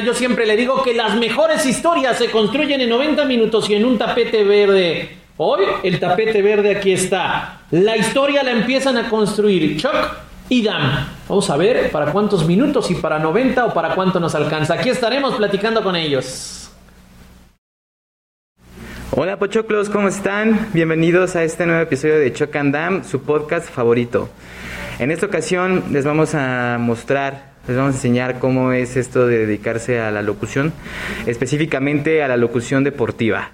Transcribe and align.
Yo 0.00 0.14
siempre 0.14 0.46
le 0.46 0.56
digo 0.56 0.82
que 0.82 0.94
las 0.94 1.16
mejores 1.16 1.66
historias 1.66 2.18
se 2.18 2.30
construyen 2.30 2.80
en 2.80 2.88
90 2.88 3.24
minutos 3.24 3.68
y 3.68 3.74
en 3.74 3.84
un 3.84 3.98
tapete 3.98 4.44
verde. 4.44 5.16
Hoy 5.36 5.62
el 5.82 5.98
tapete 5.98 6.42
verde 6.42 6.76
aquí 6.76 6.92
está. 6.92 7.62
La 7.70 7.96
historia 7.96 8.42
la 8.42 8.52
empiezan 8.52 8.96
a 8.96 9.08
construir 9.08 9.76
Chuck 9.76 9.94
y 10.48 10.62
Dan. 10.62 11.08
Vamos 11.28 11.48
a 11.50 11.56
ver 11.56 11.90
para 11.90 12.12
cuántos 12.12 12.46
minutos 12.46 12.90
y 12.90 12.94
para 12.94 13.18
90 13.18 13.66
o 13.66 13.74
para 13.74 13.94
cuánto 13.94 14.20
nos 14.20 14.34
alcanza. 14.34 14.74
Aquí 14.74 14.90
estaremos 14.90 15.34
platicando 15.34 15.82
con 15.82 15.96
ellos. 15.96 16.70
Hola 19.14 19.38
Pochoclos, 19.38 19.90
¿cómo 19.90 20.08
están? 20.08 20.70
Bienvenidos 20.72 21.36
a 21.36 21.44
este 21.44 21.66
nuevo 21.66 21.82
episodio 21.82 22.18
de 22.18 22.32
Chuck 22.32 22.56
and 22.56 22.72
Dam, 22.72 23.04
su 23.04 23.22
podcast 23.22 23.68
favorito. 23.68 24.30
En 24.98 25.10
esta 25.10 25.26
ocasión 25.26 25.84
les 25.90 26.04
vamos 26.04 26.34
a 26.34 26.78
mostrar, 26.80 27.51
les 27.68 27.76
vamos 27.76 27.94
a 27.94 27.96
enseñar 27.96 28.38
cómo 28.38 28.72
es 28.72 28.96
esto 28.96 29.26
de 29.26 29.38
dedicarse 29.38 30.00
a 30.00 30.10
la 30.10 30.22
locución, 30.22 30.72
específicamente 31.26 32.22
a 32.22 32.28
la 32.28 32.36
locución 32.36 32.84
deportiva. 32.84 33.52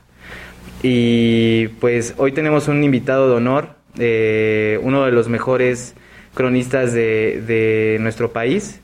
Y 0.83 1.69
pues 1.81 2.15
hoy 2.17 2.33
tenemos 2.33 2.69
un 2.69 2.85
invitado 2.85 3.29
de 3.29 3.35
honor, 3.37 3.71
eh, 3.99 4.79
uno 4.83 5.05
de 5.05 5.13
los 5.13 5.29
mejores 5.29 5.95
cronistas 6.35 6.93
de, 6.93 7.43
de 7.47 7.99
nuestro 8.01 8.33
país, 8.33 8.81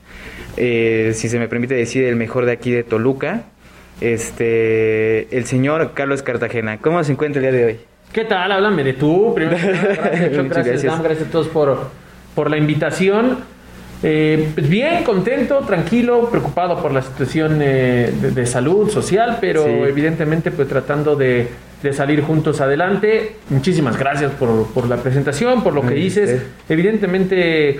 eh, 0.57 1.11
si 1.13 1.29
se 1.29 1.39
me 1.39 1.47
permite 1.47 1.73
decir, 1.73 2.03
el 2.03 2.15
mejor 2.15 2.45
de 2.45 2.51
aquí 2.51 2.71
de 2.71 2.83
Toluca, 2.83 3.43
este, 4.01 5.35
el 5.35 5.45
señor 5.45 5.91
Carlos 5.93 6.21
Cartagena. 6.21 6.77
¿Cómo 6.79 7.03
se 7.03 7.11
encuentra 7.11 7.41
el 7.41 7.51
día 7.51 7.59
de 7.59 7.65
hoy? 7.65 7.79
¿Qué 8.11 8.25
tal? 8.25 8.51
Háblame 8.51 8.83
de 8.83 8.93
tú. 8.93 9.33
Primero, 9.35 9.57
gracias, 9.59 10.49
gracias, 10.49 11.03
gracias, 11.03 11.27
a 11.27 11.31
todos 11.31 11.47
por, 11.47 11.89
por 12.33 12.49
la 12.49 12.57
invitación. 12.57 13.54
Eh, 14.07 14.49
pues 14.53 14.69
bien, 14.69 15.03
contento, 15.03 15.61
tranquilo, 15.61 16.29
preocupado 16.29 16.79
por 16.79 16.91
la 16.91 17.01
situación 17.01 17.59
eh, 17.59 18.13
de, 18.21 18.29
de, 18.29 18.45
salud 18.45 18.87
social, 18.91 19.39
pero 19.41 19.63
Sí. 19.63 19.71
evidentemente 19.71 20.51
pues 20.51 20.67
tratando 20.67 21.15
de, 21.15 21.47
de 21.81 21.91
salir 21.91 22.21
juntos 22.21 22.61
adelante. 22.61 23.37
Muchísimas 23.49 23.97
gracias 23.97 24.31
por, 24.33 24.67
por 24.67 24.87
la 24.87 24.97
presentación, 24.97 25.63
por 25.63 25.73
lo 25.73 25.81
que 25.81 25.95
dices. 25.95 26.39
Evidentemente, 26.69 27.79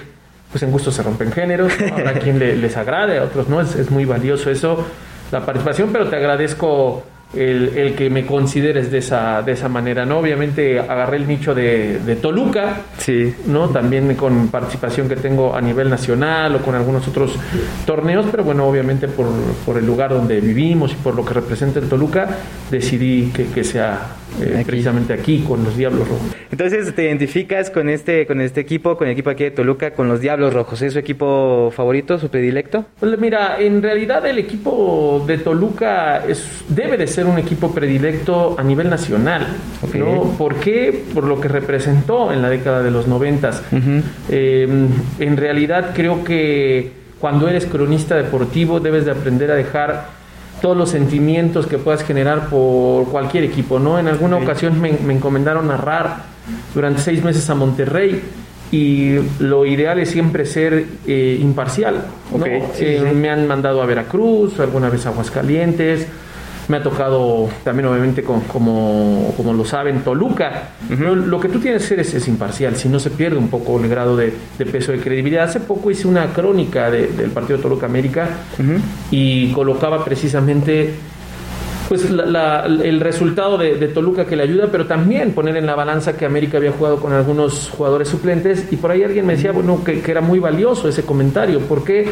pues 0.51 0.63
en 0.63 0.71
gusto 0.71 0.91
se 0.91 1.03
rompen 1.03 1.31
géneros, 1.31 1.71
habrá 1.91 2.13
quien 2.19 2.39
le- 2.39 2.55
les 2.55 2.75
agrade, 2.75 3.19
a 3.19 3.23
otros 3.25 3.47
no, 3.47 3.61
es, 3.61 3.75
es 3.75 3.91
muy 3.91 4.05
valioso 4.05 4.49
eso, 4.49 4.83
la 5.31 5.45
participación, 5.45 5.89
pero 5.91 6.07
te 6.07 6.15
agradezco 6.15 7.03
el, 7.35 7.77
el 7.77 7.95
que 7.95 8.09
me 8.09 8.25
consideres 8.25 8.91
de 8.91 8.99
esa, 8.99 9.41
de 9.41 9.51
esa 9.53 9.69
manera, 9.69 10.05
¿no? 10.05 10.19
Obviamente 10.19 10.79
agarré 10.79 11.17
el 11.17 11.27
nicho 11.27 11.53
de, 11.53 11.99
de 11.99 12.15
Toluca, 12.15 12.81
Sí, 12.97 13.33
¿no? 13.47 13.69
También 13.69 14.15
con 14.15 14.47
participación 14.47 15.07
que 15.07 15.15
tengo 15.15 15.55
a 15.55 15.61
nivel 15.61 15.89
nacional 15.89 16.55
o 16.55 16.59
con 16.59 16.75
algunos 16.75 17.07
otros 17.07 17.37
torneos, 17.85 18.25
pero 18.31 18.43
bueno, 18.43 18.65
obviamente 18.67 19.07
por, 19.07 19.27
por 19.65 19.77
el 19.77 19.85
lugar 19.85 20.11
donde 20.11 20.39
vivimos 20.41 20.91
y 20.93 20.95
por 20.95 21.15
lo 21.15 21.23
que 21.25 21.33
representa 21.33 21.79
el 21.79 21.87
Toluca, 21.89 22.27
decidí 22.71 23.31
que, 23.33 23.45
que 23.47 23.63
sea 23.63 24.15
eh, 24.41 24.53
Aquí. 24.55 24.65
precisamente 24.65 25.13
aquí 25.13 25.43
con 25.47 25.63
los 25.63 25.77
Diablos 25.77 26.07
Rojos. 26.07 26.35
Entonces 26.51 26.93
te 26.95 27.03
identificas 27.05 27.69
con 27.69 27.89
este, 27.89 28.25
con 28.25 28.41
este 28.41 28.61
equipo, 28.61 28.97
con 28.97 29.07
el 29.07 29.13
equipo 29.13 29.29
aquí 29.29 29.43
de 29.43 29.51
Toluca, 29.51 29.91
con 29.91 30.07
los 30.07 30.19
Diablos 30.19 30.53
Rojos. 30.53 30.81
¿Es 30.81 30.93
su 30.93 30.99
equipo 30.99 31.71
favorito, 31.75 32.17
su 32.17 32.29
predilecto? 32.29 32.85
Pues 32.99 33.17
mira, 33.19 33.57
en 33.59 33.81
realidad 33.81 34.25
el 34.25 34.37
equipo 34.39 35.23
de 35.27 35.37
Toluca 35.37 36.23
es, 36.27 36.63
debe 36.69 36.97
de 36.97 37.07
ser 37.07 37.24
un 37.27 37.37
equipo 37.39 37.71
predilecto 37.71 38.55
a 38.57 38.63
nivel 38.63 38.89
nacional. 38.89 39.45
Ok. 39.81 39.95
¿no? 39.95 40.23
¿Por 40.37 40.55
qué? 40.55 41.03
Por 41.13 41.23
lo 41.25 41.39
que 41.39 41.47
representó 41.47 42.31
en 42.31 42.41
la 42.41 42.49
década 42.49 42.81
de 42.83 42.91
los 42.91 43.07
noventas. 43.07 43.61
Ujú. 43.71 44.01
Eh, 44.29 44.67
en 45.19 45.37
realidad 45.37 45.91
creo 45.95 46.23
que 46.23 46.91
cuando 47.19 47.47
eres 47.47 47.65
cronista 47.65 48.15
deportivo 48.15 48.79
debes 48.79 49.05
de 49.05 49.11
aprender 49.11 49.49
a 49.51 49.55
dejar 49.55 50.09
todos 50.61 50.77
los 50.77 50.89
sentimientos 50.89 51.67
que 51.67 51.77
puedas 51.77 52.03
generar 52.03 52.47
por 52.49 53.05
cualquier 53.09 53.43
equipo, 53.43 53.77
¿no? 53.79 53.99
En 53.99 54.07
alguna 54.07 54.37
ocasión 54.37 54.79
me, 54.79 54.93
me 55.05 55.13
encomendaron 55.13 55.67
narrar 55.67 56.17
durante 56.73 57.01
seis 57.01 57.23
meses 57.23 57.49
a 57.49 57.55
Monterrey 57.55 58.21
y 58.71 59.15
lo 59.39 59.65
ideal 59.65 59.99
es 59.99 60.09
siempre 60.09 60.45
ser 60.45 60.85
eh, 61.05 61.37
imparcial, 61.41 62.05
¿no? 62.31 62.37
Ok, 62.37 62.45
sí, 62.73 62.83
Eh, 62.85 63.03
sí. 63.09 63.15
Me 63.15 63.29
han 63.29 63.47
mandado 63.47 63.81
a 63.81 63.85
Veracruz, 63.85 64.59
alguna 64.59 64.89
vez 64.89 65.05
a 65.05 65.09
Aguascalientes, 65.09 66.07
me 66.67 66.77
ha 66.77 66.83
tocado 66.83 67.47
también 67.63 67.87
obviamente 67.87 68.23
con- 68.23 68.41
como, 68.41 69.33
como 69.37 69.53
lo 69.53 69.63
saben 69.65 70.01
Toluca. 70.01 70.69
Lo 70.99 71.39
que 71.39 71.49
tú 71.49 71.59
tienes 71.59 71.81
que 71.81 71.85
hacer 71.85 71.99
es, 71.99 72.13
es 72.13 72.27
imparcial, 72.27 72.75
si 72.75 72.89
no 72.89 72.99
se 72.99 73.09
pierde 73.11 73.37
un 73.37 73.49
poco 73.49 73.79
el 73.79 73.87
grado 73.89 74.15
de, 74.17 74.33
de 74.57 74.65
peso 74.65 74.91
de 74.91 74.99
credibilidad. 74.99 75.43
Hace 75.45 75.59
poco 75.59 75.91
hice 75.91 76.07
una 76.07 76.27
crónica 76.33 76.89
de- 76.89 77.07
del 77.07 77.31
partido 77.31 77.59
Toluca 77.59 77.85
América 77.85 78.29
y 79.11 79.51
colocaba 79.53 80.03
precisamente 80.03 80.93
pues 81.87 82.09
la- 82.09 82.25
la- 82.25 82.65
el 82.65 82.99
resultado 82.99 83.59
de, 83.59 83.75
de 83.75 83.87
Toluca 83.89 84.25
que 84.25 84.35
le 84.35 84.41
ayuda, 84.41 84.69
pero 84.71 84.87
también 84.87 85.33
poner 85.33 85.55
en 85.57 85.67
la 85.67 85.75
balanza 85.75 86.17
que 86.17 86.25
América 86.25 86.57
había 86.57 86.71
jugado 86.71 86.97
con 86.99 87.13
algunos 87.13 87.69
jugadores 87.69 88.07
suplentes 88.09 88.65
y 88.71 88.75
por 88.77 88.89
ahí 88.89 89.03
alguien 89.03 89.25
me 89.27 89.35
decía, 89.35 89.51
bueno, 89.51 89.83
que, 89.83 90.01
que 90.01 90.09
era 90.11 90.21
muy 90.21 90.39
valioso 90.39 90.89
ese 90.89 91.03
comentario. 91.03 91.59
¿Por 91.59 91.83
qué? 91.83 92.09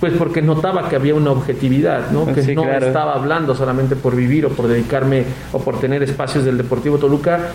Pues 0.00 0.12
porque 0.14 0.40
notaba 0.42 0.88
que 0.88 0.96
había 0.96 1.14
una 1.14 1.30
objetividad, 1.32 2.10
¿no? 2.10 2.26
Que 2.32 2.42
Sí, 2.42 2.54
no 2.54 2.62
claro. 2.62 2.86
estaba 2.86 3.14
hablando 3.14 3.54
solamente 3.54 3.96
por 3.96 4.16
vivir 4.16 4.46
o 4.46 4.48
por 4.50 4.66
dedicarme 4.68 5.24
o 5.52 5.60
por 5.60 5.78
tener 5.78 6.02
espacios 6.02 6.44
del 6.44 6.56
Deportivo 6.56 6.98
Toluca. 6.98 7.50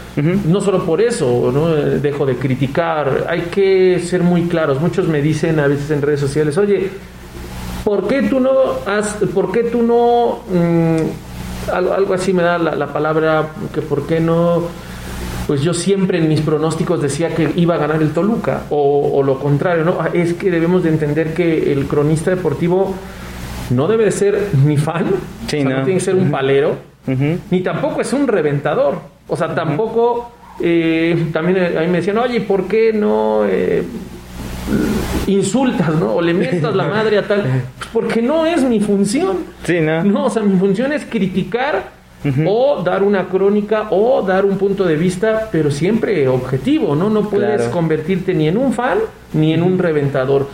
No 0.46 0.62
solo 0.62 0.86
por 0.86 1.02
eso, 1.02 1.52
¿no? 1.54 1.76
Eh, 1.76 2.00
Dejo 2.00 2.26
de 2.26 2.36
criticar. 2.36 3.26
Hay 3.30 3.42
que 3.52 4.00
ser 4.00 4.22
muy 4.24 4.44
claros. 4.44 4.80
Muchos 4.80 5.08
me 5.08 5.22
dicen 5.22 5.60
a 5.60 5.68
veces 5.68 5.90
en 5.92 6.02
redes 6.02 6.20
sociales, 6.20 6.58
oye, 6.58 6.90
¿por 7.84 8.08
qué 8.08 8.24
tú 8.24 8.40
no 8.40 8.52
has, 8.86 9.14
por 9.34 9.52
qué 9.52 9.64
tú 9.64 9.82
no, 9.84 10.40
mm, 10.54 11.72
algo, 11.72 11.94
algo 11.94 12.14
así 12.14 12.34
me 12.34 12.44
da 12.44 12.58
la, 12.58 12.76
la 12.76 12.88
palabra, 12.88 13.48
que 13.74 13.82
por 13.82 14.06
qué 14.08 14.20
no, 14.20 14.64
pues 15.48 15.62
yo 15.62 15.74
siempre 15.74 16.18
en 16.18 16.28
mis 16.28 16.42
pronósticos 16.42 17.02
decía 17.02 17.34
que 17.36 17.52
iba 17.56 17.76
a 17.76 17.78
ganar 17.78 18.02
el 18.02 18.12
Toluca, 18.12 18.64
o, 18.70 19.12
o 19.14 19.24
lo 19.24 19.40
contrario, 19.40 19.84
¿no? 19.86 19.98
Ah, 20.00 20.10
Es 20.14 20.34
que 20.34 20.50
debemos 20.50 20.84
de 20.84 20.90
entender 20.90 21.34
que 21.34 21.72
el 21.72 21.86
cronista 21.86 22.32
deportivo 22.32 22.94
no 23.70 23.88
debe 23.88 24.06
de 24.06 24.12
ser 24.12 24.50
ni 24.66 24.78
fan, 24.78 25.06
Sí, 25.48 25.58
o 25.58 25.62
sea, 25.62 25.70
no. 25.70 25.78
no. 25.80 25.84
tiene 25.86 26.00
que 26.00 26.06
ser 26.06 26.16
un 26.16 26.32
palero, 26.32 26.76
ni 27.52 27.62
tampoco 27.62 28.02
es 28.02 28.12
un 28.14 28.28
reventador. 28.28 29.00
O 29.28 29.36
sea, 29.36 29.54
tampoco. 29.56 30.32
eh, 30.60 31.28
también 31.34 31.58
eh, 31.58 31.78
a 31.78 31.82
mí 31.82 31.88
me 31.88 31.98
decían, 31.98 32.18
oye, 32.18 32.42
¿por 32.42 32.66
qué 32.68 32.94
no 32.94 33.42
eh, 33.48 33.84
insultas, 35.28 35.94
¿no? 35.96 36.14
O 36.16 36.22
le 36.22 36.34
mientas 36.34 36.76
la 36.76 36.88
madre 36.88 37.18
a 37.18 37.28
tal. 37.28 37.42
Pues 37.42 37.90
porque 37.94 38.22
no 38.22 38.46
es 38.46 38.64
mi 38.64 38.80
función. 38.80 39.38
Sí, 39.64 39.80
¿no? 39.82 40.04
No, 40.04 40.26
o 40.26 40.30
sea, 40.30 40.42
mi 40.44 40.58
función 40.58 40.92
es 40.94 41.06
criticar 41.06 41.92
O 42.48 42.82
dar 42.84 43.04
una 43.04 43.28
crónica 43.28 43.88
o 43.92 44.22
dar 44.24 44.46
un 44.46 44.58
punto 44.58 44.84
de 44.84 44.96
vista, 44.96 45.50
pero 45.52 45.70
siempre 45.70 46.28
objetivo, 46.28 46.96
¿no? 46.96 47.10
No 47.10 47.30
puedes 47.30 47.58
Claro. 47.58 47.72
convertirte 47.72 48.34
ni 48.34 48.48
en 48.48 48.58
un 48.58 48.74
fan 48.74 48.98
ni 49.34 49.54
en 49.54 49.62
un 49.62 49.78
reventador. 49.78 50.48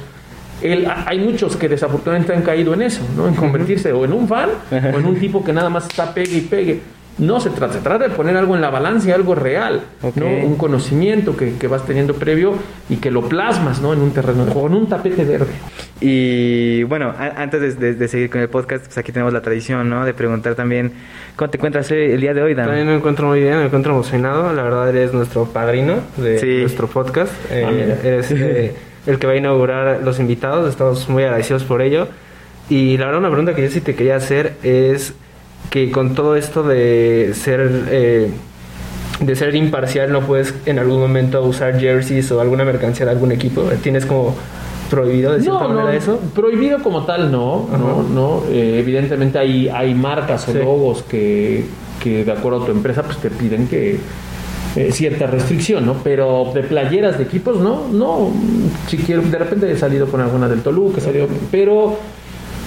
El- 0.61 0.85
hay 1.05 1.17
muchos 1.19 1.55
que 1.55 1.67
desafortunadamente 1.69 2.33
han 2.33 2.41
caído 2.43 2.73
en 2.73 2.81
eso, 2.83 3.01
¿no? 3.17 3.27
En 3.27 3.33
convertirse 3.35 3.91
o 3.93 4.05
en 4.05 4.13
un 4.13 4.27
fan 4.27 4.49
o 4.71 4.99
en 4.99 5.05
un 5.05 5.15
tipo 5.19 5.43
que 5.43 5.53
nada 5.53 5.69
más 5.69 5.85
está 5.87 6.13
pegue 6.13 6.37
y 6.37 6.41
pegue. 6.41 6.81
No 7.17 7.39
se 7.39 7.49
trata, 7.51 7.73
se 7.73 7.79
trata 7.81 8.07
de 8.07 8.15
poner 8.15 8.35
algo 8.37 8.55
en 8.55 8.61
la 8.61 8.69
balanza 8.69 9.09
y 9.09 9.11
algo 9.11 9.35
real. 9.35 9.81
¿no? 10.15 10.25
Un 10.25 10.55
conocimiento 10.55 11.35
que, 11.37 11.55
que 11.57 11.67
vas 11.67 11.85
teniendo 11.85 12.13
previo 12.15 12.55
y 12.89 12.95
que 12.95 13.11
lo 13.11 13.21
plasmas, 13.27 13.81
¿no? 13.81 13.93
En 13.93 13.99
un 13.99 14.11
terreno 14.11 14.45
de 14.45 14.51
juego, 14.51 14.67
en 14.69 14.73
un 14.75 14.87
tapete 14.89 15.23
verde. 15.23 15.51
Y 15.99 16.81
bueno, 16.83 17.13
a- 17.17 17.41
antes 17.41 17.61
de, 17.61 17.73
de- 17.73 17.93
de 17.93 18.07
seguir 18.07 18.29
con 18.29 18.41
el 18.41 18.49
podcast, 18.49 18.85
pues 18.85 18.97
aquí 18.97 19.11
tenemos 19.11 19.31
la 19.33 19.41
tradición, 19.41 19.89
¿no? 19.89 20.03
De 20.03 20.13
preguntar 20.15 20.55
también, 20.55 20.93
¿cómo 21.35 21.49
te 21.51 21.57
encuentras 21.57 21.91
el 21.91 22.19
día 22.19 22.33
de 22.33 22.41
hoy, 22.41 22.55
Dan? 22.55 22.65
También 22.65 22.87
me 22.87 22.95
encuentro 22.95 23.27
muy 23.27 23.39
bien, 23.39 23.57
me 23.57 23.65
encuentro 23.65 23.93
emocionado. 23.93 24.51
La 24.53 24.63
verdad, 24.63 24.89
eres 24.89 25.13
nuestro 25.13 25.45
padrino 25.45 25.97
de 26.17 26.39
Sí. 26.39 26.57
nuestro 26.61 26.87
podcast. 26.87 27.31
Eh, 27.51 27.65
Ah, 27.67 27.71
mira. 27.71 27.97
eres 28.03 28.31
eh, 28.31 28.73
el 29.05 29.19
que 29.19 29.27
va 29.27 29.33
a 29.33 29.37
inaugurar 29.37 30.01
los 30.03 30.19
invitados. 30.19 30.67
Estamos 30.69 31.07
muy 31.07 31.23
agradecidos 31.23 31.63
por 31.65 31.81
ello. 31.83 32.07
Y 32.69 32.97
la 32.97 33.05
verdad, 33.05 33.19
una 33.19 33.29
pregunta 33.29 33.53
que 33.53 33.61
yo 33.63 33.69
sí 33.69 33.81
te 33.81 33.93
quería 33.95 34.15
hacer 34.15 34.53
es 34.63 35.13
que 35.71 35.89
con 35.89 36.13
todo 36.13 36.35
esto 36.35 36.61
de 36.61 37.31
ser 37.33 37.85
eh, 37.89 38.29
de 39.21 39.35
ser 39.35 39.55
imparcial, 39.55 40.11
no 40.11 40.21
puedes 40.21 40.53
en 40.67 40.77
algún 40.79 40.99
momento 40.99 41.43
usar 41.43 41.79
jerseys 41.79 42.31
o 42.31 42.41
alguna 42.41 42.63
mercancía 42.65 43.05
de 43.05 43.11
algún 43.13 43.31
equipo. 43.31 43.63
¿Tienes 43.81 44.05
como 44.05 44.35
prohibido 44.89 45.31
de 45.33 45.41
cierta 45.41 45.61
No, 45.61 45.69
manera 45.69 45.85
no, 45.85 45.91
eso? 45.97 46.19
prohibido 46.35 46.81
como 46.83 47.05
tal 47.05 47.31
no, 47.31 47.67
Ajá. 47.69 47.77
no, 47.77 48.03
no. 48.03 48.43
Eh, 48.51 48.79
evidentemente 48.79 49.39
hay, 49.39 49.69
hay 49.69 49.93
marcas 49.95 50.47
o 50.49 50.51
Sí. 50.51 50.57
logos 50.57 51.03
que, 51.03 51.65
que 52.03 52.25
de 52.25 52.31
acuerdo 52.31 52.63
a 52.63 52.65
tu 52.65 52.71
empresa 52.71 53.03
pues 53.03 53.17
te 53.17 53.29
piden 53.29 53.67
que 53.67 53.97
eh, 54.75 54.89
cierta 54.91 55.27
restricción, 55.27 55.85
¿no? 55.85 55.95
Pero 56.03 56.51
de 56.53 56.63
playeras 56.63 57.17
de 57.17 57.25
equipos 57.25 57.57
no, 57.59 57.87
no. 57.91 58.31
Si 58.87 58.97
quiero, 58.97 59.21
de 59.21 59.37
repente 59.37 59.71
he 59.71 59.77
salido 59.77 60.07
con 60.07 60.19
alguna 60.21 60.49
del 60.49 60.61
Toluca, 60.61 60.97
he 60.97 61.01
salido, 61.01 61.27
pero 61.51 61.95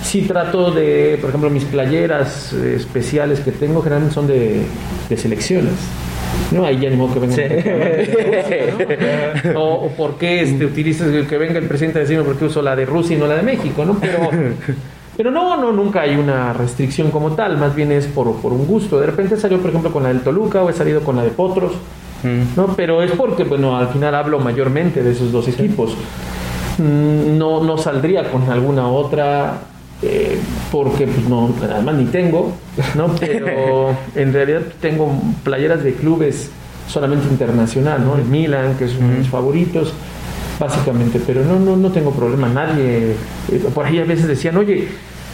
sí 0.04 0.22
trato 0.22 0.70
de, 0.70 1.18
por 1.20 1.30
ejemplo, 1.30 1.50
mis 1.50 1.64
playeras 1.64 2.52
eh, 2.52 2.74
especiales 2.76 3.40
que 3.40 3.50
tengo 3.52 3.80
generalmente 3.82 4.14
son 4.14 4.26
de, 4.28 4.62
de 5.08 5.16
selecciones. 5.16 5.72
No, 6.52 6.64
ahí 6.64 6.78
ya 6.80 6.90
ni 6.90 6.96
modo 6.96 7.14
que 7.14 7.20
venga. 7.20 7.34
Sí. 7.36 7.42
¿no? 9.52 9.60
O, 9.60 9.86
o 9.86 9.88
por 9.90 10.16
qué 10.16 10.42
este, 10.42 10.64
utilizas 10.64 11.08
el 11.08 11.26
que 11.26 11.38
venga 11.38 11.58
el 11.58 11.66
presidente 11.66 11.98
a 11.98 12.02
decirme 12.02 12.24
por 12.24 12.36
qué 12.36 12.44
uso 12.46 12.62
la 12.62 12.74
de 12.76 12.84
Rusia 12.86 13.16
y 13.16 13.20
no 13.20 13.26
la 13.26 13.36
de 13.36 13.42
México, 13.42 13.84
¿no? 13.84 13.98
Pero, 14.00 14.30
Pero 15.16 15.30
no, 15.30 15.56
no, 15.56 15.70
nunca 15.70 16.00
hay 16.02 16.16
una 16.16 16.52
restricción 16.52 17.12
como 17.12 17.32
tal, 17.36 17.56
más 17.56 17.72
bien 17.74 17.92
es 17.92 18.06
por, 18.06 18.34
por 18.40 18.52
un 18.52 18.66
gusto. 18.66 18.98
De 18.98 19.06
repente 19.06 19.36
salió, 19.36 19.58
por 19.58 19.70
ejemplo, 19.70 19.92
con 19.92 20.02
la 20.02 20.08
del 20.08 20.22
Toluca 20.22 20.62
o 20.64 20.68
he 20.70 20.72
salido 20.72 21.00
con 21.02 21.16
la 21.16 21.22
de 21.24 21.30
Potros, 21.30 21.72
Mm. 22.24 22.56
¿no? 22.56 22.68
Pero 22.74 23.02
es 23.02 23.10
porque, 23.10 23.44
bueno, 23.44 23.76
al 23.76 23.88
final 23.88 24.14
hablo 24.14 24.38
mayormente 24.40 25.02
de 25.02 25.12
esos 25.12 25.30
dos 25.30 25.46
equipos. 25.46 25.94
Mm, 26.78 27.36
No, 27.36 27.62
no 27.62 27.76
saldría 27.76 28.30
con 28.30 28.50
alguna 28.50 28.88
otra 28.88 29.58
eh, 30.02 30.38
porque 30.70 31.06
pues 31.06 31.28
no, 31.28 31.54
además 31.62 31.94
ni 31.96 32.04
tengo, 32.06 32.52
¿no? 32.94 33.14
Pero 33.14 33.96
en 34.14 34.32
realidad 34.32 34.62
tengo 34.80 35.12
playeras 35.42 35.82
de 35.82 35.94
clubes 35.94 36.50
solamente 36.88 37.26
internacional, 37.28 38.04
¿no? 38.04 38.16
El 38.16 38.24
Milan, 38.24 38.76
que 38.76 38.84
es 38.84 38.96
uno 38.96 39.08
de 39.08 39.18
mis 39.18 39.28
favoritos, 39.28 39.92
básicamente, 40.58 41.20
pero 41.24 41.44
no, 41.44 41.58
no, 41.58 41.76
no 41.76 41.90
tengo 41.90 42.10
problema, 42.10 42.48
nadie, 42.48 43.12
eh, 43.50 43.64
por 43.74 43.86
ahí 43.86 43.98
a 43.98 44.04
veces 44.04 44.26
decían, 44.26 44.56
oye, 44.56 44.88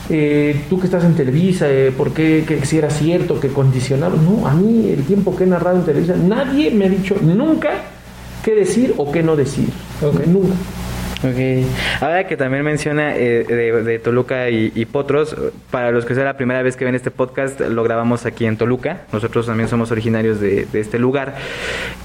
eh, 0.09 0.65
tú 0.69 0.79
que 0.79 0.87
estás 0.87 1.05
en 1.05 1.15
Televisa, 1.15 1.69
eh, 1.69 1.93
¿por 1.97 2.13
qué 2.13 2.45
que 2.47 2.65
si 2.65 2.79
era 2.79 2.91
cierto 2.91 3.39
que 3.39 3.49
condicionaba? 3.49 4.17
No, 4.17 4.47
a 4.47 4.55
mí 4.55 4.91
el 4.91 5.05
tiempo 5.05 5.37
que 5.37 5.45
he 5.45 5.47
narrado 5.47 5.77
en 5.77 5.85
Televisa, 5.85 6.15
nadie 6.17 6.71
me 6.71 6.87
ha 6.87 6.89
dicho 6.89 7.17
nunca 7.21 7.71
qué 8.45 8.55
decir 8.55 8.95
o 8.97 9.13
qué 9.13 9.23
no 9.23 9.37
decir, 9.37 9.69
nunca. 10.27 10.55
Ok. 11.23 11.67
Ahora 12.01 12.27
que 12.27 12.37
también 12.37 12.65
menciona 12.65 13.15
eh, 13.15 13.45
de, 13.45 13.83
de 13.83 13.99
Toluca 13.99 14.49
y, 14.49 14.85
Potros, 14.87 15.37
para 15.71 15.91
los 15.91 16.07
que 16.07 16.15
sea 16.15 16.25
la 16.25 16.37
primera 16.37 16.63
vez 16.63 16.77
que 16.77 16.85
ven 16.87 16.95
este 16.95 17.11
podcast, 17.11 17.61
lo 17.61 17.83
grabamos 17.83 18.25
aquí 18.25 18.47
en 18.47 18.57
Toluca. 18.57 19.03
Nosotros 19.13 19.47
también 19.47 19.69
somos 19.69 19.91
originarios 19.91 20.41
de, 20.41 20.65
de 20.65 20.81
este 20.81 20.99
lugar. 20.99 21.37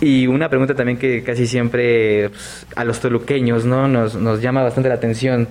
Y 0.02 0.28
una 0.28 0.50
pregunta 0.50 0.76
también 0.76 0.98
que 0.98 1.24
casi 1.24 1.48
siempre 1.48 2.30
pues, 2.30 2.68
a 2.76 2.84
los 2.84 3.00
toluqueños 3.00 3.64
¿no? 3.66 3.88
nos, 3.88 4.16
nos 4.16 4.42
llama 4.42 4.64
bastante 4.64 4.90
la 4.90 4.96
atención. 4.96 5.48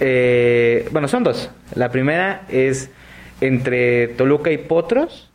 Eh, 0.00 0.88
bueno, 0.90 1.06
son 1.06 1.22
dos. 1.22 1.50
La 1.76 1.90
primera 1.90 2.42
es 2.48 2.90
entre 3.40 4.08
Toluca 4.08 4.50
y 4.50 4.58
Potros. 4.58 5.28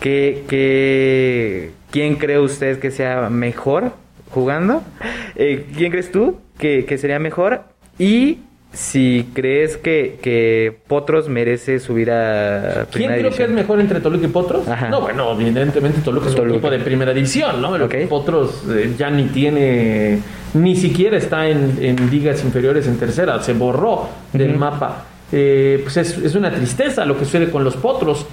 ¿qué, 0.00 0.44
qué, 0.48 1.70
quién 1.90 2.16
cree 2.16 2.38
usted 2.38 2.78
que 2.78 2.90
sea 2.90 3.30
mejor 3.30 3.92
jugando? 4.34 4.82
Eh, 5.36 5.66
¿Quién 5.76 5.90
crees 5.90 6.12
tú 6.12 6.36
que, 6.58 6.84
que 6.84 6.98
sería 6.98 7.18
mejor? 7.18 7.62
Y 7.98 8.38
si 8.72 9.30
crees 9.32 9.76
que, 9.76 10.18
que 10.20 10.76
Potros 10.88 11.28
merece 11.28 11.78
subir 11.78 12.10
a 12.10 12.86
¿Quién 12.90 13.08
primera 13.08 13.18
creo 13.18 13.30
que 13.30 13.44
es 13.44 13.50
mejor 13.50 13.80
entre 13.80 14.00
Toluca 14.00 14.26
y 14.26 14.28
Potros? 14.28 14.66
Ajá. 14.66 14.88
No, 14.88 15.00
bueno, 15.00 15.32
evidentemente 15.32 16.00
Toluca 16.00 16.28
es 16.28 16.34
un 16.34 16.50
equipo 16.50 16.68
de 16.68 16.80
primera 16.80 17.14
división, 17.14 17.62
¿no? 17.62 17.76
El 17.76 17.82
Ok. 17.82 17.94
Potros 18.08 18.64
eh, 18.68 18.92
ya 18.98 19.10
ni 19.10 19.24
tiene, 19.26 20.18
ni 20.54 20.74
siquiera 20.74 21.16
está 21.16 21.48
en, 21.48 21.78
en 21.80 22.10
ligas 22.10 22.42
inferiores 22.42 22.88
en 22.88 22.98
tercera, 22.98 23.40
se 23.42 23.52
borró 23.52 24.08
del 24.32 24.56
mapa. 24.58 25.04
Eh, 25.30 25.80
pues 25.82 25.96
es, 25.96 26.18
es 26.18 26.34
una 26.34 26.50
tristeza 26.50 27.04
lo 27.04 27.16
que 27.16 27.24
sucede 27.24 27.50
con 27.50 27.62
los 27.62 27.76
Potros, 27.76 28.26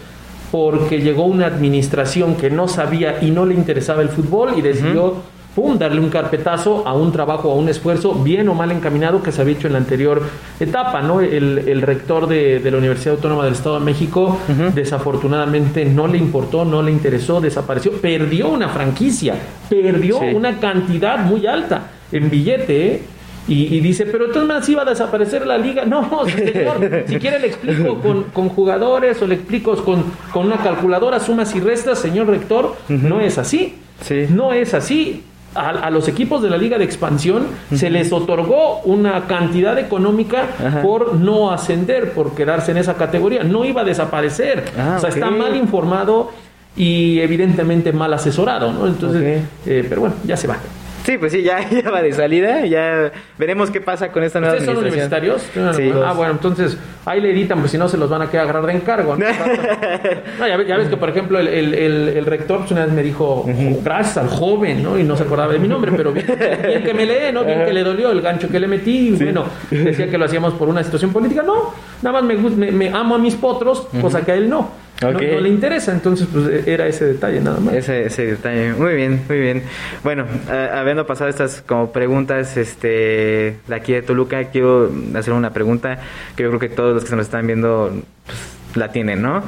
porque 0.52 1.00
llegó 1.02 1.26
una 1.26 1.46
administración 1.46 2.36
que 2.36 2.50
no 2.50 2.68
sabía 2.68 3.20
y 3.22 3.30
no 3.30 3.46
le 3.46 3.54
interesaba 3.54 4.02
el 4.02 4.10
fútbol 4.10 4.54
y 4.58 4.62
decidió 4.62 5.18
pum, 5.56 5.78
darle 5.78 6.00
un 6.00 6.10
carpetazo 6.10 6.88
a 6.88 6.94
un 6.94 7.12
trabajo, 7.12 7.52
a 7.52 7.56
un 7.56 7.68
esfuerzo 7.68 8.14
bien 8.14 8.48
o 8.50 8.54
mal 8.54 8.72
encaminado 8.72 9.22
que 9.22 9.32
se 9.32 9.42
había 9.42 9.56
hecho 9.56 9.68
en 9.68 9.74
la 9.74 9.80
anterior 9.80 10.22
etapa, 10.60 11.02
¿no? 11.02 11.20
El, 11.22 11.60
el 11.68 11.82
rector 11.82 12.28
de, 12.28 12.60
de 12.60 12.72
la 12.72 12.78
Universidad 12.78 13.16
Autónoma 13.16 13.44
del 13.46 13.54
Estado 13.54 13.80
de 13.80 13.86
México 13.86 14.38
desafortunadamente 14.74 15.86
no 15.86 16.08
le 16.08 16.18
importó, 16.18 16.66
no 16.66 16.82
le 16.82 16.92
interesó, 16.92 17.42
desapareció, 17.42 17.94
perdió 17.94 18.50
una 18.50 18.70
franquicia, 18.70 19.36
perdió 19.70 20.20
Sí. 20.20 20.26
una 20.36 20.60
cantidad 20.60 21.20
muy 21.20 21.48
alta 21.48 21.88
en 22.12 22.30
billete, 22.30 22.88
¿eh? 22.88 23.02
Y, 23.48 23.76
y 23.76 23.80
dice, 23.80 24.06
pero 24.06 24.26
entonces 24.26 24.48
más 24.48 24.70
iba 24.70 24.84
a 24.84 24.86
desaparecer 24.86 25.48
la 25.48 25.58
liga. 25.58 25.84
No, 25.92 26.26
señor, 26.28 27.04
si 27.08 27.16
quiere 27.18 27.40
le 27.40 27.48
explico 27.48 27.96
con, 28.00 28.24
con 28.26 28.50
jugadores 28.50 29.20
o 29.22 29.28
le 29.28 29.36
explico 29.36 29.76
con, 29.84 30.04
con 30.32 30.46
una 30.46 30.58
calculadora, 30.58 31.20
sumas 31.20 31.56
y 31.56 31.60
restas, 31.60 31.98
señor 32.00 32.28
rector, 32.28 32.76
no 32.88 33.20
es 33.20 33.38
así. 33.40 33.76
Sí. 34.02 34.28
No 34.30 34.54
es 34.54 34.74
así. 34.76 35.24
A, 35.54 35.70
a 35.70 35.90
los 35.90 36.08
equipos 36.08 36.42
de 36.42 36.50
la 36.50 36.58
liga 36.58 36.78
de 36.78 36.86
expansión 36.86 37.48
se 37.74 37.90
les 37.90 38.14
otorgó 38.14 38.80
una 38.86 39.28
cantidad 39.28 39.78
económica 39.78 40.48
Ajá. 40.66 40.82
por 40.82 41.16
no 41.16 41.52
ascender, 41.52 42.14
por 42.14 42.34
quedarse 42.36 42.72
en 42.72 42.78
esa 42.78 42.94
categoría. 42.96 43.44
No 43.44 43.66
iba 43.66 43.82
a 43.82 43.84
desaparecer. 43.84 44.64
Ah, 44.78 44.96
o 44.98 45.00
sea, 45.02 45.10
está 45.10 45.30
mal 45.30 45.56
informado 45.56 46.32
y 46.76 47.20
evidentemente 47.20 47.92
mal 47.92 48.14
asesorado, 48.14 48.72
¿no? 48.72 48.88
Entonces, 48.88 49.44
eh, 49.66 49.86
pero 49.88 50.02
bueno, 50.02 50.16
ya 50.26 50.38
se 50.38 50.48
va. 50.48 50.58
Sí, 51.04 51.18
pues 51.18 51.32
sí, 51.32 51.42
ya, 51.42 51.68
ya 51.84 51.90
va 51.90 52.02
de 52.02 52.14
salida. 52.14 52.66
Ya 52.66 53.12
veremos 53.38 53.72
qué 53.72 53.82
pasa 53.82 54.12
con 54.12 54.24
esta 54.24 54.40
nueva 54.40 54.56
¿Ustedes 54.56 54.74
son 54.76 54.84
universitarios? 54.84 55.42
Sí. 55.76 55.92
Ah, 56.06 56.14
bueno, 56.14 56.34
entonces 56.34 56.78
ahí 57.06 57.20
le 57.22 57.32
editan, 57.32 57.60
pues 57.60 57.72
si 57.72 57.78
no 57.78 57.88
se 57.90 57.98
los 57.98 58.10
van 58.10 58.22
a 58.22 58.30
quedar 58.30 58.44
agarrar 58.44 58.66
de 58.68 58.74
encargo. 58.74 59.16
¿no? 59.16 59.26
No, 60.40 60.48
ya, 60.48 60.58
ves, 60.58 60.68
ya 60.68 60.78
ves 60.78 60.88
que, 60.88 60.98
por 60.98 61.10
ejemplo, 61.10 61.40
el, 61.40 61.48
el- 61.48 61.74
el- 61.74 62.10
el 62.10 62.26
rector 62.26 62.60
pues, 62.60 62.72
una 62.72 62.86
vez 62.86 62.94
me 62.94 63.04
dijo, 63.04 63.46
gracias 63.84 64.18
al 64.18 64.30
joven, 64.30 64.82
¿no? 64.84 64.98
Y 64.98 65.04
no 65.04 65.16
se 65.16 65.24
acordaba 65.24 65.52
de 65.54 65.60
mi 65.60 65.68
nombre, 65.68 65.92
pero 65.96 66.12
bien, 66.12 66.26
bien 66.66 66.84
que 66.84 66.94
me 66.94 67.06
lee, 67.06 67.32
¿no? 67.34 67.44
Bien 67.44 67.66
que 67.66 67.74
le 67.74 67.84
dolió 67.84 68.12
el 68.12 68.22
gancho 68.22 68.50
que 68.50 68.60
le 68.60 68.68
metí. 68.68 69.10
Y 69.10 69.12
bueno, 69.24 69.46
decía 69.70 70.10
que 70.10 70.18
lo 70.18 70.26
hacíamos 70.26 70.54
por 70.54 70.68
una 70.70 70.84
situación 70.84 71.12
política. 71.12 71.44
No, 71.44 71.74
nada 72.02 72.22
más 72.22 72.24
me, 72.24 72.36
me, 72.36 72.72
me 72.72 72.90
amo 72.90 73.16
a 73.16 73.18
mis 73.18 73.36
potros, 73.36 73.88
cosa 74.02 74.22
que 74.26 74.32
a 74.32 74.36
él 74.36 74.50
no. 74.50 74.70
No- 75.02 75.10
Ok. 75.10 75.22
No, 75.22 75.40
le 75.40 75.50
interesa, 75.50 75.92
entonces 75.94 76.28
pues 76.32 76.68
era 76.68 76.86
ese 76.88 77.06
detalle 77.06 77.42
nada 77.42 77.60
más. 77.60 77.74
Ese, 77.74 78.06
ese 78.06 78.26
detalle. 78.28 78.74
Muy 78.74 78.94
bien, 78.94 79.22
muy 79.28 79.40
bien. 79.40 79.64
Bueno, 80.04 80.26
a- 80.50 80.80
habiendo 80.80 81.06
pasado 81.08 81.30
estas 81.30 81.62
como 81.64 81.92
preguntas 81.92 82.56
este, 82.58 83.56
de 83.68 83.76
aquí 83.76 83.94
de 83.94 84.04
Toluca, 84.04 84.44
quiero 84.52 84.92
hacer 85.16 85.34
una 85.34 85.52
pregunta 85.54 86.00
que 86.36 86.44
yo 86.44 86.50
creo 86.50 86.60
que 86.60 86.70
todos 86.70 86.94
los 86.94 87.04
que 87.04 87.10
se 87.10 87.16
nos 87.16 87.26
están 87.26 87.48
viendo 87.48 87.92
pues, 88.26 88.38
la 88.78 88.92
tienen, 88.92 89.22
¿no? 89.24 89.44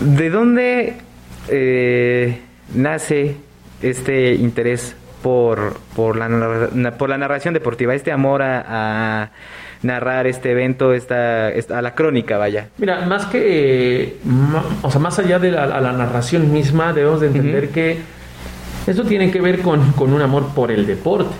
¿De 0.00 0.30
dónde 0.30 0.94
eh, 1.48 2.40
nace 2.74 3.36
este 3.82 4.34
interés 4.34 4.94
por, 5.22 5.74
por, 5.96 6.16
la, 6.16 6.92
por 6.96 7.08
la 7.08 7.18
narración 7.18 7.54
deportiva, 7.54 7.94
este 7.94 8.12
amor 8.12 8.42
a, 8.42 9.22
a 9.24 9.30
narrar 9.82 10.26
este 10.26 10.52
evento, 10.52 10.92
esta, 10.92 11.50
esta- 11.50 11.78
a 11.78 11.82
la 11.82 11.94
crónica, 11.94 12.38
vaya? 12.38 12.68
Mira, 12.78 13.04
más 13.06 13.26
que, 13.26 14.02
eh, 14.02 14.16
o 14.82 14.90
sea, 14.90 15.00
más 15.00 15.18
allá 15.18 15.38
de 15.38 15.52
la, 15.52 15.64
a 15.64 15.80
la 15.80 15.92
narración 15.92 16.52
misma, 16.52 16.92
debemos 16.92 17.20
de 17.20 17.26
entender 17.28 17.68
que 17.70 17.98
esto 18.86 19.04
tiene 19.04 19.30
que 19.30 19.40
ver 19.40 19.60
con, 19.60 19.92
con 19.92 20.12
un 20.12 20.22
amor 20.22 20.48
por 20.54 20.70
el 20.70 20.86
deporte. 20.86 21.34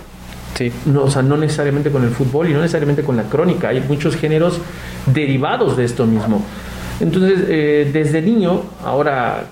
Sí. 0.55 0.71
No, 0.87 1.03
o 1.03 1.11
sea, 1.11 1.21
no 1.21 1.37
necesariamente 1.37 1.91
con 1.91 2.03
el 2.03 2.09
fútbol 2.09 2.49
y 2.49 2.53
no 2.53 2.59
necesariamente 2.61 3.03
con 3.03 3.15
la 3.15 3.23
crónica. 3.23 3.69
Hay 3.69 3.81
muchos 3.87 4.15
géneros 4.15 4.59
derivados 5.05 5.77
de 5.77 5.85
esto 5.85 6.05
mismo. 6.07 6.43
Entonces, 6.99 7.41
eh, 7.47 7.89
desde 7.93 8.21
niño, 8.23 8.63
ahora 8.83 9.43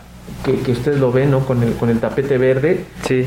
que, 0.43 0.59
que 0.61 0.71
ustedes 0.71 0.99
lo 0.99 1.11
ven, 1.11 1.29
¿no? 1.29 1.41
Con 1.41 1.61
el, 1.61 1.73
con 1.73 1.89
el 1.89 1.99
tapete 1.99 2.37
verde, 2.39 2.85
Sí. 3.07 3.25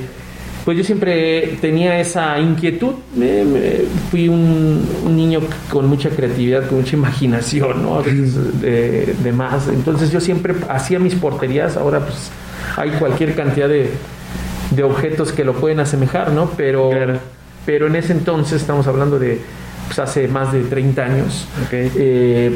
Pues 0.68 0.76
yo 0.76 0.84
siempre 0.84 1.56
tenía 1.62 1.98
esa 1.98 2.38
inquietud. 2.38 2.92
Me- 3.16 3.42
me- 3.42 3.72
fui 4.10 4.28
un, 4.28 4.87
un 5.06 5.16
niño 5.16 5.40
con 5.70 5.87
mucha 5.87 6.10
creatividad, 6.10 6.66
con 6.68 6.80
mucha 6.80 6.94
imaginación, 6.94 7.82
¿no? 7.82 8.02
De, 8.02 9.14
de 9.25 9.32
más. 9.32 9.66
Entonces 9.68 10.10
yo 10.12 10.20
siempre 10.20 10.54
hacía 10.68 10.98
mis 10.98 11.14
porterías. 11.14 11.78
Ahora 11.78 12.00
pues 12.00 12.30
hay 12.76 12.90
cualquier 12.98 13.34
cantidad 13.34 13.66
de, 13.66 13.88
de 14.72 14.82
objetos 14.82 15.32
que 15.32 15.42
lo 15.42 15.54
pueden 15.54 15.80
asemejar, 15.80 16.32
¿no? 16.32 16.50
Pero, 16.54 16.90
Claro. 16.90 17.18
pero 17.64 17.87
en 17.87 17.96
ese 17.96 18.12
entonces, 18.12 18.60
estamos 18.60 18.87
hablando 18.87 19.18
de 19.18 19.40
pues, 19.87 19.98
hace 20.00 20.28
más 20.28 20.52
de 20.52 20.64
30 20.64 21.02
años, 21.02 21.48
Ok. 21.64 21.72
eh, 21.72 22.54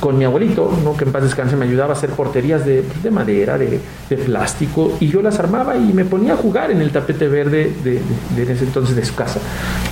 con 0.00 0.18
mi 0.18 0.24
abuelito, 0.24 0.70
¿no? 0.84 0.96
que 0.96 1.04
en 1.04 1.12
paz 1.12 1.22
descanse, 1.22 1.56
me 1.56 1.64
ayudaba 1.64 1.94
a 1.94 1.96
hacer 1.96 2.10
porterías 2.10 2.64
de, 2.66 2.82
pues, 2.82 3.02
de 3.02 3.10
madera, 3.10 3.56
de, 3.58 3.80
de 4.10 4.16
plástico, 4.16 4.96
y 5.00 5.08
yo 5.08 5.22
las 5.22 5.38
armaba 5.38 5.76
y 5.76 5.92
me 5.92 6.04
ponía 6.04 6.34
a 6.34 6.36
jugar 6.36 6.70
en 6.70 6.80
el 6.80 6.90
tapete 6.90 7.28
verde 7.28 7.72
de, 7.82 8.00
de- 8.36 8.52
ese 8.52 8.64
entonces 8.64 8.94
de 8.96 9.04
su 9.04 9.14
casa. 9.14 9.40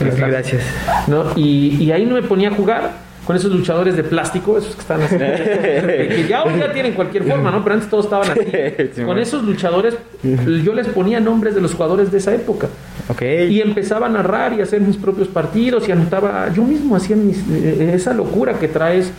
Gracias. 0.01 0.63
¿no? 1.07 1.25
Y, 1.37 1.77
y 1.83 1.93
ahí 1.93 2.05
no 2.07 2.15
me 2.15 2.23
ponía 2.23 2.49
a 2.51 2.55
jugar 2.55 3.05
con 3.27 3.35
esos 3.37 3.51
luchadores 3.51 3.97
de 3.97 4.05
plástico, 4.05 4.59
esos 4.59 4.75
que 4.75 4.83
están 4.83 5.01
así, 5.01 5.17
que 5.17 6.27
ya 6.29 6.45
hoy 6.45 6.59
ya 6.59 6.71
tienen 6.75 6.93
cualquier 6.93 7.25
forma, 7.25 7.51
¿no? 7.51 7.63
Pero 7.63 7.75
antes 7.77 7.89
todos 7.89 8.05
estaban 8.05 8.31
así. 8.31 8.41
Sí, 8.95 9.03
con 9.03 9.19
esos 9.19 9.43
luchadores, 9.45 9.97
yo 10.23 10.75
les 10.75 10.87
ponía 10.89 11.21
nombres 11.21 11.55
de 11.55 11.63
los 11.63 11.73
jugadores 11.73 12.13
de 12.13 12.19
esa 12.19 12.35
época. 12.35 12.69
Ok. 13.09 13.23
Y 13.49 13.63
empezaba 13.63 14.07
a 14.07 14.09
narrar 14.11 14.53
y 14.53 14.61
a 14.61 14.65
hacer 14.65 14.83
mis 14.83 14.97
propios 14.99 15.29
partidos 15.29 15.89
y 15.89 15.93
anotaba, 15.93 16.53
yo 16.53 16.63
mismo 16.65 16.97
hacía 16.97 17.17
mis, 17.17 17.39
eh, 17.51 17.93
esa 17.95 18.13
locura 18.13 18.59
que 18.59 18.69
traes, 18.69 19.11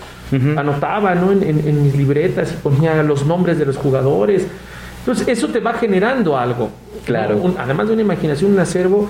Anotaba 0.58 1.14
¿no? 1.16 1.32
en, 1.32 1.44
en- 1.44 1.68
en 1.68 1.84
mis 1.84 1.96
libretas 1.96 2.52
y 2.54 2.56
ponía 2.62 3.02
los 3.04 3.26
nombres 3.26 3.58
de 3.60 3.66
los 3.66 3.78
jugadores. 3.78 4.46
Entonces 5.00 5.28
eso 5.28 5.48
te 5.50 5.60
va 5.60 5.74
generando 5.74 6.38
algo. 6.38 6.70
Claro. 7.06 7.36
¿no? 7.36 7.44
Un- 7.44 7.56
además 7.60 7.88
de 7.88 7.94
una 7.94 8.02
imaginación, 8.02 8.54
un 8.54 8.60
acervo, 8.60 9.10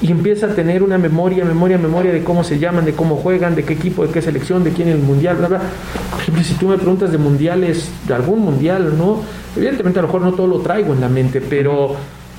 y 0.00 0.10
empieza 0.10 0.46
a 0.46 0.48
tener 0.54 0.82
una 0.82 0.98
memoria, 0.98 1.44
memoria, 1.44 1.78
memoria 1.78 2.12
de 2.12 2.24
cómo 2.24 2.42
se 2.42 2.58
llaman, 2.58 2.84
de 2.84 2.92
cómo 2.92 3.16
juegan, 3.16 3.54
de 3.54 3.62
qué 3.64 3.74
equipo, 3.74 4.04
de 4.06 4.12
qué 4.12 4.20
selección, 4.20 4.64
de 4.64 4.70
quién 4.70 4.88
en 4.88 4.94
el 4.94 5.00
mundial, 5.02 5.36
bla, 5.36 5.46
bla. 5.48 5.60
Por 6.10 6.20
ejemplo, 6.20 6.42
si 6.42 6.54
tú 6.54 6.66
me 6.68 6.76
preguntas 6.76 7.12
de 7.12 7.18
mundiales, 7.18 7.88
de 8.08 8.14
algún 8.14 8.40
mundial, 8.40 8.94
¿no? 8.98 9.20
Evidentemente 9.56 10.00
a 10.00 10.02
lo 10.02 10.08
mejor 10.08 10.22
no 10.22 10.32
todo 10.32 10.46
lo 10.48 10.58
traigo 10.58 10.92
en 10.92 11.00
la 11.00 11.08
mente, 11.08 11.40
pero 11.40 11.94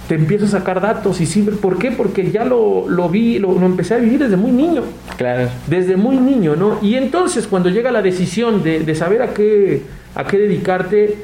te 0.07 0.15
empiezo 0.15 0.45
a 0.45 0.49
sacar 0.49 0.81
datos 0.81 1.21
y 1.21 1.25
sí, 1.25 1.41
¿por 1.43 1.77
qué? 1.77 1.91
Porque 1.91 2.29
ya 2.29 2.43
lo, 2.43 2.89
lo 2.89 3.07
vi, 3.09 3.39
lo, 3.39 3.57
lo, 3.57 3.65
empecé 3.65 3.93
a 3.93 3.97
vivir 3.97 4.19
desde 4.19 4.35
muy 4.35 4.51
niño. 4.51 4.83
Claro. 5.17 5.47
Desde 5.67 5.95
muy 5.95 6.17
niño, 6.17 6.55
¿no? 6.55 6.77
Y 6.81 6.95
entonces 6.95 7.47
cuando 7.47 7.69
llega 7.69 7.91
la 7.91 8.01
decisión 8.01 8.63
de, 8.63 8.81
de 8.81 8.95
saber 8.95 9.21
a 9.21 9.33
qué, 9.33 9.81
a 10.15 10.25
qué 10.25 10.37
dedicarte, 10.37 11.15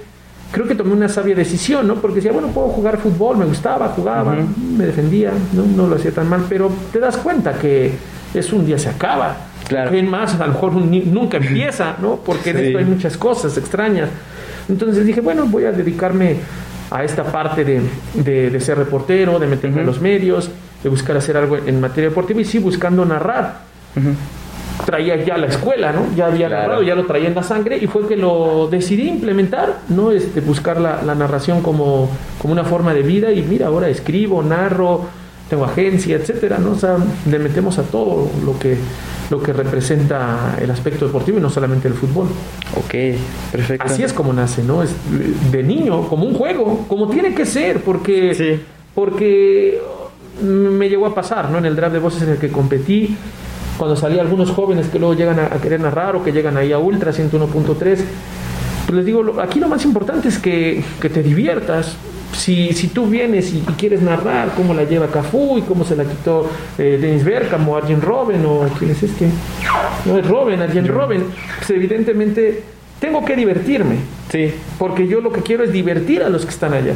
creo 0.51 0.67
que 0.67 0.75
tomé 0.75 0.93
una 0.93 1.09
sabia 1.09 1.35
decisión, 1.35 1.87
¿no? 1.87 1.95
Porque 1.95 2.15
decía, 2.17 2.31
bueno, 2.31 2.47
puedo 2.49 2.69
jugar 2.69 2.97
fútbol, 2.99 3.37
me 3.37 3.45
gustaba, 3.45 3.89
jugaba, 3.89 4.33
uh 4.33 4.37
-huh. 4.37 4.77
me 4.77 4.85
defendía, 4.85 5.31
¿no? 5.53 5.63
no 5.65 5.87
lo 5.87 5.95
hacía 5.95 6.11
tan 6.11 6.29
mal, 6.29 6.45
pero 6.47 6.71
te 6.91 6.99
das 6.99 7.17
cuenta 7.17 7.53
que 7.53 7.91
eso 8.33 8.55
un 8.55 8.65
día 8.65 8.77
se 8.79 8.89
acaba. 8.89 9.35
Claro. 9.67 9.93
En 9.93 10.09
más, 10.09 10.33
a 10.39 10.47
lo 10.47 10.53
mejor 10.53 10.73
un, 10.75 11.13
nunca 11.13 11.37
empieza, 11.37 11.95
¿no? 12.01 12.15
Porque 12.25 12.51
en 12.51 12.57
Sí. 12.57 12.63
esto 12.67 12.77
hay 12.79 12.85
muchas 12.85 13.17
cosas 13.17 13.55
extrañas. 13.57 14.09
Entonces 14.67 15.05
dije, 15.05 15.21
bueno, 15.21 15.45
voy 15.45 15.65
a 15.65 15.71
dedicarme 15.71 16.37
a 16.91 17.03
esta 17.03 17.23
parte 17.23 17.63
de, 17.63 17.81
de, 18.15 18.49
de 18.49 18.59
ser 18.61 18.77
reportero, 18.77 19.39
de 19.39 19.47
meterme 19.47 19.81
en 19.81 19.85
los 19.87 20.01
medios, 20.01 20.49
de 20.83 20.89
buscar 20.89 21.17
hacer 21.17 21.37
algo 21.37 21.57
en 21.57 21.79
materia 21.79 22.09
deportiva 22.09 22.41
y 22.41 22.45
sí 22.45 22.57
buscando 22.59 23.05
narrar. 23.05 23.59
Traía 24.85 25.17
ya 25.23 25.37
la 25.37 25.47
escuela, 25.47 25.91
¿no? 25.91 26.05
Ya 26.15 26.27
había 26.27 26.47
Claro. 26.47 26.61
narrado, 26.63 26.83
ya 26.83 26.95
lo 26.95 27.05
traía 27.05 27.27
en 27.27 27.35
la 27.35 27.43
sangre 27.43 27.77
y 27.77 27.85
fue 27.87 28.07
que 28.07 28.15
lo 28.15 28.69
decidí 28.71 29.09
implementar, 29.09 29.79
¿no? 29.89 30.11
Este, 30.11 30.39
buscar 30.39 30.79
la, 30.79 31.01
la 31.03 31.15
narración 31.15 31.61
como, 31.61 32.09
como 32.41 32.53
una 32.53 32.63
forma 32.63 32.93
de 32.93 33.01
vida 33.03 33.31
y 33.33 33.41
mira, 33.41 33.67
ahora 33.67 33.89
escribo, 33.89 34.41
narro, 34.41 35.05
tengo 35.49 35.65
agencia, 35.65 36.15
etcétera, 36.17 36.57
¿no? 36.59 36.71
O 36.71 36.75
sea, 36.79 36.97
le 37.29 37.39
metemos 37.39 37.79
a 37.79 37.83
todo 37.83 38.29
lo 38.45 38.57
que, 38.59 38.77
lo 39.31 39.41
que 39.41 39.51
representa 39.51 40.55
el 40.61 40.69
aspecto 40.69 41.05
deportivo 41.07 41.39
y 41.39 41.41
no 41.41 41.49
solamente 41.49 41.87
el 41.87 41.95
fútbol. 41.95 42.27
Ok, 42.77 42.93
perfecto. 43.51 43.85
Así 43.85 44.03
es 44.03 44.13
como 44.13 44.31
nace, 44.31 44.63
¿no? 44.63 44.83
Es 44.83 44.91
de 45.51 45.63
niño, 45.63 46.07
como 46.07 46.25
un 46.25 46.35
juego, 46.35 46.85
como 46.87 47.09
tiene 47.09 47.33
que 47.33 47.45
ser, 47.45 47.81
porque, 47.81 48.35
Sí. 48.35 48.61
porque 48.93 49.81
me 50.43 50.87
llegó 50.87 51.05
a 51.07 51.15
pasar, 51.15 51.49
¿no? 51.49 51.57
En 51.57 51.65
el 51.65 51.75
draft 51.75 51.93
de 51.93 51.99
voces 51.99 52.21
en 52.21 52.29
el 52.29 52.37
que 52.37 52.49
competí, 52.49 53.15
cuando 53.77 53.95
salí 53.95 54.19
algunos 54.19 54.51
jóvenes 54.51 54.87
que 54.87 54.99
luego 54.99 55.13
llegan 55.15 55.39
a, 55.39 55.45
a 55.45 55.59
querer 55.61 55.79
narrar 55.79 56.15
o 56.15 56.23
que 56.23 56.31
llegan 56.31 56.57
ahí 56.57 56.71
a 56.73 56.77
Ultra 56.79 57.11
101.3, 57.11 57.97
pues 58.85 58.95
les 58.95 59.05
digo, 59.05 59.23
aquí 59.41 59.59
lo 59.59 59.67
más 59.67 59.83
importante 59.85 60.27
es 60.27 60.37
que, 60.37 60.83
que 61.01 61.09
te 61.09 61.23
diviertas. 61.23 61.95
Si, 62.33 62.73
si 62.73 62.87
tú 62.87 63.07
vienes 63.07 63.53
y, 63.53 63.57
y 63.57 63.73
quieres 63.77 64.01
narrar 64.01 64.53
cómo 64.55 64.73
la 64.73 64.83
lleva 64.83 65.07
Cafú 65.07 65.57
y 65.57 65.61
cómo 65.61 65.83
se 65.83 65.95
la 65.95 66.05
quitó 66.05 66.49
eh, 66.77 66.97
Dennis 67.01 67.23
Bergkamp 67.23 67.67
o 67.67 67.75
Arjen 67.75 68.01
Robben 68.01 68.45
o 68.45 68.67
quién 68.77 68.91
es 68.91 69.03
este, 69.03 69.29
no 70.05 70.17
es 70.17 70.27
Robben, 70.27 70.61
Arjen 70.61 70.87
Robben, 70.87 71.25
pues 71.57 71.69
evidentemente 71.71 72.63
tengo 72.99 73.25
que 73.25 73.35
divertirme. 73.35 73.95
Sí. 74.31 74.53
Porque 74.77 75.07
yo 75.07 75.21
lo 75.21 75.31
que 75.31 75.41
quiero 75.41 75.63
es 75.63 75.71
divertir 75.71 76.23
a 76.23 76.29
los 76.29 76.45
que 76.45 76.51
están 76.51 76.73
allá. 76.73 76.93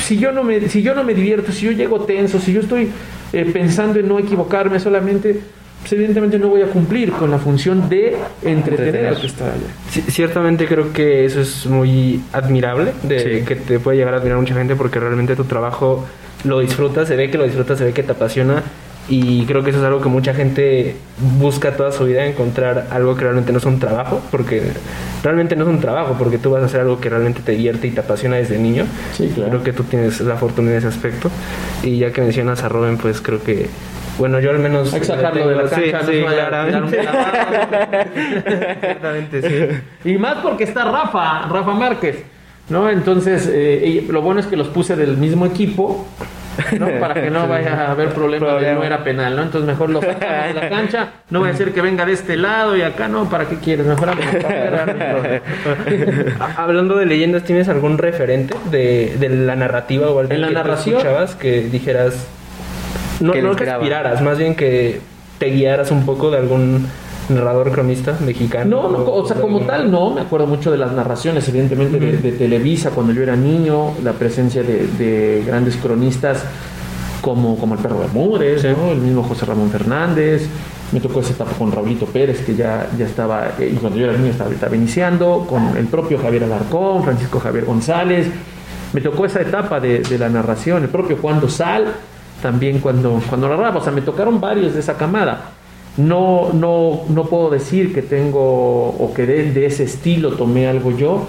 Si 0.00 0.16
yo 0.16 0.30
no 0.30 0.44
me, 0.44 0.68
si 0.68 0.82
yo 0.82 0.94
no 0.94 1.02
me 1.02 1.12
divierto, 1.12 1.50
si 1.50 1.66
yo 1.66 1.72
llego 1.72 2.00
tenso, 2.02 2.38
si 2.38 2.52
yo 2.52 2.60
estoy 2.60 2.88
eh, 3.32 3.50
pensando 3.52 3.98
en 3.98 4.08
no 4.08 4.18
equivocarme 4.20 4.78
solamente, 4.78 5.40
pues 5.86 5.92
evidentemente 5.92 6.36
no 6.40 6.48
voy 6.48 6.62
a 6.62 6.66
cumplir 6.66 7.12
con 7.12 7.30
la 7.30 7.38
función 7.38 7.88
de 7.88 8.16
entretener 8.42 8.86
Entretener. 8.86 9.06
al 9.06 9.20
que 9.20 9.26
está 9.28 9.44
allá. 9.44 9.54
Sí, 9.88 10.02
ciertamente 10.08 10.66
creo 10.66 10.92
que 10.92 11.24
eso 11.24 11.40
es 11.40 11.64
muy 11.66 12.20
admirable, 12.32 12.92
de 13.04 13.38
Sí. 13.38 13.44
que 13.46 13.54
te 13.54 13.78
puede 13.78 13.96
llegar 13.98 14.14
a 14.14 14.16
admirar 14.16 14.38
mucha 14.38 14.54
gente 14.54 14.74
porque 14.74 14.98
realmente 14.98 15.36
tu 15.36 15.44
trabajo 15.44 16.04
lo 16.42 16.58
disfrutas, 16.58 17.06
se 17.06 17.14
ve 17.14 17.30
que 17.30 17.38
lo 17.38 17.44
disfrutas, 17.44 17.78
se 17.78 17.84
ve 17.84 17.92
que 17.92 18.02
te 18.02 18.10
apasiona 18.10 18.64
y 19.08 19.44
creo 19.46 19.62
que 19.62 19.70
eso 19.70 19.78
es 19.78 19.84
algo 19.84 20.00
que 20.00 20.08
mucha 20.08 20.34
gente 20.34 20.96
busca 21.38 21.76
toda 21.76 21.92
su 21.92 22.04
vida, 22.06 22.26
encontrar 22.26 22.88
algo 22.90 23.14
que 23.14 23.22
realmente 23.22 23.52
no 23.52 23.58
es 23.58 23.64
un 23.64 23.78
trabajo, 23.78 24.20
porque 24.32 24.62
realmente 25.22 25.54
no 25.54 25.62
es 25.62 25.68
un 25.70 25.78
trabajo, 25.80 26.16
porque 26.18 26.38
tú 26.38 26.50
vas 26.50 26.64
a 26.64 26.66
hacer 26.66 26.80
algo 26.80 26.98
que 27.00 27.08
realmente 27.08 27.42
te 27.44 27.52
divierte 27.52 27.86
y 27.86 27.92
te 27.92 28.00
apasiona 28.00 28.34
desde 28.34 28.58
niño. 28.58 28.86
Sí, 29.16 29.30
claro. 29.32 29.50
Creo 29.50 29.62
que 29.62 29.72
tú 29.72 29.84
tienes 29.84 30.20
la 30.22 30.34
fortuna 30.34 30.72
en 30.72 30.78
ese 30.78 30.88
aspecto 30.88 31.30
y 31.84 31.98
ya 31.98 32.10
que 32.12 32.20
mencionas 32.22 32.64
a 32.64 32.68
Robin, 32.68 32.96
pues 32.98 33.20
creo 33.20 33.40
que... 33.40 33.68
Bueno, 34.18 34.40
yo 34.40 34.50
al 34.50 34.58
menos... 34.58 34.92
Hay 34.94 35.00
que 35.00 35.06
sacarlo 35.06 35.48
de 35.48 35.56
la 35.56 35.68
Sí, 35.68 35.90
cancha, 35.90 36.00
no 36.02 36.08
sí, 36.12 36.22
claramente. 36.22 36.78
un 36.78 36.90
clavado. 36.90 37.26
Ciertamente, 38.80 39.42
sí. 39.42 39.68
Y 40.10 40.18
más 40.18 40.36
porque 40.38 40.64
está 40.64 40.84
Rafa, 40.84 41.42
Rafa 41.48 41.72
Márquez, 41.72 42.22
¿no? 42.68 42.88
Entonces, 42.88 43.50
eh, 43.52 44.04
lo 44.08 44.22
bueno 44.22 44.40
es 44.40 44.46
que 44.46 44.56
los 44.56 44.68
puse 44.68 44.96
del 44.96 45.16
mismo 45.18 45.44
equipo, 45.46 46.06
¿no? 46.78 46.88
Para 46.98 47.12
que 47.14 47.28
no 47.30 47.46
vaya 47.46 47.88
a 47.88 47.90
haber 47.90 48.08
problema 48.14 48.54
de 48.54 48.72
no 48.74 48.82
era 48.82 49.04
penal, 49.04 49.36
¿no? 49.36 49.42
Entonces 49.42 49.68
mejor 49.68 49.90
lo 49.90 50.00
sacamos 50.00 50.46
de 50.48 50.54
la 50.54 50.68
cancha, 50.70 51.08
no 51.28 51.40
voy 51.40 51.50
a 51.50 51.52
hacer 51.52 51.72
que 51.74 51.82
venga 51.82 52.06
de 52.06 52.12
este 52.14 52.36
lado 52.38 52.74
y 52.74 52.80
acá, 52.82 53.08
no, 53.08 53.28
¿para 53.28 53.44
qué 53.46 53.56
quieres? 53.56 53.84
Mejor 53.86 54.08
Hablando 56.56 56.96
de 56.96 57.06
leyendas, 57.06 57.44
¿tienes 57.44 57.68
algún 57.68 57.98
referente 57.98 58.54
de, 58.70 59.16
de 59.18 59.28
la 59.28 59.56
narrativa 59.56 60.08
o 60.10 60.20
algo 60.20 60.32
¿En 60.32 60.40
la 60.40 60.48
que 60.48 60.54
narración? 60.54 60.96
escuchabas 60.96 61.34
que 61.34 61.62
dijeras 61.62 62.26
no, 63.20 63.32
Que 63.32 63.42
no 63.42 63.54
que 63.56 63.68
aspiraras, 63.68 64.20
más 64.22 64.38
bien 64.38 64.54
que 64.54 65.00
te 65.38 65.46
guiaras 65.46 65.90
un 65.90 66.04
poco 66.06 66.30
de 66.30 66.38
algún 66.38 66.86
narrador 67.28 67.72
cronista 67.72 68.16
mexicano? 68.24 68.82
No, 68.84 68.90
no, 68.90 69.04
o 69.12 69.26
sea, 69.26 69.36
como 69.40 69.56
algún- 69.56 69.66
tal, 69.68 69.90
no. 69.90 70.10
Me 70.14 70.20
acuerdo 70.22 70.46
mucho 70.46 70.70
de 70.70 70.78
las 70.78 70.92
narraciones, 70.92 71.48
evidentemente, 71.48 71.98
de, 71.98 72.16
de 72.18 72.32
Televisa 72.32 72.90
cuando 72.90 73.12
yo 73.12 73.22
era 73.22 73.34
niño, 73.36 73.92
la 74.04 74.12
presencia 74.12 74.62
de, 74.62 74.86
de 74.98 75.42
grandes 75.46 75.76
cronistas 75.76 76.44
como, 77.20 77.56
como 77.58 77.74
el 77.74 77.80
Perro 77.80 77.98
Bermúdez, 77.98 78.64
¿no? 78.64 78.92
el 78.92 78.98
mismo 78.98 79.22
José 79.24 79.46
Ramón 79.46 79.70
Fernández. 79.70 80.46
Me 80.92 81.00
tocó 81.00 81.18
esa 81.18 81.32
etapa 81.32 81.50
con 81.58 81.72
Raulito 81.72 82.06
Pérez, 82.06 82.42
que 82.46 82.54
ya, 82.54 82.86
ya 82.96 83.06
estaba, 83.06 83.48
eh, 83.58 83.72
y 83.74 83.76
cuando 83.76 83.98
yo 83.98 84.04
era 84.08 84.16
niño 84.16 84.30
estaba, 84.30 84.50
estaba 84.52 84.76
iniciando, 84.76 85.44
con 85.50 85.76
el 85.76 85.86
propio 85.86 86.16
Javier 86.18 86.44
Alarcón, 86.44 87.02
Francisco 87.02 87.40
Javier 87.40 87.64
González. 87.64 88.28
Me 88.92 89.00
tocó 89.00 89.26
esa 89.26 89.40
etapa 89.40 89.80
de, 89.80 89.98
de 89.98 90.16
la 90.16 90.28
narración, 90.28 90.84
el 90.84 90.88
propio 90.88 91.16
Juan 91.20 91.40
Dosal, 91.40 91.86
también 92.46 92.78
cuando, 92.78 93.20
cuando 93.28 93.48
narraba. 93.48 93.80
O 93.80 93.82
sea, 93.82 93.92
me 93.92 94.02
tocaron 94.02 94.40
varios 94.40 94.72
de 94.74 94.78
esa 94.78 94.96
camada. 94.96 95.50
No, 95.96 96.52
no, 96.52 97.00
no 97.08 97.24
puedo 97.24 97.50
decir 97.50 97.92
que 97.92 98.02
tengo 98.02 98.90
o 98.90 99.12
que 99.12 99.26
de, 99.26 99.50
de 99.50 99.66
ese 99.66 99.82
estilo 99.82 100.34
tomé 100.34 100.68
algo 100.68 100.96
yo, 100.96 101.26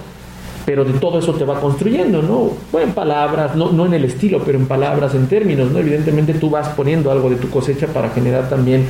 pero 0.63 0.85
de 0.85 0.93
todo 0.99 1.17
eso 1.17 1.33
te 1.33 1.43
va 1.43 1.59
construyendo, 1.59 2.21
¿no? 2.21 2.51
Bueno, 2.71 2.89
en 2.89 2.93
palabras, 2.93 3.55
no, 3.55 3.71
no 3.71 3.87
en 3.87 3.95
el 3.95 4.05
estilo, 4.05 4.43
pero 4.45 4.59
en 4.59 4.67
palabras, 4.67 5.15
en 5.15 5.25
términos, 5.25 5.71
¿no? 5.71 5.79
Evidentemente 5.79 6.35
tú 6.35 6.51
vas 6.51 6.67
poniendo 6.69 7.11
algo 7.11 7.31
de 7.31 7.37
tu 7.37 7.49
cosecha 7.49 7.87
para 7.87 8.09
generar 8.09 8.47
también 8.47 8.85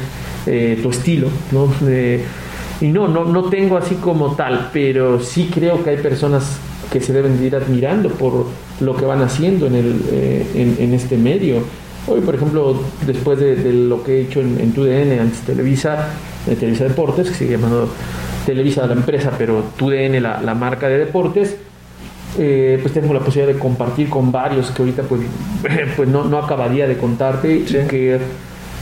eh, 0.46 0.78
tu 0.84 0.90
estilo, 0.90 1.30
¿no? 1.54 1.72
Eh, 1.88 2.26
y 2.82 2.88
no, 2.88 3.08
no, 3.08 3.24
no 3.24 3.44
tengo 3.46 3.78
así 3.78 3.96
como 3.96 4.36
tal, 4.36 4.72
pero 4.74 5.22
sí 5.22 5.50
creo 5.54 5.82
que 5.82 5.92
hay 5.92 5.98
personas 5.98 6.58
que 6.92 7.00
se 7.00 7.14
deben 7.14 7.40
de 7.40 7.46
ir 7.46 7.56
admirando 7.56 8.10
por 8.10 8.48
lo 8.82 8.96
que 8.98 9.06
van 9.06 9.22
haciendo 9.22 9.68
en, 9.68 9.76
el, 9.76 10.02
eh, 10.12 10.46
en, 10.56 10.76
en 10.80 10.94
este 10.94 11.16
medio. 11.16 11.87
Hoy, 12.08 12.22
por 12.22 12.36
ejemplo, 12.36 12.82
después 13.06 13.38
de, 13.40 13.56
de 13.58 13.74
lo 13.74 14.02
que 14.04 14.14
he 14.18 14.22
hecho 14.22 14.40
en, 14.40 14.60
en 14.60 14.72
TUDN, 14.72 15.20
antes 15.20 15.42
Televisa, 15.42 16.08
eh, 16.48 16.56
Televisa 16.56 16.86
Deportes, 16.86 17.30
que 17.30 17.36
sigue 17.36 17.52
llamando 17.52 17.90
Televisa 18.46 18.88
la 18.88 18.94
empresa, 18.94 19.32
pero 19.38 19.62
TUDN 19.78 20.24
la, 20.24 20.42
la 20.42 20.56
marca 20.56 20.88
de 20.88 21.00
deportes, 21.00 21.58
eh, 22.40 22.80
pues 22.82 22.94
tengo 22.94 23.14
la 23.14 23.20
posibilidad 23.20 23.54
de 23.54 23.60
compartir 23.60 24.10
con 24.10 24.32
varios 24.32 24.72
que 24.72 24.82
ahorita 24.82 25.04
pues, 25.04 25.22
pues 25.98 26.08
no, 26.08 26.24
no 26.24 26.38
acabaría 26.38 26.88
de 26.88 26.98
contarte 26.98 27.58
y 27.58 27.64
que 27.64 28.20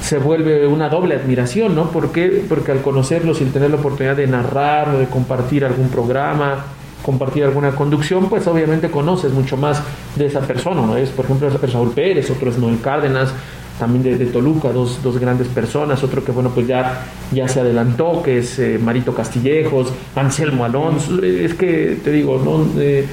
se 0.02 0.20
vuelve 0.20 0.68
una 0.68 0.90
doble 0.90 1.16
admiración, 1.16 1.74
¿no? 1.74 1.90
¿Por 1.90 2.12
qué? 2.12 2.44
Porque 2.48 2.72
al 2.72 2.82
conocerlos 2.82 3.42
y 3.42 3.46
tener 3.46 3.72
la 3.72 3.78
oportunidad 3.78 4.16
de 4.16 4.28
narrar 4.28 4.90
o 4.90 5.00
de 5.00 5.06
compartir 5.08 5.66
algún 5.66 5.90
programa, 5.90 6.66
compartir 7.06 7.44
alguna 7.44 7.72
conducción, 7.76 8.28
pues 8.30 8.48
obviamente 8.48 8.90
conoces 8.90 9.32
mucho 9.32 9.58
más 9.58 9.82
de 10.16 10.26
esa 10.26 10.42
persona, 10.42 10.82
¿no? 10.82 10.98
Es, 10.98 11.10
por 11.10 11.26
ejemplo, 11.26 11.48
es 11.48 11.74
Raúl 11.74 11.92
Pérez, 11.92 12.32
otro 12.32 12.50
es 12.50 12.58
Noel 12.58 12.82
Cárdenas, 12.82 13.32
también 13.78 14.04
de, 14.04 14.18
de 14.18 14.26
Toluca, 14.26 14.72
dos, 14.72 15.04
dos 15.04 15.20
grandes 15.20 15.48
personas, 15.48 16.04
otro 16.04 16.24
que, 16.24 16.32
bueno, 16.32 16.50
pues 16.50 16.66
ya, 16.66 17.06
ya 17.32 17.48
se 17.48 17.60
adelantó, 17.60 18.24
que 18.24 18.40
es 18.40 18.58
eh, 18.58 18.80
Marito 18.82 19.14
Castillejos, 19.14 19.94
Anselmo 20.16 20.66
Alonso, 20.66 21.22
es 21.24 21.54
que, 21.54 22.00
te 22.04 22.12
digo, 22.12 22.42
¿no? 22.44 22.66
Eh, 22.82 23.06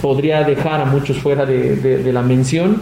podría 0.00 0.42
dejar 0.44 0.80
a 0.80 0.86
muchos 0.86 1.18
fuera 1.18 1.44
de, 1.44 1.76
de 1.76 2.12
la 2.12 2.22
mención, 2.22 2.80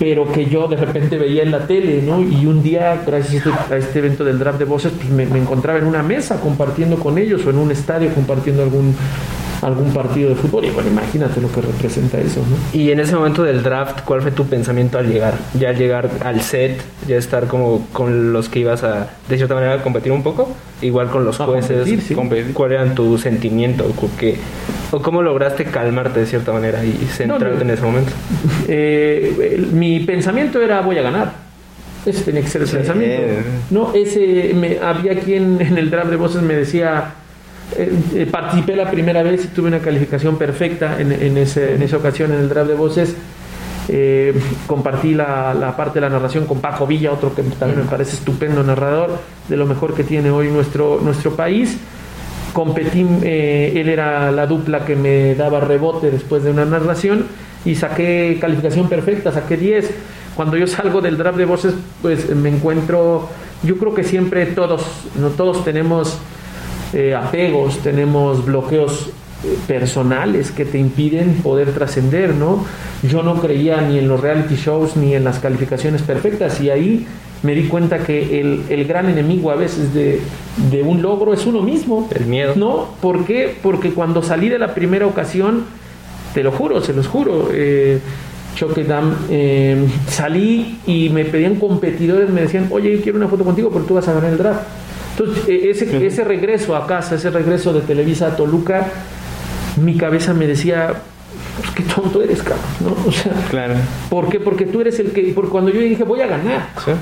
pero 0.00 0.32
que 0.32 0.46
yo 0.46 0.66
de 0.66 0.76
repente 0.76 1.18
veía 1.18 1.42
en 1.42 1.50
la 1.50 1.66
tele, 1.66 2.00
¿no? 2.00 2.22
Y 2.22 2.46
un 2.46 2.62
día, 2.62 3.02
gracias 3.06 3.46
a 3.46 3.50
este, 3.50 3.74
a 3.74 3.76
este 3.76 3.98
evento 3.98 4.24
del 4.24 4.38
draft 4.38 4.58
de 4.58 4.64
voces, 4.64 4.92
pues 4.96 5.10
me, 5.10 5.26
me, 5.26 5.38
encontraba 5.38 5.78
en 5.78 5.84
una 5.84 6.02
mesa 6.02 6.40
compartiendo 6.40 6.98
con 6.98 7.18
ellos 7.18 7.44
o 7.44 7.50
en 7.50 7.58
un 7.58 7.70
estadio 7.70 8.08
compartiendo 8.14 8.62
algún 8.62 8.96
algún 9.62 9.92
partido 9.92 10.30
de 10.30 10.34
fútbol. 10.36 10.64
Y 10.64 10.70
bueno, 10.70 10.88
imagínate 10.90 11.40
lo 11.40 11.50
que 11.52 11.60
representa 11.60 12.18
eso, 12.18 12.40
¿no? 12.40 12.78
Y 12.78 12.90
en 12.90 13.00
ese 13.00 13.14
momento 13.14 13.42
del 13.42 13.62
draft, 13.62 14.00
¿cuál 14.04 14.22
fue 14.22 14.30
tu 14.30 14.46
pensamiento 14.46 14.98
al 14.98 15.06
llegar? 15.10 15.34
Ya 15.58 15.70
al 15.70 15.76
llegar 15.76 16.10
al 16.24 16.40
set, 16.40 16.80
ya 17.06 17.16
estar 17.16 17.46
como 17.46 17.86
con 17.92 18.32
los 18.32 18.48
que 18.48 18.60
ibas 18.60 18.82
a, 18.84 19.10
de 19.28 19.36
cierta 19.36 19.54
manera, 19.54 19.82
competir 19.82 20.12
un 20.12 20.22
poco, 20.22 20.48
igual 20.82 21.08
con 21.10 21.24
los 21.24 21.40
A 21.40 21.46
jueces, 21.46 21.76
competir, 21.78 22.00
sí. 22.02 22.14
competir. 22.14 22.52
¿cuál 22.54 22.72
era 22.72 22.94
tu 22.94 23.18
sentimiento? 23.18 23.84
¿O, 23.84 24.08
qué- 24.18 24.36
o 24.92 25.00
cómo 25.00 25.22
lograste 25.22 25.64
calmarte 25.66 26.20
de 26.20 26.26
cierta 26.26 26.52
manera 26.52 26.84
y 26.84 26.92
centrarte 27.10 27.56
no. 27.56 27.60
en 27.62 27.70
ese 27.70 27.82
momento? 27.82 28.12
Eh, 28.68 29.66
mi 29.72 30.00
pensamiento 30.00 30.60
era 30.62 30.80
voy 30.80 30.96
a 30.98 31.02
ganar. 31.02 31.32
Ese 32.06 32.22
tenía 32.22 32.40
que 32.42 32.48
ser 32.48 32.62
el 32.62 32.68
Sí. 32.68 32.76
pensamiento. 32.76 33.22
No, 33.70 33.92
ese 33.94 34.52
me, 34.54 34.78
había 34.78 35.18
quien 35.20 35.60
en 35.60 35.76
el 35.76 35.90
draft 35.90 36.08
de 36.10 36.16
voces 36.16 36.40
me 36.42 36.54
decía 36.54 37.12
eh, 37.76 37.92
eh, 38.14 38.26
participé 38.30 38.76
la 38.76 38.90
primera 38.90 39.22
vez 39.22 39.44
y 39.44 39.48
tuve 39.48 39.68
una 39.68 39.78
calificación 39.80 40.36
perfecta 40.36 41.00
en, 41.00 41.12
en 41.12 41.36
ese- 41.38 41.74
en 41.74 41.82
esa 41.82 41.96
ocasión 41.96 42.32
en 42.32 42.40
el 42.40 42.48
draft 42.48 42.68
de 42.68 42.74
voces. 42.76 43.14
Eh, 43.88 44.34
compartí 44.66 45.14
la, 45.14 45.52
la, 45.54 45.76
parte 45.76 45.94
de 45.94 46.02
la 46.02 46.10
narración 46.10 46.46
con 46.46 46.60
Paco 46.60 46.86
Villa, 46.86 47.10
otro 47.12 47.34
que 47.34 47.42
también 47.42 47.80
me 47.80 47.86
parece 47.90 48.14
estupendo 48.16 48.62
narrador, 48.62 49.18
de 49.48 49.56
lo 49.56 49.66
mejor 49.66 49.94
que 49.94 50.04
tiene 50.04 50.30
hoy 50.30 50.48
nuestro, 50.48 51.00
nuestro 51.02 51.32
país. 51.34 51.76
Competí, 52.52 53.06
eh, 53.22 53.72
él 53.76 53.88
era 53.88 54.30
la 54.32 54.46
dupla 54.46 54.84
que 54.84 54.96
me 54.96 55.34
daba 55.36 55.60
rebote 55.60 56.10
después 56.10 56.42
de 56.42 56.50
una 56.50 56.64
narración 56.64 57.26
y 57.64 57.74
saqué 57.76 58.38
calificación 58.40 58.88
perfecta, 58.88 59.30
saqué 59.32 59.56
10. 59.56 59.90
Cuando 60.34 60.56
yo 60.56 60.66
salgo 60.66 61.00
del 61.00 61.16
draft 61.16 61.38
de 61.38 61.44
voces, 61.44 61.74
pues 62.02 62.34
me 62.34 62.48
encuentro, 62.48 63.28
yo 63.62 63.76
creo 63.76 63.94
que 63.94 64.02
siempre 64.04 64.46
todos, 64.46 64.84
no 65.16 65.28
todos 65.28 65.64
tenemos 65.64 66.18
eh, 66.92 67.14
apegos, 67.14 67.78
tenemos 67.78 68.44
bloqueos 68.44 69.10
eh, 69.44 69.56
personales 69.66 70.50
que 70.50 70.64
te 70.64 70.78
impiden 70.78 71.36
poder 71.42 71.72
trascender, 71.72 72.34
¿no? 72.34 72.64
Yo 73.02 73.22
no 73.22 73.40
creía 73.40 73.80
ni 73.80 73.98
en 73.98 74.08
los 74.08 74.20
reality 74.20 74.56
shows 74.56 74.96
ni 74.96 75.14
en 75.14 75.24
las 75.24 75.38
calificaciones 75.38 76.02
perfectas 76.02 76.60
y 76.60 76.70
ahí 76.70 77.06
me 77.42 77.54
di 77.54 77.68
cuenta 77.68 77.98
que 78.00 78.40
el, 78.40 78.64
el 78.68 78.84
gran 78.84 79.08
enemigo 79.08 79.50
a 79.50 79.54
veces 79.54 79.94
de, 79.94 80.20
de, 80.70 80.82
un 80.82 81.00
logro 81.00 81.32
es 81.32 81.46
uno 81.46 81.62
mismo. 81.62 82.08
El 82.14 82.26
miedo. 82.26 82.52
¿No? 82.56 82.88
¿Por 83.00 83.24
qué? 83.24 83.56
Porque 83.62 83.92
cuando 83.92 84.22
salí 84.22 84.48
de 84.48 84.58
la 84.58 84.74
primera 84.74 85.06
ocasión, 85.06 85.64
te 86.34 86.42
lo 86.42 86.52
juro, 86.52 86.80
se 86.82 86.92
los 86.92 87.06
juro, 87.06 87.48
eh, 87.52 87.98
Choquedam, 88.56 89.14
eh, 89.30 89.86
salí 90.08 90.80
y 90.86 91.08
me 91.08 91.24
pedían 91.24 91.56
competidores, 91.56 92.28
me 92.30 92.42
decían, 92.42 92.68
oye, 92.70 93.00
quiero 93.00 93.16
una 93.16 93.28
foto 93.28 93.44
contigo 93.44 93.70
porque 93.70 93.88
tú 93.88 93.94
vas 93.94 94.08
a 94.08 94.12
ganar 94.12 94.32
el 94.32 94.38
draft. 94.38 94.60
Entonces, 95.20 95.44
ese, 95.48 96.06
ese 96.06 96.24
regreso 96.24 96.74
a 96.74 96.86
casa, 96.86 97.16
ese 97.16 97.30
regreso 97.30 97.74
de 97.74 97.82
Televisa 97.82 98.28
a 98.28 98.36
Toluca, 98.36 98.86
mi 99.76 99.96
cabeza 99.96 100.32
me 100.32 100.46
decía, 100.46 100.94
pues 101.58 101.70
qué 101.72 101.82
tonto 101.82 102.22
eres, 102.22 102.42
cabrón, 102.42 102.64
¿no? 102.80 102.96
O 103.06 103.12
sea, 103.12 103.32
claro. 103.50 103.74
¿por 104.08 104.30
qué? 104.30 104.40
Porque 104.40 104.64
tú 104.64 104.80
eres 104.80 104.98
el 104.98 105.12
que, 105.12 105.32
porque 105.34 105.50
cuando 105.50 105.70
yo 105.70 105.80
dije, 105.80 106.04
voy 106.04 106.22
a 106.22 106.26
ganar. 106.26 106.68
¿Sí? 106.82 106.92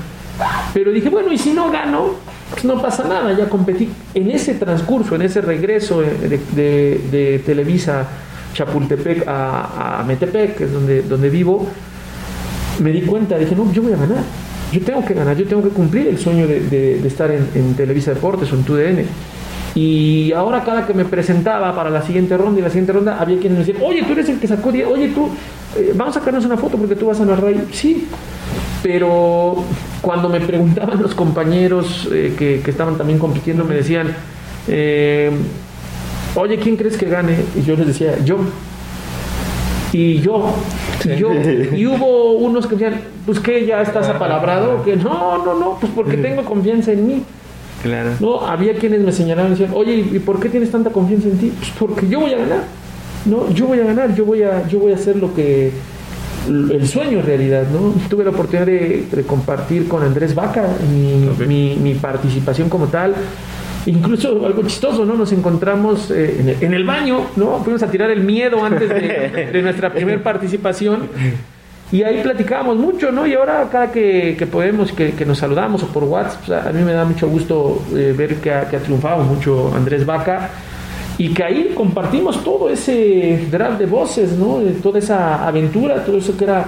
Pero 0.73 0.91
dije, 0.91 1.09
bueno, 1.09 1.31
y 1.31 1.37
si 1.37 1.51
no 1.53 1.71
gano, 1.71 2.15
pues 2.51 2.65
no 2.65 2.81
pasa 2.81 3.05
nada, 3.05 3.31
ya 3.37 3.47
competí. 3.47 3.89
En 4.13 4.29
ese 4.31 4.55
transcurso, 4.55 5.15
en 5.15 5.21
ese 5.21 5.39
regreso 5.39 6.01
de, 6.01 6.39
de, 6.55 7.01
de 7.11 7.39
Televisa 7.39 8.05
Chapultepec 8.53 9.27
a, 9.27 9.99
a, 9.99 10.03
Metepec, 10.03 10.57
que 10.57 10.63
es 10.65 10.73
donde, 10.73 11.03
donde 11.03 11.29
vivo, 11.29 11.67
me 12.79 12.91
di 12.91 13.01
cuenta, 13.01 13.37
dije, 13.37 13.55
no, 13.55 13.71
yo 13.71 13.81
voy 13.81 13.93
a 13.93 13.97
ganar. 13.97 14.23
Yo 14.71 14.81
tengo 14.81 15.03
que 15.03 15.13
ganar, 15.13 15.35
yo 15.35 15.45
tengo 15.45 15.63
que 15.63 15.69
cumplir 15.69 16.07
el 16.07 16.19
sueño 16.19 16.47
de, 16.47 17.05
estar 17.05 17.31
en, 17.31 17.73
Televisa 17.75 18.13
Deportes 18.13 18.51
o 18.51 18.55
en 18.55 18.63
TUDN. 18.63 19.05
Y 19.75 20.31
ahora 20.33 20.63
cada 20.63 20.85
que 20.85 20.93
me 20.93 21.05
presentaba 21.05 21.75
para 21.75 21.89
la 21.89 22.01
siguiente 22.01 22.35
ronda 22.37 22.59
y 22.59 22.63
la 22.63 22.69
siguiente 22.69 22.91
ronda, 22.91 23.19
había 23.19 23.39
quienes 23.39 23.59
me 23.59 23.65
decían, 23.65 23.83
oye, 23.83 24.03
tú 24.03 24.13
eres 24.13 24.27
el 24.29 24.39
que 24.39 24.47
sacó 24.47 24.71
10, 24.71 24.87
oye, 24.87 25.09
tú, 25.09 25.29
eh, 25.77 25.93
vamos 25.95 26.15
a 26.15 26.19
sacarnos 26.19 26.45
una 26.45 26.57
foto 26.57 26.77
porque 26.77 26.95
tú 26.95 27.07
vas 27.07 27.19
a 27.21 27.25
narrar. 27.25 27.53
Sí, 27.71 28.07
pero 28.81 29.63
cuando 30.01 30.29
me 30.29 30.39
preguntaban 30.41 31.01
los 31.01 31.13
compañeros 31.13 32.07
eh, 32.11 32.33
que, 32.37 32.61
que, 32.61 32.71
estaban 32.71 32.97
también 32.97 33.19
compitiendo, 33.19 33.63
me 33.63 33.75
decían, 33.75 34.13
eh, 34.67 35.31
oye, 36.35 36.57
¿quién 36.57 36.75
crees 36.75 36.97
que 36.97 37.07
gane? 37.07 37.37
Y 37.55 37.63
yo 37.63 37.75
les 37.75 37.87
decía, 37.87 38.17
yo. 38.23 38.37
Y 39.91 40.19
yo, 40.21 40.53
y 41.03 41.15
yo, 41.15 41.31
y 41.33 41.87
hubo 41.87 42.33
unos 42.33 42.67
que 42.67 42.75
decían, 42.75 43.01
pues 43.25 43.39
que 43.39 43.65
ya 43.65 43.81
estás 43.81 44.07
apalabrado, 44.07 44.83
que 44.83 44.95
no, 44.95 45.43
no, 45.43 45.59
no, 45.59 45.77
pues 45.79 45.91
porque 45.95 46.17
tengo 46.17 46.43
confianza 46.43 46.91
en 46.91 47.07
mí. 47.07 47.23
Claro. 47.81 48.11
No, 48.19 48.45
había 48.45 48.75
quienes 48.75 49.01
me 49.01 49.11
señalaban 49.11 49.53
y 49.53 49.55
decían, 49.55 49.71
oye, 49.73 49.95
¿y 49.95 50.19
por 50.19 50.39
qué 50.39 50.49
tienes 50.49 50.69
tanta 50.69 50.91
confianza 50.91 51.29
en 51.29 51.37
ti? 51.37 51.53
Pues 51.57 51.71
porque 51.79 52.07
yo 52.07 52.19
voy 52.19 52.33
a 52.33 52.37
ganar. 52.37 52.63
No, 53.25 53.49
yo 53.51 53.67
voy 53.67 53.79
a 53.79 53.83
ganar, 53.83 54.15
yo 54.15 54.25
voy 54.25 54.43
a, 54.43 54.67
yo 54.67 54.79
voy 54.79 54.91
a 54.91 54.95
hacer 54.95 55.15
lo 55.15 55.33
que 55.33 55.71
el 56.47 56.87
sueño 56.87 57.19
en 57.19 57.25
realidad, 57.25 57.67
¿no? 57.71 57.93
Tuve 58.09 58.23
la 58.23 58.31
oportunidad 58.31 58.65
de, 58.65 59.05
de 59.11 59.23
compartir 59.23 59.87
con 59.87 60.03
Andrés 60.03 60.33
Vaca 60.33 60.65
mi, 60.91 61.27
okay. 61.27 61.47
mi, 61.47 61.75
mi, 61.75 61.93
participación 61.95 62.69
como 62.69 62.87
tal. 62.87 63.13
Incluso 63.85 64.45
algo 64.45 64.63
chistoso, 64.63 65.05
¿no? 65.05 65.15
Nos 65.15 65.31
encontramos 65.31 66.11
eh, 66.11 66.37
en, 66.39 66.49
el, 66.49 66.63
en, 66.63 66.73
el, 66.73 66.83
baño, 66.83 67.21
¿no? 67.35 67.59
Fuimos 67.63 67.81
a 67.83 67.87
tirar 67.89 68.09
el 68.11 68.21
miedo 68.21 68.63
antes 68.63 68.89
de, 68.89 69.49
de 69.53 69.61
nuestra 69.61 69.91
primera 69.91 70.21
participación. 70.21 71.09
Y 71.91 72.03
ahí 72.03 72.21
platicábamos 72.21 72.77
mucho, 72.77 73.11
¿no? 73.11 73.25
Y 73.25 73.33
ahora 73.33 73.67
cada 73.71 73.91
que, 73.91 74.35
que 74.37 74.45
podemos, 74.45 74.91
que, 74.91 75.11
que, 75.11 75.25
nos 75.25 75.39
saludamos 75.39 75.81
o 75.81 75.87
por 75.87 76.03
WhatsApp, 76.03 76.41
pues 76.45 76.65
a 76.65 76.71
mí 76.71 76.83
me 76.83 76.93
da 76.93 77.03
mucho 77.03 77.27
gusto 77.27 77.81
eh, 77.95 78.13
ver 78.15 78.35
que 78.35 78.53
ha, 78.53 78.69
que 78.69 78.75
ha 78.75 78.79
triunfado 78.79 79.23
mucho 79.23 79.73
Andrés 79.73 80.05
Vaca 80.05 80.49
y 81.17 81.33
que 81.33 81.43
ahí 81.43 81.71
compartimos 81.75 82.43
todo 82.43 82.69
ese 82.69 83.47
draft 83.49 83.79
de 83.79 83.87
voces, 83.87 84.33
¿no? 84.33 84.59
Toda 84.83 84.99
esa 84.99 85.47
aventura, 85.47 86.05
todo 86.05 86.17
eso 86.17 86.37
que 86.37 86.43
era, 86.43 86.65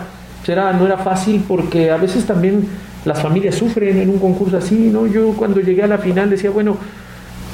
era, 0.47 0.73
no 0.73 0.87
era 0.87 0.97
fácil 0.97 1.43
porque 1.47 1.91
a 1.91 1.97
veces 1.97 2.25
también 2.25 2.67
las 3.05 3.21
familias 3.21 3.55
sufren 3.55 3.97
en 3.97 4.09
un 4.09 4.19
concurso 4.19 4.57
así, 4.57 4.75
¿no? 4.75 5.07
Yo 5.07 5.33
cuando 5.33 5.59
llegué 5.59 5.83
a 5.83 5.87
la 5.87 5.97
final 5.97 6.29
decía, 6.29 6.51
bueno, 6.51 6.77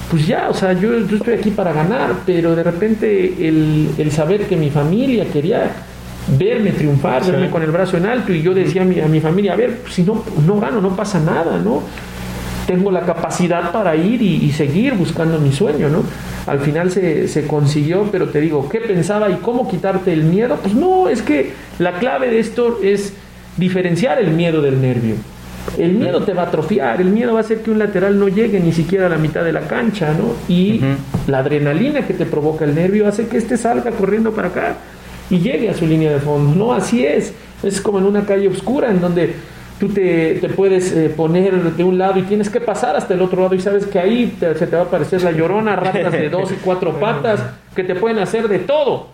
pues 0.09 0.25
ya, 0.25 0.49
o 0.49 0.53
sea, 0.53 0.73
yo, 0.73 0.99
yo 0.99 1.17
estoy 1.17 1.33
aquí 1.33 1.51
para 1.51 1.73
ganar, 1.73 2.11
pero 2.25 2.55
de 2.55 2.63
repente 2.63 3.47
el, 3.47 3.89
el 3.97 4.11
saber 4.11 4.47
que 4.47 4.55
mi 4.55 4.69
familia 4.69 5.25
quería 5.25 5.71
verme 6.37 6.71
triunfar, 6.71 7.23
sí. 7.23 7.31
verme 7.31 7.49
con 7.49 7.61
el 7.61 7.71
brazo 7.71 7.97
en 7.97 8.05
alto 8.05 8.33
y 8.33 8.41
yo 8.41 8.53
decía 8.53 8.81
a 8.81 8.85
mi, 8.85 8.99
a 8.99 9.07
mi 9.07 9.19
familia, 9.19 9.53
a 9.53 9.55
ver, 9.55 9.81
si 9.89 10.03
no, 10.03 10.23
no 10.45 10.59
gano, 10.59 10.81
no 10.81 10.95
pasa 10.95 11.19
nada, 11.19 11.59
¿no? 11.59 11.83
Tengo 12.65 12.91
la 12.91 13.01
capacidad 13.01 13.71
para 13.71 13.95
ir 13.95 14.21
y, 14.21 14.45
y 14.45 14.51
seguir 14.51 14.93
buscando 14.93 15.39
mi 15.39 15.51
sueño, 15.51 15.89
¿no? 15.89 16.03
al 16.47 16.59
final 16.61 16.91
se, 16.91 17.27
se, 17.27 17.45
consiguió, 17.45 18.07
pero 18.09 18.29
te 18.29 18.39
digo, 18.39 18.69
¿qué 18.69 18.79
pensaba 18.79 19.29
y 19.29 19.35
cómo 19.35 19.69
quitarte 19.69 20.13
el 20.13 20.23
miedo? 20.23 20.57
Pues 20.61 20.73
no, 20.73 21.09
es 21.09 21.21
que 21.21 21.51
la 21.77 21.99
clave 21.99 22.29
de 22.29 22.39
esto 22.39 22.79
es 22.81 23.13
diferenciar 23.57 24.17
el 24.19 24.31
miedo 24.31 24.61
del 24.61 24.81
nervio. 24.81 25.15
El 25.77 25.93
miedo 25.93 26.23
te 26.23 26.33
va 26.33 26.43
a 26.43 26.45
atrofiar, 26.47 27.01
el 27.01 27.09
miedo 27.09 27.33
va 27.33 27.39
a 27.39 27.41
hacer 27.41 27.61
que 27.61 27.71
un 27.71 27.79
lateral 27.79 28.17
no 28.19 28.27
llegue 28.27 28.59
ni 28.59 28.71
siquiera 28.71 29.07
a 29.07 29.09
la 29.09 29.17
mitad 29.17 29.43
de 29.43 29.51
la 29.51 29.61
cancha, 29.61 30.13
¿no? 30.13 30.33
Y 30.47 30.79
uh 30.79 30.81
-huh. 30.81 30.95
la 31.27 31.39
adrenalina 31.39 32.05
que 32.05 32.13
te 32.13 32.25
provoca 32.25 32.65
el 32.65 32.73
nervio 32.73 33.07
hace 33.07 33.27
que 33.27 33.37
este 33.37 33.57
salga 33.57 33.91
corriendo 33.91 34.31
para 34.31 34.47
acá 34.47 34.75
y 35.29 35.39
llegue 35.39 35.69
a 35.69 35.73
su 35.73 35.85
línea 35.85 36.11
de 36.11 36.19
fondo, 36.19 36.55
¿no? 36.55 36.73
Así 36.73 37.05
es, 37.05 37.33
es 37.63 37.81
como 37.81 37.99
en 37.99 38.05
una 38.05 38.25
calle 38.25 38.47
oscura 38.47 38.89
en 38.89 39.01
donde 39.01 39.33
tú 39.79 39.89
te, 39.89 40.35
te 40.35 40.49
puedes 40.49 40.91
eh, 40.91 41.09
poner 41.09 41.53
de 41.75 41.83
un 41.83 41.97
lado 41.97 42.19
y 42.19 42.23
tienes 42.23 42.49
que 42.49 42.59
pasar 42.59 42.95
hasta 42.95 43.13
el 43.13 43.21
otro 43.21 43.41
lado 43.41 43.55
y 43.55 43.59
sabes 43.59 43.85
que 43.85 43.99
ahí 43.99 44.35
te, 44.39 44.55
se 44.55 44.67
te 44.67 44.75
va 44.75 44.83
a 44.83 44.85
aparecer 44.85 45.21
la 45.21 45.31
llorona, 45.31 45.75
ratas 45.75 46.11
de 46.11 46.29
dos 46.37 46.51
y 46.51 46.55
cuatro 46.55 46.99
patas 46.99 47.41
que 47.75 47.83
te 47.83 47.95
pueden 47.95 48.19
hacer 48.19 48.47
de 48.47 48.59
todo, 48.59 49.09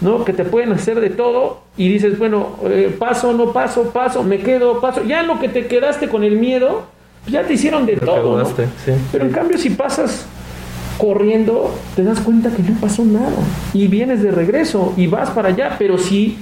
¿no? 0.00 0.24
Que 0.24 0.32
te 0.32 0.44
pueden 0.44 0.72
hacer 0.72 1.00
de 1.00 1.10
todo 1.10 1.60
y 1.76 1.88
dices, 1.88 2.18
bueno, 2.18 2.56
eh, 2.64 2.94
paso, 2.98 3.32
no 3.32 3.52
paso, 3.52 3.90
paso, 3.90 4.22
me 4.22 4.38
quedo, 4.38 4.80
paso. 4.80 5.02
Ya 5.04 5.22
lo 5.22 5.38
que 5.38 5.48
te 5.48 5.66
quedaste 5.66 6.08
con 6.08 6.24
el 6.24 6.36
miedo, 6.36 6.84
pues 7.22 7.32
ya 7.32 7.42
te 7.44 7.54
hicieron 7.54 7.86
de 7.86 7.96
todo, 7.96 8.38
¿no? 8.38 8.44
sí. 8.44 8.92
Pero 9.12 9.24
en 9.24 9.32
cambio 9.32 9.58
si 9.58 9.70
pasas 9.70 10.26
corriendo, 10.98 11.74
te 11.96 12.04
das 12.04 12.20
cuenta 12.20 12.50
que 12.50 12.62
no 12.62 12.78
pasó 12.80 13.04
nada 13.04 13.30
y 13.72 13.88
vienes 13.88 14.22
de 14.22 14.30
regreso 14.30 14.92
y 14.96 15.06
vas 15.06 15.30
para 15.30 15.48
allá, 15.48 15.76
pero 15.78 15.98
si 15.98 16.38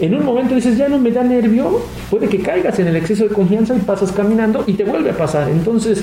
en 0.00 0.14
un 0.14 0.24
momento 0.24 0.54
dices, 0.54 0.76
ya 0.76 0.88
no 0.88 0.98
me 0.98 1.10
da 1.10 1.22
nervio, 1.22 1.80
puede 2.10 2.28
que 2.28 2.40
caigas 2.40 2.78
en 2.78 2.88
el 2.88 2.96
exceso 2.96 3.24
de 3.24 3.30
confianza 3.34 3.74
y 3.74 3.78
pasas 3.78 4.12
caminando 4.12 4.64
y 4.66 4.74
te 4.74 4.84
vuelve 4.84 5.10
a 5.10 5.16
pasar. 5.16 5.48
Entonces, 5.48 6.02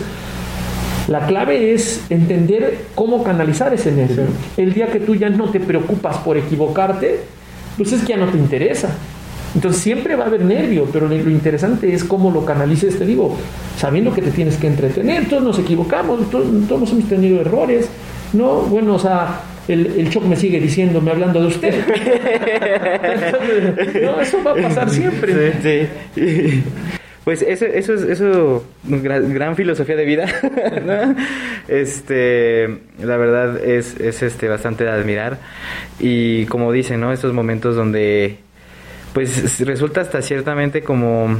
la 1.07 1.25
clave 1.27 1.73
es 1.73 2.01
entender 2.09 2.77
cómo 2.95 3.23
canalizar 3.23 3.73
ese 3.73 3.91
nervio. 3.91 4.25
Sí. 4.55 4.61
El 4.61 4.73
día 4.73 4.87
que 4.87 4.99
tú 4.99 5.15
ya 5.15 5.29
no 5.29 5.49
te 5.49 5.59
preocupas 5.59 6.17
por 6.17 6.37
equivocarte, 6.37 7.19
pues 7.77 7.91
es 7.91 8.01
que 8.01 8.09
ya 8.09 8.17
no 8.17 8.27
te 8.27 8.37
interesa. 8.37 8.89
Entonces 9.55 9.81
siempre 9.81 10.15
va 10.15 10.23
a 10.23 10.27
haber 10.27 10.43
nervio, 10.43 10.87
pero 10.91 11.07
lo 11.07 11.29
interesante 11.29 11.93
es 11.93 12.03
cómo 12.03 12.31
lo 12.31 12.43
canalices, 12.43 12.97
te 12.97 13.05
digo, 13.05 13.37
sabiendo 13.77 14.11
que 14.11 14.21
te 14.21 14.31
tienes 14.31 14.57
que 14.57 14.65
entretener, 14.65 15.29
todos 15.29 15.43
nos 15.43 15.59
equivocamos, 15.59 16.29
todos, 16.31 16.47
todos 16.67 16.91
hemos 16.91 17.07
tenido 17.07 17.39
errores, 17.39 17.87
¿no? 18.33 18.61
Bueno, 18.61 18.95
o 18.95 18.99
sea, 18.99 19.41
el, 19.67 19.99
el 19.99 20.09
Choc 20.09 20.23
me 20.23 20.35
sigue 20.35 20.59
diciendo, 20.59 21.01
me 21.01 21.11
hablando 21.11 21.39
de 21.41 21.47
usted. 21.47 21.73
No, 24.03 24.21
eso 24.21 24.43
va 24.43 24.51
a 24.51 24.55
pasar 24.55 24.89
siempre. 24.89 25.53
Sí, 25.61 25.87
sí. 26.15 26.63
Pues 27.23 27.41
eso, 27.41 27.65
eso 27.65 27.93
es 27.93 28.01
eso, 28.01 28.65
gran, 28.83 29.33
gran 29.33 29.55
filosofía 29.55 29.95
de 29.95 30.05
vida, 30.05 30.25
¿no? 30.85 31.15
Este, 31.69 32.67
la 33.01 33.15
verdad 33.15 33.63
es, 33.63 33.97
es 33.99 34.21
este 34.21 34.49
bastante 34.49 34.83
de 34.83 34.89
admirar. 34.89 35.37
Y 35.99 36.45
como 36.47 36.71
dicen, 36.71 36.99
¿no? 36.99 37.13
Estos 37.13 37.33
momentos 37.33 37.75
donde 37.75 38.39
pues 39.13 39.59
resulta 39.59 40.01
hasta 40.01 40.21
ciertamente 40.21 40.81
como 40.81 41.37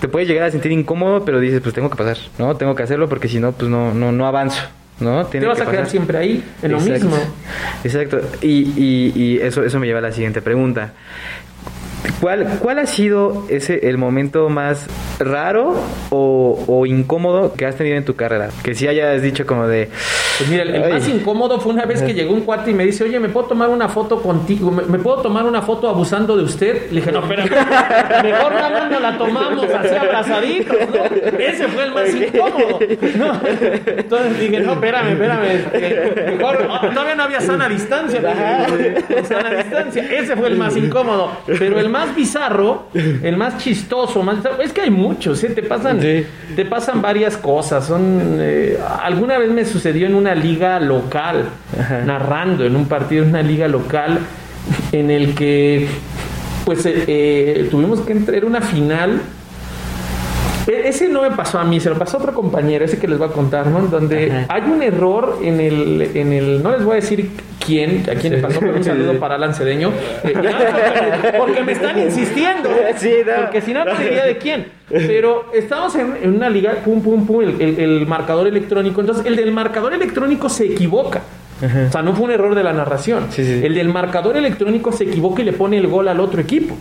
te 0.00 0.08
puedes 0.08 0.28
llegar 0.28 0.48
a 0.48 0.50
sentir 0.50 0.72
incómodo, 0.72 1.24
pero 1.24 1.40
dices, 1.40 1.60
pues 1.60 1.74
tengo 1.74 1.90
que 1.90 1.96
pasar, 1.96 2.18
¿no? 2.38 2.56
Tengo 2.56 2.74
que 2.74 2.82
hacerlo 2.82 3.08
porque 3.08 3.28
si 3.28 3.38
no, 3.38 3.52
pues 3.52 3.70
no, 3.70 3.94
no, 3.94 4.12
no 4.12 4.26
avanzo. 4.26 4.62
¿no? 5.00 5.26
Tiene 5.26 5.44
Te 5.44 5.48
vas 5.48 5.60
a 5.60 5.70
quedar 5.70 5.88
siempre 5.88 6.18
ahí, 6.18 6.42
en 6.62 6.72
lo 6.72 6.80
mismo. 6.80 7.16
Exacto. 7.84 8.20
Y, 8.40 8.72
y, 8.76 9.12
y, 9.14 9.38
eso, 9.38 9.62
eso 9.62 9.78
me 9.78 9.86
lleva 9.86 9.98
a 9.98 10.02
la 10.02 10.12
siguiente 10.12 10.40
pregunta. 10.40 10.92
¿Cuál, 12.20 12.58
¿Cuál 12.60 12.78
ha 12.78 12.86
sido 12.86 13.44
ese 13.48 13.88
el 13.88 13.98
momento 13.98 14.48
más 14.48 14.86
raro 15.18 15.74
o, 16.10 16.64
o 16.66 16.86
incómodo 16.86 17.54
que 17.54 17.66
has 17.66 17.76
tenido 17.76 17.96
en 17.96 18.04
tu 18.04 18.14
carrera? 18.14 18.48
Que 18.62 18.74
si 18.74 18.86
hayas 18.86 19.20
dicho 19.22 19.46
como 19.46 19.66
de... 19.66 19.88
Pues 20.38 20.50
mira, 20.50 20.62
el, 20.62 20.92
más 20.92 21.08
incómodo 21.08 21.60
fue 21.60 21.72
una 21.72 21.84
vez 21.84 22.02
que 22.02 22.14
llegó 22.14 22.32
un 22.32 22.42
cuate 22.42 22.70
y 22.70 22.74
me 22.74 22.84
dice, 22.84 23.04
oye, 23.04 23.18
¿me 23.18 23.28
puedo 23.28 23.46
tomar 23.46 23.68
una 23.68 23.88
foto 23.88 24.22
contigo? 24.22 24.70
¿Me, 24.70 24.82
me 24.82 24.98
puedo 24.98 25.22
tomar 25.22 25.44
una 25.44 25.62
foto 25.62 25.88
abusando 25.88 26.36
de 26.36 26.44
usted? 26.44 26.90
Le 26.90 27.00
dije, 27.00 27.12
no, 27.12 27.20
espérame, 27.20 27.50
mejor 28.22 28.54
nada 28.54 28.88
nos 28.88 29.02
la 29.02 29.18
tomamos 29.18 29.66
así 29.70 29.94
abrazaditos, 29.94 30.76
¿no? 30.90 31.04
Ese 31.38 31.68
fue 31.68 31.84
el 31.84 31.92
más 31.92 32.14
incómodo. 32.14 32.78
¿no? 33.16 33.40
Entonces 33.86 34.40
dije, 34.40 34.60
no, 34.60 34.72
espérame, 34.72 35.12
espérame. 35.12 36.36
Mejor, 36.36 36.68
oh, 36.68 36.88
todavía 36.88 37.14
no 37.14 37.22
había 37.24 37.40
sana 37.40 37.68
distancia. 37.68 38.20
dije, 38.20 39.24
sana 39.24 39.50
distancia. 39.50 40.02
Ese 40.10 40.36
fue 40.36 40.48
el 40.48 40.56
más 40.56 40.76
incómodo. 40.76 41.32
Pero 41.46 41.78
el 41.78 41.85
más 41.88 42.14
bizarro, 42.14 42.84
el 42.94 43.36
más 43.36 43.58
chistoso, 43.58 44.22
más 44.22 44.36
bizarro, 44.36 44.60
es 44.62 44.72
que 44.72 44.82
hay 44.82 44.90
muchos, 44.90 45.42
¿eh? 45.44 45.48
Te 45.50 45.62
pasan, 45.62 46.00
Sí. 46.00 46.24
te 46.54 46.64
pasan 46.64 47.00
varias 47.02 47.36
cosas. 47.36 47.86
Son, 47.86 48.36
eh, 48.40 48.78
alguna 49.02 49.38
vez 49.38 49.50
me 49.50 49.64
sucedió 49.64 50.06
en 50.06 50.14
una 50.14 50.34
liga 50.34 50.78
local, 50.80 51.44
Ajá. 51.78 52.02
narrando 52.04 52.64
en 52.64 52.76
un 52.76 52.86
partido 52.86 53.22
en 53.24 53.30
una 53.30 53.42
liga 53.42 53.68
local 53.68 54.18
en 54.92 55.10
el 55.10 55.34
que 55.34 55.88
pues 56.64 56.84
eh, 56.86 57.04
eh, 57.06 57.68
tuvimos 57.70 58.00
que 58.00 58.12
entrar, 58.12 58.44
una 58.44 58.60
final. 58.60 59.20
E- 60.66 60.88
Ese 60.88 61.08
no 61.08 61.22
me 61.22 61.30
pasó 61.30 61.58
a 61.60 61.64
mí, 61.64 61.78
se 61.78 61.88
lo 61.90 61.96
pasó 61.96 62.16
a 62.16 62.20
otro 62.20 62.34
compañero, 62.34 62.84
ese 62.84 62.98
que 62.98 63.06
les 63.06 63.18
voy 63.18 63.28
a 63.28 63.32
contar, 63.32 63.68
¿no? 63.68 63.80
Donde 63.82 64.32
Ajá. 64.32 64.46
hay 64.48 64.62
un 64.70 64.82
error 64.82 65.38
en 65.42 65.60
el, 65.60 66.10
en 66.14 66.32
el, 66.32 66.62
no 66.62 66.72
les 66.72 66.82
voy 66.84 66.92
a 66.92 66.96
decir 66.96 67.30
quién, 67.66 68.04
a 68.08 68.14
quién 68.14 68.34
le 68.34 68.38
pasó, 68.38 68.60
pero 68.60 68.76
un 68.76 68.84
saludo 68.84 69.14
para 69.20 69.34
Alan 69.34 69.52
Cedeño, 69.54 69.90
Eh, 70.24 70.32
ya, 70.42 71.34
porque 71.36 71.62
me 71.64 71.72
están 71.72 71.98
insistiendo, 72.00 72.70
Sí, 72.96 73.10
no. 73.26 73.42
porque 73.42 73.60
si 73.60 73.72
no, 73.74 73.84
no 73.84 73.94
diría 73.96 74.24
de 74.24 74.38
quién. 74.38 74.66
Pero 74.88 75.50
estamos 75.52 75.94
en, 75.96 76.16
en 76.22 76.36
una 76.36 76.48
liga, 76.48 76.74
pum, 76.84 77.02
pum, 77.02 77.26
pum, 77.26 77.42
el, 77.42 77.60
el- 77.60 77.80
el 77.80 78.06
marcador 78.06 78.46
electrónico, 78.46 79.00
entonces 79.00 79.26
el 79.26 79.34
del 79.34 79.50
marcador 79.50 79.92
electrónico 79.92 80.48
se 80.48 80.66
equivoca. 80.66 81.22
O 81.88 81.90
sea, 81.90 82.02
no 82.02 82.12
fue 82.14 82.26
un 82.26 82.30
error 82.32 82.54
de 82.54 82.62
la 82.62 82.72
narración. 82.72 83.26
Sí, 83.30 83.42
sí. 83.44 83.60
El 83.64 83.74
del 83.74 83.88
marcador 83.88 84.36
electrónico 84.36 84.92
se 84.92 85.04
equivoca 85.04 85.40
y 85.42 85.44
le 85.46 85.52
pone 85.54 85.78
el 85.78 85.86
gol 85.88 86.06
al 86.06 86.20
otro 86.20 86.40
equipo. 86.40 86.76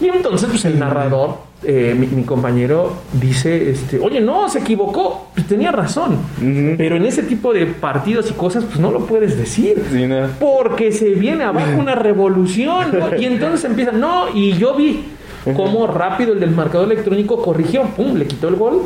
Y 0.00 0.06
entonces, 0.08 0.48
pues 0.48 0.64
el 0.66 0.78
narrador, 0.78 1.38
eh, 1.62 1.96
mi, 1.98 2.06
mi 2.06 2.22
compañero, 2.24 2.92
dice, 3.12 3.70
este, 3.70 3.98
oye, 3.98 4.20
no, 4.20 4.48
se 4.48 4.58
equivocó. 4.58 5.28
Pues, 5.34 5.46
tenía 5.46 5.72
razón. 5.72 6.18
Pero 6.76 6.96
en 6.96 7.06
ese 7.06 7.22
tipo 7.22 7.52
de 7.52 7.66
partidos 7.66 8.30
y 8.30 8.34
cosas, 8.34 8.64
pues 8.64 8.78
no 8.78 8.90
lo 8.90 9.06
puedes 9.06 9.36
decir. 9.36 9.82
Sí, 9.90 10.06
no. 10.06 10.28
Porque 10.38 10.92
se 10.92 11.10
viene 11.10 11.44
abajo 11.44 11.78
una 11.78 11.94
revolución. 11.94 12.98
¿no? 12.98 13.16
Y 13.16 13.24
entonces 13.24 13.64
empiezan, 13.64 14.00
no, 14.00 14.34
y 14.34 14.52
yo 14.52 14.74
vi 14.74 15.04
cómo 15.54 15.86
rápido 15.86 16.32
el 16.32 16.40
del 16.40 16.50
marcador 16.50 16.90
electrónico 16.90 17.40
corrigió, 17.40 17.84
pum, 17.96 18.16
le 18.16 18.26
quitó 18.26 18.48
el 18.48 18.56
gol. 18.56 18.82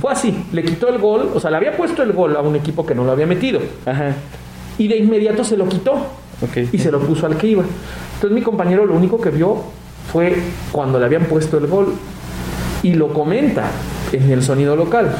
Fue 0.00 0.12
así, 0.12 0.34
le 0.52 0.62
quitó 0.62 0.88
el 0.88 0.98
gol, 0.98 1.30
o 1.34 1.40
sea, 1.40 1.50
le 1.50 1.56
había 1.58 1.76
puesto 1.76 2.02
el 2.02 2.12
gol 2.12 2.36
a 2.36 2.40
un 2.40 2.56
equipo 2.56 2.86
que 2.86 2.94
no 2.94 3.04
lo 3.04 3.12
había 3.12 3.26
metido. 3.26 3.60
Ajá. 3.84 4.14
Y 4.78 4.88
de 4.88 4.96
inmediato 4.96 5.44
se 5.44 5.56
lo 5.56 5.68
quitó 5.68 5.94
y 6.72 6.78
se 6.78 6.90
lo 6.90 7.00
puso 7.00 7.26
al 7.26 7.36
que 7.36 7.48
iba. 7.48 7.64
Entonces 8.14 8.34
mi 8.34 8.42
compañero 8.42 8.86
lo 8.86 8.94
único 8.94 9.20
que 9.20 9.30
vio 9.30 9.64
fue 10.12 10.36
cuando 10.72 10.98
le 10.98 11.06
habían 11.06 11.24
puesto 11.24 11.58
el 11.58 11.66
gol 11.66 11.94
y 12.82 12.94
lo 12.94 13.08
comenta 13.08 13.70
en 14.12 14.30
el 14.30 14.42
sonido 14.42 14.76
local. 14.76 15.10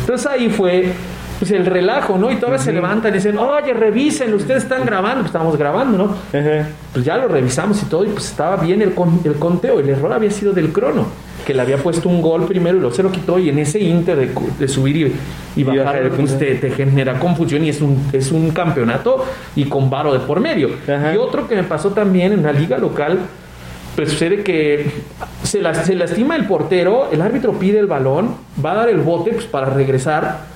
Entonces 0.00 0.26
ahí 0.26 0.48
fue 0.48 0.92
pues 1.38 1.50
el 1.50 1.66
relajo, 1.66 2.16
¿no? 2.16 2.30
Y 2.30 2.36
todas 2.36 2.62
se 2.62 2.72
levantan 2.72 3.12
y 3.12 3.16
dicen, 3.16 3.36
oye, 3.38 3.72
revisen, 3.74 4.32
ustedes 4.34 4.62
están 4.62 4.84
grabando, 4.84 5.16
pues 5.18 5.26
estábamos 5.26 5.56
grabando, 5.56 5.98
¿no? 5.98 6.04
Ajá. 6.38 6.68
Pues 6.92 7.04
ya 7.04 7.16
lo 7.16 7.26
revisamos 7.26 7.82
y 7.82 7.86
todo, 7.86 8.04
y 8.04 8.08
pues 8.08 8.26
estaba 8.30 8.56
bien 8.56 8.80
el, 8.82 8.94
con- 8.94 9.20
el 9.24 9.34
conteo, 9.34 9.80
el 9.80 9.88
error 9.88 10.12
había 10.12 10.30
sido 10.30 10.52
del 10.52 10.72
crono, 10.72 11.06
que 11.44 11.52
le 11.52 11.60
había 11.60 11.76
puesto 11.78 12.08
un 12.08 12.22
gol 12.22 12.44
primero 12.46 12.76
y 12.76 12.80
luego 12.80 12.94
se 12.94 13.02
lo 13.02 13.10
quitó, 13.10 13.40
y 13.40 13.48
en 13.48 13.58
ese 13.58 13.80
inter 13.80 14.16
de, 14.16 14.30
de 14.60 14.68
subir 14.68 14.96
y, 14.96 15.60
y 15.60 15.64
bajar 15.64 15.84
bajar, 15.84 16.02
el 16.02 16.10
pues 16.12 16.38
te, 16.38 16.54
te 16.54 16.70
genera 16.70 17.18
confusión 17.18 17.64
y 17.64 17.70
es 17.70 17.80
un, 17.80 18.08
es 18.12 18.30
un 18.30 18.50
campeonato 18.52 19.24
y 19.56 19.64
con 19.64 19.90
varo 19.90 20.12
de 20.12 20.20
por 20.20 20.38
medio. 20.38 20.70
Ajá. 20.88 21.14
Y 21.14 21.16
otro 21.16 21.48
que 21.48 21.56
me 21.56 21.64
pasó 21.64 21.90
también 21.90 22.32
en 22.32 22.38
una 22.38 22.52
liga 22.52 22.78
local, 22.78 23.18
pues 23.96 24.10
sucede 24.10 24.42
que 24.42 24.90
se, 25.42 25.60
las- 25.62 25.84
se 25.86 25.94
lastima 25.94 26.36
el 26.36 26.46
portero, 26.46 27.08
el 27.12 27.20
árbitro 27.22 27.52
pide 27.54 27.78
el 27.78 27.86
balón, 27.86 28.34
va 28.64 28.72
a 28.72 28.74
dar 28.76 28.88
el 28.88 28.98
bote 29.00 29.32
pues, 29.32 29.46
para 29.46 29.66
regresar. 29.66 30.52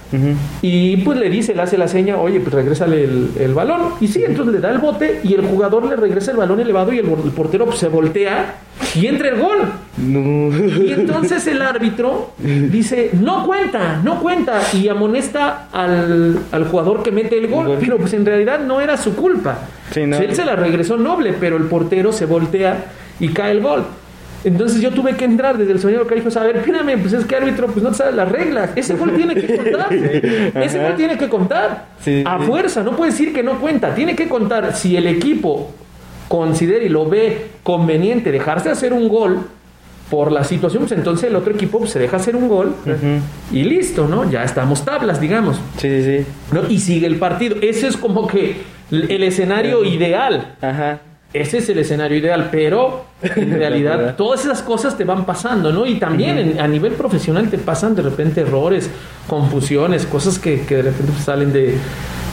Y 0.62 0.96
pues 0.98 1.18
le 1.18 1.28
dice, 1.28 1.54
le 1.54 1.60
hace 1.60 1.76
la 1.76 1.86
seña, 1.86 2.16
oye, 2.16 2.40
pues 2.40 2.54
regrésale 2.54 3.04
el, 3.04 3.30
el 3.38 3.52
balón. 3.52 3.90
Y 4.00 4.08
sí, 4.08 4.24
entonces 4.24 4.54
le 4.54 4.60
da 4.60 4.70
el 4.70 4.78
bote 4.78 5.20
y 5.22 5.34
el 5.34 5.42
jugador 5.42 5.84
le 5.86 5.96
regresa 5.96 6.30
el 6.30 6.38
balón 6.38 6.58
elevado 6.60 6.94
y 6.94 6.98
el, 6.98 7.04
el 7.06 7.30
portero 7.32 7.66
pues, 7.66 7.76
se 7.78 7.88
voltea 7.88 8.54
y 8.94 9.06
entra 9.06 9.28
el 9.28 9.38
gol. 9.38 9.58
No. 9.98 10.48
Y 10.82 10.92
entonces 10.92 11.46
el 11.46 11.60
árbitro 11.60 12.30
dice, 12.38 13.10
no 13.20 13.44
cuenta, 13.44 14.00
no 14.02 14.20
cuenta. 14.20 14.62
Y 14.72 14.88
amonesta 14.88 15.68
al, 15.72 16.38
al 16.52 16.64
jugador 16.68 17.02
que 17.02 17.12
mete 17.12 17.36
el 17.36 17.48
gol. 17.48 17.66
Gol. 17.66 17.76
Pero 17.78 17.98
pues 17.98 18.14
en 18.14 18.24
realidad 18.24 18.60
no 18.60 18.80
era 18.80 18.96
su 18.96 19.14
culpa. 19.14 19.58
Sí, 19.90 20.06
no. 20.06 20.16
Él 20.16 20.34
se 20.34 20.46
la 20.46 20.56
regresó 20.56 20.96
noble, 20.96 21.34
pero 21.38 21.58
el 21.58 21.64
portero 21.64 22.12
se 22.14 22.24
voltea 22.24 22.86
y 23.20 23.28
cae 23.28 23.52
el 23.52 23.60
gol. 23.60 23.84
Entonces 24.44 24.80
yo 24.80 24.92
tuve 24.92 25.16
que 25.16 25.24
entrar 25.24 25.58
desde 25.58 25.72
el 25.72 25.80
sonido 25.80 26.06
que 26.06 26.14
dijo, 26.14 26.28
a 26.38 26.44
ver, 26.44 26.58
espérame, 26.58 27.00
pues 27.00 27.12
es 27.12 27.24
que 27.24 27.36
árbitro, 27.36 27.66
pues 27.66 27.82
no 27.82 27.90
te 27.90 27.96
sabes 27.96 28.14
las 28.14 28.30
reglas. 28.30 28.70
Ese 28.76 28.94
gol 28.94 29.14
tiene 29.14 29.34
que 29.34 29.56
contar. 29.56 29.92
Ese 29.92 30.82
gol 30.82 30.94
tiene 30.96 31.18
que 31.18 31.28
contar. 31.28 31.86
Sí, 32.00 32.22
a 32.24 32.38
fuerza, 32.38 32.82
no 32.82 32.92
puede 32.92 33.10
decir 33.10 33.32
que 33.32 33.42
no 33.42 33.58
cuenta. 33.58 33.94
Tiene 33.94 34.14
que 34.14 34.28
contar 34.28 34.76
si 34.76 34.96
el 34.96 35.06
equipo 35.08 35.72
considera 36.28 36.84
y 36.84 36.88
lo 36.88 37.08
ve 37.08 37.46
conveniente 37.62 38.30
dejarse 38.30 38.70
hacer 38.70 38.92
un 38.92 39.08
gol 39.08 39.40
por 40.10 40.32
la 40.32 40.44
situación, 40.44 40.84
pues 40.84 40.92
entonces 40.92 41.28
el 41.28 41.36
otro 41.36 41.52
equipo 41.52 41.80
pues, 41.80 41.90
se 41.90 41.98
deja 41.98 42.16
hacer 42.16 42.34
un 42.34 42.48
gol 42.48 42.74
Ujú. 42.86 43.20
y 43.52 43.64
listo, 43.64 44.08
¿no? 44.08 44.30
Ya 44.30 44.42
estamos 44.42 44.84
tablas, 44.84 45.20
digamos. 45.20 45.56
Sí, 45.76 45.88
sí, 45.88 46.02
sí. 46.02 46.26
¿no? 46.52 46.62
Y 46.68 46.78
sigue 46.78 47.06
el 47.06 47.16
partido. 47.16 47.56
Ese 47.60 47.88
es 47.88 47.96
como 47.96 48.26
que 48.26 48.56
el 48.90 49.22
escenario 49.22 49.84
ideal. 49.84 50.54
Ajá. 50.62 51.00
Ese 51.32 51.58
es 51.58 51.68
el 51.68 51.78
escenario 51.78 52.16
ideal, 52.18 52.48
pero 52.50 53.04
en 53.22 53.50
realidad 53.58 54.16
todas 54.16 54.40
esas 54.46 54.62
cosas 54.62 54.96
te 54.96 55.04
van 55.04 55.26
pasando, 55.26 55.70
¿no? 55.72 55.84
Y 55.86 55.96
también 55.96 56.38
en- 56.38 56.60
a 56.60 56.66
nivel 56.66 56.92
profesional 56.92 57.50
te 57.50 57.58
pasan 57.58 57.94
de 57.94 58.00
repente 58.02 58.40
errores, 58.40 58.88
confusiones, 59.26 60.06
cosas 60.06 60.38
que, 60.38 60.62
que 60.62 60.76
de 60.76 60.82
repente 60.82 61.12
pues, 61.12 61.24
salen 61.24 61.52
de, 61.52 61.76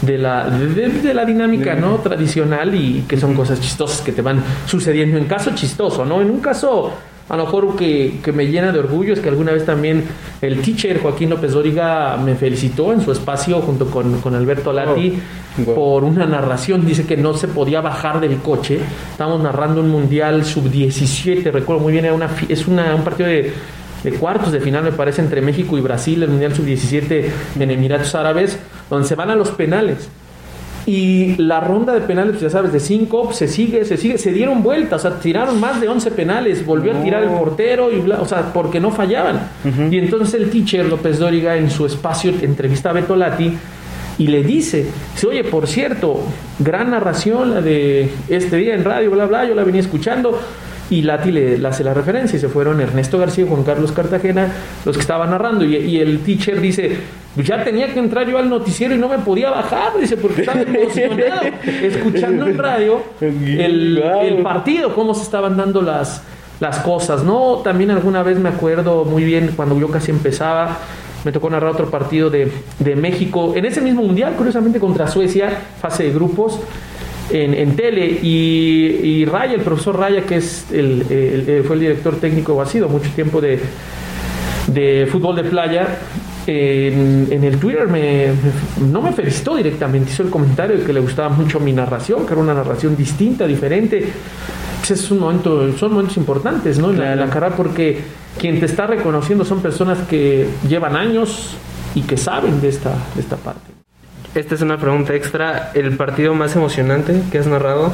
de 0.01 0.17
la, 0.17 0.49
de, 0.49 0.87
de 0.89 1.13
la 1.13 1.25
dinámica, 1.25 1.75
¿no? 1.75 1.95
Tradicional 1.97 2.73
y 2.73 3.03
que 3.07 3.17
son 3.17 3.33
cosas 3.35 3.59
chistosas 3.59 3.99
que 4.01 4.13
te 4.13 4.21
van 4.21 4.41
sucediendo. 4.65 5.17
En 5.17 5.25
caso 5.25 5.51
chistoso, 5.53 6.05
¿no? 6.05 6.21
En 6.21 6.29
un 6.31 6.39
caso 6.39 6.93
a 7.27 7.37
lo 7.37 7.45
mejor 7.45 7.75
que, 7.75 8.19
que 8.23 8.31
me 8.31 8.47
llena 8.47 8.71
de 8.71 8.79
orgullo 8.79 9.13
es 9.13 9.19
que 9.19 9.29
alguna 9.29 9.51
vez 9.51 9.65
también 9.65 10.03
el 10.41 10.61
teacher 10.61 11.01
Joaquín 11.01 11.29
López 11.31 11.53
Dóriga 11.53 12.17
me 12.17 12.35
felicitó 12.35 12.93
en 12.93 13.01
su 13.01 13.11
espacio 13.11 13.61
junto 13.61 13.87
con, 13.89 14.21
con 14.21 14.35
Alberto 14.35 14.71
Lati 14.71 15.19
Oh, 15.57 15.63
wow. 15.63 15.75
por 15.75 16.03
una 16.03 16.25
narración. 16.25 16.85
Dice 16.85 17.05
que 17.05 17.17
no 17.17 17.33
se 17.33 17.47
podía 17.47 17.81
bajar 17.81 18.19
del 18.19 18.37
coche. 18.37 18.79
Estábamos 19.11 19.41
narrando 19.41 19.81
un 19.81 19.89
mundial 19.89 20.43
sub-17, 20.45 21.51
recuerdo 21.51 21.81
muy 21.81 21.93
bien, 21.93 22.05
era 22.05 22.13
una, 22.13 22.29
es 22.49 22.67
una, 22.67 22.93
un 22.95 23.03
partido 23.03 23.29
de, 23.29 23.53
de 24.03 24.11
cuartos 24.13 24.51
de 24.51 24.59
final, 24.59 24.83
me 24.83 24.91
parece, 24.91 25.21
entre 25.21 25.41
México 25.41 25.77
y 25.77 25.81
Brasil, 25.81 26.21
el 26.23 26.29
mundial 26.29 26.53
sub-17 26.53 27.25
en 27.59 27.71
Emiratos 27.71 28.13
Árabes, 28.15 28.59
donde 28.89 29.07
se 29.07 29.15
van 29.15 29.29
a 29.29 29.35
los 29.35 29.51
penales. 29.51 30.09
Y 30.87 31.35
la 31.37 31.59
ronda 31.61 31.93
de 31.93 32.01
penales, 32.01 32.39
ya 32.39 32.49
sabes, 32.49 32.71
de 32.71 32.79
5 32.79 33.33
se 33.33 33.47
sigue, 33.47 33.85
se 33.85 33.97
sigue, 33.97 34.19
se 34.19 34.31
dieron 34.31 34.61
vueltas, 34.61 35.03
o 35.03 35.09
sea, 35.09 35.19
tiraron 35.19 35.59
más 35.59 35.81
de 35.81 35.87
11 35.87 36.11
penales, 36.11 36.63
volvió 36.63 36.95
a 36.95 37.01
tirar 37.01 37.23
el 37.23 37.29
portero, 37.29 37.91
y 37.91 37.99
bla, 38.01 38.21
o 38.21 38.27
sea, 38.27 38.53
porque 38.53 38.79
no 38.79 38.91
fallaban. 38.91 39.49
Y 39.89 39.97
entonces 39.97 40.39
el 40.39 40.49
teacher 40.51 40.85
López 40.85 41.17
Dóriga 41.17 41.55
en 41.57 41.71
su 41.71 41.87
espacio 41.87 42.31
entrevista 42.41 42.91
a 42.91 42.93
Beto 42.93 43.15
Lati 43.15 43.51
y 44.17 44.27
le 44.27 44.43
dice, 44.43 44.85
dice, 45.13 45.27
oye, 45.27 45.43
por 45.43 45.67
cierto, 45.67 46.21
gran 46.59 46.91
narración 46.91 47.53
la 47.55 47.61
de 47.61 48.09
este 48.29 48.55
día 48.57 48.75
en 48.75 48.83
radio, 48.83 49.11
bla, 49.11 49.25
bla, 49.25 49.45
yo 49.45 49.55
la 49.55 49.63
venía 49.63 49.81
escuchando. 49.81 50.39
Y 50.89 51.01
Lati 51.01 51.31
le, 51.31 51.57
le 51.57 51.67
hace 51.67 51.83
la 51.83 51.93
referencia 51.93 52.37
y 52.37 52.39
se 52.39 52.47
fueron 52.47 52.79
Ernesto 52.79 53.17
García 53.17 53.43
y 53.45 53.47
Juan 53.47 53.63
Carlos 53.63 53.91
Cartagena 53.91 54.51
los 54.85 54.95
que 54.95 55.01
estaban 55.01 55.31
narrando. 55.31 55.65
Y, 55.65 55.75
y 55.77 55.99
el 55.99 56.19
teacher 56.19 56.61
dice, 56.61 56.97
"Pues 57.33 57.47
ya 57.47 57.63
tenía 57.63 57.91
que 57.91 57.99
entrar 57.99 58.29
yo 58.29 58.37
al 58.37 58.49
noticiero 58.49 58.93
y 58.93 58.97
no 58.99 59.09
me 59.09 59.17
podía 59.17 59.49
bajar, 59.49 59.93
dice, 59.99 60.15
porque 60.17 60.41
estaba 60.41 60.61
emocionado 60.67 61.41
escuchando 61.81 62.47
en 62.47 62.57
radio 62.57 63.01
el, 63.19 63.97
el 64.21 64.43
partido, 64.43 64.93
cómo 64.93 65.15
se 65.15 65.23
estaban 65.23 65.57
dando 65.57 65.81
las, 65.81 66.21
las 66.59 66.77
cosas, 66.79 67.23
¿no? 67.23 67.61
También 67.63 67.89
alguna 67.91 68.21
vez 68.23 68.37
me 68.39 68.49
acuerdo 68.49 69.05
muy 69.05 69.23
bien 69.23 69.53
cuando 69.55 69.79
yo 69.79 69.89
casi 69.89 70.11
empezaba, 70.11 70.77
me 71.23 71.31
tocó 71.31 71.49
narrar 71.49 71.71
otro 71.71 71.89
partido 71.89 72.29
de, 72.29 72.51
de 72.77 72.95
México, 72.95 73.53
en 73.55 73.65
ese 73.65 73.81
mismo 73.81 74.03
mundial, 74.03 74.33
curiosamente 74.37 74.79
contra 74.79 75.07
Suecia, 75.07 75.49
fase 75.81 76.03
de 76.03 76.11
grupos, 76.13 76.59
en, 77.31 77.53
en 77.53 77.75
tele, 77.75 78.05
y, 78.21 78.99
y 79.03 79.25
Raya, 79.25 79.53
el 79.55 79.61
profesor 79.61 79.97
Raya, 79.99 80.21
que 80.25 80.37
es 80.37 80.65
el, 80.71 81.05
el- 81.09 81.49
el- 81.49 81.63
fue 81.63 81.75
el 81.75 81.81
director 81.81 82.15
técnico, 82.17 82.53
o 82.53 82.61
ha 82.61 82.65
sido 82.65 82.87
mucho 82.89 83.09
tiempo 83.11 83.41
de, 83.41 83.59
de 84.67 85.07
fútbol 85.11 85.35
de 85.35 85.43
playa, 85.43 85.87
en, 86.47 87.27
en 87.31 87.43
el 87.43 87.57
Twitter 87.57 87.87
me, 87.87 88.27
me- 88.79 88.87
no 88.91 89.01
me 89.01 89.11
felicitó 89.11 89.55
directamente, 89.55 90.11
hizo 90.11 90.23
el 90.23 90.29
comentario 90.29 90.77
de 90.77 90.83
que 90.83 90.93
le 90.93 90.99
gustaba 90.99 91.29
mucho 91.29 91.59
mi 91.59 91.73
narración, 91.73 92.25
que 92.25 92.33
era 92.33 92.41
una 92.41 92.53
narración 92.53 92.95
distinta, 92.95 93.47
diferente. 93.47 94.05
pues 94.79 94.91
es 94.91 95.09
un 95.11 95.19
momento, 95.19 95.75
son 95.77 95.91
momentos 95.93 96.17
importantes, 96.17 96.77
¿no? 96.77 96.91
En 96.91 96.99
la, 96.99 97.15
la 97.15 97.27
carrera, 97.29 97.55
porque 97.55 97.99
quien 98.39 98.59
te 98.59 98.67
está 98.67 98.85
reconociendo 98.85 99.43
son 99.45 99.61
personas 99.61 99.97
que 100.07 100.45
llevan 100.69 100.95
años 100.95 101.55
y 101.95 102.01
que 102.01 102.17
saben 102.17 102.61
de 102.61 102.69
esta, 102.69 102.91
de 103.15 103.21
esta 103.21 103.37
parte. 103.37 103.71
Esta 104.35 104.55
es 104.55 104.61
una 104.61 104.77
pregunta 104.77 105.13
extra. 105.15 105.71
¿El 105.73 105.95
partido 105.97 106.33
más 106.33 106.55
emocionante 106.55 107.13
que 107.31 107.37
has 107.39 107.47
narrado? 107.47 107.93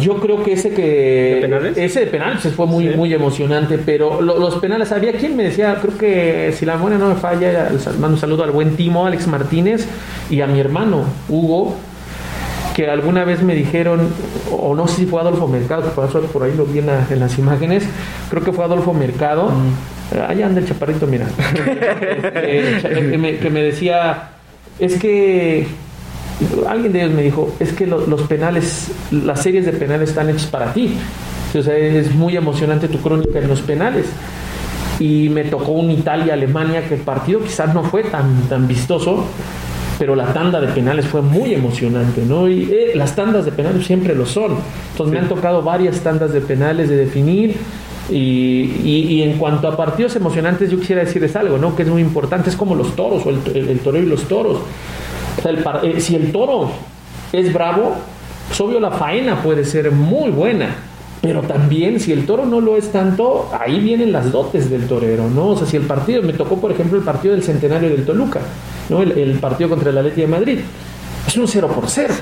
Yo 0.00 0.16
creo 0.20 0.42
que 0.42 0.52
ese 0.54 0.70
que. 0.72 1.34
¿De 1.36 1.40
penales? 1.42 1.76
Ese 1.78 2.00
de 2.00 2.06
penales 2.06 2.40
pues, 2.42 2.54
fue 2.54 2.66
muy, 2.66 2.88
Sí. 2.88 2.94
muy 2.96 3.12
emocionante, 3.12 3.78
pero 3.78 4.20
lo- 4.22 4.38
los 4.38 4.54
penales, 4.56 4.90
había 4.92 5.12
quien 5.12 5.36
me 5.36 5.44
decía, 5.44 5.76
creo 5.82 5.96
que 5.98 6.52
si 6.56 6.64
la 6.64 6.76
memoria 6.76 6.98
no 6.98 7.08
me 7.08 7.14
falla, 7.16 7.70
mando 7.98 8.08
un 8.14 8.18
saludo 8.18 8.44
al 8.44 8.50
buen 8.52 8.76
Timo, 8.76 9.06
Alex 9.06 9.26
Martínez, 9.26 9.86
y 10.30 10.40
a 10.40 10.46
mi 10.46 10.60
hermano, 10.60 11.04
Hugo, 11.28 11.74
que 12.74 12.88
alguna 12.88 13.24
vez 13.24 13.42
me 13.42 13.54
dijeron, 13.54 14.08
o 14.50 14.74
no 14.74 14.88
sé 14.88 14.96
si 14.96 15.06
fue 15.06 15.20
Adolfo 15.20 15.46
Mercado, 15.46 15.82
que 15.82 15.90
pasó 15.90 16.20
por 16.22 16.42
ahí 16.44 16.54
lo 16.56 16.64
vi 16.64 16.78
en, 16.78 16.86
la- 16.86 17.06
en 17.10 17.20
las 17.20 17.38
imágenes, 17.38 17.84
creo 18.30 18.42
que 18.42 18.52
fue 18.52 18.64
Adolfo 18.64 18.94
Mercado, 18.94 19.50
allá 20.26 20.46
anda 20.46 20.60
el 20.60 20.66
chaparrito, 20.68 21.06
mira, 21.06 21.26
Eh, 22.34 22.78
cha- 22.80 22.88
que, 22.88 23.18
me, 23.18 23.36
que 23.36 23.50
me 23.50 23.62
decía, 23.62 24.30
es 24.84 24.94
que 24.98 25.66
alguien 26.68 26.92
de 26.92 27.02
ellos 27.02 27.14
me 27.14 27.22
dijo, 27.22 27.54
es 27.60 27.72
que 27.72 27.86
lo- 27.86 28.06
los 28.06 28.22
penales, 28.22 28.88
las 29.10 29.42
series 29.42 29.64
de 29.66 29.72
penales 29.72 30.10
están 30.10 30.28
hechas 30.28 30.46
para 30.46 30.72
ti. 30.72 30.94
O 31.56 31.62
sea, 31.62 31.76
es 31.76 32.14
muy 32.14 32.36
emocionante 32.36 32.88
tu 32.88 32.98
crónica 32.98 33.38
en 33.38 33.48
los 33.48 33.60
penales. 33.60 34.06
Y 34.98 35.28
me 35.28 35.44
tocó 35.44 35.72
un 35.72 35.90
Italia-Alemania 35.90 36.86
que 36.88 36.94
el 36.94 37.00
partido 37.00 37.40
quizás 37.42 37.74
no 37.74 37.82
fue 37.84 38.04
tan, 38.04 38.42
tan 38.48 38.66
vistoso, 38.68 39.24
pero 39.98 40.14
la 40.16 40.32
tanda 40.32 40.60
de 40.60 40.68
penales 40.68 41.06
fue 41.06 41.22
muy 41.22 41.54
emocionante, 41.54 42.22
¿no? 42.26 42.48
Y 42.48 42.64
eh, 42.72 42.92
las 42.94 43.14
tandas 43.14 43.44
de 43.44 43.52
penales 43.52 43.86
siempre 43.86 44.14
lo 44.14 44.26
son. 44.26 44.56
Entonces 44.92 45.12
me 45.12 45.18
han 45.20 45.28
tocado 45.28 45.62
varias 45.62 46.00
tandas 46.00 46.32
de 46.32 46.40
penales 46.40 46.88
de 46.88 46.96
definir. 46.96 47.56
Y, 48.12 48.70
y- 48.84 49.06
y 49.14 49.22
en 49.22 49.38
cuanto 49.38 49.66
a 49.68 49.76
partidos 49.76 50.14
emocionantes, 50.16 50.70
yo 50.70 50.78
quisiera 50.78 51.02
decirles 51.04 51.34
algo, 51.36 51.56
¿no? 51.58 51.74
Que 51.74 51.82
es 51.82 51.88
muy 51.88 52.02
importante, 52.02 52.50
es 52.50 52.56
como 52.56 52.74
los 52.74 52.94
toros, 52.94 53.24
o 53.24 53.30
el, 53.30 53.38
el, 53.54 53.68
el 53.70 53.78
toreo 53.80 54.02
y 54.02 54.06
los 54.06 54.24
toros. 54.28 54.58
O 55.38 55.42
sea, 55.42 55.50
el 55.50 55.58
par- 55.58 55.80
eh, 55.84 56.00
si 56.00 56.14
el 56.16 56.30
toro 56.30 56.70
es 57.32 57.52
bravo, 57.52 57.94
pues 58.48 58.60
obvio 58.60 58.78
la 58.80 58.90
faena 58.90 59.42
puede 59.42 59.64
ser 59.64 59.90
muy 59.90 60.30
buena. 60.30 60.76
Pero 61.22 61.40
también, 61.42 62.00
si 62.00 62.10
el 62.12 62.26
toro 62.26 62.44
no 62.44 62.60
lo 62.60 62.76
es 62.76 62.90
tanto, 62.90 63.48
ahí 63.58 63.78
vienen 63.78 64.10
las 64.10 64.32
dotes 64.32 64.68
del 64.68 64.88
torero, 64.88 65.30
¿no? 65.30 65.50
O 65.50 65.56
sea, 65.56 65.66
si 65.68 65.76
el 65.76 65.84
partido, 65.84 66.20
me 66.20 66.32
tocó, 66.32 66.56
por 66.60 66.72
ejemplo, 66.72 66.98
el 66.98 67.04
partido 67.04 67.32
del 67.34 67.44
centenario 67.44 67.88
del 67.90 68.04
Toluca, 68.04 68.40
¿no? 68.90 69.00
El, 69.02 69.12
el 69.12 69.38
partido 69.38 69.70
contra 69.70 69.90
el 69.90 69.98
Atleti 69.98 70.20
de 70.22 70.26
Madrid. 70.26 70.58
Es 71.26 71.36
un 71.36 71.46
0 71.46 71.68
por 71.72 71.88
0. 71.88 72.12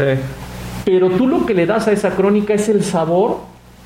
Pero 0.85 1.09
tú 1.11 1.26
lo 1.26 1.46
que 1.46 1.55
le 1.55 1.64
das 1.64 1.88
a 1.88 1.92
esa 1.92 2.11
crónica 2.11 2.53
es 2.53 2.68
el 2.68 2.85
sabor 2.85 3.38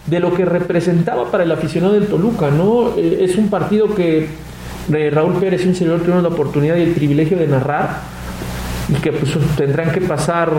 de 0.07 0.21
lo 0.21 0.35
que 0.35 0.45
representaba 0.45 1.31
para 1.31 1.45
el 1.45 1.53
aficionado 1.53 1.95
del 1.95 2.07
Toluca, 2.07 2.51
¿no? 2.51 2.91
Eh, 2.97 3.19
es 3.23 3.37
un 3.37 3.49
partido 3.49 3.95
que 3.95 4.27
eh, 4.93 5.11
Raúl 5.11 5.35
Pérez 5.35 5.65
y 5.65 5.69
un 5.69 5.75
servidor 5.75 6.01
tuvimos 6.01 6.23
la 6.23 6.29
oportunidad 6.29 6.77
y 6.77 6.83
el 6.83 6.91
privilegio 6.93 7.39
de 7.39 7.47
narrar 7.47 8.01
y 8.89 8.95
que 9.01 9.13
pues 9.13 9.33
tendrán 9.57 9.91
que 9.93 10.03
pasar 10.03 10.51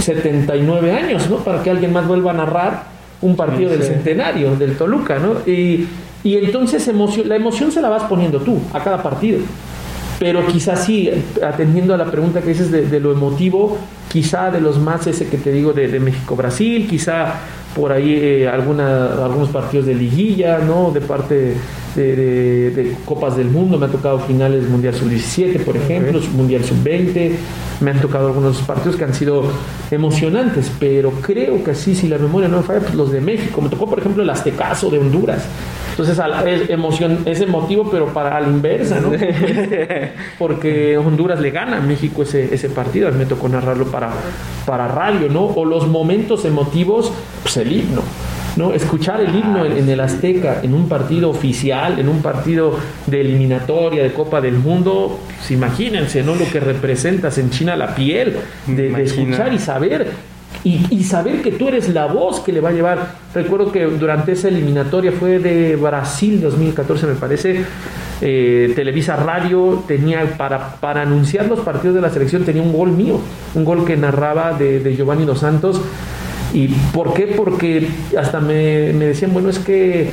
79 0.00 0.92
años, 0.92 1.28
¿no? 1.30 1.36
Para 1.38 1.62
que 1.62 1.70
alguien 1.70 1.92
más 1.92 2.06
vuelva 2.06 2.30
a 2.32 2.34
narrar 2.34 2.84
un 3.22 3.34
partido 3.36 3.70
del 3.70 3.82
Sí. 3.82 3.88
centenario 3.88 4.54
del 4.56 4.76
Toluca, 4.76 5.18
¿no? 5.18 5.36
Y, 5.50 5.86
y 6.22 6.36
entonces 6.36 6.88
la 7.26 7.36
emoción 7.36 7.72
se 7.72 7.80
la 7.80 7.88
vas 7.88 8.04
poniendo 8.04 8.38
tú 8.40 8.58
a 8.72 8.80
cada 8.82 9.02
partido. 9.02 9.40
Pero 10.18 10.46
quizás 10.46 10.84
sí, 10.84 11.10
atendiendo 11.46 11.92
a 11.94 11.98
la 11.98 12.06
pregunta 12.06 12.40
que 12.40 12.48
dices 12.48 12.70
de, 12.70 12.86
de 12.86 13.00
lo 13.00 13.12
emotivo, 13.12 13.76
quizá 14.08 14.50
de 14.50 14.60
los 14.60 14.78
más 14.78 15.06
ese 15.06 15.26
que 15.28 15.36
te 15.36 15.52
digo 15.52 15.72
de, 15.74 15.88
de 15.88 16.00
México-Brasil, 16.00 16.86
quizá 16.88 17.34
por 17.76 17.92
ahí 17.92 18.14
eh, 18.20 18.48
alguna, 18.48 19.22
algunos 19.24 19.50
partidos 19.50 19.86
de 19.86 19.94
liguilla, 19.94 20.58
¿no? 20.58 20.90
De 20.92 21.00
parte 21.02 21.54
de, 21.94 22.16
de- 22.16 22.70
de 22.70 22.96
Copas 23.04 23.36
del 23.36 23.48
Mundo, 23.50 23.78
me 23.78 23.86
ha 23.86 23.88
tocado 23.90 24.18
finales 24.20 24.68
Mundial 24.68 24.94
Sub-17, 24.94 25.60
por 25.62 25.76
ejemplo, 25.76 26.18
Mundial 26.34 26.64
Sub-20, 26.64 27.32
me 27.80 27.90
han 27.90 28.00
tocado 28.00 28.28
algunos 28.28 28.58
partidos 28.62 28.96
que 28.96 29.04
han 29.04 29.14
sido 29.14 29.44
emocionantes, 29.90 30.70
pero 30.80 31.10
creo 31.22 31.62
que 31.62 31.74
sí, 31.74 31.94
si 31.94 32.08
la 32.08 32.18
memoria 32.18 32.48
no 32.48 32.58
me 32.58 32.62
falla, 32.62 32.80
pues 32.80 32.94
los 32.94 33.12
de 33.12 33.20
México, 33.20 33.60
me 33.60 33.68
tocó 33.68 33.86
por 33.88 33.98
ejemplo 33.98 34.22
el 34.22 34.30
Aztecaso 34.30 34.90
de 34.90 34.98
Honduras, 34.98 35.44
entonces 35.98 36.18
es, 36.44 36.68
emoción, 36.68 37.20
es 37.24 37.40
emotivo, 37.40 37.88
pero 37.90 38.12
para 38.12 38.38
la 38.38 38.46
inversa, 38.46 39.00
¿no? 39.00 39.12
Porque 40.38 40.98
Honduras 40.98 41.40
le 41.40 41.50
gana 41.50 41.78
a 41.78 41.80
México 41.80 42.22
ese, 42.22 42.54
ese 42.54 42.68
partido, 42.68 43.08
a 43.08 43.12
mí 43.12 43.16
me 43.16 43.24
tocó 43.24 43.48
narrarlo 43.48 43.86
para, 43.86 44.10
para 44.66 44.88
radio, 44.88 45.30
¿no? 45.30 45.46
O 45.46 45.64
los 45.64 45.88
momentos 45.88 46.44
emotivos, 46.44 47.10
pues 47.42 47.56
el 47.56 47.72
himno. 47.72 48.02
¿no? 48.56 48.72
Escuchar 48.72 49.20
el 49.20 49.34
himno 49.34 49.64
en, 49.64 49.76
en 49.76 49.88
el 49.88 50.00
Azteca, 50.00 50.60
en 50.62 50.74
un 50.74 50.86
partido 50.88 51.30
oficial, 51.30 51.98
en 51.98 52.10
un 52.10 52.20
partido 52.20 52.78
de 53.06 53.22
eliminatoria, 53.22 54.02
de 54.02 54.12
Copa 54.12 54.42
del 54.42 54.54
Mundo, 54.54 55.18
pues 55.38 55.50
imagínense, 55.50 56.22
¿no? 56.22 56.34
Lo 56.34 56.50
que 56.50 56.60
representa, 56.60 57.30
se 57.30 57.40
enchina 57.40 57.74
la 57.74 57.94
piel 57.94 58.36
de, 58.66 59.02
escuchar 59.02 59.52
y 59.54 59.58
saber. 59.58 60.35
Y, 60.66 61.04
saber 61.04 61.42
que 61.42 61.52
tú 61.52 61.68
eres 61.68 61.88
la 61.90 62.06
voz 62.06 62.40
que 62.40 62.50
le 62.50 62.60
va 62.60 62.70
a 62.70 62.72
llevar. 62.72 63.12
Recuerdo 63.32 63.70
que 63.70 63.84
durante 63.84 64.32
esa 64.32 64.48
eliminatoria 64.48 65.12
fue 65.12 65.38
de 65.38 65.76
Brasil 65.76 66.40
2014, 66.40 67.06
me 67.06 67.14
parece. 67.14 67.64
eh, 68.20 68.72
Televisa 68.74 69.14
Radio 69.14 69.84
tenía 69.86 70.36
para, 70.36 70.74
para 70.80 71.02
anunciar 71.02 71.46
los 71.46 71.60
partidos 71.60 71.94
de 71.94 72.00
la 72.00 72.10
selección 72.10 72.44
tenía 72.44 72.62
un 72.62 72.72
gol 72.72 72.90
mío, 72.90 73.20
un 73.54 73.64
gol 73.64 73.84
que 73.84 73.96
narraba 73.96 74.54
de, 74.54 74.80
de 74.80 74.96
Giovanni 74.96 75.24
Dos 75.24 75.38
Santos. 75.38 75.80
¿Y 76.52 76.66
por 76.92 77.14
qué? 77.14 77.28
Porque 77.36 77.88
hasta 78.18 78.40
me, 78.40 78.92
me 78.92 79.04
decían, 79.06 79.32
bueno, 79.32 79.50
es 79.50 79.60
que 79.60 80.10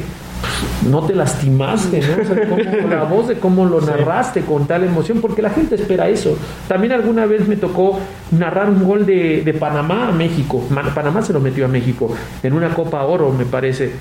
no 0.89 1.05
te 1.05 1.15
lastimaste, 1.15 1.99
¿no? 2.01 2.55
O 2.55 2.57
sea, 2.57 2.87
la 2.89 3.03
voz 3.03 3.27
de 3.27 3.35
cómo 3.35 3.65
lo 3.65 3.79
narraste 3.81 4.41
con 4.41 4.65
tal 4.67 4.83
emoción, 4.83 5.19
porque 5.21 5.41
la 5.41 5.49
gente 5.49 5.75
espera 5.75 6.09
eso. 6.09 6.37
También 6.67 6.93
alguna 6.93 7.25
vez 7.25 7.47
me 7.47 7.55
tocó 7.55 7.99
narrar 8.31 8.69
un 8.69 8.83
gol 8.83 9.05
de, 9.05 9.41
de 9.43 9.53
Panamá 9.53 10.09
a 10.09 10.11
México. 10.11 10.63
Panamá 10.93 11.21
se 11.21 11.33
lo 11.33 11.39
metió 11.39 11.65
a 11.65 11.67
México 11.67 12.13
en 12.41 12.53
una 12.53 12.69
Copa 12.73 13.03
Oro, 13.05 13.31
me 13.31 13.45
parece. 13.45 13.91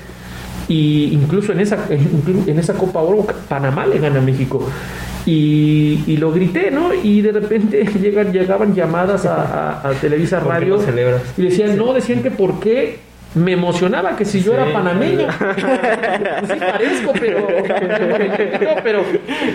Y 0.67 1.09
incluso 1.13 1.51
en 1.51 1.59
esa, 1.59 1.77
en 1.89 2.57
esa 2.59 2.73
Copa 2.73 2.99
Oro, 3.01 3.25
Panamá 3.49 3.85
le 3.85 3.99
gana 3.99 4.19
a 4.19 4.21
México. 4.21 4.65
Y, 5.25 6.03
y 6.05 6.17
lo 6.17 6.31
grité, 6.33 6.69
¿no? 6.69 6.93
Y 6.93 7.21
de 7.21 7.31
repente 7.31 7.85
llegan, 8.01 8.33
llegaban 8.33 8.73
llamadas 8.75 9.25
a, 9.25 9.79
a- 9.81 9.89
a 9.89 9.91
Televisa 9.93 10.39
¿Por 10.39 10.47
qué 10.53 10.59
Radio 10.59 10.79
celebras? 10.79 11.21
y 11.37 11.43
decían, 11.43 11.77
no, 11.77 11.93
decían 11.93 12.21
que 12.21 12.29
por 12.31 12.59
qué 12.59 12.99
me 13.35 13.53
emocionaba 13.53 14.15
que 14.15 14.25
si 14.25 14.41
yo 14.41 14.51
Sí. 14.53 14.57
era 14.61 14.73
panameño. 14.73 15.27
Pues 16.39 16.51
sí 16.51 16.59
parezco, 16.59 17.13
pero, 17.19 17.47
pero, 18.83 19.03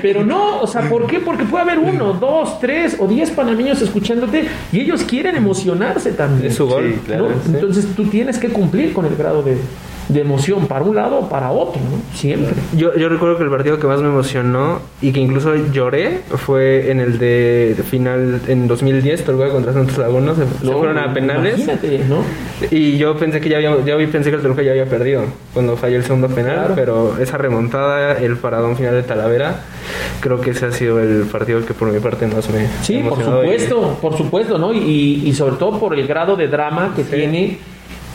pero 0.02 0.24
no, 0.24 0.60
o 0.60 0.66
sea, 0.66 0.82
¿por 0.88 1.06
qué? 1.06 1.20
Porque 1.20 1.44
puede 1.44 1.62
haber 1.64 1.78
uno, 1.78 2.12
dos, 2.14 2.58
tres 2.60 2.96
o 2.98 3.06
diez 3.06 3.30
panameños 3.30 3.80
escuchándote 3.82 4.46
y 4.72 4.80
ellos 4.80 5.02
quieren 5.04 5.36
emocionarse 5.36 6.12
también. 6.12 6.50
Es 6.50 6.56
su 6.56 6.66
gol. 6.66 6.94
Sí, 6.94 7.00
claro. 7.04 7.28
¿no? 7.28 7.34
Sí. 7.34 7.50
Entonces 7.54 7.86
tú 7.96 8.04
tienes 8.04 8.38
que 8.38 8.48
cumplir 8.48 8.92
con 8.92 9.04
el 9.06 9.16
grado 9.16 9.42
de, 9.42 9.56
de 10.08 10.20
emoción 10.20 10.66
para 10.66 10.82
un 10.84 10.96
lado 10.96 11.18
o 11.18 11.28
para 11.28 11.50
otro, 11.50 11.80
¿no? 11.82 12.16
Siempre. 12.16 12.54
Yo, 12.76 12.94
yo 12.96 13.08
recuerdo 13.10 13.36
que 13.36 13.44
el 13.44 13.50
partido 13.50 13.78
que 13.78 13.86
más 13.86 14.00
me 14.00 14.08
emocionó 14.08 14.80
y 15.02 15.12
que 15.12 15.20
incluso 15.20 15.54
lloré 15.70 16.20
fue 16.36 16.90
en 16.90 17.00
el 17.00 17.18
de, 17.18 17.76
final 17.88 18.40
en 18.48 18.66
2010, 18.66 19.24
Toluca 19.24 19.50
contra 19.50 19.72
Santos 19.74 19.98
Laguna. 19.98 20.34
Se, 20.34 20.46
se 20.46 20.64
Luego, 20.64 20.78
fueron 20.80 20.98
a 20.98 21.12
penales. 21.12 21.66
¿no? 22.08 22.22
Y 22.70 22.96
yo 22.96 23.16
pensé 23.16 23.40
que 23.40 23.48
ya 23.50 23.56
había, 23.58 23.76
ya 23.84 23.96
pensé 24.10 24.30
que 24.30 24.36
el 24.36 24.42
Toluca 24.42 24.62
ya 24.62 24.70
había 24.70 24.86
perdido 24.86 25.24
cuando 25.52 25.76
falló 25.76 25.96
el 25.98 26.04
segundo 26.04 26.28
penal, 26.28 26.54
Claro. 26.56 26.72
pero 26.74 27.18
esa 27.18 27.36
remontada, 27.36 28.18
el 28.18 28.36
paradón 28.38 28.76
final 28.76 28.94
de 28.94 29.02
Talavera, 29.02 29.60
creo 30.20 30.40
que 30.40 30.50
ese 30.50 30.66
ha 30.66 30.72
sido 30.72 31.00
el 31.00 31.24
partido 31.30 31.64
que 31.66 31.74
por 31.74 31.92
mi 31.92 32.00
parte 32.00 32.26
más 32.26 32.48
me 32.50 32.66
Sí, 32.82 32.94
por 32.98 33.12
emocionó 33.20 33.42
y- 33.44 33.46
supuesto, 33.58 33.98
por 34.00 34.16
supuesto, 34.16 34.58
¿no? 34.58 34.72
Y, 34.72 35.22
y 35.26 35.32
sobre 35.34 35.56
todo 35.56 35.78
por 35.78 35.94
el 35.98 36.06
grado 36.06 36.34
de 36.36 36.48
drama 36.48 36.92
que 36.96 37.04
tiene 37.04 37.58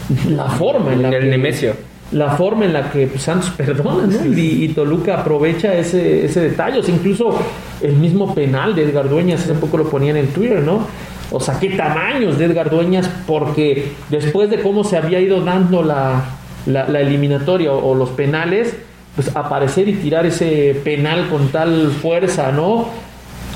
la 0.29 0.45
forma 0.45 0.93
en 0.93 1.01
la 1.01 1.09
El 1.09 1.19
que 1.19 1.29
Nemesio. 1.29 1.73
la 2.11 2.31
forma 2.35 2.65
en 2.65 2.73
la 2.73 2.91
que 2.91 3.07
pues, 3.07 3.23
Santos 3.23 3.49
perdona, 3.57 4.05
¿no? 4.07 4.25
Y, 4.37 4.65
y 4.65 4.67
Toluca 4.69 5.19
aprovecha 5.21 5.73
ese, 5.73 6.25
ese 6.25 6.41
detalle. 6.41 6.79
O 6.79 6.83
sea, 6.83 6.93
incluso 6.93 7.37
el 7.81 7.95
mismo 7.95 8.33
penal 8.35 8.75
de 8.75 8.83
Edgar 8.83 9.09
Dueñas, 9.09 9.41
hace 9.43 9.53
poco 9.53 9.77
lo 9.77 9.89
ponía 9.89 10.11
en 10.11 10.17
el 10.17 10.27
Twitter, 10.29 10.61
¿no? 10.61 10.87
O 11.31 11.39
sea, 11.39 11.59
qué 11.59 11.69
tamaños 11.71 12.37
de 12.37 12.45
Edgar 12.45 12.69
Dueñas, 12.69 13.09
porque 13.25 13.93
después 14.09 14.49
de 14.49 14.61
cómo 14.61 14.83
se 14.83 14.97
había 14.97 15.19
ido 15.19 15.41
dando 15.41 15.81
la, 15.81 16.23
la, 16.67 16.87
la 16.87 16.99
eliminatoria 17.01 17.71
o, 17.71 17.91
o 17.91 17.95
los 17.95 18.09
penales, 18.09 18.75
pues 19.15 19.35
aparecer 19.35 19.87
y 19.89 19.93
tirar 19.93 20.25
ese 20.25 20.79
penal 20.83 21.29
con 21.29 21.47
tal 21.49 21.89
fuerza, 21.91 22.51
¿no? 22.51 22.87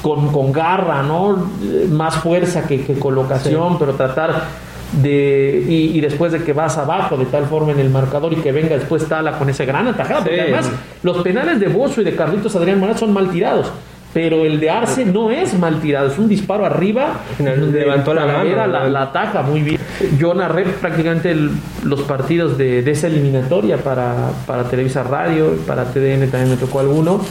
Con, 0.01 0.31
con 0.31 0.51
garra, 0.51 1.03
¿no? 1.03 1.49
Más 1.89 2.15
fuerza 2.15 2.65
que, 2.67 2.81
que 2.81 2.93
colocación, 2.97 3.77
pero 3.77 3.93
tratar 3.93 4.45
de 4.93 5.65
y, 5.67 5.97
y 5.97 6.02
después 6.02 6.32
de 6.32 6.43
que 6.43 6.54
vas 6.54 6.78
abajo 6.78 7.17
de 7.17 7.26
tal 7.26 7.45
forma 7.45 7.71
en 7.73 7.80
el 7.80 7.89
marcador 7.89 8.34
y 8.34 8.38
que 8.38 8.52
venga 8.52 8.76
después 8.78 9.06
Tala 9.08 9.38
con 9.38 9.50
esa 9.50 9.65
gran 9.65 9.88
atajada, 9.88 10.19
porque 10.21 10.36
Sí. 10.36 10.41
además 10.41 10.71
los 11.04 11.17
penales 11.23 11.60
de 11.60 11.67
Bozo 11.67 12.02
y 12.02 12.04
de 12.04 12.15
Carlitos 12.15 12.56
Adrián 12.56 12.80
Morán 12.80 12.97
son 12.97 13.13
mal 13.13 13.30
tirados. 13.30 13.71
pero 14.13 14.45
el 14.45 14.60
de 14.60 14.69
Arce 14.71 15.06
no 15.06 15.30
es 15.30 15.54
mal 15.60 15.80
tirado, 15.80 16.08
es 16.08 16.17
un 16.17 16.28
disparo 16.28 16.65
arriba. 16.65 17.19
levantó 17.38 18.13
la 18.15 18.26
mano. 18.26 18.67
La, 18.67 18.88
la, 18.89 19.02
ataja 19.04 19.43
muy 19.43 19.62
bien. 19.62 19.80
Yo 20.17 20.34
narré 20.34 20.63
prácticamente 20.63 21.36
los 21.84 22.02
partidos 22.02 22.58
de, 22.58 22.82
de, 22.82 22.91
esa 22.91 23.08
eliminatoria 23.08 23.78
para, 23.78 24.32
para 24.47 24.63
Televisa 24.63 25.04
Radio, 25.04 25.58
para 25.67 25.84
TDN 25.84 26.32
también 26.32 26.50
me 26.50 26.56
tocó 26.58 26.80
alguno. 26.80 27.21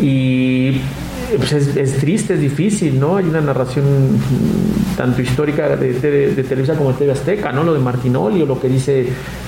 Y 0.00 0.80
pues 1.36 1.52
es, 1.52 1.96
triste, 1.98 2.34
es 2.34 2.40
difícil, 2.40 2.98
¿no? 2.98 3.16
Hay 3.16 3.24
una 3.24 3.40
narración 3.40 3.84
tanto 4.96 5.22
histórica 5.22 5.76
de, 5.76 5.92
de, 5.92 6.42
Televisa 6.44 6.74
como 6.74 6.92
de 6.92 6.98
TV 6.98 7.12
Azteca, 7.12 7.52
¿no? 7.52 7.62
Lo 7.62 7.72
de 7.72 7.80
Martinoli 7.80 8.42
o 8.42 8.46
lo 8.46 8.60
que 8.60 8.68
dice 8.68 9.06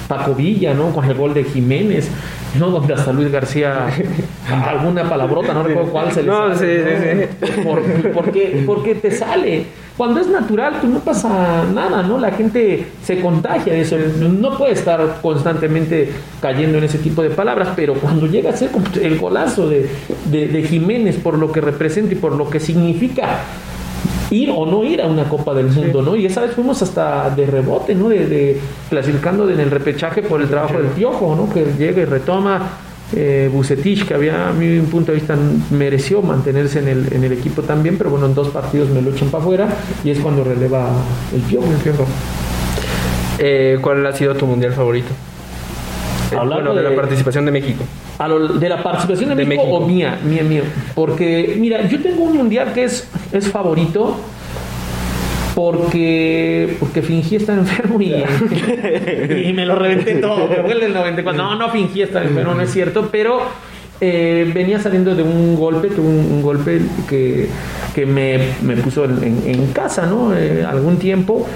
Paco 0.09 0.35
Villa, 0.35 0.75
¿no? 0.75 0.91
Con 0.93 1.05
el 1.05 1.15
gol 1.15 1.35
de 1.35 1.45
Jiménez, 1.45 2.09
¿no? 2.59 2.71
Donde 2.71 2.95
hasta 2.95 3.13
Luis 3.13 3.31
García, 3.31 3.89
alguna 4.67 5.09
palabrota, 5.09 5.53
no 5.55 5.63
recuerdo 5.63 5.91
cuál 5.91 6.13
se 6.13 6.23
le 6.23 6.29
no, 6.29 6.55
sale. 6.55 7.29
Sí, 7.29 7.47
sí, 7.47 7.61
¿Por, 7.63 7.83
porque, 8.13 8.63
porque 8.67 8.95
te 8.95 9.11
sale. 9.11 9.67
Cuando 9.97 10.21
es 10.21 10.27
natural, 10.27 10.79
pues 10.81 10.91
no 10.93 11.01
pasa 11.01 11.65
nada, 11.73 12.03
¿no? 12.03 12.19
La 12.19 12.31
gente 12.31 12.87
se 13.03 13.21
contagia 13.21 13.75
de 13.75 13.83
eso. 13.83 13.97
No 14.19 14.57
puede 14.57 14.73
estar 14.73 15.19
constantemente 15.21 16.11
cayendo 16.41 16.79
en 16.79 16.85
ese 16.85 16.99
tipo 16.99 17.23
de 17.23 17.31
palabras, 17.31 17.69
pero 17.77 17.95
cuando 17.95 18.27
llega 18.27 18.51
a 18.51 18.57
ser 18.57 18.71
el 19.03 19.19
golazo 19.19 19.69
de, 19.69 19.89
de, 20.31 20.49
de 20.49 20.63
Jiménez 20.63 21.17
por 21.17 21.37
lo 21.37 21.53
que 21.53 21.61
representa 21.61 22.15
y 22.15 22.17
por 22.17 22.33
lo 22.33 22.49
que 22.49 22.59
significa 22.59 23.41
ir 24.33 24.51
o 24.51 24.67
no 24.67 24.83
ir 24.85 25.01
a 25.03 25.07
una 25.07 25.29
Copa 25.29 25.55
del 25.55 25.67
Mundo, 25.67 26.03
¿no? 26.03 26.17
Y 26.17 26.27
esa 26.27 26.41
vez 26.41 26.53
fuimos 26.53 26.83
hasta 26.83 27.31
de 27.31 27.47
rebote, 27.47 27.95
¿no? 27.95 28.09
De, 28.09 28.27
de 28.27 28.61
clasificando 28.89 29.49
en 29.49 29.61
el 29.61 29.71
repechaje 29.71 30.23
por 30.23 30.41
el 30.41 30.49
trabajo 30.49 30.79
del 30.79 30.87
Piojo, 30.87 31.37
¿no? 31.37 31.53
Que 31.53 31.67
llega 31.79 32.03
y 32.03 32.05
retoma 32.05 32.71
eh, 33.15 33.51
Bucetich, 33.53 34.07
que 34.07 34.15
había 34.15 34.49
a 34.49 34.53
mi 34.53 34.81
punto 34.81 35.13
de 35.13 35.19
vista 35.19 35.37
mereció 35.71 36.23
mantenerse 36.23 36.79
en 36.79 36.89
el, 36.89 37.13
en 37.13 37.25
el 37.25 37.33
equipo 37.33 37.63
también, 37.63 37.99
pero 37.99 38.11
bueno, 38.11 38.27
en 38.27 38.35
dos 38.35 38.49
partidos 38.49 38.89
me 38.89 39.03
lo 39.03 39.11
echan 39.11 39.29
para 39.29 39.43
afuera 39.43 39.69
y 40.03 40.11
es 40.11 40.19
cuando 40.19 40.45
releva 40.45 40.89
el 41.35 41.41
Piojo. 41.43 41.67
Eh, 43.39 43.79
¿Cuál 43.81 44.07
ha 44.07 44.13
sido 44.13 44.35
tu 44.35 44.47
mundial 44.47 44.73
favorito? 44.73 45.11
Hablando 46.41 46.75
de, 46.75 46.83
de- 46.83 46.91
la 46.91 46.97
participación 46.97 47.45
de 47.47 47.53
México. 47.53 47.85
A 48.19 48.29
lo- 48.29 48.49
de 48.49 48.69
la 48.69 48.83
participación 48.83 49.31
de, 49.31 49.37
De 49.37 49.45
México, 49.45 49.65
México. 49.67 49.85
o 49.85 49.87
mía, 49.89 50.19
mía, 50.25 50.43
mía. 50.43 50.63
Porque, 50.95 51.57
mira, 51.59 51.87
yo 51.89 52.01
tengo 52.03 52.23
un 52.25 52.37
mundial 52.37 52.73
que 52.73 52.85
es, 52.85 53.09
es 53.33 53.49
favorito 53.51 54.17
porque, 55.55 56.77
porque 56.81 57.03
fingí 57.03 57.37
estar 57.37 57.59
enfermo 57.59 58.01
y, 58.01 58.13
y 59.49 59.53
me 59.53 59.67
lo 59.67 59.75
reventé 59.77 60.15
todo. 60.17 60.49
Que 60.49 60.57
fue 60.63 60.73
el 60.73 60.81
del 60.81 60.95
94. 60.95 61.43
No, 61.43 61.57
no 61.57 61.71
fingí 61.71 62.03
estar 62.03 62.23
enfermo, 62.25 62.55
no 62.55 62.63
es 62.63 62.71
cierto, 62.73 63.09
pero 63.13 63.41
eh, 64.01 64.51
venía 64.55 64.79
saliendo 64.81 65.15
de 65.15 65.23
un 65.23 65.55
golpe, 65.57 65.89
tuve 65.89 66.07
un, 66.09 66.33
un 66.33 66.43
golpe 66.43 66.81
que, 67.09 67.49
que 67.95 68.07
me, 68.07 68.39
me 68.63 68.77
puso 68.77 69.05
en, 69.05 69.23
en- 69.23 69.43
en 69.47 69.67
casa, 69.73 70.07
¿no? 70.07 70.35
Eh, 70.35 70.65
algún 70.69 70.97
tiempo. 70.99 71.47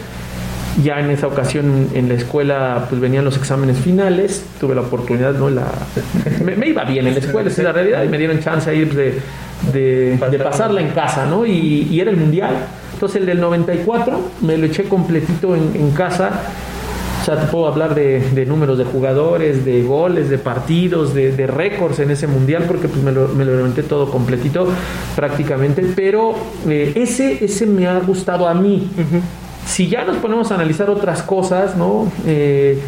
Ya 0.83 1.01
en 1.01 1.11
esa 1.11 1.27
ocasión 1.27 1.89
en 1.95 2.09
la 2.09 2.15
escuela 2.15 2.87
pues 2.89 3.01
venían 3.01 3.25
los 3.25 3.37
exámenes 3.37 3.79
finales, 3.79 4.45
tuve 4.61 4.75
la 4.75 4.83
oportunidad, 4.83 5.33
¿no? 5.35 5.49
La, 5.49 5.65
me, 6.45 6.55
me 6.55 6.69
iba 6.69 6.85
bien 6.85 7.07
en 7.07 7.15
la 7.15 7.21
escuela, 7.21 7.49
esa 7.49 7.63
es 7.63 7.65
la 7.67 7.73
realidad, 7.73 8.05
y 8.05 8.09
me 8.09 8.19
dieron 8.19 8.41
chance 8.41 8.69
ahí 8.69 8.85
pues, 8.85 8.97
de, 8.97 9.21
de, 9.73 10.19
de 10.31 10.39
pasarla 10.39 10.83
en 10.83 10.91
casa, 10.91 11.25
¿no? 11.27 11.47
Y, 11.47 11.89
y 11.91 12.01
era 12.01 12.11
el 12.11 12.19
mundial. 12.19 12.55
Entonces 12.93 13.21
el 13.21 13.27
del 13.27 13.41
94 13.41 14.21
me 14.43 14.57
lo 14.59 14.67
eché 14.67 14.85
completito 14.85 15.57
en, 15.57 15.71
en 15.75 15.91
casa. 15.93 16.31
O 17.23 17.25
sea, 17.25 17.41
te 17.41 17.47
puedo 17.47 17.67
hablar 17.67 17.95
de, 17.95 18.21
de 18.21 18.47
números 18.47 18.79
de 18.79 18.85
jugadores, 18.85 19.65
de 19.65 19.83
goles, 19.83 20.29
de 20.31 20.39
partidos, 20.39 21.13
de, 21.13 21.33
de 21.33 21.47
récords 21.49 21.99
en 21.99 22.11
ese 22.11 22.27
mundial, 22.29 22.65
porque 22.69 22.87
pues 22.87 23.03
me 23.03 23.11
lo, 23.11 23.29
me 23.29 23.45
lo 23.45 23.57
levanté 23.57 23.83
todo 23.83 24.11
completito 24.11 24.69
prácticamente. 25.17 25.85
Pero 25.97 26.35
eh, 26.69 26.93
ese, 26.95 27.45
ese 27.45 27.67
me 27.67 27.87
ha 27.87 27.99
gustado 27.99 28.47
a 28.47 28.55
mí. 28.55 28.89
Si 29.77 29.89
ya 29.89 30.05
nos 30.05 30.17
ponemos 30.17 30.51
a 30.51 30.55
analizar 30.55 30.89
otras 30.89 31.23
cosas, 31.23 31.77
¿no? 31.77 32.11
Eh, 32.27 32.79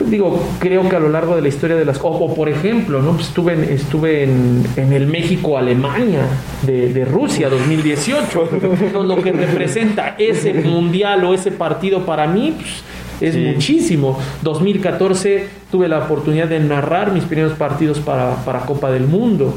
digo, 0.00 0.42
creo 0.58 0.88
que 0.88 0.96
a 0.96 0.98
lo 0.98 1.08
largo 1.08 1.36
de 1.36 1.42
la 1.42 1.46
historia 1.48 1.76
de 1.76 1.84
las... 1.84 1.98
O, 2.02 2.08
o 2.08 2.34
por 2.34 2.48
ejemplo, 2.48 3.00
¿no? 3.00 3.12
Pues 3.12 3.28
estuve 3.28 3.52
en, 3.52 3.62
estuve 3.62 4.24
en, 4.24 4.64
en 4.76 4.92
el 4.92 5.06
México-Alemania 5.06 6.22
de, 6.62 6.92
de 6.92 7.04
Rusia 7.04 7.48
2018. 7.48 8.48
Lo- 8.92 9.02
lo 9.14 9.22
que 9.22 9.30
representa 9.30 10.16
ese 10.18 10.52
mundial 10.54 11.22
o 11.24 11.32
ese 11.32 11.52
partido 11.52 12.04
para 12.04 12.26
mí 12.26 12.54
pues, 12.58 12.82
es 13.20 13.34
Sí. 13.34 13.40
muchísimo. 13.40 14.18
2014 14.42 15.46
tuve 15.70 15.88
la 15.88 15.98
oportunidad 15.98 16.48
de 16.48 16.60
narrar 16.60 17.12
mis 17.12 17.24
primeros 17.24 17.52
partidos 17.54 17.98
para, 18.00 18.34
para 18.44 18.60
Copa 18.60 18.90
del 18.90 19.06
Mundo. 19.06 19.54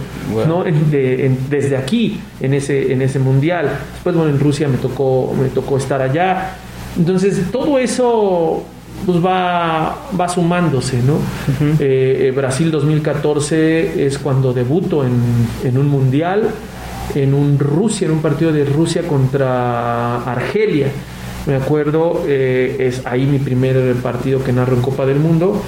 ¿no? 0.48 0.66
En- 0.66 0.90
de- 0.92 1.26
en- 1.26 1.38
desde 1.50 1.76
aquí, 1.78 2.20
en 2.40 2.54
ese, 2.54 2.94
en 2.94 3.02
ese 3.02 3.20
mundial. 3.20 3.70
Después, 3.94 4.16
bueno, 4.16 4.30
en 4.32 4.40
Rusia 4.40 4.68
me 4.68 4.78
tocó, 4.78 5.34
me 5.40 5.50
tocó 5.50 5.78
estar 5.78 6.02
allá. 6.02 6.52
Entonces, 6.98 7.42
todo 7.52 7.78
eso 7.80 8.64
pues 9.06 9.24
va, 9.26 9.98
va 10.20 10.28
sumándose, 10.28 10.98
¿no? 11.02 11.16
Eh, 11.80 12.28
eh, 12.28 12.32
Brasil 12.36 12.70
2014 12.70 14.06
es 14.06 14.18
cuando 14.18 14.52
debuto 14.54 15.06
en, 15.06 15.14
en 15.64 15.78
un 15.78 15.88
mundial, 15.88 16.50
en 17.16 17.34
un 17.34 17.58
Rusia, 17.58 18.06
en 18.08 18.12
un 18.14 18.22
partido 18.22 18.52
de 18.52 18.66
Rusia 18.66 19.04
contra 19.04 20.18
Argelia. 20.24 20.88
Me 21.50 21.56
acuerdo, 21.56 22.24
eh, 22.28 22.76
es 22.80 23.06
ahí 23.06 23.26
mi 23.26 23.40
primer 23.40 23.96
partido 23.96 24.44
que 24.44 24.54
narro 24.54 24.76
en 24.76 24.82
Copa 24.82 25.06
del 25.06 25.18
Mundo 25.20 25.62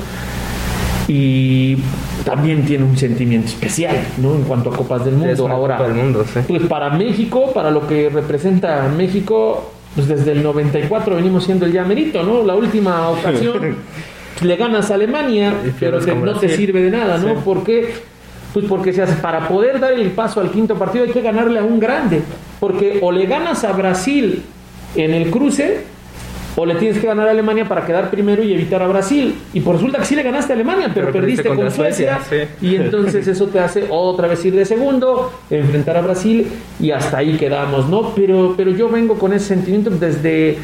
y 1.07 1.77
también 2.23 2.63
tiene 2.65 2.83
un 2.85 2.97
sentimiento 2.97 3.47
especial, 3.47 3.95
¿no? 4.21 4.35
En 4.35 4.43
cuanto 4.43 4.69
a 4.71 4.75
Copas 4.77 5.03
del 5.05 5.15
Mundo. 5.15 5.47
Ahora, 5.49 5.77
Copa 5.77 5.89
del 5.89 5.97
mundo, 5.97 6.23
sí. 6.31 6.39
pues 6.47 6.61
para 6.63 6.91
México, 6.91 7.51
para 7.53 7.71
lo 7.71 7.87
que 7.87 8.09
representa 8.09 8.87
México, 8.95 9.71
pues 9.95 10.07
desde 10.07 10.31
el 10.33 10.43
94 10.43 11.15
venimos 11.15 11.43
siendo 11.43 11.65
el 11.65 11.73
llamerito, 11.73 12.23
¿no? 12.23 12.43
La 12.43 12.55
última 12.55 13.09
ocasión 13.09 13.75
le 14.41 14.55
ganas 14.55 14.91
a 14.91 14.93
Alemania, 14.93 15.53
pero 15.79 15.99
te- 15.99 16.15
no 16.15 16.33
te 16.39 16.49
sirve 16.55 16.81
de 16.83 16.91
nada, 16.91 17.17
¿no? 17.17 17.29
Sí. 17.29 17.35
¿Por 17.43 17.63
qué? 17.63 17.93
Pues 18.53 18.65
porque 18.67 18.93
se 18.93 19.01
hace, 19.01 19.15
para 19.15 19.47
poder 19.47 19.79
dar 19.79 19.93
el 19.93 20.11
paso 20.11 20.41
al 20.41 20.51
quinto 20.51 20.75
partido 20.75 21.05
hay 21.05 21.11
que 21.11 21.21
ganarle 21.21 21.57
a 21.59 21.63
un 21.63 21.79
grande, 21.79 22.21
porque 22.59 22.99
o 23.01 23.11
le 23.11 23.25
ganas 23.25 23.63
a 23.63 23.71
Brasil 23.71 24.43
en 24.95 25.13
el 25.13 25.29
cruce 25.29 25.91
o 26.55 26.65
le 26.65 26.75
tienes 26.75 26.99
que 26.99 27.07
ganar 27.07 27.27
a 27.27 27.31
Alemania 27.31 27.65
para 27.67 27.85
quedar 27.85 28.09
primero 28.09 28.43
y 28.43 28.53
evitar 28.53 28.81
a 28.81 28.87
Brasil. 28.87 29.35
Y 29.53 29.61
por 29.61 29.75
resulta 29.75 29.99
que 29.99 30.05
sí 30.05 30.15
le 30.15 30.23
ganaste 30.23 30.53
a 30.53 30.55
Alemania, 30.55 30.91
pero, 30.93 31.07
Pero 31.07 31.19
perdiste 31.19 31.43
perdiste 31.43 31.63
con 31.63 31.71
Suecia. 31.71 32.19
Suecia, 32.27 32.47
sí. 32.59 32.67
Y 32.67 32.75
entonces 32.75 33.27
eso 33.27 33.47
te 33.47 33.59
hace 33.59 33.85
otra 33.89 34.27
vez 34.27 34.43
ir 34.45 34.55
de 34.55 34.65
segundo, 34.65 35.31
enfrentar 35.49 35.97
a 35.97 36.01
Brasil 36.01 36.47
y 36.79 36.91
hasta 36.91 37.17
ahí 37.17 37.37
quedamos, 37.37 37.87
¿no? 37.87 38.13
Pero, 38.15 38.53
pero 38.57 38.71
yo 38.71 38.89
vengo 38.89 39.17
con 39.17 39.33
ese 39.33 39.47
sentimiento 39.47 39.91
desde 39.91 40.57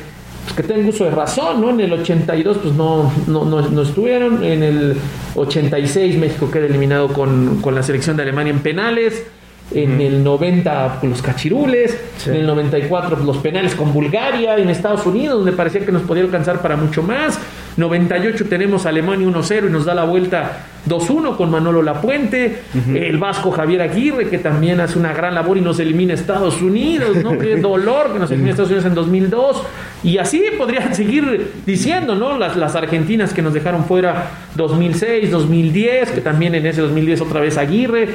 pues, 0.43 0.55
que 0.55 0.63
tengo 0.63 0.89
uso 0.89 1.05
de 1.05 1.11
razón, 1.11 1.61
¿no? 1.61 1.69
En 1.69 1.79
el 1.79 1.93
82 1.93 2.57
pues 2.57 2.73
no, 2.73 3.11
no, 3.27 3.45
no, 3.45 3.61
no 3.61 3.81
estuvieron, 3.81 4.43
en 4.43 4.63
el 4.63 4.97
86 5.35 6.17
México 6.17 6.51
queda 6.51 6.65
eliminado 6.65 7.09
con, 7.09 7.61
con 7.61 7.75
la 7.75 7.83
selección 7.83 8.17
de 8.17 8.23
Alemania 8.23 8.51
en 8.51 8.59
penales. 8.59 9.25
En 9.73 9.99
el 9.99 10.23
90 10.23 10.99
pues, 11.01 11.09
los 11.11 11.21
cachirules, 11.21 11.99
Sí. 12.17 12.29
en 12.29 12.37
el 12.37 12.47
94 12.47 13.15
pues, 13.15 13.25
los 13.25 13.37
penales 13.37 13.75
con 13.75 13.93
Bulgaria, 13.93 14.57
en 14.57 14.69
Estados 14.69 15.05
Unidos 15.05 15.37
donde 15.39 15.51
parecía 15.51 15.85
que 15.85 15.91
nos 15.91 16.03
podía 16.03 16.23
alcanzar 16.23 16.61
para 16.61 16.77
mucho 16.77 17.03
más. 17.03 17.37
98 17.77 18.45
tenemos 18.49 18.85
a 18.85 18.89
Alemania 18.89 19.27
1-0 19.27 19.67
y 19.67 19.71
nos 19.71 19.85
da 19.85 19.93
la 19.93 20.03
vuelta 20.03 20.65
2-1 20.87 21.37
con 21.37 21.51
Manolo 21.51 21.83
Lapuente, 21.83 22.61
el 22.93 23.17
vasco 23.17 23.51
Javier 23.51 23.81
Aguirre 23.81 24.29
que 24.29 24.39
también 24.39 24.79
hace 24.79 24.97
una 24.97 25.13
gran 25.13 25.35
labor 25.35 25.57
y 25.57 25.61
nos 25.61 25.79
elimina 25.79 26.13
a 26.13 26.15
Estados 26.15 26.61
Unidos, 26.61 27.17
¿no? 27.23 27.37
Qué 27.39 27.57
dolor 27.57 28.13
que 28.13 28.19
nos 28.19 28.31
elimina 28.31 28.49
a 28.49 28.51
Estados 28.51 28.71
Unidos 28.71 28.85
en 28.87 28.95
2002 28.95 29.63
y 30.03 30.17
así 30.17 30.43
podrían 30.57 30.95
seguir 30.95 31.51
diciendo, 31.65 32.15
¿no? 32.15 32.37
Las, 32.37 32.55
las 32.55 32.75
argentinas 32.75 33.33
que 33.33 33.41
nos 33.41 33.53
dejaron 33.53 33.85
fuera 33.85 34.31
2006, 34.55 35.29
2010, 35.29 36.11
que 36.11 36.21
también 36.21 36.55
en 36.55 36.65
ese 36.65 36.81
2010 36.81 37.21
otra 37.21 37.41
vez 37.41 37.57
Aguirre, 37.57 38.07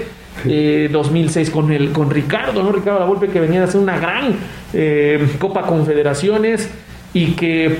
eh, 0.45 0.89
2006 0.91 1.51
con 1.51 1.73
el 1.73 1.93
con 1.93 2.11
Ricardo, 2.11 2.63
¿no? 2.63 2.73
Ricardo 2.73 2.99
Lavolpe 2.99 3.29
que 3.29 3.39
venía 3.39 3.61
a 3.61 3.65
hacer 3.65 3.81
una 3.81 3.99
gran 3.99 4.35
eh, 4.73 5.25
Copa 5.39 5.63
Confederaciones 5.63 6.69
y 7.15 7.33
que 7.33 7.79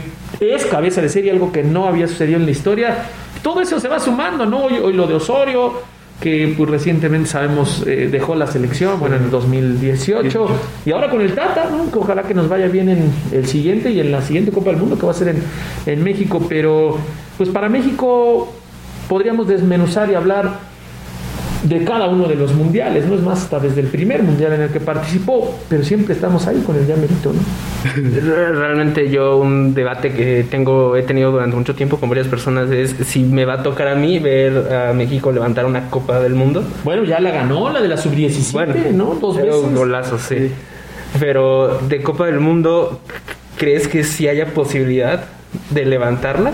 es 0.51 0.67
cabeza 0.67 1.01
de 1.01 1.09
serie, 1.09 1.31
algo 1.31 1.53
que 1.53 1.63
no 1.63 1.87
había 1.87 2.09
sucedido 2.09 2.39
en 2.39 2.45
la 2.45 2.51
historia. 2.51 3.05
Todo 3.43 3.61
eso 3.61 3.79
se 3.81 3.89
va 3.89 3.99
sumando, 3.99 4.47
¿no? 4.47 4.65
Hoy, 4.65 4.75
hoy 4.75 4.93
lo 4.93 5.07
de 5.07 5.15
Osorio, 5.15 5.75
que 6.21 6.55
pues, 6.57 6.71
recientemente 6.71 7.29
sabemos 7.29 7.85
eh, 7.87 8.09
dejó 8.11 8.35
la 8.35 8.47
selección, 8.47 8.99
bueno, 9.01 9.17
en 9.17 9.25
el 9.25 9.31
2018, 9.31 10.47
y 10.87 10.93
ahora 10.93 11.11
con 11.11 11.21
el 11.21 11.35
Tata, 11.35 11.69
¿no? 11.71 11.91
Que 11.91 11.99
ojalá 11.99 12.23
que 12.23 12.35
nos 12.35 12.49
vaya 12.49 12.69
bien 12.69 12.89
en 12.89 13.13
el 13.33 13.47
siguiente 13.47 13.91
y 13.91 14.01
en 14.01 14.13
la 14.13 14.23
siguiente 14.23 14.53
Copa 14.53 14.71
del 14.71 14.79
Mundo 14.79 14.99
que 14.99 15.05
va 15.05 15.13
a 15.13 15.15
ser 15.15 15.29
en, 15.29 15.43
en 15.87 16.05
México, 16.05 16.45
pero 16.49 16.97
pues 17.37 17.49
para 17.49 17.69
México 17.69 18.53
podríamos 19.09 19.49
desmenuzar 19.49 20.11
y 20.11 20.15
hablar 20.15 20.72
de 21.63 21.85
cada 21.85 22.09
uno 22.09 22.27
de 22.27 22.35
los 22.35 22.55
mundiales, 22.55 23.07
no 23.07 23.15
es 23.15 23.23
más, 23.23 23.43
hasta 23.43 23.61
desde 23.61 23.81
el 23.81 23.87
primer 23.87 24.23
mundial 24.23 24.53
en 24.55 24.63
el 24.63 24.71
que 24.71 24.81
participó, 24.81 25.59
pero 25.69 25.85
siempre 25.85 26.15
estamos 26.15 26.47
ahí 26.47 26.61
con 26.67 26.77
el 26.77 26.87
llamerito, 26.87 27.33
¿no? 27.33 27.41
Realmente 28.59 29.09
yo 29.11 29.37
un 29.37 29.75
debate 29.75 30.13
que 30.13 30.45
tengo, 30.51 30.97
he 30.97 31.03
tenido 31.03 31.31
durante 31.31 31.57
mucho 31.57 31.75
tiempo 31.75 31.99
con 31.99 32.09
varias 32.09 32.29
personas 32.29 32.71
es 32.71 32.95
si 33.07 33.23
me 33.23 33.45
va 33.45 33.55
a 33.55 33.63
tocar 33.63 33.89
a 33.89 33.95
mí 33.95 34.19
ver 34.19 34.73
a 34.73 34.93
México 34.93 35.33
levantar 35.33 35.65
una 35.67 35.89
Copa 35.91 36.21
del 36.21 36.35
Mundo. 36.35 36.65
Bueno, 36.85 37.05
ya 37.05 37.21
la 37.21 37.31
ganó, 37.31 37.71
la 37.71 37.81
de 37.81 37.89
la 37.89 37.97
sub-17, 37.97 38.53
Bueno, 38.53 38.75
¿no? 38.93 39.15
Dos 39.21 39.37
veces. 39.37 39.75
Golazo, 39.75 40.19
sí. 40.19 40.51
Pero 41.21 41.79
de 41.89 42.03
Copa 42.03 42.27
del 42.27 42.41
Mundo, 42.41 43.01
¿crees 43.57 43.87
que 43.87 44.05
sí 44.05 44.29
haya 44.29 44.47
posibilidad 44.47 45.25
de 45.71 45.85
levantarla? 45.85 46.53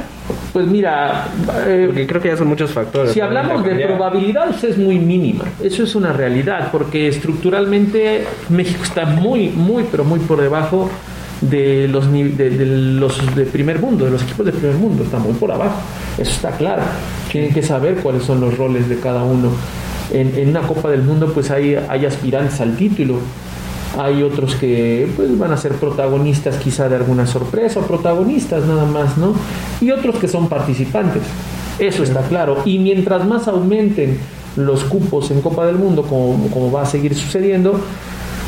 Pues 0.52 0.66
mira, 0.66 1.28
eh, 1.66 1.84
Porque 1.86 2.06
creo 2.06 2.20
que 2.20 2.28
ya 2.28 2.36
son 2.36 2.48
muchos 2.48 2.70
factores. 2.70 3.12
Si 3.12 3.20
hablamos 3.20 3.62
de 3.62 3.70
Cambiar. 3.70 3.88
probabilidad, 3.90 4.46
pues 4.46 4.64
es 4.64 4.78
muy 4.78 4.98
mínima. 4.98 5.44
Eso 5.62 5.82
es 5.84 5.94
una 5.94 6.12
realidad, 6.12 6.70
porque 6.72 7.08
estructuralmente 7.08 8.26
México 8.48 8.82
está 8.82 9.04
muy, 9.06 9.48
muy, 9.50 9.84
pero 9.90 10.04
muy 10.04 10.18
por 10.20 10.40
debajo 10.40 10.90
de 11.40 11.86
los, 11.86 12.10
de, 12.12 12.50
de 12.50 12.66
los 12.66 13.34
de 13.36 13.44
primer 13.44 13.78
mundo, 13.80 14.04
de 14.06 14.10
los 14.10 14.22
equipos 14.24 14.44
de 14.46 14.52
primer 14.52 14.76
mundo. 14.76 15.04
Está 15.04 15.18
muy 15.18 15.34
por 15.34 15.52
abajo. 15.52 15.76
Eso 16.18 16.30
está 16.32 16.50
claro. 16.52 16.82
Tienen 17.30 17.54
que 17.54 17.62
saber 17.62 17.96
cuáles 17.96 18.24
son 18.24 18.40
los 18.40 18.56
roles 18.58 18.88
de 18.88 18.98
cada 18.98 19.22
uno. 19.22 19.50
En, 20.12 20.36
en 20.36 20.48
una 20.48 20.62
Copa 20.62 20.88
del 20.90 21.02
Mundo, 21.02 21.30
pues 21.32 21.50
hay, 21.50 21.76
hay 21.88 22.06
aspirantes 22.06 22.60
al 22.60 22.74
título. 22.76 23.20
Hay 23.96 24.22
otros 24.22 24.54
que 24.54 25.08
pues, 25.16 25.36
van 25.38 25.52
a 25.52 25.56
ser 25.56 25.72
protagonistas 25.72 26.56
quizá 26.56 26.88
de 26.88 26.96
alguna 26.96 27.26
sorpresa 27.26 27.80
o 27.80 27.82
protagonistas 27.82 28.64
nada 28.66 28.84
más, 28.84 29.16
¿no? 29.16 29.34
Y 29.80 29.90
otros 29.90 30.16
que 30.16 30.28
son 30.28 30.48
participantes. 30.48 31.22
Eso 31.78 32.02
está 32.02 32.22
claro. 32.22 32.58
Y 32.64 32.78
mientras 32.78 33.24
más 33.24 33.48
aumenten 33.48 34.18
los 34.56 34.84
cupos 34.84 35.30
en 35.30 35.40
Copa 35.40 35.66
del 35.66 35.76
Mundo, 35.76 36.02
como, 36.02 36.48
como 36.50 36.70
va 36.70 36.82
a 36.82 36.86
seguir 36.86 37.14
sucediendo, 37.14 37.80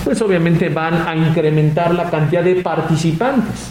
pues 0.04 0.20
obviamente 0.22 0.68
van 0.68 1.06
a 1.06 1.16
incrementar 1.16 1.94
la 1.94 2.10
cantidad 2.10 2.42
de 2.42 2.56
participantes. 2.56 3.70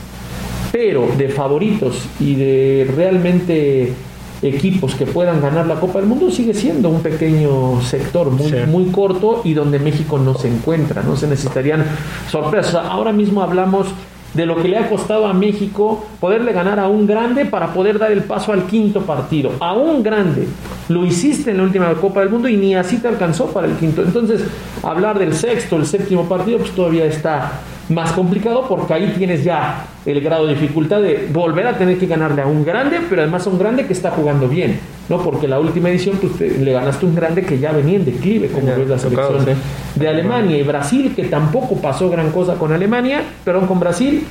Pero 0.72 1.08
de 1.18 1.30
favoritos 1.30 2.08
y 2.20 2.36
de 2.36 2.92
realmente 2.96 3.94
equipos 4.42 4.96
que 4.96 5.06
puedan 5.06 5.42
ganar 5.42 5.68
la 5.68 5.80
Copa 5.80 6.00
del 6.00 6.08
Mundo 6.08 6.32
sigue 6.32 6.54
siendo 6.54 6.90
un 6.90 7.02
pequeño 7.02 7.82
sector 7.82 8.32
muy, 8.32 8.50
Sí. 8.50 8.56
muy 8.68 8.86
corto 8.86 9.42
y 9.44 9.54
donde 9.54 9.80
México 9.80 10.18
no 10.18 10.34
se 10.36 10.48
encuentra, 10.48 11.04
no 11.04 11.16
se 11.18 11.28
necesitarían 11.28 11.86
sorpresas. 12.32 12.76
Ahora 12.76 13.12
mismo 13.12 13.42
hablamos 13.42 13.88
de 14.34 14.46
lo 14.46 14.56
que 14.62 14.68
le 14.68 14.78
ha 14.78 14.88
costado 14.90 15.26
a 15.28 15.34
México 15.34 16.06
poderle 16.20 16.54
ganar 16.54 16.80
a 16.80 16.88
un 16.88 17.08
grande 17.08 17.46
para 17.46 17.74
poder 17.74 17.98
dar 17.98 18.12
el 18.12 18.22
paso 18.24 18.52
al 18.54 18.64
quinto 18.66 19.02
partido. 19.02 19.52
A 19.60 19.74
un 19.74 20.04
grande. 20.04 20.48
Lo 20.90 21.06
hiciste 21.06 21.52
en 21.52 21.58
la 21.58 21.64
última 21.64 21.92
Copa 21.96 22.20
del 22.22 22.30
Mundo 22.30 22.48
y 22.48 22.56
ni 22.58 22.76
así 22.76 22.98
te 22.98 23.08
alcanzó 23.08 23.48
para 23.48 23.68
el 23.68 23.74
quinto. 23.74 24.02
Entonces, 24.04 24.44
hablar 24.84 25.18
del 25.20 25.34
sexto, 25.34 25.76
el 25.78 25.86
séptimo 25.86 26.26
partido, 26.30 26.60
pues 26.60 26.72
todavía 26.72 27.06
está 27.06 27.52
más 27.90 28.12
complicado 28.12 28.66
porque 28.70 28.94
ahí 28.94 29.16
tienes 29.18 29.44
ya 29.44 29.84
el 30.06 30.22
grado 30.22 30.46
de 30.46 30.54
dificultad 30.54 31.02
de 31.02 31.28
volver 31.34 31.66
a 31.66 31.76
tener 31.76 31.98
que 31.98 32.06
ganarle 32.06 32.44
a 32.44 32.46
un 32.46 32.64
grande, 32.64 33.00
pero 33.10 33.24
además 33.24 33.48
a 33.48 33.50
un 33.50 33.58
grande 33.58 33.88
que 33.88 33.94
está 33.94 34.12
jugando 34.12 34.48
bien, 34.48 34.80
¿no? 35.10 35.18
Porque 35.24 35.48
la 35.48 35.60
última 35.60 35.90
edición 35.90 36.18
pues, 36.22 36.34
te- 36.38 36.60
le 36.60 36.72
ganaste 36.72 37.04
a 37.08 37.10
un 37.10 37.16
grande 37.16 37.42
que 37.42 37.58
ya 37.58 37.72
venía 37.72 37.96
en 37.96 38.06
declive, 38.06 38.50
como 38.50 38.68
lo 38.68 38.84
es 38.84 38.90
la 38.90 38.98
tocado, 38.98 39.40
selección 39.40 39.56
sí. 39.56 39.62
De 40.00 40.08
Alemania 40.08 40.58
y 40.58 40.64
Brasil, 40.64 41.14
que 41.16 41.26
tampoco 41.26 41.76
pasó 41.76 42.10
gran 42.10 42.32
cosa 42.32 42.56
con 42.56 42.72
Alemania, 42.72 43.22
perdón, 43.44 43.68
con 43.68 43.80
Brasil, 43.80 44.24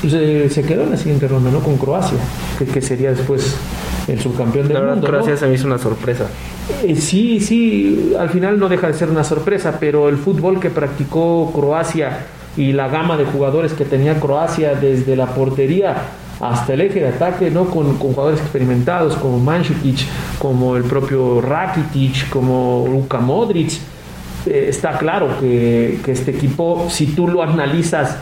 pues, 0.00 0.12
eh, 0.14 0.48
se 0.50 0.62
quedó 0.62 0.82
en 0.84 0.90
la 0.90 0.96
siguiente 0.96 1.26
ronda, 1.28 1.50
¿no? 1.50 1.60
Con 1.60 1.76
Croacia, 1.78 2.18
que, 2.58 2.64
que 2.66 2.80
sería 2.80 3.10
después 3.10 3.56
el 4.08 4.20
subcampeón 4.20 4.68
del 4.68 4.74
La 4.74 4.80
verdad, 4.80 4.94
mundo. 4.96 5.08
¿no? 5.08 5.12
Croacia 5.14 5.36
se 5.36 5.46
me 5.46 5.54
hizo 5.54 5.66
una 5.66 5.78
sorpresa. 5.78 6.26
Eh, 6.84 6.96
sí, 6.96 7.40
sí, 7.40 8.14
al 8.18 8.28
final 8.30 8.58
no 8.58 8.68
deja 8.68 8.88
de 8.88 8.94
ser 8.94 9.08
una 9.08 9.24
sorpresa, 9.24 9.76
pero 9.80 10.08
el 10.08 10.16
fútbol 10.16 10.60
que 10.60 10.70
practicó 10.70 11.50
Croacia 11.52 12.26
y 12.56 12.72
la 12.72 12.88
gama 12.88 13.16
de 13.16 13.24
jugadores 13.24 13.72
que 13.72 13.84
tenía 13.84 14.18
Croacia 14.20 14.74
desde 14.74 15.16
la 15.16 15.26
portería 15.26 15.96
hasta 16.40 16.74
el 16.74 16.82
eje 16.82 17.00
de 17.00 17.08
ataque, 17.08 17.50
¿no? 17.50 17.64
Con, 17.64 17.96
con 17.96 18.12
jugadores 18.12 18.40
experimentados 18.40 19.16
como 19.16 19.38
Mandzukic, 19.38 20.06
como 20.38 20.76
el 20.76 20.84
propio 20.84 21.40
Rakitic, 21.40 22.28
como 22.28 22.86
Luka 22.88 23.18
Modric, 23.18 23.72
eh, 24.46 24.66
está 24.68 24.98
claro 24.98 25.40
que, 25.40 25.98
que 26.04 26.12
este 26.12 26.30
equipo, 26.30 26.88
si 26.90 27.06
tú 27.06 27.28
lo 27.28 27.42
analizas 27.42 28.16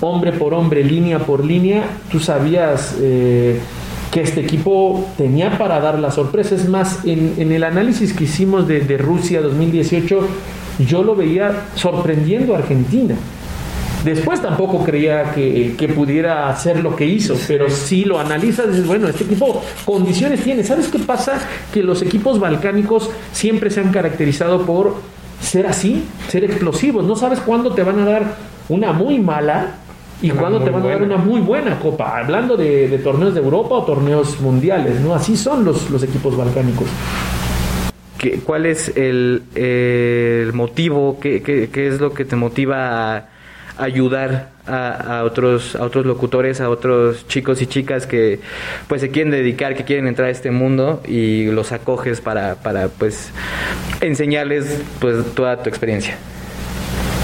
hombre 0.00 0.32
por 0.32 0.52
hombre, 0.52 0.82
línea 0.82 1.20
por 1.20 1.44
línea, 1.44 1.84
tú 2.10 2.18
sabías 2.18 2.96
eh, 3.00 3.60
que 4.10 4.20
este 4.20 4.40
equipo 4.40 5.08
tenía 5.16 5.56
para 5.56 5.80
dar 5.80 5.98
la 5.98 6.10
sorpresa. 6.10 6.54
Es 6.54 6.68
más, 6.68 7.04
en, 7.04 7.34
en 7.38 7.52
el 7.52 7.64
análisis 7.64 8.12
que 8.12 8.24
hicimos 8.24 8.66
de, 8.66 8.80
de 8.80 8.98
Rusia 8.98 9.40
2018, 9.40 10.28
yo 10.86 11.02
lo 11.02 11.14
veía 11.14 11.66
sorprendiendo 11.76 12.54
a 12.54 12.58
Argentina. 12.58 13.14
Después 14.04 14.42
tampoco 14.42 14.82
creía 14.82 15.32
que, 15.32 15.76
que 15.78 15.88
pudiera 15.88 16.48
hacer 16.48 16.82
lo 16.82 16.96
que 16.96 17.06
hizo, 17.06 17.36
pero 17.46 17.70
si 17.70 18.04
lo 18.04 18.18
analizas, 18.18 18.68
dices, 18.68 18.86
bueno, 18.86 19.06
este 19.06 19.22
equipo 19.22 19.62
condiciones 19.84 20.42
tiene. 20.42 20.64
¿Sabes 20.64 20.88
qué 20.88 20.98
pasa? 20.98 21.38
Que 21.72 21.84
los 21.84 22.02
equipos 22.02 22.40
balcánicos 22.40 23.08
siempre 23.32 23.70
se 23.70 23.78
han 23.78 23.92
caracterizado 23.92 24.66
por 24.66 24.96
ser 25.42 25.66
así, 25.66 26.04
ser 26.28 26.44
explosivos. 26.44 27.04
No 27.04 27.16
sabes 27.16 27.40
cuándo 27.40 27.72
te 27.72 27.82
van 27.82 27.98
a 28.00 28.04
dar 28.06 28.36
una 28.68 28.92
muy 28.92 29.18
mala 29.18 29.74
y 30.22 30.30
Una 30.30 30.40
cuándo 30.40 30.60
te 30.62 30.70
van 30.70 30.82
a 30.84 30.86
dar 30.88 31.02
una 31.02 31.16
muy 31.16 31.40
buena 31.40 31.78
copa. 31.80 32.16
Hablando 32.18 32.56
de, 32.56 32.88
de 32.88 32.98
torneos 32.98 33.34
de 33.34 33.40
Europa 33.40 33.74
o 33.74 33.82
torneos 33.82 34.40
mundiales, 34.40 35.00
¿no? 35.00 35.14
Así 35.14 35.36
son 35.36 35.64
los, 35.64 35.90
los 35.90 36.02
equipos 36.04 36.36
balcánicos. 36.36 36.86
¿Qué- 38.18 38.38
¿Cuál 38.38 38.66
es 38.66 38.96
el, 38.96 39.42
el 39.56 40.52
motivo? 40.52 41.18
¿Qué, 41.20 41.42
qué, 41.42 41.68
qué 41.72 41.88
es 41.88 42.00
lo 42.00 42.14
que 42.14 42.24
te 42.24 42.36
motiva 42.36 43.16
a 43.16 43.24
ayudar 43.78 44.50
a, 44.66 45.18
a 45.18 45.24
otros 45.24 45.76
a 45.76 45.82
otros 45.82 46.06
locutores, 46.06 46.60
a 46.60 46.70
otros 46.70 47.26
chicos 47.28 47.60
y 47.62 47.66
chicas 47.66 48.06
que 48.06 48.40
pues 48.88 49.00
se 49.00 49.10
quieren 49.10 49.30
dedicar, 49.30 49.74
que 49.74 49.84
quieren 49.84 50.06
entrar 50.06 50.28
a 50.28 50.30
este 50.30 50.50
mundo 50.50 51.02
y 51.06 51.46
los 51.46 51.72
acoges 51.72 52.20
para, 52.20 52.56
para 52.56 52.88
pues 52.88 53.30
enseñarles 54.00 54.82
pues 55.00 55.34
toda 55.34 55.62
tu 55.62 55.68
experiencia? 55.68 56.16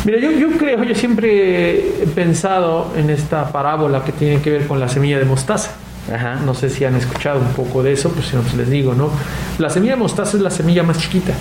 Mira, 0.04 0.18
yo, 0.18 0.30
yo 0.30 0.56
creo, 0.56 0.84
yo 0.84 0.94
siempre 0.94 2.02
he 2.02 2.06
pensado 2.14 2.92
en 2.96 3.10
esta 3.10 3.50
parábola 3.52 4.04
que 4.04 4.12
tiene 4.12 4.40
que 4.40 4.50
ver 4.50 4.66
con 4.66 4.80
la 4.80 4.88
semilla 4.88 5.18
de 5.18 5.24
mostaza. 5.24 5.72
Ajá. 6.12 6.36
No 6.36 6.54
sé 6.54 6.70
si 6.70 6.84
han 6.84 6.94
escuchado 6.94 7.40
un 7.40 7.52
poco 7.52 7.82
de 7.82 7.92
eso, 7.92 8.10
pues 8.10 8.26
si 8.26 8.36
no, 8.36 8.42
pues 8.42 8.54
les 8.54 8.70
digo, 8.70 8.94
¿no? 8.94 9.10
La 9.58 9.68
semilla 9.68 9.92
de 9.92 9.98
mostaza 9.98 10.36
es 10.36 10.42
la 10.42 10.50
semilla 10.50 10.82
más 10.82 10.98
chiquita, 10.98 11.34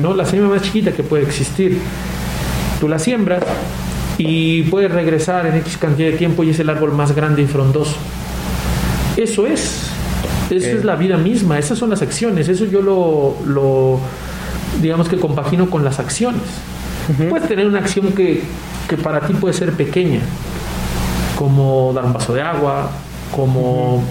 ¿no? 0.00 0.14
La 0.14 0.24
semilla 0.24 0.48
más 0.48 0.62
chiquita 0.62 0.92
que 0.92 1.02
puede 1.02 1.24
existir. 1.24 1.78
Tú 2.80 2.88
la 2.88 2.98
siembras 2.98 3.42
y 4.18 4.62
puedes 4.64 4.90
regresar 4.90 5.46
en 5.46 5.56
X 5.56 5.76
cantidad 5.76 6.10
de 6.10 6.16
tiempo 6.16 6.42
y 6.44 6.50
es 6.50 6.58
el 6.58 6.70
árbol 6.70 6.92
más 6.92 7.14
grande 7.14 7.42
y 7.42 7.46
frondoso. 7.46 7.96
Eso 9.16 9.46
es. 9.46 9.90
Esa 10.50 10.68
es 10.78 10.84
la 10.84 10.94
vida 10.94 11.16
misma, 11.16 11.58
esas 11.58 11.76
son 11.78 11.90
las 11.90 12.02
acciones, 12.02 12.48
eso 12.48 12.66
yo 12.66 12.80
lo, 12.80 13.36
lo 13.46 13.98
digamos 14.80 15.08
que 15.08 15.16
compagino 15.18 15.68
con 15.68 15.84
las 15.84 15.98
acciones. 15.98 16.40
Puedes 17.28 17.48
tener 17.48 17.66
una 17.66 17.78
acción 17.80 18.12
que, 18.12 18.42
que 18.88 18.96
para 18.96 19.20
ti 19.20 19.32
puede 19.34 19.54
ser 19.54 19.72
pequeña, 19.72 20.20
como 21.36 21.92
dar 21.94 22.04
un 22.04 22.12
vaso 22.12 22.32
de 22.34 22.42
agua, 22.42 22.90
como 23.34 24.02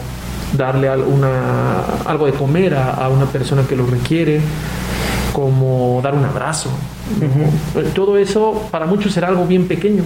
darle 0.57 0.89
una- 0.97 1.81
algo 2.05 2.25
de 2.25 2.33
comer 2.33 2.75
a, 2.75 2.91
a 2.91 3.09
una 3.09 3.25
persona 3.25 3.63
que 3.67 3.75
lo 3.75 3.85
requiere, 3.85 4.41
como 5.33 5.99
dar 6.03 6.15
un 6.15 6.25
abrazo. 6.25 6.69
¿No? 7.19 7.81
Todo 7.93 8.17
eso 8.17 8.67
para 8.71 8.85
muchos 8.85 9.13
será 9.13 9.27
algo 9.27 9.45
bien 9.45 9.67
pequeño, 9.67 10.03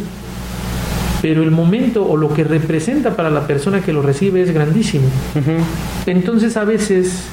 pero 1.22 1.44
el 1.44 1.52
momento 1.52 2.06
o 2.06 2.18
lo 2.18 2.34
que 2.34 2.44
representa 2.44 3.16
para 3.16 3.30
la 3.30 3.48
persona 3.48 3.82
que 3.82 3.94
lo 3.94 4.02
recibe 4.02 4.42
es 4.42 4.52
grandísimo. 4.52 5.06
Entonces 6.06 6.58
a 6.58 6.64
veces, 6.64 7.24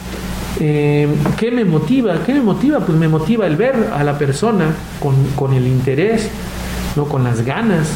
eh, 0.60 1.08
¿qué 1.36 1.50
me 1.50 1.64
motiva? 1.64 2.22
¿Qué 2.24 2.34
me 2.34 2.40
motiva? 2.40 2.80
Pues 2.80 2.98
me 2.98 3.08
motiva 3.08 3.46
el 3.46 3.56
ver 3.56 3.90
a 3.94 4.02
la 4.04 4.18
persona 4.18 4.74
con, 5.00 5.14
con 5.34 5.52
el 5.52 5.66
interés, 5.66 6.28
¿no? 6.96 7.04
con 7.06 7.24
las 7.24 7.44
ganas. 7.44 7.88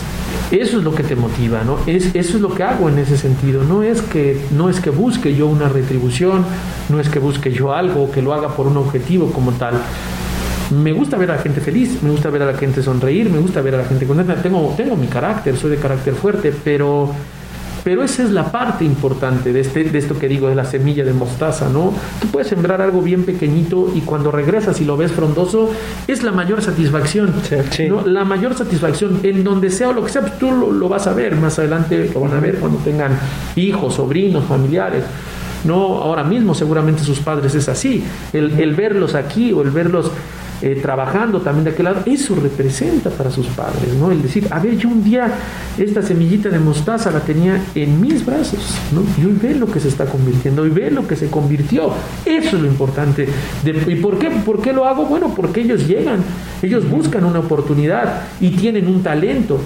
Eso 0.50 0.78
es 0.78 0.84
lo 0.84 0.94
que 0.94 1.04
te 1.04 1.14
motiva, 1.14 1.62
¿no? 1.64 1.78
Es, 1.86 2.14
eso 2.14 2.36
es 2.36 2.40
lo 2.40 2.52
que 2.54 2.64
hago 2.64 2.88
en 2.88 2.98
ese 2.98 3.16
sentido. 3.16 3.62
No 3.62 3.84
es, 3.84 4.02
que, 4.02 4.40
no 4.50 4.68
es 4.68 4.80
que 4.80 4.90
busque 4.90 5.34
yo 5.34 5.46
una 5.46 5.68
retribución, 5.68 6.44
no 6.88 6.98
es 6.98 7.08
que 7.08 7.20
busque 7.20 7.52
yo 7.52 7.72
algo, 7.72 8.10
que 8.10 8.20
lo 8.20 8.32
haga 8.32 8.48
por 8.48 8.66
un 8.66 8.76
objetivo 8.76 9.30
como 9.32 9.52
tal. 9.52 9.74
Me 10.70 10.92
gusta 10.92 11.16
ver 11.16 11.30
a 11.32 11.36
la 11.36 11.42
gente 11.42 11.60
feliz, 11.60 12.00
me 12.02 12.10
gusta 12.10 12.30
ver 12.30 12.42
a 12.42 12.46
la 12.46 12.54
gente 12.54 12.82
sonreír, 12.82 13.28
me 13.28 13.38
gusta 13.38 13.60
ver 13.60 13.74
a 13.74 13.78
la 13.78 13.84
gente 13.84 14.06
contenta. 14.06 14.36
Tengo, 14.36 14.72
tengo 14.76 14.96
mi 14.96 15.08
carácter, 15.08 15.56
soy 15.56 15.70
de 15.70 15.76
carácter 15.78 16.14
fuerte, 16.14 16.52
pero, 16.62 17.12
pero 17.82 18.04
esa 18.04 18.22
es 18.22 18.30
la 18.30 18.52
parte 18.52 18.84
importante 18.84 19.52
de, 19.52 19.60
este, 19.60 19.82
de 19.82 19.98
esto 19.98 20.16
que 20.16 20.28
digo, 20.28 20.48
de 20.48 20.54
la 20.54 20.64
semilla 20.64 21.04
de 21.04 21.12
mostaza, 21.12 21.68
¿no? 21.68 21.92
Tú 22.20 22.28
puedes 22.28 22.48
sembrar 22.48 22.80
algo 22.80 23.02
bien 23.02 23.24
pequeñito 23.24 23.90
y 23.92 24.02
cuando 24.02 24.30
regresas 24.30 24.80
y 24.80 24.84
lo 24.84 24.96
ves 24.96 25.10
frondoso, 25.10 25.70
es 26.06 26.22
la 26.22 26.30
mayor 26.30 26.62
satisfacción. 26.62 27.34
Sí, 27.48 27.56
sí. 27.70 27.88
¿no? 27.88 28.06
La 28.06 28.24
mayor 28.24 28.54
satisfacción, 28.54 29.20
en 29.24 29.42
donde 29.42 29.70
sea 29.70 29.88
o 29.88 29.92
lo 29.92 30.04
que 30.04 30.12
sea, 30.12 30.22
pues 30.22 30.38
tú 30.38 30.52
lo, 30.52 30.70
lo 30.70 30.88
vas 30.88 31.08
a 31.08 31.14
ver, 31.14 31.34
más 31.34 31.58
adelante 31.58 32.10
lo 32.14 32.20
van 32.20 32.34
a 32.34 32.40
ver 32.40 32.56
cuando 32.56 32.78
tengan 32.78 33.18
hijos, 33.56 33.94
sobrinos, 33.94 34.44
familiares. 34.44 35.02
No, 35.64 35.98
ahora 35.98 36.22
mismo 36.22 36.54
seguramente 36.54 37.02
sus 37.02 37.18
padres 37.18 37.54
es 37.54 37.68
así. 37.68 38.04
El, 38.32 38.58
el 38.58 38.74
verlos 38.74 39.14
aquí 39.14 39.52
o 39.52 39.62
el 39.62 39.70
verlos 39.70 40.10
eh, 40.62 40.78
trabajando 40.80 41.40
también 41.40 41.64
de 41.64 41.70
aquel 41.70 41.84
lado, 41.84 42.02
eso 42.06 42.34
representa 42.34 43.10
para 43.10 43.30
sus 43.30 43.46
padres, 43.46 43.94
¿no? 43.98 44.10
El 44.10 44.22
decir, 44.22 44.46
a 44.50 44.58
ver, 44.58 44.76
yo 44.76 44.88
un 44.88 45.02
día 45.02 45.30
esta 45.78 46.02
semillita 46.02 46.50
de 46.50 46.58
mostaza 46.58 47.10
la 47.10 47.20
tenía 47.20 47.64
en 47.74 48.00
mis 48.00 48.24
brazos, 48.24 48.74
¿no? 48.92 49.02
Y 49.20 49.26
hoy 49.26 49.38
ve 49.40 49.54
lo 49.54 49.66
que 49.66 49.80
se 49.80 49.88
está 49.88 50.06
convirtiendo, 50.06 50.62
hoy 50.62 50.70
ve 50.70 50.90
lo 50.90 51.06
que 51.06 51.16
se 51.16 51.28
convirtió. 51.28 51.92
Eso 52.26 52.56
es 52.56 52.62
lo 52.62 52.66
importante. 52.66 53.26
¿Y 53.64 53.94
por 53.96 54.18
qué, 54.18 54.30
por 54.30 54.60
qué 54.60 54.72
lo 54.72 54.86
hago? 54.86 55.06
Bueno, 55.06 55.32
porque 55.34 55.62
ellos 55.62 55.86
llegan, 55.86 56.20
ellos 56.62 56.88
buscan 56.88 57.24
una 57.24 57.38
oportunidad 57.38 58.22
y 58.40 58.50
tienen 58.50 58.86
un 58.86 59.02
talento 59.02 59.60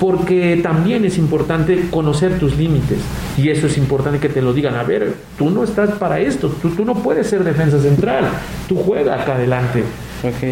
porque 0.00 0.60
también 0.62 1.04
es 1.04 1.18
importante 1.18 1.88
conocer 1.90 2.38
tus 2.38 2.56
límites 2.56 2.98
y 3.36 3.48
eso 3.48 3.66
es 3.66 3.76
importante 3.78 4.18
que 4.18 4.28
te 4.28 4.42
lo 4.42 4.52
digan, 4.52 4.74
a 4.74 4.82
ver, 4.82 5.14
tú 5.38 5.50
no 5.50 5.64
estás 5.64 5.90
para 5.92 6.20
esto, 6.20 6.48
tú, 6.48 6.70
tú 6.70 6.84
no 6.84 6.94
puedes 6.94 7.26
ser 7.26 7.44
defensa 7.44 7.80
central, 7.80 8.24
tú 8.68 8.76
juegas 8.76 9.20
acá 9.20 9.34
adelante. 9.34 9.84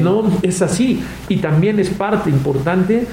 No, 0.02 0.24
es 0.42 0.62
así 0.62 1.00
y 1.28 1.36
también 1.36 1.78
es 1.78 1.90
parte 1.90 2.28
importante 2.28 3.06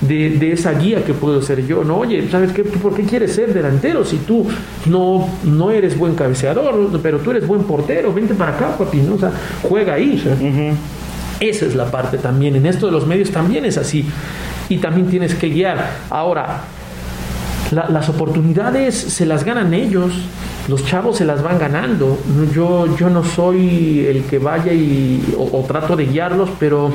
de, 0.00 0.30
de, 0.30 0.52
esa 0.52 0.72
guía 0.72 1.04
que 1.04 1.12
puedo 1.12 1.42
ser 1.42 1.66
yo. 1.66 1.82
No, 1.82 1.98
oye, 1.98 2.28
¿sabes 2.30 2.52
qué? 2.52 2.62
¿Por 2.62 2.94
qué 2.94 3.02
quieres 3.02 3.32
ser 3.32 3.52
delantero 3.52 4.04
si 4.04 4.18
tú 4.18 4.46
no, 4.86 5.28
no 5.44 5.70
eres 5.70 5.98
buen 5.98 6.14
cabeceador, 6.14 7.00
pero 7.02 7.18
tú 7.18 7.32
eres 7.32 7.46
buen 7.46 7.64
portero? 7.64 8.12
Vente 8.12 8.34
para 8.34 8.54
acá, 8.54 8.76
papi, 8.76 8.98
¿no? 8.98 9.14
O 9.14 9.18
sea, 9.18 9.32
juega 9.62 9.94
ahí. 9.94 10.22
Esa 11.40 11.66
es 11.66 11.74
la 11.74 11.90
parte 11.90 12.18
también. 12.18 12.54
En 12.56 12.66
esto 12.66 12.86
de 12.86 12.92
los 12.92 13.06
medios 13.06 13.30
también 13.30 13.64
es 13.64 13.76
así 13.76 14.04
y 14.68 14.78
también 14.78 15.08
tienes 15.08 15.34
que 15.34 15.48
guiar. 15.48 15.90
Ahora, 16.10 16.62
las 17.70 18.08
oportunidades 18.08 18.94
se 18.94 19.26
las 19.26 19.44
ganan 19.44 19.74
ellos, 19.74 20.12
los 20.68 20.84
chavos 20.84 21.16
se 21.16 21.24
las 21.24 21.42
van 21.42 21.58
ganando. 21.58 22.18
Yo, 22.54 22.96
yo 22.96 23.10
no 23.10 23.24
soy 23.24 24.06
el 24.06 24.24
que 24.24 24.38
vaya 24.38 24.72
y, 24.72 25.34
o, 25.36 25.64
trato 25.66 25.96
de 25.96 26.06
guiarlos, 26.06 26.50
pero 26.58 26.92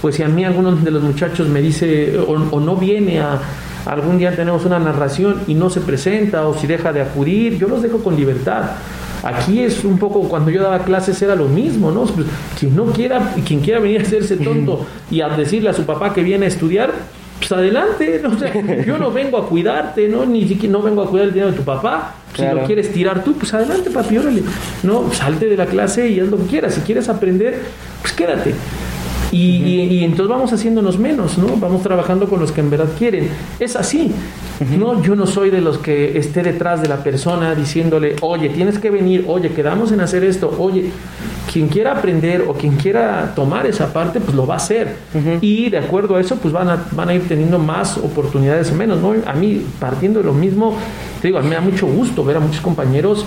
pues 0.00 0.16
si 0.16 0.22
a 0.22 0.28
mí 0.28 0.44
alguno 0.44 0.76
de 0.76 0.90
los 0.90 1.02
muchachos 1.02 1.48
me 1.48 1.60
dice 1.60 2.18
o, 2.18 2.60
no 2.60 2.76
viene 2.76 3.20
a, 3.20 3.38
algún 3.86 4.18
día 4.18 4.34
tenemos 4.34 4.64
una 4.64 4.78
narración 4.78 5.42
y 5.46 5.54
no 5.54 5.70
se 5.70 5.80
presenta 5.80 6.46
o 6.46 6.54
si 6.54 6.66
deja 6.66 6.92
de 6.92 7.02
acudir, 7.02 7.58
yo 7.58 7.68
los 7.68 7.82
dejo 7.82 7.98
con 7.98 8.16
libertad. 8.16 8.62
Aquí 9.22 9.60
es 9.60 9.84
un 9.84 9.98
poco, 9.98 10.28
cuando 10.28 10.50
yo 10.50 10.62
daba 10.62 10.80
clases 10.80 11.20
era 11.22 11.34
lo 11.34 11.46
mismo, 11.46 11.90
¿no? 11.90 12.04
Pues, 12.04 12.26
quien 12.58 12.76
no 12.76 12.86
quiera, 12.86 13.34
quien 13.46 13.60
quiera 13.60 13.80
venir 13.80 14.00
a 14.00 14.04
hacerse 14.04 14.36
tonto 14.36 14.86
y 15.10 15.20
a 15.20 15.28
decirle 15.28 15.70
a 15.70 15.72
su 15.72 15.84
papá 15.84 16.12
que 16.12 16.22
viene 16.22 16.46
a 16.46 16.48
estudiar, 16.48 16.92
pues 17.38 17.52
adelante, 17.52 18.20
¿no? 18.22 18.36
yo 18.84 18.98
no 18.98 19.10
vengo 19.10 19.38
a 19.38 19.48
cuidarte, 19.48 20.08
¿no? 20.08 20.24
Ni 20.26 20.46
siquiera 20.46 20.72
no 20.72 20.82
vengo 20.82 21.02
a 21.02 21.08
cuidar 21.08 21.28
el 21.28 21.34
dinero 21.34 21.52
de 21.52 21.56
tu 21.56 21.64
papá. 21.64 22.14
Si 22.34 22.42
lo 22.42 22.64
quieres 22.64 22.92
tirar 22.92 23.24
tú, 23.24 23.34
pues 23.34 23.52
adelante, 23.54 23.90
papi, 23.90 24.18
órale. 24.18 24.42
No, 24.82 25.12
salte 25.12 25.46
de 25.46 25.56
la 25.56 25.66
clase 25.66 26.08
y 26.08 26.20
haz 26.20 26.28
lo 26.28 26.36
que 26.36 26.44
quieras. 26.44 26.74
Si 26.74 26.80
quieres 26.82 27.08
aprender, 27.08 27.60
pues 28.02 28.12
quédate. 28.12 28.54
Y, 29.30 30.04
entonces 30.04 30.28
vamos 30.28 30.52
haciéndonos 30.52 30.98
menos, 30.98 31.38
¿no? 31.38 31.56
Vamos 31.56 31.82
trabajando 31.82 32.28
con 32.28 32.40
los 32.40 32.52
que 32.52 32.60
en 32.60 32.70
verdad 32.70 32.88
quieren. 32.98 33.28
Es 33.58 33.76
así. 33.76 34.12
No, 34.76 35.02
yo 35.02 35.14
no 35.14 35.26
soy 35.26 35.50
de 35.50 35.60
los 35.60 35.78
que 35.78 36.18
esté 36.18 36.42
detrás 36.42 36.82
de 36.82 36.88
la 36.88 37.04
persona 37.04 37.54
diciéndole, 37.54 38.16
oye, 38.22 38.48
tienes 38.48 38.78
que 38.78 38.90
venir, 38.90 39.24
oye, 39.28 39.50
quedamos 39.50 39.92
en 39.92 40.00
hacer 40.00 40.24
esto, 40.24 40.54
oye, 40.58 40.90
quien 41.52 41.68
quiera 41.68 41.92
aprender 41.92 42.44
o 42.48 42.54
quien 42.54 42.76
quiera 42.76 43.32
tomar 43.34 43.66
esa 43.66 43.92
parte, 43.92 44.20
pues 44.20 44.34
lo 44.34 44.46
va 44.46 44.54
a 44.54 44.56
hacer. 44.58 44.96
Y 45.40 45.70
de 45.70 45.78
acuerdo 45.78 46.16
a 46.16 46.20
eso, 46.20 46.36
pues 46.36 46.52
van 46.52 46.68
a, 46.68 46.84
van 46.92 47.08
a 47.08 47.14
ir 47.14 47.26
teniendo 47.28 47.58
más 47.58 47.96
oportunidades 47.98 48.70
o 48.70 48.74
menos, 48.74 49.00
¿no? 49.00 49.14
A 49.26 49.32
mí, 49.34 49.64
partiendo 49.78 50.20
de 50.20 50.26
lo 50.26 50.32
mismo, 50.32 50.76
te 51.20 51.28
digo, 51.28 51.38
a 51.38 51.42
mí 51.42 51.48
me 51.48 51.54
da 51.54 51.60
mucho 51.60 51.86
gusto 51.86 52.24
ver 52.24 52.36
a 52.36 52.40
muchos 52.40 52.60
compañeros 52.60 53.24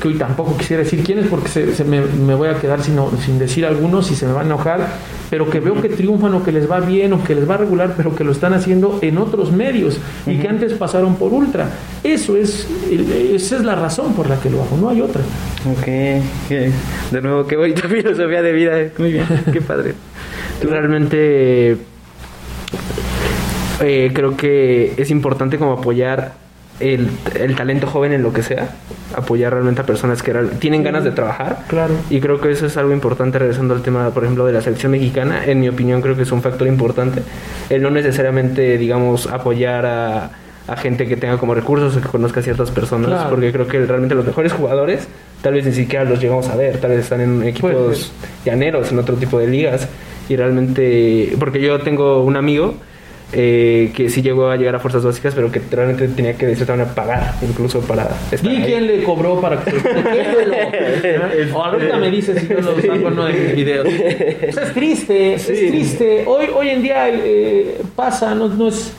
que 0.00 0.08
hoy 0.08 0.14
tampoco 0.14 0.56
quisiera 0.56 0.82
decir 0.82 1.02
quiénes 1.04 1.26
porque 1.26 1.48
se, 1.48 1.84
me, 1.84 2.00
me, 2.00 2.34
voy 2.34 2.48
a 2.48 2.58
quedar 2.58 2.82
sin, 2.82 2.96
sin 3.24 3.38
decir 3.38 3.66
algunos 3.66 4.10
y 4.10 4.16
se 4.16 4.26
me 4.26 4.32
va 4.32 4.40
a 4.40 4.44
enojar, 4.44 4.88
pero 5.30 5.48
que 5.48 5.60
veo 5.60 5.80
que 5.80 5.88
triunfan 5.88 6.34
o 6.34 6.42
que 6.42 6.52
les 6.52 6.70
va 6.70 6.80
bien 6.80 7.12
o 7.12 7.22
que 7.22 7.34
les 7.34 7.48
va 7.48 7.56
regular, 7.56 7.94
pero 7.96 8.14
que 8.14 8.24
lo 8.24 8.32
están 8.32 8.52
haciendo 8.52 8.98
en 9.00 9.16
otros 9.16 9.52
medios 9.52 9.98
y 10.26 10.36
que 10.38 10.48
antes 10.48 10.72
pasaron 10.74 11.14
por 11.14 11.32
ultra. 11.32 11.70
Eso 12.02 12.36
es, 12.36 12.68
esa 12.90 13.56
es 13.56 13.64
la 13.64 13.76
razón 13.76 14.12
por 14.14 14.28
la 14.28 14.40
que 14.40 14.50
lo 14.50 14.62
hago, 14.62 14.76
no 14.76 14.88
hay 14.88 15.00
otra. 15.00 15.22
Ok, 15.70 15.86
de 15.86 17.22
nuevo, 17.22 17.46
qué 17.46 17.56
bonita 17.56 17.82
filosofía 17.88 18.42
de 18.42 18.52
vida, 18.52 18.72
muy 18.98 19.12
bien, 19.12 19.26
qué 19.52 19.60
padre. 19.60 19.94
Realmente 20.62 21.76
eh, 23.80 24.10
creo 24.12 24.36
que 24.36 24.94
es 24.96 25.10
importante 25.10 25.58
como 25.58 25.72
apoyar 25.72 26.49
el, 26.80 27.10
el, 27.38 27.56
talento 27.56 27.86
joven 27.86 28.12
en 28.12 28.22
lo 28.22 28.32
que 28.32 28.42
sea, 28.42 28.70
apoyar 29.14 29.52
realmente 29.52 29.82
a 29.82 29.86
personas 29.86 30.22
que 30.22 30.32
tienen 30.58 30.82
ganas 30.82 31.04
de 31.04 31.12
trabajar. 31.12 31.64
Claro. 31.68 31.94
Y 32.10 32.20
creo 32.20 32.40
que 32.40 32.50
eso 32.50 32.66
es 32.66 32.76
algo 32.76 32.92
importante, 32.92 33.38
regresando 33.38 33.74
al 33.74 33.82
tema, 33.82 34.10
por 34.10 34.24
ejemplo, 34.24 34.46
de 34.46 34.52
la 34.52 34.62
selección 34.62 34.92
mexicana. 34.92 35.44
En 35.46 35.60
mi 35.60 35.68
opinión, 35.68 36.00
creo 36.00 36.16
que 36.16 36.22
es 36.22 36.32
un 36.32 36.42
factor 36.42 36.66
importante. 36.66 37.22
El 37.68 37.82
no 37.82 37.90
necesariamente, 37.90 38.78
digamos, 38.78 39.26
apoyar 39.26 39.86
a, 39.86 40.30
a 40.66 40.76
gente 40.76 41.06
que 41.06 41.16
tenga 41.16 41.36
como 41.36 41.54
recursos 41.54 41.96
o 41.96 42.00
que 42.00 42.08
conozca 42.08 42.40
a 42.40 42.42
ciertas 42.42 42.70
personas, 42.70 43.26
porque 43.28 43.52
creo 43.52 43.66
que 43.66 43.84
realmente 43.84 44.14
los 44.14 44.24
mejores 44.24 44.52
jugadores 44.52 45.08
tal 45.42 45.54
vez 45.54 45.64
ni 45.64 45.72
siquiera 45.72 46.04
los 46.04 46.20
llegamos 46.20 46.48
a 46.48 46.56
ver, 46.56 46.78
tal 46.78 46.90
vez 46.90 47.00
están 47.00 47.20
en 47.20 47.42
equipos 47.42 48.12
llaneros, 48.44 48.92
en 48.92 48.98
otro 48.98 49.16
tipo 49.16 49.38
de 49.38 49.48
ligas. 49.48 49.88
Y 50.28 50.36
realmente, 50.36 51.34
porque 51.40 51.60
yo 51.60 51.80
tengo 51.80 52.22
un 52.22 52.36
amigo 52.36 52.76
eh, 53.32 53.92
que 53.94 54.10
sí 54.10 54.22
llegó 54.22 54.48
a 54.48 54.56
llegar 54.56 54.74
a 54.74 54.80
fuerzas 54.80 55.04
básicas, 55.04 55.34
pero 55.34 55.52
que 55.52 55.60
realmente 55.70 56.08
tenía 56.08 56.34
que 56.34 56.46
de 56.46 56.56
cierta 56.56 56.72
manera 56.72 56.94
pagar 56.94 57.34
incluso 57.42 57.80
para 57.80 58.08
estar 58.30 58.50
¿Y 58.50 58.62
quién 58.62 58.88
le 58.88 59.04
cobró 59.04 59.40
para 59.40 59.62
que 59.62 59.70
o 61.54 61.64
ahorita 61.64 61.96
me 61.98 62.10
dices 62.10 62.40
si 62.40 62.48
yo 62.48 62.60
lo 62.60 62.74
saco 62.80 62.92
en 62.92 63.06
uno 63.06 63.24
de 63.26 63.32
mis 63.32 63.54
videos. 63.54 63.86
Pues 64.40 64.56
es 64.56 64.74
triste, 64.74 65.34
es 65.34 65.46
triste. 65.46 66.24
Hoy, 66.26 66.46
hoy 66.54 66.70
en 66.70 66.82
día 66.82 67.08
eh, 67.08 67.80
pasa, 67.94 68.34
no, 68.34 68.48
no 68.48 68.68
es... 68.68 68.92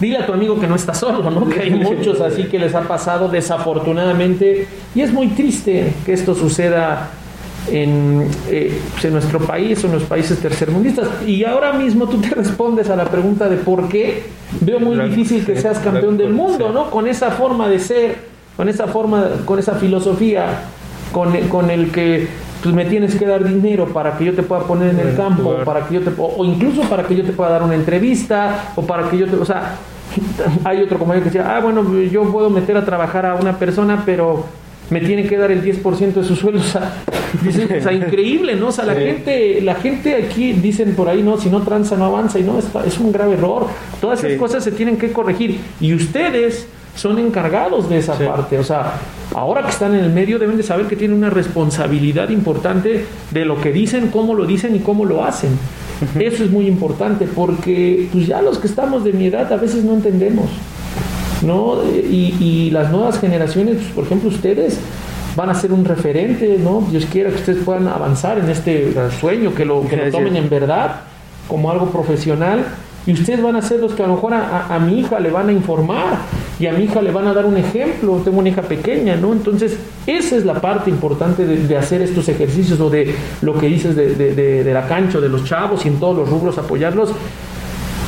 Dile 0.00 0.18
a 0.18 0.26
tu 0.26 0.32
amigo 0.32 0.60
que 0.60 0.68
no 0.68 0.76
está 0.76 0.94
solo, 0.94 1.28
¿no? 1.28 1.48
Que 1.48 1.62
hay 1.62 1.70
muchos 1.70 2.20
así 2.20 2.44
que 2.44 2.60
les 2.60 2.74
ha 2.76 2.82
pasado 2.82 3.28
desafortunadamente 3.28 4.68
y 4.94 5.00
es 5.00 5.12
muy 5.12 5.28
triste 5.28 5.92
que 6.06 6.12
esto 6.12 6.36
suceda 6.36 7.10
en, 7.70 8.28
eh, 8.48 8.80
pues, 8.92 9.04
en, 9.04 9.12
nuestro 9.12 9.40
país 9.40 9.82
o 9.84 9.86
en 9.86 9.94
los 9.94 10.04
países 10.04 10.38
tercermundistas. 10.38 11.08
Y 11.26 11.44
ahora 11.44 11.72
mismo 11.72 12.08
tú 12.08 12.20
te 12.20 12.30
respondes 12.34 12.90
a 12.90 12.96
la 12.96 13.04
pregunta 13.04 13.48
de 13.48 13.56
por 13.56 13.88
qué 13.88 14.24
veo 14.60 14.80
muy 14.80 14.96
difícil 15.08 15.44
que 15.44 15.56
seas 15.56 15.78
campeón 15.78 16.16
del 16.16 16.32
mundo, 16.32 16.70
¿no? 16.72 16.90
Con 16.90 17.06
esa 17.06 17.30
forma 17.30 17.68
de 17.68 17.78
ser, 17.78 18.16
con 18.56 18.68
esa 18.68 18.86
forma, 18.86 19.28
con 19.44 19.58
esa 19.58 19.74
filosofía, 19.74 20.64
con, 21.12 21.36
con 21.48 21.70
el 21.70 21.90
que 21.90 22.28
pues 22.62 22.74
me 22.74 22.84
tienes 22.84 23.16
que 23.16 23.26
dar 23.26 23.42
dinero 23.42 23.86
para 23.86 24.16
que 24.16 24.24
yo 24.24 24.34
te 24.34 24.42
pueda 24.42 24.62
poner 24.62 24.90
en 24.90 25.00
el 25.00 25.16
campo, 25.16 25.56
para 25.64 25.86
que 25.86 25.94
yo 25.94 26.00
te, 26.02 26.12
o 26.16 26.44
incluso 26.44 26.82
para 26.82 27.02
que 27.02 27.16
yo 27.16 27.24
te 27.24 27.32
pueda 27.32 27.50
dar 27.50 27.62
una 27.64 27.74
entrevista, 27.74 28.72
o 28.76 28.82
para 28.82 29.10
que 29.10 29.18
yo 29.18 29.26
te, 29.26 29.34
o 29.34 29.44
sea, 29.44 29.78
hay 30.64 30.80
otro 30.80 30.98
compañero 30.98 31.24
que 31.24 31.30
decía, 31.30 31.56
ah, 31.56 31.60
bueno, 31.60 31.84
yo 32.04 32.22
puedo 32.30 32.50
meter 32.50 32.76
a 32.76 32.84
trabajar 32.84 33.26
a 33.26 33.34
una 33.34 33.58
persona, 33.58 34.02
pero 34.06 34.44
me 34.90 35.00
tiene 35.00 35.26
que 35.26 35.36
dar 35.36 35.50
el 35.50 35.62
10% 35.62 36.12
de 36.12 36.24
su 36.24 36.36
sueldo. 36.36 36.60
O 37.32 37.50
sea, 37.50 37.78
o 37.78 37.82
sea, 37.82 37.92
increíble, 37.94 38.56
¿no? 38.56 38.68
O 38.68 38.72
sea, 38.72 38.84
la 38.84 38.94
gente, 38.94 39.62
la 39.62 39.74
gente 39.76 40.14
aquí 40.16 40.52
dicen 40.52 40.94
por 40.94 41.08
ahí, 41.08 41.22
no, 41.22 41.38
si 41.38 41.48
no 41.48 41.62
tranza 41.62 41.96
no 41.96 42.04
avanza 42.04 42.38
y 42.38 42.42
no, 42.42 42.58
es, 42.58 42.66
es 42.86 42.98
un 42.98 43.10
grave 43.10 43.34
error. 43.34 43.68
Todas 44.02 44.22
esas 44.22 44.38
cosas 44.38 44.62
se 44.62 44.70
tienen 44.70 44.98
que 44.98 45.12
corregir 45.12 45.58
y 45.80 45.94
ustedes 45.94 46.68
son 46.94 47.18
encargados 47.18 47.88
de 47.88 47.98
esa 47.98 48.18
parte. 48.18 48.58
O 48.58 48.64
sea, 48.64 48.94
ahora 49.34 49.62
que 49.62 49.70
están 49.70 49.94
en 49.94 50.04
el 50.04 50.10
medio 50.10 50.38
deben 50.38 50.56
de 50.56 50.62
saber 50.62 50.86
que 50.86 50.96
tienen 50.96 51.16
una 51.16 51.30
responsabilidad 51.30 52.28
importante 52.28 53.06
de 53.30 53.44
lo 53.44 53.60
que 53.60 53.72
dicen, 53.72 54.08
cómo 54.08 54.34
lo 54.34 54.44
dicen 54.44 54.76
y 54.76 54.80
cómo 54.80 55.04
lo 55.04 55.24
hacen. 55.24 55.58
Eso 56.18 56.44
es 56.44 56.50
muy 56.50 56.66
importante 56.66 57.26
porque 57.26 58.08
pues 58.12 58.26
ya 58.26 58.42
los 58.42 58.58
que 58.58 58.66
estamos 58.66 59.04
de 59.04 59.12
mi 59.12 59.26
edad 59.26 59.50
a 59.52 59.56
veces 59.56 59.84
no 59.84 59.94
entendemos. 59.94 60.50
¿No? 61.42 61.82
Y, 61.84 62.36
y 62.40 62.70
las 62.70 62.90
nuevas 62.90 63.20
generaciones, 63.20 63.76
pues, 63.76 63.88
por 63.88 64.04
ejemplo, 64.04 64.28
ustedes 64.28 64.78
van 65.36 65.50
a 65.50 65.54
ser 65.54 65.72
un 65.72 65.84
referente, 65.84 66.58
¿no? 66.58 66.86
Dios 66.90 67.06
quiera 67.06 67.30
que 67.30 67.36
ustedes 67.36 67.64
puedan 67.64 67.88
avanzar 67.88 68.38
en 68.38 68.48
este 68.48 68.92
sueño, 69.18 69.54
que 69.54 69.64
lo, 69.64 69.86
que 69.88 69.96
lo 69.96 70.10
tomen 70.10 70.36
en 70.36 70.48
verdad 70.48 71.00
como 71.48 71.70
algo 71.70 71.90
profesional. 71.90 72.64
Y 73.04 73.14
ustedes 73.14 73.42
van 73.42 73.56
a 73.56 73.62
ser 73.62 73.80
los 73.80 73.94
que 73.94 74.04
a 74.04 74.06
lo 74.06 74.14
mejor 74.14 74.32
a, 74.32 74.78
mi 74.78 75.00
hija 75.00 75.18
le 75.18 75.30
van 75.30 75.48
a 75.48 75.52
informar 75.52 76.18
y 76.60 76.66
a 76.66 76.72
mi 76.72 76.84
hija 76.84 77.02
le 77.02 77.10
van 77.10 77.26
a 77.26 77.34
dar 77.34 77.46
un 77.46 77.56
ejemplo. 77.56 78.20
Tengo 78.24 78.38
una 78.38 78.48
hija 78.48 78.62
pequeña, 78.62 79.16
¿no? 79.16 79.32
Entonces, 79.32 79.76
esa 80.06 80.36
es 80.36 80.44
la 80.44 80.60
parte 80.60 80.88
importante 80.88 81.44
de, 81.44 81.76
hacer 81.76 82.00
estos 82.00 82.28
ejercicios 82.28 82.78
o 82.78 82.90
de 82.90 83.12
lo 83.40 83.58
que 83.58 83.66
dices 83.66 83.96
de, 83.96 84.14
de, 84.14 84.62
de 84.62 84.72
la 84.72 84.86
cancha, 84.86 85.18
de 85.18 85.28
los 85.28 85.44
chavos 85.44 85.84
y 85.84 85.88
en 85.88 85.98
todos 85.98 86.16
los 86.16 86.28
rubros 86.28 86.58
apoyarlos 86.58 87.12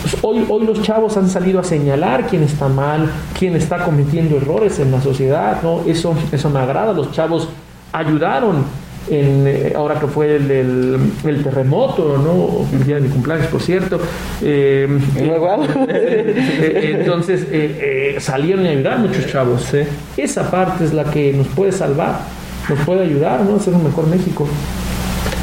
pues 0.05 0.23
hoy, 0.23 0.45
hoy 0.51 0.67
los 0.67 0.83
chavos 0.83 1.17
han 1.17 1.31
salido 1.31 1.61
a 1.61 1.65
señalar 1.65 2.27
quién 2.27 2.43
está 2.43 2.69
mal, 2.69 3.11
quién 3.39 3.57
está 3.57 3.83
cometiendo 3.83 4.37
errores 4.37 4.79
en 4.79 4.91
la 4.91 5.01
sociedad, 5.01 5.63
¿no? 5.63 5.81
Eso, 5.87 6.15
eso 6.31 6.51
me 6.51 6.59
agrada, 6.59 6.93
los 6.93 7.11
chavos 7.11 7.49
ayudaron 7.91 8.65
en, 9.09 9.45
eh, 9.47 9.73
ahora 9.75 9.99
que 9.99 10.07
fue 10.07 10.37
el, 10.37 11.43
terremoto, 11.43 12.19
¿no? 12.19 12.67
El 12.77 12.85
día 12.85 12.97
de 12.97 13.01
mi 13.01 13.09
cumpleaños, 13.09 13.47
por 13.47 13.63
cierto. 13.63 13.99
Eh, 14.43 14.87
eh, 15.17 16.97
entonces 17.01 17.47
eh, 17.51 18.15
eh, 18.17 18.21
salieron 18.21 18.67
a 18.67 18.69
ayudar 18.69 18.99
muchos 18.99 19.27
chavos. 19.27 19.73
Esa 20.19 20.51
parte 20.51 20.85
es 20.85 20.93
la 20.93 21.05
que 21.05 21.33
nos 21.33 21.47
puede 21.49 21.73
salvar, 21.73 22.21
nos 22.69 22.79
puede 22.81 23.05
ayudar, 23.05 23.41
¿no? 23.41 23.57
A 23.57 23.59
ser 23.59 23.73
un 23.73 23.85
mejor 23.85 24.07
México. 24.07 24.47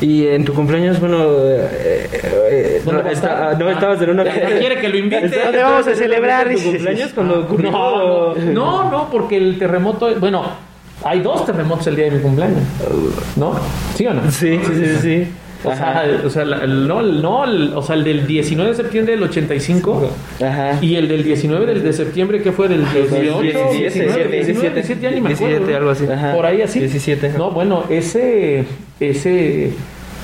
Y 0.02 0.26
en 0.28 0.44
tu 0.46 0.54
cumpleaños, 0.54 1.00
bueno, 1.00 1.24
eh, 1.46 2.10
eh, 2.12 2.82
¿Dónde 2.84 3.04
no, 3.04 3.10
está- 3.10 3.50
Ah, 3.50 3.72
estabas 3.72 4.02
en 4.02 4.10
una 4.10 4.24
quiere 4.24 4.80
que 4.80 4.90
lo 4.90 4.98
invite. 5.04 5.28
¿Dónde 5.30 5.60
vamos 5.64 5.88
a 5.88 5.96
celebrar? 5.96 6.52
¿Tu 6.54 6.60
cumpleaños 6.62 7.12
cuando 7.14 7.42
ocurrió? 7.42 7.72
No, 7.72 8.36
no, 8.36 8.90
no, 8.92 9.10
porque 9.12 9.38
el 9.38 9.60
terremoto, 9.60 10.10
bueno, 10.20 10.44
hay 11.04 11.20
dos 11.22 11.46
terremotos 11.46 11.86
el 11.88 11.96
día 11.96 12.06
de 12.06 12.12
mi 12.12 12.20
cumpleaños, 12.20 12.60
¿no? 13.36 13.54
¿Sí 13.96 14.08
o 14.08 14.14
no? 14.14 14.30
Sí, 14.32 14.60
sí, 14.66 14.74
sí, 14.76 14.96
sí. 15.02 15.28
O 15.64 15.76
sea, 15.76 16.04
o 16.26 16.30
sea, 16.32 16.44
la- 16.44 16.64
el- 16.64 16.88
no, 16.88 17.02
el- 17.02 17.22
no, 17.22 17.44
el- 17.44 17.74
o 17.76 17.84
sea, 17.84 17.96
el 17.96 18.04
del 18.04 18.26
19 18.26 18.72
de 18.72 18.76
septiembre 18.78 19.14
del 19.14 19.22
85 19.22 20.10
Ajá. 20.44 20.80
y 20.82 20.96
el 20.96 21.08
del 21.08 21.24
19 21.24 21.68
del 21.68 21.84
de 21.84 21.94
septiembre 21.94 22.42
que 22.42 22.52
fue 22.52 22.68
del 22.68 22.80
18, 22.92 23.20
17, 23.20 23.72
19, 23.72 24.28
17, 24.38 24.74
17, 24.74 25.02
ya 25.02 25.12
ni 25.12 25.22
me 25.22 25.34
acuerdo. 25.34 25.48
17, 25.50 25.76
algo 25.76 25.90
así. 25.92 26.06
Ajá. 26.12 26.34
Por 26.34 26.48
ahí 26.48 26.64
así. 26.64 26.80
17, 26.80 27.28
ajá. 27.28 27.38
No, 27.38 27.52
bueno, 27.52 27.84
ese 27.92 28.66
ese 29.00 29.74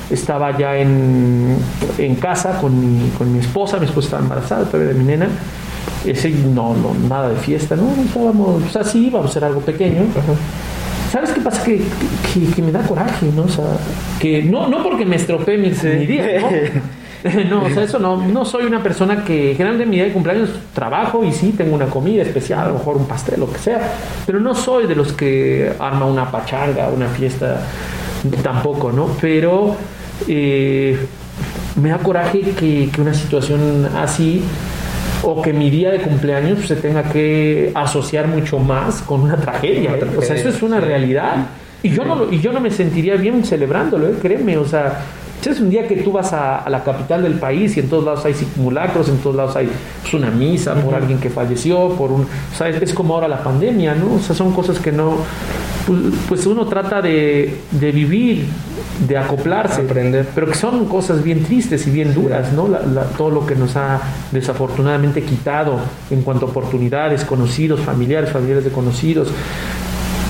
estaba 0.10 0.58
ya 0.58 0.78
en, 0.78 1.58
en 1.98 2.16
casa 2.16 2.60
con 2.60 2.80
mi, 2.80 3.10
con 3.12 3.32
mi 3.32 3.40
esposa, 3.40 3.78
mi 3.78 3.86
esposa 3.86 4.08
estaba 4.08 4.24
embarazada 4.24 4.66
todavía 4.66 4.94
de 4.94 5.00
mi 5.00 5.06
nena. 5.06 5.28
Ese 6.06 6.30
no, 6.30 6.76
no, 6.76 6.94
nada 7.08 7.30
de 7.30 7.36
fiesta, 7.36 7.76
¿no? 7.76 7.90
Estábamos, 8.02 8.64
o 8.64 8.70
sea, 8.70 8.84
sí, 8.84 9.08
íbamos 9.08 9.28
a 9.28 9.30
hacer 9.32 9.44
algo 9.44 9.62
pequeño. 9.62 10.04
¿Sabes 11.12 11.32
qué 11.32 11.42
pasa? 11.42 11.64
Que, 11.64 11.82
que, 12.34 12.48
que 12.54 12.62
me 12.62 12.72
da 12.72 12.82
coraje, 12.82 13.28
¿no? 13.36 13.44
O 13.44 13.50
sea, 13.50 13.66
que 14.20 14.44
no, 14.44 14.68
no 14.68 14.84
porque 14.84 15.06
me 15.06 15.16
estropee 15.16 15.58
mi, 15.58 15.70
mi 15.70 16.06
día, 16.06 16.40
¿no? 16.42 16.48
No, 17.50 17.64
o 17.64 17.70
sea, 17.70 17.84
eso 17.84 18.00
no, 18.00 18.26
no 18.26 18.46
soy 18.46 18.66
una 18.66 18.82
persona 18.82 19.26
que 19.26 19.54
generalmente 19.54 19.84
en 19.84 19.90
mi 19.90 19.96
día 19.98 20.06
de 20.06 20.14
cumpleaños 20.14 20.50
trabajo 20.74 21.24
y 21.24 21.34
sí 21.34 21.54
tengo 21.58 21.76
una 21.76 21.88
comida 21.88 22.22
especial, 22.22 22.60
a 22.60 22.68
lo 22.68 22.74
mejor 22.76 22.96
un 22.96 23.06
pastel, 23.06 23.40
lo 23.40 23.52
que 23.52 23.58
sea, 23.58 23.92
pero 24.26 24.40
no 24.40 24.54
soy 24.54 24.88
de 24.88 24.96
los 24.96 25.14
que 25.14 25.74
arma 25.80 26.06
una 26.06 26.30
pachanga, 26.30 26.90
una 26.90 27.08
fiesta, 27.08 27.62
tampoco, 28.44 28.92
¿no? 28.92 29.10
Pero 29.20 29.76
eh, 30.28 30.98
me 31.82 31.90
da 31.90 31.98
coraje 32.00 32.42
que, 32.42 32.90
que 32.92 33.02
una 33.02 33.14
situación 33.14 33.88
así 33.96 34.44
o 35.24 35.42
que 35.42 35.54
mi 35.54 35.70
día 35.70 35.92
de 35.92 36.00
cumpleaños 36.00 36.68
se 36.68 36.76
tenga 36.76 37.04
que 37.04 37.72
asociar 37.74 38.28
mucho 38.28 38.60
más 38.60 39.02
con 39.02 39.22
una 39.22 39.38
tragedia. 39.38 39.92
¿eh? 39.96 40.08
O 40.18 40.22
sea, 40.22 40.36
eso 40.36 40.50
es 40.50 40.62
una 40.62 40.80
realidad. 40.80 41.48
Y 41.84 41.90
yo 41.90 42.06
no, 42.06 42.32
y 42.32 42.40
yo 42.40 42.52
no 42.52 42.60
me 42.60 42.72
sentiría 42.72 43.16
bien 43.16 43.44
celebrándolo, 43.44 44.08
¿eh? 44.08 44.16
créeme. 44.22 44.58
O 44.58 44.66
sea, 44.66 45.00
es 45.52 45.60
un 45.60 45.70
día 45.70 45.88
que 45.88 45.98
tú 45.98 46.12
vas 46.12 46.34
a, 46.34 46.58
a 46.60 46.70
la 46.70 46.84
capital 46.84 47.24
del 47.24 47.36
país 47.36 47.76
y 47.78 47.80
en 47.82 47.90
todos 47.90 48.04
lados 48.06 48.26
hay 48.26 48.34
simulacros, 48.34 49.10
en 49.10 49.18
todos 49.18 49.36
lados 49.36 49.56
hay 49.56 49.70
pues, 50.02 50.14
una 50.14 50.30
misa 50.32 50.74
por 50.76 50.94
alguien 50.96 51.20
que 51.20 51.30
falleció, 51.30 51.90
por 51.90 52.12
un... 52.12 52.22
O 52.24 52.56
sea, 52.58 52.70
es, 52.70 52.82
es 52.82 52.94
como 52.94 53.14
ahora 53.16 53.28
la 53.28 53.44
pandemia, 53.44 53.96
¿no? 53.96 54.16
O 54.16 54.20
sea, 54.20 54.36
son 54.36 54.52
cosas 54.54 54.80
que 54.80 54.92
no... 54.92 55.18
Pues, 55.86 56.00
pues 56.28 56.46
uno 56.46 56.66
trata 56.66 57.02
de, 57.02 57.60
de 57.72 57.92
vivir, 57.94 58.46
de 59.08 59.18
acoplarse, 59.18 59.82
Aprender. 59.82 60.28
pero 60.36 60.48
que 60.48 60.56
son 60.56 60.86
cosas 60.86 61.24
bien 61.24 61.44
tristes 61.44 61.88
y 61.88 61.92
bien 61.92 62.14
duras, 62.14 62.52
¿no? 62.52 62.68
La- 62.68 62.82
la- 62.82 63.04
todo 63.04 63.30
lo 63.30 63.46
que 63.46 63.56
nos 63.56 63.76
ha 63.78 64.02
desafortunadamente 64.34 65.22
quitado 65.24 65.80
en 66.10 66.24
cuanto 66.24 66.46
a 66.46 66.50
oportunidades, 66.50 67.24
conocidos, 67.24 67.80
familiares, 67.80 68.32
familiares 68.32 68.66
de 68.66 68.72
conocidos. 68.72 69.30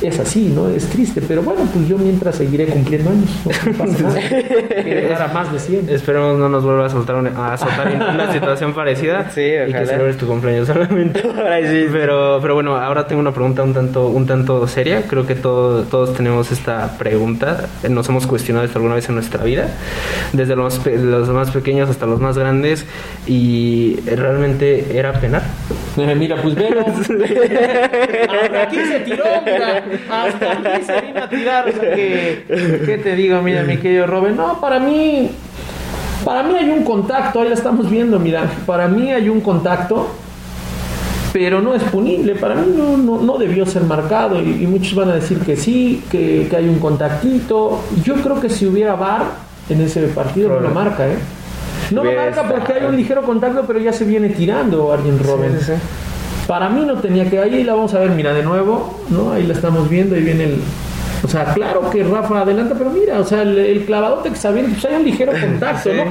Es 0.01 0.19
así, 0.19 0.51
¿no? 0.53 0.69
Es 0.69 0.85
triste, 0.89 1.21
pero 1.27 1.41
bueno, 1.41 1.61
pues 1.73 1.87
yo 1.87 1.97
mientras 1.97 2.35
seguiré 2.35 2.65
cumpliendo 2.67 3.09
años, 3.09 3.29
no 3.65 3.73
pasa 3.73 4.03
nada. 4.03 5.27
Más 5.33 5.51
de 5.51 5.59
100. 5.59 5.89
Esperemos 5.89 6.37
no 6.37 6.49
nos 6.49 6.63
vuelva 6.63 6.85
a 6.85 6.89
soltar 6.89 7.15
una, 7.15 7.29
a 7.31 7.55
en 7.91 8.01
una 8.01 8.31
situación 8.33 8.73
parecida. 8.73 9.29
Sí, 9.33 9.41
Y 9.41 9.55
ojalá. 9.69 9.79
que 9.79 9.85
celebres 9.87 10.17
tu 10.17 10.27
cumpleaños 10.27 10.67
solamente. 10.67 11.21
Sí. 11.67 11.87
Pero, 11.91 12.39
pero 12.41 12.53
bueno, 12.53 12.75
ahora 12.77 13.07
tengo 13.07 13.19
una 13.21 13.31
pregunta 13.33 13.63
un 13.63 13.73
tanto, 13.73 14.07
un 14.07 14.25
tanto 14.25 14.67
seria. 14.67 15.01
Creo 15.07 15.25
que 15.25 15.35
todo- 15.35 15.83
todos 15.83 16.13
tenemos 16.15 16.51
esta 16.51 16.97
pregunta. 16.97 17.65
Nos 17.89 18.07
hemos 18.09 18.27
cuestionado 18.27 18.65
esto 18.65 18.77
alguna 18.79 18.95
vez 18.95 19.07
en 19.09 19.15
nuestra 19.15 19.43
vida. 19.43 19.67
Desde 20.33 20.55
los, 20.55 20.77
pe- 20.79 20.97
los 20.97 21.27
más 21.29 21.51
pequeños 21.51 21.89
hasta 21.89 22.05
los 22.05 22.19
más 22.19 22.37
grandes. 22.37 22.85
Y 23.25 23.99
realmente 24.05 24.97
era 24.97 25.13
penar. 25.13 25.43
Mira, 25.97 26.41
pues 26.41 26.53
velo. 26.53 26.81
Hasta 26.81 28.61
aquí 28.63 28.77
se 28.77 28.99
tiró, 28.99 29.23
mira. 29.43 29.83
Hasta 30.09 30.51
aquí 30.51 30.83
se 30.83 31.01
vino 31.01 31.23
a 31.23 31.29
tirar. 31.29 31.69
O 31.69 31.71
sea, 31.71 31.95
que, 31.95 32.43
¿Qué 32.85 32.99
te 33.03 33.15
digo, 33.15 33.41
mira, 33.41 33.63
mi 33.63 33.77
querido 33.77 34.05
Robert? 34.05 34.35
No, 34.35 34.59
para 34.61 34.79
mí. 34.79 35.31
Para 36.23 36.43
mí 36.43 36.55
hay 36.55 36.69
un 36.69 36.83
contacto, 36.83 37.41
ahí 37.41 37.49
la 37.49 37.55
estamos 37.55 37.89
viendo, 37.89 38.19
mira. 38.19 38.43
Para 38.65 38.87
mí 38.87 39.11
hay 39.11 39.29
un 39.29 39.41
contacto, 39.41 40.07
pero 41.33 41.61
no 41.61 41.73
es 41.73 41.83
punible. 41.83 42.35
Para 42.35 42.55
mí 42.55 42.73
no, 42.75 42.97
no, 42.97 43.21
no 43.21 43.37
debió 43.37 43.65
ser 43.65 43.83
marcado. 43.83 44.39
Y, 44.41 44.63
y 44.63 44.67
muchos 44.67 44.93
van 44.93 45.09
a 45.09 45.15
decir 45.15 45.39
que 45.39 45.55
sí, 45.55 46.03
que, 46.11 46.47
que 46.49 46.55
hay 46.55 46.67
un 46.67 46.79
contactito. 46.79 47.81
Yo 48.03 48.15
creo 48.15 48.39
que 48.39 48.49
si 48.49 48.67
hubiera 48.67 48.95
VAR 48.95 49.23
en 49.69 49.81
ese 49.81 50.03
partido, 50.09 50.49
no 50.49 50.59
lo 50.59 50.69
marca, 50.69 51.07
¿eh? 51.07 51.17
No 51.91 52.03
lo 52.03 52.11
marca 52.11 52.43
porque 52.43 52.73
hay 52.73 52.85
un 52.85 52.95
ligero 52.95 53.21
contacto, 53.23 53.63
pero 53.65 53.79
ya 53.79 53.93
se 53.93 54.05
viene 54.05 54.29
tirando 54.29 54.91
Arjen 54.91 55.19
Robben. 55.19 55.57
Para 56.47 56.69
mí 56.69 56.85
no 56.85 56.95
tenía 56.95 57.29
que. 57.29 57.39
Ahí 57.39 57.63
la 57.63 57.73
vamos 57.73 57.93
a 57.93 57.99
ver, 57.99 58.11
mira, 58.11 58.33
de 58.33 58.43
nuevo, 58.43 59.01
¿no? 59.09 59.31
Ahí 59.33 59.43
la 59.43 59.53
estamos 59.53 59.89
viendo, 59.89 60.15
ahí 60.15 60.21
viene 60.21 60.45
el. 60.45 60.61
O 61.23 61.27
sea, 61.27 61.45
claro 61.53 61.89
que 61.89 62.03
Rafa 62.03 62.41
adelanta, 62.41 62.75
pero 62.77 62.91
mira, 62.91 63.19
o 63.19 63.23
sea, 63.25 63.41
el, 63.41 63.57
el 63.57 63.85
clavadote 63.85 64.29
que 64.29 64.35
se 64.35 64.47
avienta, 64.47 64.71
pues 64.71 64.85
hay 64.85 64.95
un 64.95 65.03
ligero 65.03 65.31
contacto, 65.31 65.89
¿no? 65.91 66.03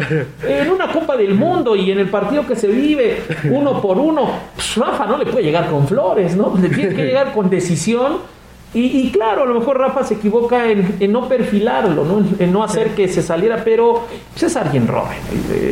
En 0.49 0.71
una 0.71 0.93
Copa 0.93 1.17
del 1.17 1.35
Mundo 1.35 1.77
y 1.77 1.91
en 1.93 2.01
el 2.01 2.09
partido 2.09 2.45
que 2.47 2.57
se 2.57 2.67
vive 2.67 3.23
uno 3.51 3.81
por 3.81 3.99
uno, 3.99 4.29
pues 4.55 4.77
Rafa 4.77 5.07
no 5.07 5.17
le 5.17 5.27
puede 5.27 5.45
llegar 5.45 5.71
con 5.71 5.87
flores, 5.87 6.37
¿no? 6.37 6.55
Le 6.61 6.69
tiene 6.69 6.95
que 6.95 7.05
llegar 7.07 7.33
con 7.33 7.49
decisión. 7.49 8.36
Y, 8.77 9.07
y 9.07 9.11
claro, 9.11 9.45
a 9.45 9.47
lo 9.47 9.55
mejor 9.55 9.79
Rafa 9.79 10.05
se 10.05 10.15
equivoca 10.15 10.71
en, 10.71 10.97
en 11.01 11.11
no 11.11 11.27
perfilarlo, 11.29 12.05
¿no? 12.05 12.19
En, 12.19 12.37
en 12.39 12.53
no 12.53 12.63
hacer 12.63 12.91
que 12.91 13.09
se 13.09 13.23
saliera, 13.23 13.63
pero 13.65 14.07
pues 14.33 14.43
es 14.43 14.57
alguien 14.57 14.87
Robben, 14.87 15.17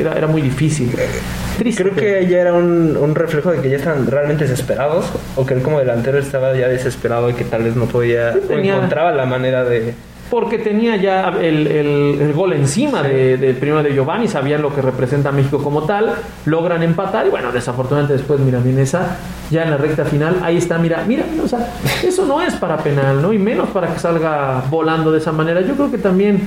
era, 0.00 0.14
era 0.14 0.26
muy 0.26 0.40
difícil. 0.40 0.90
Triste. 1.58 1.82
Creo 1.82 1.94
que 1.94 2.26
ya 2.26 2.40
era 2.40 2.54
un, 2.54 2.96
un 2.96 3.14
reflejo 3.14 3.52
de 3.52 3.60
que 3.60 3.68
ya 3.68 3.76
estaban 3.76 4.06
realmente 4.06 4.44
desesperados. 4.44 5.04
O 5.36 5.44
que 5.44 5.52
él 5.52 5.62
como 5.62 5.78
delantero 5.80 6.18
estaba 6.18 6.56
ya 6.56 6.66
desesperado 6.68 7.28
y 7.28 7.34
que 7.34 7.44
tal 7.44 7.64
vez 7.64 7.76
no 7.76 7.84
podía. 7.84 8.32
Sí, 8.32 8.38
o 8.48 8.52
encontraba 8.54 9.12
la 9.12 9.26
manera 9.26 9.64
de. 9.64 9.94
Porque 10.30 10.58
tenía 10.58 10.96
ya 10.96 11.28
el, 11.40 11.66
el- 11.66 12.32
gol 12.34 12.52
encima 12.54 13.02
de- 13.02 13.36
del 13.36 13.56
primero 13.56 13.82
de 13.82 13.92
Giovanni, 13.94 14.26
sabían 14.26 14.62
lo 14.62 14.74
que 14.74 14.82
representa 14.82 15.30
México 15.30 15.62
como 15.62 15.82
tal, 15.82 16.12
logran 16.46 16.82
empatar 16.82 17.26
y 17.26 17.30
bueno, 17.30 17.52
desafortunadamente 17.52 18.14
después, 18.14 18.40
mira, 18.40 18.58
viene 18.58 18.82
esa, 18.82 19.16
ya 19.50 19.62
en 19.62 19.70
la 19.70 19.76
recta 19.76 20.04
final, 20.04 20.38
ahí 20.42 20.56
está, 20.56 20.78
mira, 20.78 21.04
mira, 21.06 21.24
o 21.44 21.46
sea, 21.48 21.68
eso 22.02 22.24
no 22.26 22.40
es 22.42 22.54
para 22.54 22.78
penal, 22.78 23.20
¿no? 23.22 23.32
Y 23.32 23.38
menos 23.38 23.68
para 23.68 23.92
que 23.92 23.98
salga 24.00 24.64
volando 24.70 25.12
de 25.12 25.18
esa 25.18 25.30
manera. 25.32 25.60
Yo 25.60 25.74
creo 25.74 25.90
que 25.90 25.98
también, 25.98 26.40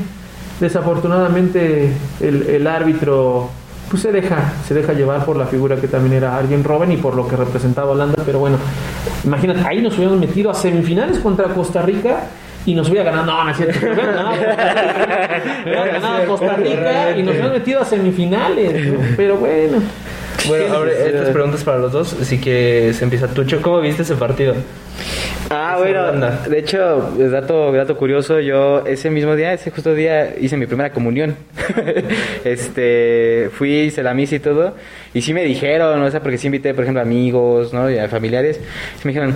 desafortunadamente, 0.60 1.92
el, 2.20 2.44
el 2.50 2.68
árbitro 2.68 3.50
pues 3.90 4.02
se 4.02 4.12
deja, 4.12 4.52
se 4.68 4.74
deja 4.74 4.92
llevar 4.92 5.24
por 5.24 5.38
la 5.38 5.46
figura 5.46 5.78
que 5.78 5.88
también 5.88 6.14
era 6.14 6.36
alguien 6.38 6.62
Robben 6.64 6.92
y 6.92 6.98
por 6.98 7.16
lo 7.16 7.26
que 7.26 7.38
representaba 7.38 7.92
Holanda, 7.92 8.22
pero 8.26 8.38
bueno, 8.40 8.58
imagínate, 9.24 9.62
ahí 9.66 9.82
nos 9.82 9.96
hubiéramos 9.96 10.20
metido 10.20 10.52
a 10.52 10.54
semifinales 10.54 11.20
contra 11.20 11.46
Costa 11.54 11.82
Rica 11.82 12.24
y 12.68 12.76
nos 12.76 12.90
hubiera 12.90 13.06
ganado, 13.06 13.26
no, 13.26 13.44
no 13.46 13.50
es 13.50 13.58
cierto, 13.58 13.80
hubiera 13.80 14.06
ganado, 14.06 14.34
hubiera 15.64 15.86
ganado 15.86 16.26
Costa 16.28 16.54
Rica 16.58 17.12
y 17.18 17.24
nos 17.24 17.32
hubiéramos 17.32 17.60
metido 17.60 17.82
a 17.82 17.86
semifinales, 17.86 18.88
¿no? 18.88 19.00
pero 19.16 19.38
bueno. 19.38 19.82
Bueno, 20.48 20.76
ahora 20.76 20.92
necesidad? 20.92 21.16
estas 21.16 21.30
preguntas 21.34 21.64
para 21.64 21.78
los 21.80 21.92
dos. 21.92 22.16
Así 22.22 22.40
que 22.40 22.92
se 22.94 23.04
empieza 23.04 23.28
Tucho. 23.28 23.62
¿Cómo 23.62 23.82
viste 23.82 24.04
ese 24.04 24.16
partido? 24.16 24.54
Ah, 25.50 25.72
Esa 25.72 25.78
bueno, 25.78 26.04
banda. 26.04 26.44
de 26.48 26.60
hecho, 26.60 27.14
dato, 27.18 27.72
dato 27.72 27.98
curioso, 27.98 28.40
yo 28.40 28.86
ese 28.86 29.10
mismo 29.10 29.36
día, 29.36 29.54
ese 29.54 29.72
justo 29.72 29.94
día, 29.94 30.36
hice 30.40 30.58
mi 30.58 30.66
primera 30.66 30.92
comunión. 30.92 31.36
este, 32.44 33.50
fui, 33.54 33.72
hice 33.80 34.04
la 34.04 34.14
misa 34.14 34.36
y 34.36 34.40
todo, 34.40 34.76
y 35.14 35.22
sí 35.22 35.34
me 35.34 35.44
dijeron, 35.44 36.02
o 36.02 36.12
sea, 36.12 36.22
porque 36.22 36.38
sí 36.38 36.48
invité, 36.48 36.74
por 36.74 36.84
ejemplo, 36.84 37.02
amigos, 37.02 37.74
¿no? 37.74 37.90
Y 37.90 37.98
a 37.98 38.10
familiares, 38.10 38.60
y 39.04 39.08
me 39.08 39.14
dijeron, 39.14 39.36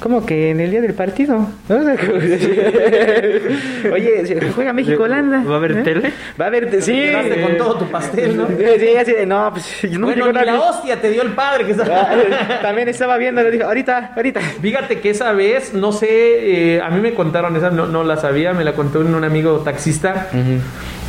¿cómo 0.00 0.24
que 0.24 0.50
en 0.50 0.60
el 0.60 0.70
día 0.70 0.80
del 0.80 0.94
partido? 0.94 1.46
¿No? 1.68 1.76
Oye, 3.92 4.50
juega 4.54 4.72
México-Holanda. 4.72 5.42
¿Va 5.44 5.54
a 5.54 5.56
haber 5.56 5.72
¿eh? 5.72 5.82
tele? 5.82 6.12
Va 6.40 6.46
a 6.46 6.48
haber, 6.48 6.82
sí. 6.82 6.92
Quedaste 6.92 7.42
con 7.42 7.56
todo 7.56 7.78
tu 7.78 7.90
pastel, 7.90 8.36
¿no? 8.36 8.46
Sí, 8.48 8.96
así 8.96 9.12
de, 9.12 9.26
no, 9.26 9.50
pues 9.52 9.82
yo 9.82 9.98
no 9.98 10.06
bueno, 10.06 10.32
ni 10.32 10.44
la 10.44 10.60
hostia 10.60 11.00
te 11.00 11.10
dio 11.10 11.22
el 11.22 11.32
padre 11.32 11.66
que 11.66 11.72
está... 11.72 11.84
Ah, 11.88 12.60
También 12.62 12.88
estaba 12.88 13.16
viendo, 13.16 13.42
le 13.42 13.50
dije, 13.50 13.64
ahorita, 13.64 14.12
ahorita. 14.14 14.40
Fíjate 14.40 15.00
que 15.00 15.10
esa 15.10 15.32
vez, 15.32 15.74
no 15.74 15.92
sé, 15.92 16.76
eh, 16.76 16.80
a 16.80 16.90
mí 16.90 17.00
me 17.00 17.14
contaron 17.14 17.56
esa, 17.56 17.70
no, 17.70 17.86
no 17.86 18.04
la 18.04 18.16
sabía, 18.16 18.52
me 18.52 18.64
la 18.64 18.74
contó 18.74 19.00
un, 19.00 19.14
un 19.14 19.24
amigo 19.24 19.58
taxista, 19.58 20.28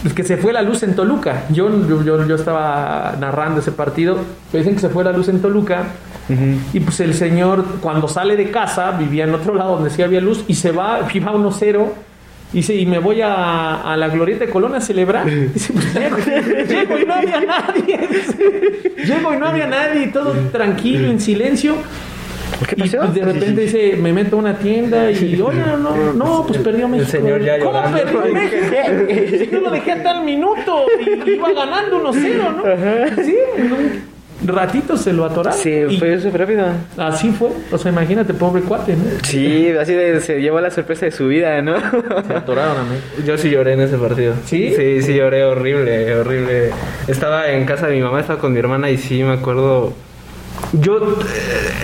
pues 0.02 0.14
que 0.14 0.24
se 0.24 0.38
fue 0.38 0.54
la 0.54 0.62
luz 0.62 0.84
en 0.84 0.96
Toluca. 0.96 1.44
Yo, 1.50 1.70
yo, 1.88 2.04
yo, 2.04 2.26
yo 2.26 2.36
estaba 2.36 3.16
narrando 3.20 3.60
ese 3.60 3.72
partido, 3.72 4.18
me 4.54 4.60
dicen 4.60 4.76
que 4.76 4.82
se 4.82 4.90
fue 4.90 5.04
la 5.04 5.12
luz 5.12 5.30
en 5.30 5.42
Toluca. 5.42 5.84
Y 6.74 6.80
pues 6.80 7.00
el 7.00 7.14
señor, 7.14 7.66
cuando 7.82 8.08
sale 8.08 8.36
de 8.36 8.52
casa, 8.52 8.92
vivía 8.92 9.24
en 9.24 9.34
otro 9.34 9.56
lado 9.56 9.76
donde 9.76 9.90
sí 9.90 10.02
había 10.02 10.22
luz, 10.22 10.44
y 10.48 10.54
se 10.56 10.72
va, 10.72 11.00
iba 11.14 11.32
1-0, 11.34 11.88
Dice, 12.52 12.74
y 12.74 12.88
me 12.88 12.98
voy 12.98 13.22
a, 13.22 13.76
a 13.82 13.96
la 13.96 14.08
Glorieta 14.08 14.46
de 14.46 14.52
Colón 14.52 14.74
a 14.74 14.82
celebrar. 14.82 15.30
Dice, 15.54 15.72
pues 15.72 15.94
llego, 15.94 16.18
llego 16.68 17.00
y 17.00 17.06
no 17.06 17.14
había 17.14 17.42
nadie. 17.42 18.00
Llego 19.06 19.34
y 19.34 19.38
no 19.38 19.46
había 19.48 19.68
nadie, 19.68 20.08
todo 20.08 20.34
tranquilo, 20.52 21.10
en 21.12 21.20
silencio. 21.20 21.76
¿Qué 22.68 22.76
Y 22.76 22.82
pasó? 22.82 22.98
pues, 22.98 23.14
de 23.14 23.22
repente 23.22 23.62
dice, 23.62 23.96
me 24.02 24.12
meto 24.12 24.36
a 24.36 24.40
una 24.40 24.58
tienda 24.58 25.12
y, 25.12 25.40
oye, 25.40 25.60
no, 25.80 26.14
no, 26.14 26.46
pues 26.48 26.60
perdió 26.60 26.88
México. 26.88 27.12
señor 27.12 27.42
ya 27.44 27.60
¿Cómo 27.60 27.84
perdió 27.84 28.22
México? 28.34 28.66
Si 29.38 29.48
yo 29.52 29.62
lo 29.62 29.70
dejé 29.70 29.92
a 29.92 30.04
tal 30.04 30.24
minuto 30.26 30.86
y 31.26 31.30
iba 31.32 31.54
ganando 31.54 32.12
1-0, 32.12 32.56
¿no? 32.56 33.24
Sí, 33.24 33.36
en 33.58 33.70
un 34.42 34.48
ratito 34.48 34.96
se 34.98 35.14
lo 35.14 35.26
atoraron. 35.26 35.60
Sí, 35.60 35.98
fue 36.00 36.20
súper 36.20 36.42
rápido. 36.42 36.66
Así 36.98 37.30
fue. 37.32 37.50
O 37.72 37.78
sea, 37.78 37.92
imagínate, 37.92 38.34
pobre 38.34 38.62
cuate, 38.62 38.96
¿no? 38.96 39.04
Sí, 39.24 39.70
así 39.80 39.94
de- 39.94 40.22
se 40.22 40.42
llevó 40.42 40.60
la 40.62 40.72
sorpresa 40.72 41.06
de 41.06 41.12
su 41.12 41.28
vida, 41.28 41.62
¿no? 41.62 41.76
Se 42.28 42.34
atoraron 42.34 42.78
a 42.78 42.84
mí. 42.84 42.96
Yo 43.26 43.38
sí 43.38 43.50
lloré 43.50 43.74
en 43.74 43.82
ese 43.82 43.98
partido. 43.98 44.34
¿Sí? 44.46 44.74
Sí, 44.76 45.02
sí 45.02 45.14
lloré 45.14 45.44
horrible, 45.44 46.16
horrible. 46.16 46.70
Estaba 47.08 47.50
en 47.52 47.66
casa 47.66 47.88
de 47.88 47.96
mi 47.96 48.02
mamá, 48.02 48.20
estaba 48.22 48.40
con 48.40 48.54
mi 48.54 48.60
hermana 48.60 48.90
y 48.90 48.98
sí 48.98 49.24
me 49.24 49.34
acuerdo. 49.34 49.94
Yo 50.74 50.98
eh, 50.98 51.06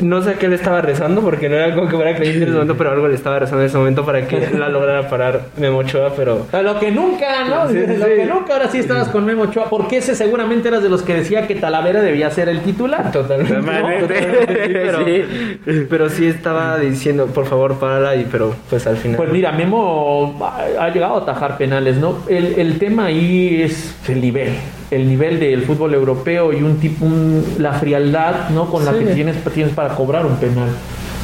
no 0.02 0.22
sé 0.22 0.32
a 0.32 0.34
qué 0.36 0.48
le 0.48 0.56
estaba 0.56 0.82
rezando 0.82 1.22
porque 1.22 1.50
no 1.50 1.56
era 1.56 1.74
como 1.74 1.90
que 1.90 1.96
fuera 1.96 2.16
creyente 2.16 2.44
en 2.44 2.50
ese 2.50 2.54
momento, 2.54 2.78
pero 2.78 2.92
algo 2.92 3.08
le 3.08 3.16
estaba 3.16 3.40
rezando 3.40 3.62
en 3.62 3.68
ese 3.68 3.78
momento 3.78 4.06
para 4.06 4.28
que 4.28 4.50
la 4.58 4.70
lograra 4.70 5.10
parar 5.10 5.46
Memo 5.58 5.80
Ochoa, 5.80 6.14
pero 6.16 6.46
A 6.52 6.62
lo 6.62 6.80
que 6.80 6.92
nunca, 6.92 7.46
¿no? 7.46 7.68
Sí, 7.70 7.80
sí, 7.88 7.98
lo 7.98 8.06
que 8.06 8.26
nunca, 8.26 8.54
ahora 8.54 8.70
sí 8.70 8.78
estabas 8.80 9.08
con 9.10 9.26
Memo 9.26 9.44
Ochoa. 9.44 9.70
Porque 9.70 9.98
ese 9.98 10.16
seguramente 10.16 10.68
eras 10.68 10.84
de 10.84 10.90
los 10.90 11.02
que 11.02 11.14
decía 11.16 11.48
que 11.48 11.56
Talavera 11.56 12.02
debía 12.02 12.30
ser 12.32 12.48
el 12.50 12.62
titular. 12.62 13.12
totalmente. 13.12 13.56
Totalmente. 13.56 14.08
totalmente, 14.08 14.66
sí, 14.68 14.74
pero, 14.74 15.06
Sí. 15.06 15.88
pero 15.90 16.10
sí 16.10 16.28
estaba 16.28 16.78
diciendo, 16.78 17.26
por 17.28 17.46
favor, 17.46 17.80
párala, 17.80 18.16
y 18.16 18.26
pero 18.32 18.56
pues 18.70 18.86
al 18.88 18.98
final. 18.98 19.18
Pues 19.18 19.32
mira, 19.32 19.52
Memo 19.52 20.38
ha 20.44 20.86
ha 20.86 20.90
llegado 20.90 21.16
a 21.16 21.20
atajar 21.22 21.58
penales, 21.58 21.98
¿no? 21.98 22.20
El, 22.28 22.60
el 22.60 22.78
tema 22.78 23.06
ahí 23.06 23.62
es 23.64 23.96
el 24.10 24.22
nivel, 24.22 24.54
el 24.92 25.08
nivel 25.08 25.40
del 25.40 25.64
fútbol 25.64 25.94
europeo 25.94 26.54
y 26.54 26.62
un 26.62 26.78
tipo, 26.78 27.06
un- 27.06 27.44
la 27.60 27.74
frialdad, 27.74 28.50
¿no? 28.50 28.70
Con 28.70 28.86
la 28.86 28.92
Sí. 28.94 29.00
que 29.00 29.06
tienes, 29.14 29.36
tienes 29.54 29.74
para 29.74 29.96
cobrar 29.96 30.26
un 30.26 30.36
penal. 30.38 30.70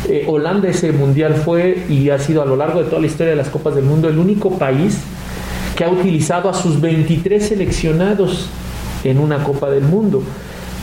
Eh, 0.10 0.26
Holanda 0.28 0.68
ese 0.68 0.92
mundial 0.92 1.36
fue 1.36 1.84
y 1.90 2.10
ha 2.10 2.18
sido 2.18 2.42
a 2.42 2.46
lo 2.46 2.56
largo 2.56 2.80
de 2.80 2.86
toda 2.86 3.00
la 3.02 3.08
historia 3.08 3.32
de 3.32 3.38
las 3.38 3.50
Copas 3.50 3.76
del 3.76 3.84
Mundo 3.86 4.10
el 4.10 4.18
único 4.18 4.58
país 4.58 5.00
que 5.76 5.84
ha 5.86 5.90
utilizado 5.90 6.50
a 6.50 6.54
sus 6.54 6.82
23 6.82 7.48
seleccionados 7.48 8.50
en 9.04 9.20
una 9.20 9.44
Copa 9.44 9.70
del 9.70 9.84
Mundo. 9.84 10.24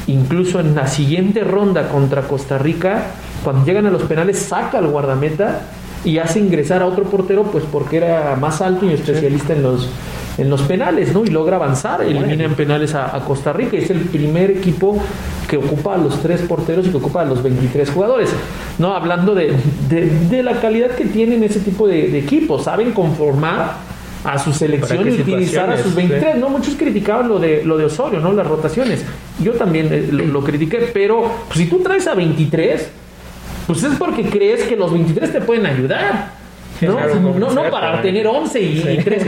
Incluso 0.07 0.61
en 0.61 0.75
la 0.75 0.87
siguiente 0.87 1.43
ronda 1.45 1.89
contra 1.89 2.23
Costa 2.23 2.59
Rica, 2.59 3.07
cuando 3.45 3.67
llegan 3.67 3.87
a 3.87 3.91
los 3.91 4.03
penales, 4.05 4.39
saca 4.39 4.79
al 4.79 4.87
guardameta 4.87 5.63
y 6.05 6.19
hace 6.19 6.39
ingresar 6.39 6.81
a 6.83 6.87
otro 6.87 7.05
portero, 7.05 7.43
pues 7.43 7.65
porque 7.71 7.99
era 7.99 8.37
más 8.41 8.61
alto 8.63 8.87
y 8.87 8.93
especialista 8.93 9.53
en 9.53 9.63
los 9.65 9.89
en 10.39 10.49
los 10.49 10.63
penales, 10.63 11.13
¿no? 11.13 11.25
Y 11.25 11.29
logra 11.31 11.57
avanzar, 11.57 12.01
elimina 12.03 12.45
en 12.45 12.55
penales 12.55 12.95
a, 12.95 13.15
a 13.15 13.21
Costa 13.25 13.53
Rica. 13.53 13.77
Es 13.77 13.91
el 13.91 14.01
primer 14.03 14.51
equipo 14.53 14.97
que 15.49 15.57
ocupa 15.57 15.95
a 15.95 15.99
los 15.99 16.23
tres 16.23 16.43
porteros 16.43 16.87
y 16.87 16.91
que 16.91 16.97
ocupa 16.97 17.23
a 17.23 17.25
los 17.25 17.43
23 17.43 17.91
jugadores. 17.91 18.31
No, 18.79 18.95
hablando 18.95 19.35
de, 19.35 19.53
de- 19.89 20.07
de 20.31 20.43
la 20.45 20.61
calidad 20.61 20.93
que 20.93 21.07
tienen 21.07 21.43
ese 21.43 21.59
tipo 21.61 21.87
de, 21.89 22.09
de 22.09 22.19
equipos, 22.21 22.65
saben 22.65 22.93
conformar 22.93 23.73
a 24.25 24.39
su 24.39 24.53
selección 24.53 24.99
¿Para 24.99 25.11
y 25.11 25.21
utilizar 25.21 25.71
a 25.71 25.77
sus 25.77 25.87
situaciones? 25.87 25.95
23. 26.23 26.37
No, 26.39 26.49
muchos 26.51 26.75
criticaban 26.77 27.29
lo 27.29 27.39
de 27.39 27.65
lo 27.65 27.77
de 27.77 27.85
Osorio, 27.87 28.21
¿no? 28.21 28.33
Las 28.33 28.47
rotaciones. 28.47 29.05
Yo 29.43 29.53
también 29.53 29.89
eh, 29.93 30.09
lo, 30.11 30.25
lo 30.27 30.45
critiqué, 30.45 30.91
pero 30.93 31.31
pues, 31.49 31.59
si 31.61 31.67
tú 31.67 31.79
traes 31.81 32.07
a 32.09 32.15
23, 32.15 32.89
pues 33.67 33.83
es 33.83 33.95
porque 33.99 34.23
crees 34.25 34.63
que 34.65 34.77
los 34.77 34.93
23 34.93 35.33
te 35.33 35.41
pueden 35.41 35.67
ayudar. 35.67 36.33
¿No? 36.83 36.97
Claro, 36.97 37.15
no, 37.17 37.51
no, 37.51 37.71
para 37.71 38.01
tener 38.03 38.27
11 38.27 38.61
y, 38.61 38.79
y 38.99 39.03
3 39.03 39.27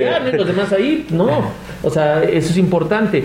ya, 0.00 0.20
¿no? 0.20 0.28
Y 0.28 0.32
los 0.32 0.46
demás 0.46 0.72
ahí, 0.72 1.06
no. 1.10 1.50
O 1.82 1.90
sea, 1.90 2.22
eso 2.22 2.50
es 2.50 2.56
importante. 2.56 3.24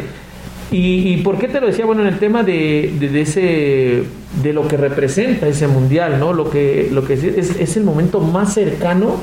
¿Y, 0.72 1.14
y 1.14 1.18
por 1.18 1.38
qué 1.38 1.47
te 1.47 1.61
lo 1.61 1.68
decía? 1.68 1.86
Bueno, 1.86 2.01
en 2.01 2.07
el 2.07 2.20
tema 2.20 2.43
de, 2.43 2.93
de, 2.99 3.09
de 3.09 3.22
ese 3.22 4.03
de 4.41 4.53
lo 4.53 4.68
que 4.68 4.78
representa 4.78 5.47
ese 5.47 5.68
mundial, 5.68 6.20
¿no? 6.20 6.34
Lo 6.34 6.49
que, 6.49 6.89
lo 6.91 7.05
que 7.05 7.14
es, 7.14 7.24
es, 7.24 7.59
es 7.59 7.78
el 7.78 7.84
momento 7.84 8.20
más 8.20 8.53
cercano 8.53 9.18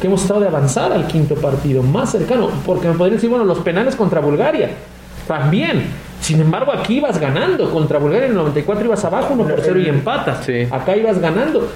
que 0.00 0.06
hemos 0.06 0.22
estado 0.22 0.40
de 0.40 0.48
avanzar 0.48 0.92
al 0.92 1.06
quinto 1.06 1.34
partido, 1.34 1.82
más 1.82 2.12
cercano, 2.12 2.50
porque 2.64 2.88
me 2.88 2.94
podrían 2.94 3.16
decir, 3.16 3.30
bueno, 3.30 3.44
los 3.44 3.58
penales 3.58 3.96
contra 3.96 4.20
Bulgaria, 4.20 4.70
también. 5.26 5.84
Sin 6.20 6.40
embargo, 6.40 6.72
aquí 6.72 6.96
ibas 6.96 7.18
ganando. 7.20 7.70
Contra 7.70 7.98
Bulgaria 7.98 8.26
en 8.26 8.32
el 8.32 8.38
94 8.38 8.84
ibas 8.84 9.04
abajo 9.04 9.34
1 9.34 9.44
por 9.44 9.60
0 9.62 9.80
y 9.80 9.88
empatas. 9.88 10.44
Sí. 10.46 10.66
Acá 10.70 10.96
ibas 10.96 11.18
ganando. 11.18 11.68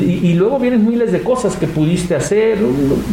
Y, 0.00 0.34
luego 0.34 0.58
vienen 0.58 0.84
miles 0.84 1.12
de 1.12 1.22
cosas 1.22 1.54
que 1.56 1.68
pudiste 1.68 2.16
hacer. 2.16 2.58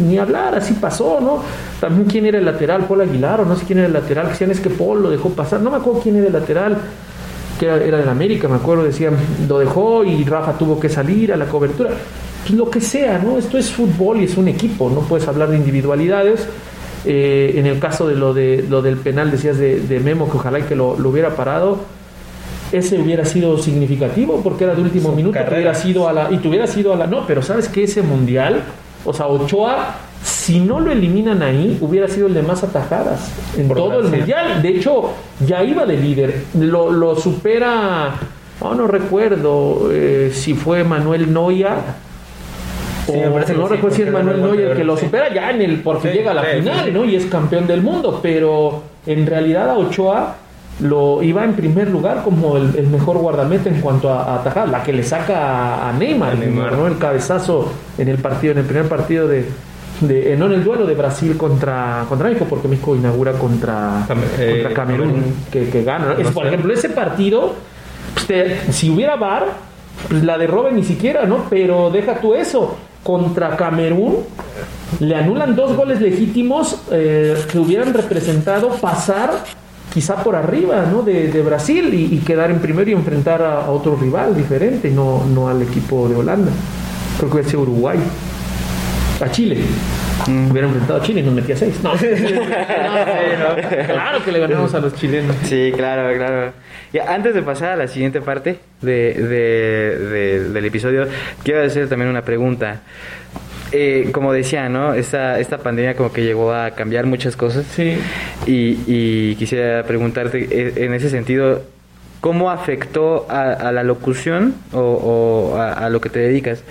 ni 0.01 0.17
hablar, 0.17 0.55
así 0.55 0.74
pasó, 0.74 1.19
¿no? 1.21 1.43
También 1.80 2.09
quién 2.09 2.26
era 2.26 2.39
el 2.39 2.45
lateral, 2.45 2.86
Paul 2.86 3.01
Aguilar, 3.01 3.41
o 3.41 3.45
no 3.45 3.55
sé 3.55 3.65
quién 3.65 3.78
era 3.78 3.88
el 3.88 3.93
lateral. 3.93 4.26
Que 4.26 4.32
decían 4.32 4.51
es 4.51 4.59
que 4.59 4.71
Paul 4.71 5.03
lo 5.03 5.11
dejó 5.11 5.30
pasar. 5.30 5.61
No 5.61 5.69
me 5.69 5.78
acuerdo 5.78 6.01
quién 6.01 6.15
era 6.15 6.28
el 6.28 6.34
lateral. 6.34 6.78
Que 7.59 7.67
era, 7.67 7.84
era 7.84 7.97
del 7.99 8.09
América, 8.09 8.47
me 8.47 8.55
acuerdo. 8.55 8.84
Decían, 8.84 9.15
lo 9.47 9.59
dejó 9.59 10.03
y 10.03 10.24
Rafa 10.24 10.57
tuvo 10.57 10.80
que 10.80 10.89
salir 10.89 11.32
a 11.32 11.38
la 11.38 11.45
cobertura. 11.45 11.91
Pues 12.41 12.57
lo 12.57 12.67
que 12.71 12.82
sea, 12.82 13.19
¿no? 13.19 13.38
Esto 13.38 13.59
es 13.59 13.71
fútbol 13.71 14.21
y 14.21 14.24
es 14.24 14.36
un 14.36 14.47
equipo. 14.47 14.89
No 14.89 15.01
puedes 15.01 15.28
hablar 15.28 15.49
de 15.49 15.57
individualidades. 15.57 16.47
Eh, 17.05 17.53
en 17.57 17.67
el 17.67 17.78
caso 17.80 18.07
de 18.07 18.15
lo, 18.15 18.34
de 18.34 18.65
lo 18.67 18.82
del 18.82 18.97
penal, 18.97 19.30
decías 19.30 19.59
de, 19.59 20.01
Memo, 20.03 20.32
que 20.32 20.38
ojalá 20.38 20.57
y 20.57 20.63
que 20.63 20.76
lo 20.76 20.95
hubiera 20.95 21.36
parado. 21.36 21.93
Ese 22.74 22.99
hubiera 22.99 23.24
sido 23.24 23.57
significativo 23.59 24.41
porque 24.43 24.63
era 24.63 24.74
de 24.74 24.82
último 24.82 25.11
minuto, 25.11 25.38
hubiera 25.47 25.76
sido 25.76 26.09
a 26.09 26.13
la, 26.13 26.32
y 26.32 26.38
te 26.38 26.47
hubiera 26.47 26.65
sido 26.65 26.91
a 26.91 26.95
la. 26.95 27.05
No, 27.05 27.28
pero 27.28 27.43
sabes 27.43 27.69
que 27.69 27.84
ese 27.84 28.01
mundial, 28.01 28.63
o 29.05 29.13
sea, 29.13 29.28
Ochoa, 29.28 29.95
si 30.24 30.59
no 30.59 30.80
lo 30.80 30.91
eliminan 30.91 31.43
ahí, 31.43 31.78
hubiera 31.82 32.07
sido 32.07 32.28
el 32.28 32.34
de 32.34 32.41
más 32.41 32.63
atajadas 32.63 33.32
en 33.57 33.67
Por 33.67 33.78
todo 33.78 33.99
el 33.99 34.07
mundial. 34.07 34.61
De 34.61 34.69
hecho, 34.69 35.11
ya 35.45 35.63
iba 35.63 35.86
de 35.86 35.97
líder. 35.97 36.45
Lo, 36.59 36.91
lo 36.91 37.15
supera, 37.15 38.15
oh, 38.59 38.74
no 38.74 38.88
recuerdo 38.88 39.89
eh, 39.91 40.32
si 40.34 40.53
fue 40.53 40.84
Manuel 40.84 41.32
Noya. 41.32 41.76
Sí, 43.05 43.11
o 43.11 43.38
no 43.38 43.45
sí, 43.45 43.53
recuerdo 43.53 43.91
si 43.91 44.01
es 44.01 44.11
Manuel 44.11 44.41
Neuer 44.41 44.71
el 44.71 44.78
que 44.78 44.84
lo 44.84 44.95
sí. 44.95 45.05
supera 45.05 45.34
ya 45.34 45.51
en 45.51 45.61
el 45.61 45.82
porque 45.82 46.11
llega 46.11 46.32
a 46.32 46.34
la 46.34 46.43
final. 46.43 46.93
¿no? 46.93 47.05
Y 47.05 47.17
es 47.17 47.26
campeón 47.26 47.67
del 47.67 47.82
mundo, 47.82 48.19
pero 48.24 48.82
en 49.05 49.26
realidad 49.26 49.69
a 49.69 49.78
Ochoa 49.78 50.38
lo 50.80 51.21
iba 51.21 51.43
en 51.43 51.53
primer 51.53 51.89
lugar 51.89 52.24
como 52.24 52.57
el, 52.57 52.76
el 52.76 52.88
mejor 52.88 53.17
guardameta 53.19 53.69
en 53.69 53.80
cuanto 53.80 54.09
a, 54.09 54.24
a 54.24 54.36
atajar, 54.41 54.67
la 54.69 54.84
que 54.84 54.91
le 54.93 55.03
saca 55.03 55.88
a, 55.88 55.93
Neymar, 55.93 56.32
A 56.32 56.36
Neymar. 56.36 56.74
¿no? 56.74 56.88
El 56.88 56.97
cabezazo 56.97 57.71
en 57.97 58.07
el 58.09 58.17
partido, 58.17 58.53
en 58.53 58.59
el 58.59 58.65
primer 58.65 58.88
partido 58.89 59.28
de, 59.28 59.45
de 60.01 60.36
no 60.36 60.47
en 60.47 60.53
el 60.53 60.63
duelo 60.63 60.86
de 60.88 60.95
Brasil 60.95 61.38
contra, 61.38 62.05
contra 62.09 62.28
México, 62.28 62.47
porque 62.49 62.67
México 62.67 62.95
inaugura 62.95 63.34
contra, 63.34 64.05
Cam- 64.07 64.17
eh, 64.39 64.61
contra 64.63 64.74
Camerún, 64.74 65.07
Camerún. 65.09 65.34
que, 65.51 65.69
que 65.69 65.84
gana. 65.84 66.15
Es, 66.17 66.32
por 66.32 66.47
ejemplo, 66.47 66.74
ese 66.74 66.89
partido, 66.89 67.53
pues, 68.15 68.26
te- 68.28 68.71
si 68.71 68.89
hubiera 68.89 69.15
VAR, 69.15 69.45
pues 70.09 70.24
la 70.24 70.38
de 70.39 70.47
Robben 70.47 70.76
ni 70.76 70.84
siquiera, 70.84 71.26
¿no? 71.26 71.45
Pero 71.49 71.91
deja 71.91 72.15
tú 72.19 72.34
eso. 72.34 72.76
Contra 73.03 73.55
Camerún 73.57 74.17
le 74.99 75.15
anulan 75.15 75.55
dos 75.55 75.76
goles 75.76 75.99
legítimos 76.01 76.82
eh, 76.91 77.38
que 77.51 77.59
hubieran 77.59 77.93
representado 77.93 78.69
pasar 78.82 79.32
quizá 79.94 80.16
por 80.24 80.36
arriba 80.36 80.86
¿no? 80.91 81.04
de, 81.04 81.28
de 81.28 81.41
Brasil 81.41 81.94
y, 81.94 82.16
y 82.16 82.20
quedar 82.20 82.50
en 82.52 82.60
primero 82.60 82.89
y 82.89 82.94
enfrentar 82.94 83.41
a, 83.41 83.66
a 83.66 83.70
otro 83.70 83.96
rival 83.96 84.36
diferente, 84.36 84.89
no, 84.89 85.24
no 85.26 85.48
al 85.50 85.62
equipo 85.62 86.10
de 86.10 86.16
Holanda. 86.16 86.52
Creo 87.18 87.30
que 87.30 87.36
hubiera 87.36 87.50
sido 87.50 87.62
Uruguay. 87.62 88.00
A 89.24 89.30
Chile. 89.30 89.58
Hubiera 90.52 90.68
enfrentado 90.68 91.00
a 91.00 91.04
Chile 91.04 91.20
y 91.22 91.24
nos 91.24 91.34
metía 91.36 91.56
seis. 91.56 91.76
No. 91.84 91.94
No, 91.94 91.98
claro 93.88 94.24
que 94.24 94.32
le 94.32 94.39
ganamos 94.39 94.74
a 94.74 94.80
los 94.80 94.94
chilenos. 94.96 95.36
Sí, 95.44 95.72
claro, 95.76 96.16
claro. 96.18 96.52
Y 96.91 97.00
antes 97.00 97.34
de 97.34 97.41
pasar 97.41 97.70
a 97.72 97.76
la 97.76 97.88
siguiente 97.88 98.22
parte 98.22 98.60
de, 98.82 99.14
de- 99.14 99.98
de- 100.10 100.50
del 100.50 100.66
episodio, 100.66 101.08
quiero 101.44 101.64
hacer 101.64 101.88
también 101.88 102.10
una 102.10 102.22
pregunta. 102.22 102.82
Eh, 103.76 104.11
como 104.11 104.32
decía, 104.32 104.69
¿no? 104.69 104.93
Esta, 104.93 105.39
esta 105.39 105.57
pandemia 105.57 105.95
como 105.95 106.13
que 106.13 106.24
llegó 106.24 106.53
a 106.53 106.71
cambiar 106.71 107.07
muchas 107.07 107.36
cosas. 107.36 107.65
Sí. 107.65 107.97
Y, 108.45 108.78
y 108.86 109.36
quisiera 109.36 109.84
preguntarte, 109.84 110.47
eh, 110.51 110.74
en 110.86 110.93
ese 110.93 111.09
sentido, 111.09 111.63
¿cómo 112.21 112.51
afectó 112.51 113.26
a, 113.30 113.51
a 113.51 113.71
la 113.71 113.82
locución 113.82 114.53
o, 114.74 114.80
o 114.80 115.57
a, 115.57 115.74
a 115.74 115.89
lo 115.89 115.99
que 116.01 116.09
te 116.09 116.19
dedicas? 116.19 116.63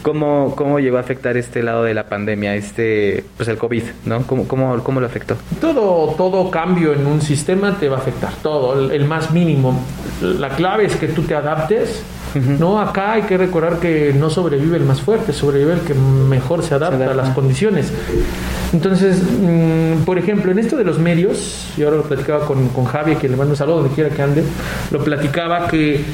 ¿Cómo, 0.00 0.54
¿Cómo 0.56 0.80
llegó 0.80 0.96
a 0.96 1.00
afectar 1.00 1.36
este 1.36 1.62
lado 1.62 1.84
de 1.84 1.92
la 1.92 2.04
pandemia, 2.08 2.54
este, 2.54 3.22
pues 3.36 3.50
el 3.50 3.58
COVID, 3.58 3.82
¿no? 4.06 4.26
¿Cómo, 4.26 4.48
cómo, 4.48 4.82
cómo 4.82 5.00
lo 5.00 5.06
afectó? 5.06 5.36
Todo, 5.60 6.14
todo 6.16 6.50
cambio 6.50 6.94
en 6.94 7.06
un 7.06 7.20
sistema 7.20 7.76
te 7.78 7.90
va 7.90 7.98
a 7.98 8.00
afectar, 8.00 8.32
todo, 8.42 8.80
el, 8.80 8.92
el 8.92 9.04
más 9.04 9.30
mínimo. 9.30 9.78
La 10.22 10.48
clave 10.48 10.86
es 10.86 10.96
que 10.96 11.08
tú 11.08 11.20
te 11.22 11.34
adaptes. 11.34 12.02
No, 12.58 12.80
acá 12.80 13.12
hay 13.12 13.22
que 13.22 13.36
recordar 13.36 13.78
que 13.78 14.14
no 14.16 14.30
sobrevive 14.30 14.76
el 14.76 14.84
más 14.84 15.00
fuerte, 15.00 15.32
sobrevive 15.32 15.74
el 15.74 15.80
que 15.80 15.94
mejor 15.94 16.62
se 16.62 16.74
adapta, 16.74 16.98
Se 16.98 17.04
adapta. 17.04 17.22
a 17.22 17.24
las 17.26 17.34
condiciones. 17.34 17.92
Entonces, 18.72 19.22
mm, 19.22 20.04
por 20.04 20.18
ejemplo, 20.18 20.50
en 20.52 20.58
esto 20.58 20.76
de 20.76 20.84
los 20.84 20.98
medios, 20.98 21.68
yo 21.76 21.86
ahora 21.86 21.98
lo 21.98 22.04
platicaba 22.04 22.46
con, 22.46 22.68
con 22.68 22.84
Javi, 22.84 23.16
que 23.16 23.28
le 23.28 23.36
mando 23.36 23.52
un 23.52 23.56
saludo 23.56 23.76
donde 23.78 23.94
quiera 23.94 24.10
que 24.10 24.22
ande, 24.22 24.42
lo 24.90 25.02
platicaba 25.02 25.68
que 25.68 26.04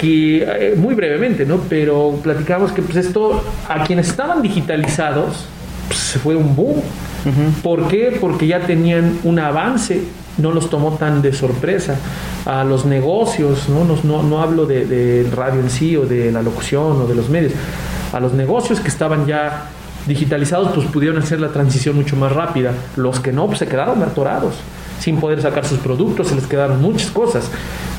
que 0.00 0.42
eh, 0.42 0.74
muy 0.76 0.94
brevemente, 0.94 1.46
¿no? 1.46 1.60
Pero 1.68 2.18
platicamos 2.22 2.72
que 2.72 2.82
pues 2.82 2.96
esto 2.96 3.42
a 3.68 3.84
quienes 3.84 4.08
estaban 4.08 4.42
digitalizados 4.42 5.46
pues, 5.88 5.98
se 5.98 6.18
fue 6.18 6.34
un 6.36 6.54
boom. 6.54 6.82
¿Por 7.62 7.88
qué? 7.88 8.18
Porque 8.20 8.46
ya 8.46 8.60
tenían 8.60 9.18
un 9.24 9.38
avance, 9.38 10.02
no 10.38 10.52
los 10.52 10.70
tomó 10.70 10.92
tan 10.92 11.22
de 11.22 11.32
sorpresa. 11.32 11.96
A 12.46 12.64
los 12.64 12.84
negocios, 12.84 13.68
no, 13.68 13.84
no, 13.84 14.22
no 14.22 14.42
hablo 14.42 14.66
del 14.66 14.88
de 14.88 15.30
radio 15.34 15.60
en 15.60 15.70
sí 15.70 15.96
o 15.96 16.06
de 16.06 16.30
la 16.32 16.42
locución 16.42 17.02
o 17.02 17.06
de 17.06 17.14
los 17.14 17.28
medios, 17.28 17.52
a 18.12 18.20
los 18.20 18.32
negocios 18.32 18.80
que 18.80 18.88
estaban 18.88 19.26
ya 19.26 19.68
digitalizados, 20.06 20.72
pues 20.74 20.86
pudieron 20.88 21.22
hacer 21.22 21.40
la 21.40 21.48
transición 21.48 21.96
mucho 21.96 22.16
más 22.16 22.32
rápida. 22.32 22.72
Los 22.96 23.20
que 23.20 23.32
no, 23.32 23.46
pues 23.46 23.58
se 23.58 23.66
quedaron 23.66 24.02
atorados, 24.02 24.54
sin 25.00 25.18
poder 25.18 25.40
sacar 25.40 25.66
sus 25.66 25.78
productos, 25.78 26.28
se 26.28 26.34
les 26.34 26.46
quedaron 26.46 26.82
muchas 26.82 27.10
cosas. 27.10 27.50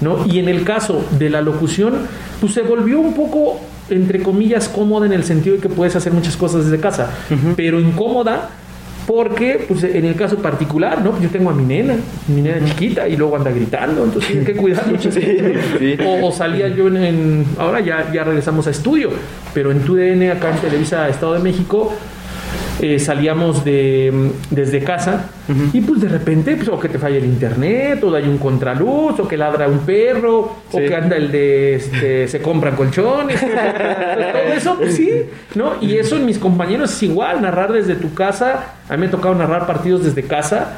¿no? 0.01 0.25
Y 0.25 0.39
en 0.39 0.49
el 0.49 0.63
caso 0.63 1.03
de 1.11 1.29
la 1.29 1.41
locución, 1.41 1.93
pues 2.39 2.53
se 2.53 2.61
volvió 2.61 2.99
un 2.99 3.13
poco, 3.13 3.59
entre 3.89 4.21
comillas, 4.21 4.69
cómoda 4.69 5.05
en 5.05 5.13
el 5.13 5.23
sentido 5.23 5.55
de 5.55 5.61
que 5.61 5.69
puedes 5.69 5.95
hacer 5.95 6.13
muchas 6.13 6.38
cosas 6.38 6.65
desde 6.65 6.79
casa, 6.79 7.09
pero 7.55 7.79
incómoda 7.79 8.49
porque, 9.06 9.66
pues 9.68 9.84
en 9.84 10.06
el 10.06 10.16
caso 10.16 10.38
particular, 10.38 11.03
¿no? 11.03 11.20
Yo 11.22 11.30
tengo 11.30 11.49
a 11.49 11.53
mi 11.53 11.64
nena, 11.64 11.95
mi 12.28 12.41
nena 12.41 12.66
chiquita, 12.66 13.08
y 13.08 13.16
luego 13.16 13.36
anda 13.36 13.51
gritando, 13.51 14.03
entonces 14.03 14.32
tiene 14.32 14.45
que 14.45 14.56
cuidar 14.56 14.88
mucho. 14.88 15.10
O, 16.22 16.32
salía 16.32 16.68
yo 16.68 16.88
en, 16.88 17.45
Ahora 17.58 17.80
ya, 17.80 18.12
ya 18.12 18.24
regresamos 18.24 18.68
a 18.68 18.72
estudio, 18.72 19.10
pero 19.53 19.72
en 19.72 19.80
TUDN, 19.80 20.32
acá 20.32 20.51
en 20.51 20.58
Televisa 20.58 21.08
Estado 21.10 21.34
de 21.34 21.39
México, 21.39 21.93
eh, 22.82 22.99
salíamos 22.99 23.63
de, 23.63 24.32
desde 24.49 24.84
casa 24.84 25.30
y 25.71 25.80
pues 25.82 26.01
de 26.01 26.09
repente, 26.09 26.55
pues, 26.55 26.67
o 26.67 26.80
que 26.80 26.89
te 26.89 26.99
falla 26.99 27.17
el 27.17 27.26
internet, 27.26 28.03
o 28.03 28.13
hay 28.13 28.28
un 28.28 28.38
contraluz, 28.38 29.19
o 29.19 29.28
que 29.28 29.38
ladra 29.38 29.67
un 29.67 29.80
perro, 29.80 30.39
o 30.71 30.78
que 30.78 30.93
anda 30.93 31.15
el 31.15 31.32
de 31.32 31.76
este, 31.76 32.28
se 32.28 32.41
compran 32.41 32.76
colchones, 32.76 33.39
todo 33.41 34.53
eso, 34.53 34.76
pues 34.78 34.95
sí, 34.95 35.09
¿no? 35.55 35.73
Y 35.80 35.95
eso 35.95 36.17
en 36.17 36.26
mis 36.26 36.38
compañeros 36.38 36.91
es 36.91 37.03
igual, 37.03 37.41
narrar 37.41 37.71
desde 37.71 37.95
tu 37.95 38.13
casa, 38.13 38.73
a 38.89 38.93
mí 38.93 39.01
me 39.01 39.07
ha 39.07 39.11
tocado 39.11 39.36
narrar 39.36 39.65
partidos 39.67 40.03
desde 40.03 40.23
casa. 40.23 40.78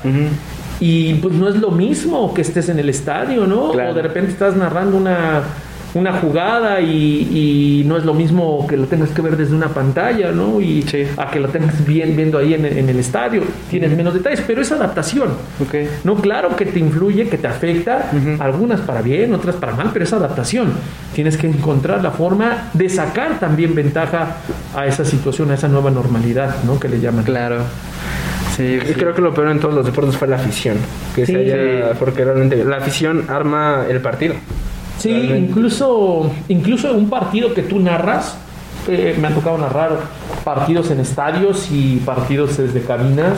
Y 0.80 1.16
pues 1.16 1.34
no 1.34 1.50
es 1.50 1.56
lo 1.56 1.72
mismo 1.72 2.32
que 2.36 2.41
estés 2.41 2.70
en 2.70 2.78
el 2.78 2.89
estadio, 2.89 3.48
¿no? 3.48 3.72
O 3.72 3.93
de 3.93 4.02
repente 4.02 4.32
estás 4.32 4.56
narrando 4.56 4.98
una 4.98 5.41
una 5.94 6.14
jugada 6.14 6.82
y, 6.82 7.84
no 7.86 7.98
es 7.98 8.06
lo 8.06 8.14
mismo 8.14 8.66
que 8.68 8.76
lo 8.76 8.86
tengas 8.86 9.10
que 9.10 9.22
ver 9.22 9.38
desde 9.38 9.56
una 9.56 9.70
pantalla, 9.70 10.32
¿no? 10.32 10.60
Y 10.60 10.86
a 11.18 11.30
que 11.30 11.40
lo 11.40 11.48
tengas 11.48 11.86
bien 11.86 12.16
viendo 12.16 12.38
ahí 12.38 12.54
en, 12.54 12.66
el 12.66 13.00
estadio. 13.00 13.44
Tienes 13.70 13.96
menos 13.96 14.14
detalles, 14.14 14.44
pero 14.46 14.62
es 14.62 14.72
adaptación. 14.72 15.30
No, 16.04 16.16
claro 16.16 16.56
que 16.56 16.66
te 16.66 16.80
influye, 16.80 17.30
que 17.30 17.38
te 17.38 17.48
afecta, 17.48 18.12
algunas 18.40 18.82
para 18.82 19.02
bien, 19.02 19.34
otras 19.34 19.56
para 19.56 19.74
mal, 19.74 19.92
pero 19.94 20.04
es 20.04 20.14
adaptación. 20.14 20.74
Tienes 21.14 21.38
que 21.38 21.48
encontrar 21.48 22.04
la 22.04 22.12
forma 22.12 22.70
de 22.74 22.90
sacar 22.90 23.40
también 23.40 23.74
ventaja 23.74 24.38
a 24.76 24.86
esa 24.86 25.06
situación, 25.06 25.52
a 25.52 25.56
esa 25.56 25.68
nueva 25.68 25.92
normalidad, 25.92 26.64
¿no? 26.64 26.80
Que 26.80 26.90
le 26.90 27.00
llaman. 27.00 27.24
Claro. 27.24 27.62
Sí, 28.56 28.80
creo 28.96 29.14
que 29.14 29.22
lo 29.22 29.34
peor 29.34 29.50
en 29.50 29.60
todos 29.60 29.76
los 29.76 29.86
deportes 29.86 30.18
fue 30.18 30.28
la 30.28 30.38
afición. 30.38 30.78
Que 31.16 31.26
se 31.26 31.84
porque 32.00 32.26
realmente 32.26 32.64
la 32.66 32.78
afición 32.78 33.26
arma 33.30 33.86
el 33.88 34.02
partido. 34.02 34.34
Sí, 34.98 35.12
incluso, 35.12 36.32
incluso 36.48 36.93
un 36.93 37.10
partido 37.10 37.54
que 37.54 37.64
tú 37.64 37.80
narras, 37.80 38.38
eh, 38.88 39.16
me 39.20 39.28
ha 39.28 39.32
tocado 39.32 39.58
narrar 39.58 40.00
partidos 40.43 40.89
en 40.91 41.00
estadios 41.00 41.70
y 41.72 41.98
partidos 41.98 42.58
desde 42.58 42.82
cabinas. 42.82 43.34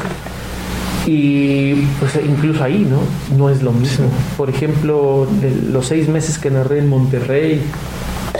Y 1.06 1.74
pues 2.00 2.20
incluso 2.24 2.64
ahí, 2.64 2.88
¿no? 2.88 3.00
No 3.36 3.50
es 3.50 3.64
lo 3.64 3.72
mismo. 3.72 4.06
Por 4.38 4.50
ejemplo, 4.50 5.28
los 5.72 5.88
seis 5.88 6.08
meses 6.08 6.38
que 6.38 6.52
narré 6.52 6.80
en 6.80 6.90
Monterrey, 6.90 7.64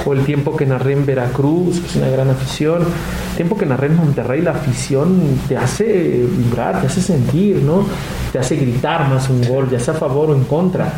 o 0.06 0.14
el 0.14 0.24
tiempo 0.24 0.56
que 0.56 0.66
narré 0.66 0.94
en 0.94 1.06
Veracruz, 1.06 1.80
que 1.80 1.88
es 1.88 1.96
una 1.96 2.10
gran 2.10 2.30
afición, 2.30 2.84
el 2.84 3.36
tiempo 3.36 3.58
que 3.58 3.66
narré 3.66 3.88
en 3.88 3.96
Monterrey, 3.96 4.42
la 4.42 4.52
afición 4.52 5.20
te 5.48 5.58
hace 5.58 6.26
vibrar, 6.38 6.82
te 6.82 6.88
hace 6.88 7.02
sentir, 7.02 7.58
¿no? 7.58 7.86
Te 8.32 8.40
hace 8.40 8.56
gritar 8.56 9.10
más 9.10 9.30
un 9.30 9.48
gol, 9.48 9.70
ya 9.70 9.80
sea 9.80 9.96
a 9.96 9.98
favor 9.98 10.30
o 10.30 10.36
en 10.36 10.44
contra 10.44 10.94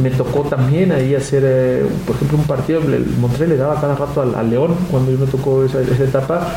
me 0.00 0.10
tocó 0.10 0.42
también 0.42 0.92
ahí 0.92 1.14
hacer, 1.14 1.42
eh, 1.44 1.86
por 2.06 2.16
ejemplo, 2.16 2.38
un 2.38 2.44
partido, 2.44 2.80
el 2.80 3.06
Monterrey 3.18 3.48
le 3.48 3.56
daba 3.56 3.80
cada 3.80 3.94
rato 3.94 4.22
al, 4.22 4.50
León 4.50 4.74
cuando 4.90 5.10
yo 5.10 5.18
me 5.18 5.26
tocó 5.26 5.64
esa, 5.64 5.80
etapa. 5.80 6.48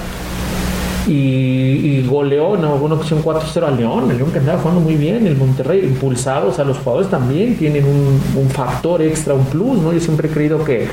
Y, 1.07 1.11
y 1.11 2.07
goleó 2.07 2.55
en 2.55 2.65
alguna 2.65 2.95
ocasión 2.95 3.23
4-0 3.23 3.63
al 3.63 3.77
León, 3.77 4.09
el 4.09 4.17
León 4.17 4.31
que 4.31 4.39
andaba 4.39 4.59
jugando 4.59 4.81
muy 4.81 4.95
bien, 4.95 5.27
el 5.27 5.38
Monterrey 5.38 5.86
impulsado, 5.86 6.49
o 6.49 6.53
sea, 6.53 6.65
los 6.65 6.79
jugadores 6.79 7.11
también 7.11 7.55
tienen 7.57 7.86
un, 7.86 8.19
un 8.36 8.49
factor 8.49 9.03
extra, 9.03 9.36
un 9.36 9.45
plus, 9.45 9.77
¿no? 9.77 9.93
Yo 9.93 9.99
siempre 9.99 10.29
he 10.29 10.31
creído 10.31 10.63
que 10.63 10.88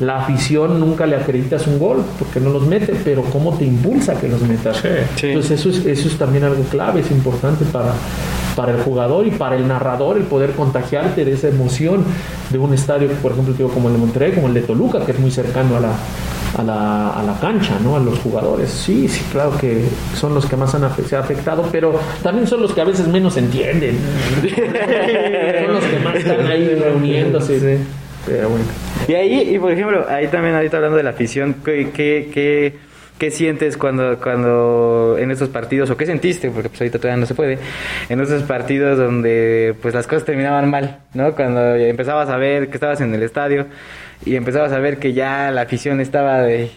la 0.00 0.18
afición 0.18 0.78
nunca 0.78 1.06
le 1.06 1.16
acreditas 1.16 1.66
un 1.66 1.78
gol 1.78 2.04
porque 2.18 2.40
no 2.40 2.50
los 2.50 2.66
mete, 2.66 2.94
pero 3.04 3.22
cómo 3.24 3.56
te 3.56 3.64
impulsa 3.64 4.18
que 4.18 4.28
los 4.28 4.40
metas. 4.42 4.82
Entonces 5.22 5.60
eso 5.60 5.70
es, 5.70 5.84
eso 5.84 6.08
es 6.08 6.16
también 6.16 6.44
algo 6.44 6.62
clave, 6.64 7.00
es 7.00 7.10
importante 7.10 7.64
para, 7.64 7.92
para 8.56 8.72
el 8.72 8.82
jugador 8.82 9.26
y 9.26 9.30
para 9.30 9.56
el 9.56 9.66
narrador 9.66 10.16
el 10.16 10.24
poder 10.24 10.52
contagiarte 10.52 11.24
de 11.24 11.32
esa 11.32 11.48
emoción 11.48 12.04
de 12.50 12.58
un 12.58 12.74
estadio, 12.74 13.08
por 13.22 13.32
ejemplo, 13.32 13.54
digo, 13.54 13.70
como 13.70 13.88
el 13.88 13.94
de 13.94 14.00
Monterrey, 14.00 14.32
como 14.32 14.48
el 14.48 14.54
de 14.54 14.62
Toluca, 14.62 15.04
que 15.04 15.12
es 15.12 15.18
muy 15.18 15.30
cercano 15.30 15.76
a 15.76 15.80
la, 15.80 15.92
a 16.56 16.62
la, 16.62 17.10
a 17.10 17.22
la, 17.22 17.38
cancha, 17.38 17.78
¿no? 17.82 17.96
A 17.96 18.00
los 18.00 18.18
jugadores. 18.18 18.70
Sí, 18.70 19.08
sí, 19.08 19.22
claro 19.30 19.56
que 19.58 19.84
son 20.14 20.34
los 20.34 20.46
que 20.46 20.56
más 20.56 20.74
han 20.74 20.88
se 21.06 21.16
ha 21.16 21.20
afectado, 21.20 21.68
pero 21.70 21.98
también 22.22 22.46
son 22.46 22.62
los 22.62 22.72
que 22.72 22.80
a 22.80 22.84
veces 22.84 23.06
menos 23.06 23.36
entienden. 23.36 23.98
son 24.42 25.74
los 25.74 25.84
que 25.84 25.98
más 26.00 26.16
están 26.16 26.46
ahí 26.46 26.74
reuniéndose. 26.74 27.78
Pero 28.26 28.50
bueno. 28.50 28.64
Y 29.06 29.14
ahí, 29.14 29.54
y 29.54 29.58
por 29.58 29.72
ejemplo, 29.72 30.04
ahí 30.08 30.28
también 30.28 30.54
ahorita 30.54 30.76
hablando 30.76 30.96
de 30.96 31.02
la 31.02 31.10
afición, 31.10 31.56
¿qué, 31.64 31.90
qué, 31.94 32.30
qué, 32.32 32.74
sientes 33.30 33.76
cuando, 33.76 34.18
cuando 34.18 35.16
en 35.18 35.30
esos 35.30 35.48
partidos, 35.48 35.90
o 35.90 35.96
qué 35.96 36.06
sentiste, 36.06 36.50
porque 36.50 36.68
pues 36.68 36.80
ahorita 36.80 36.98
todavía 36.98 37.20
no 37.20 37.26
se 37.26 37.34
puede, 37.34 37.58
en 38.08 38.20
esos 38.20 38.42
partidos 38.44 38.98
donde 38.98 39.74
pues 39.82 39.94
las 39.94 40.06
cosas 40.06 40.24
terminaban 40.24 40.70
mal, 40.70 40.98
¿no? 41.14 41.34
Cuando 41.34 41.74
empezabas 41.74 42.28
a 42.28 42.36
ver 42.36 42.68
que 42.68 42.74
estabas 42.74 43.00
en 43.00 43.14
el 43.14 43.22
estadio 43.22 43.66
y 44.24 44.36
empezabas 44.36 44.72
a 44.72 44.78
ver 44.78 44.98
que 44.98 45.12
ya 45.12 45.50
la 45.50 45.62
afición 45.62 46.00
estaba 46.00 46.40
de 46.42 46.70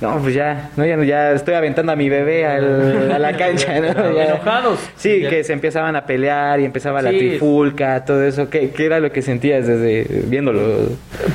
no, 0.00 0.16
pues 0.22 0.32
ya, 0.32 0.70
no, 0.76 0.86
ya, 0.86 1.02
ya 1.02 1.32
estoy 1.32 1.54
aventando 1.54 1.90
a 1.90 1.96
mi 1.96 2.08
bebé 2.08 2.46
a 2.46 2.60
la 2.60 3.36
cancha, 3.36 3.80
¿no? 3.80 3.88
Enojados. 4.20 4.78
Sí, 4.96 5.24
que 5.28 5.42
se 5.42 5.52
empezaban 5.52 5.96
a 5.96 6.06
pelear 6.06 6.60
y 6.60 6.64
empezaba 6.64 7.02
la 7.02 7.10
trifulca, 7.10 8.04
todo 8.04 8.22
eso. 8.22 8.48
¿Qué, 8.48 8.70
¿Qué, 8.70 8.86
era 8.86 9.00
lo 9.00 9.10
que 9.10 9.22
sentías 9.22 9.66
desde 9.66 10.06
viéndolo? 10.26 10.90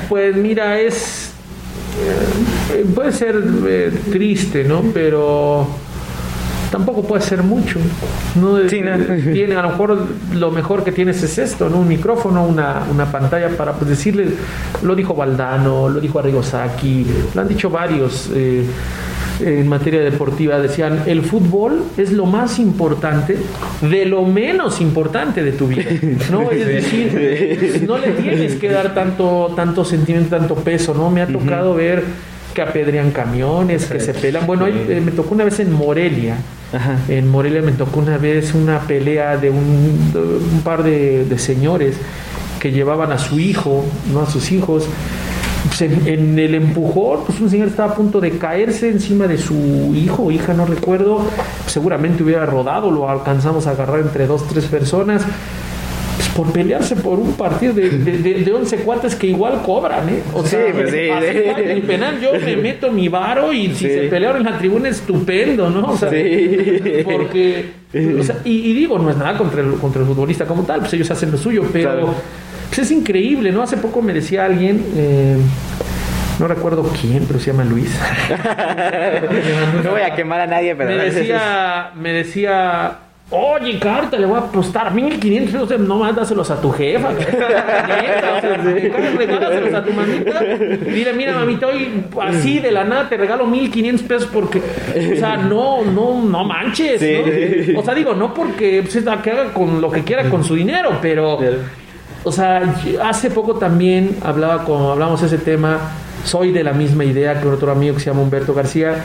Pues 0.08 0.36
mira, 0.36 0.80
es... 0.80 1.34
Eh, 2.74 2.86
puede 2.94 3.12
ser 3.12 3.44
eh, 3.68 3.92
triste, 4.12 4.64
¿no? 4.64 4.84
Pero 4.94 5.68
tampoco 6.74 7.04
puede 7.04 7.22
ser 7.22 7.44
mucho. 7.44 7.80
¿no? 8.36 8.60
Tiene, 8.62 9.56
a 9.56 9.62
lo 9.62 9.70
mejor 9.70 10.08
lo 10.34 10.50
mejor 10.50 10.84
que 10.84 10.92
tienes 10.92 11.22
es 11.22 11.38
esto, 11.38 11.70
¿no? 11.70 11.78
un 11.78 11.88
micrófono, 11.88 12.46
una, 12.46 12.82
una 12.90 13.06
pantalla 13.12 13.50
para 13.50 13.74
pues, 13.74 13.92
decirle, 13.92 14.30
lo 14.82 14.96
dijo 14.96 15.14
Valdano, 15.14 15.88
lo 15.88 16.00
dijo 16.00 16.18
Arrigo 16.18 16.42
Sacchi, 16.42 17.06
lo 17.36 17.42
han 17.42 17.48
dicho 17.48 17.70
varios. 17.70 18.28
Eh, 18.34 18.66
en 19.40 19.68
materia 19.68 20.02
deportiva 20.02 20.60
decían 20.60 21.04
el 21.08 21.24
fútbol 21.24 21.84
es 21.98 22.12
lo 22.12 22.26
más 22.26 22.60
importante 22.60 23.38
de 23.82 24.06
lo 24.06 24.24
menos 24.24 24.82
importante 24.82 25.44
de 25.44 25.52
tu 25.52 25.68
vida 25.68 25.86
no 26.32 26.52
es 26.52 26.66
decir 26.66 27.84
no 27.88 27.98
le 27.98 28.12
tienes 28.12 28.56
que 28.56 28.70
dar 28.70 28.94
tanto 28.94 29.54
tanto 29.56 29.84
sentimiento 29.84 30.38
tanto 30.38 30.56
peso 30.56 30.94
no 30.94 31.10
me 31.10 31.22
ha 31.22 31.28
tocado 31.28 31.74
ver 31.74 32.04
que 32.54 32.62
apedrean 32.62 33.12
camiones, 33.12 33.86
que 33.86 34.00
se 34.00 34.14
pelan. 34.14 34.46
Bueno, 34.46 34.68
eh, 34.68 35.02
me 35.04 35.12
tocó 35.12 35.34
una 35.34 35.44
vez 35.44 35.60
en 35.60 35.74
Morelia. 35.74 36.38
En 37.08 37.30
Morelia 37.30 37.62
me 37.62 37.72
tocó 37.72 38.00
una 38.00 38.18
vez 38.18 38.54
una 38.54 38.80
pelea 38.80 39.38
de 39.38 39.50
un, 39.50 40.62
par 40.64 40.84
de, 40.84 41.26
señores 41.38 41.98
que 42.60 42.72
llevaban 42.72 43.12
a 43.12 43.18
su 43.18 43.40
hijo, 43.40 43.86
no 44.12 44.22
a 44.22 44.30
sus 44.30 44.52
hijos. 44.52 44.88
Pues 45.78 45.92
en, 46.08 46.38
el 46.38 46.54
empujón, 46.54 47.22
pues 47.26 47.40
un 47.40 47.50
señor 47.50 47.70
estaba 47.70 47.94
a 47.94 47.96
punto 47.96 48.22
de 48.22 48.38
caerse 48.38 48.90
encima 48.90 49.26
de 49.26 49.40
su 49.40 49.92
hijo 49.96 50.24
o 50.24 50.32
hija, 50.32 50.54
no 50.54 50.68
recuerdo. 50.68 51.26
Seguramente 51.66 52.22
hubiera 52.22 52.46
rodado, 52.46 52.92
lo 52.92 53.10
alcanzamos 53.10 53.66
a 53.66 53.72
agarrar 53.72 54.02
entre 54.02 54.28
dos, 54.28 54.48
tres 54.48 54.66
personas 54.66 55.26
pues, 56.16 56.30
por 56.30 56.54
pelearse 56.54 56.96
por 56.96 57.18
un 57.18 57.34
partido 57.34 57.74
de, 57.74 57.90
de, 57.90 58.44
de, 58.44 58.54
11 58.54 58.78
cuates 58.78 59.16
que 59.16 59.26
igual 59.26 59.64
cobran, 59.66 60.10
¿eh? 60.10 60.22
O 60.36 60.46
sea, 60.46 60.72
pues 60.72 60.92
sí, 60.92 60.98
el 60.98 61.82
penal 61.82 62.20
yo 62.22 62.34
me 62.34 62.56
meto 62.56 62.92
mi 62.92 63.08
varo 63.08 63.52
y 63.52 63.74
si 63.74 63.88
se 63.88 64.02
pelearon 64.10 64.46
en 64.46 64.52
la 64.54 64.60
tribuna 64.60 64.90
estupendo, 64.90 65.72
¿no? 65.72 65.88
O 65.88 65.98
sea, 65.98 66.10
porque, 67.04 67.72
o 68.20 68.24
sea, 68.24 68.38
y, 68.44 68.74
digo, 68.74 69.00
no 69.00 69.10
es 69.10 69.18
nada 69.18 69.36
contra 69.40 69.62
el, 69.62 69.74
contra 69.74 70.02
el 70.02 70.08
futbolista 70.08 70.46
como 70.46 70.62
tal, 70.64 70.82
pues 70.82 70.94
ellos 70.94 71.10
hacen 71.10 71.32
lo 71.32 71.38
suyo, 71.40 71.64
pero 71.74 72.14
pues 72.74 72.88
es 72.88 72.92
increíble, 72.92 73.52
¿no? 73.52 73.62
Hace 73.62 73.78
poco 73.78 74.02
me 74.02 74.14
decía 74.14 74.46
alguien, 74.46 74.84
eh, 74.96 75.38
no 76.40 76.48
recuerdo 76.48 76.84
quién, 77.00 77.26
pero 77.28 77.40
se 77.40 77.52
llama 77.52 77.64
Luis. 77.64 77.96
no 79.84 79.92
voy 79.92 80.02
a 80.02 80.16
quemar 80.16 80.42
a 80.42 80.48
nadie, 80.48 80.76
pero... 80.76 80.90
Me 80.90 81.06
decía, 81.06 81.92
me 81.96 82.12
decía 82.14 82.98
Oye, 83.30 83.80
carta, 83.80 84.18
le 84.18 84.28
voy 84.28 84.36
a 84.36 84.42
apostar 84.42 84.94
1500 84.94 85.68
pesos. 85.70 85.80
No 85.80 85.98
más, 85.98 86.16
dáselos 86.16 86.52
a 86.52 86.62
tu 86.62 86.72
jefa. 86.72 87.14
Neta, 87.14 88.36
o 88.38 88.42
sea, 88.42 88.58
regálaselos 88.58 89.74
a 89.74 89.84
tu 89.84 89.92
mamita. 89.92 90.40
Dile, 90.40 91.14
mira, 91.14 91.34
mamita, 91.34 91.68
hoy 91.68 92.04
así 92.22 92.60
de 92.60 92.72
la 92.72 92.84
nada 92.84 93.10
te 93.10 93.18
regalo 93.18 93.48
1500 93.48 94.08
pesos 94.08 94.30
porque, 94.32 94.62
o 95.14 95.16
sea, 95.16 95.38
no, 95.38 95.84
no, 95.84 96.22
no 96.22 96.44
manches. 96.44 97.02
¿no? 97.02 97.80
O 97.80 97.84
sea, 97.84 97.96
digo, 97.96 98.14
no 98.14 98.34
porque 98.34 98.84
pues, 98.84 99.04
que 99.24 99.32
haga 99.32 99.54
con 99.54 99.82
lo 99.82 99.90
que 99.90 100.04
quiera 100.04 100.30
con 100.30 100.44
su 100.44 100.54
dinero, 100.54 101.00
pero, 101.02 101.40
o 102.24 102.32
sea, 102.32 102.76
hace 103.04 103.30
poco 103.30 103.56
también 103.56 104.18
hablaba 104.22 104.66
con, 104.66 104.92
hablamos 104.92 105.22
ese 105.22 105.38
tema. 105.38 105.80
Soy 106.24 106.52
de 106.52 106.64
la 106.64 106.74
misma 106.74 107.04
idea 107.04 107.42
que 107.42 107.48
otro 107.48 107.72
amigo 107.72 107.96
que 107.96 108.02
se 108.02 108.10
llama 108.10 108.22
Humberto 108.22 108.54
García 108.54 109.04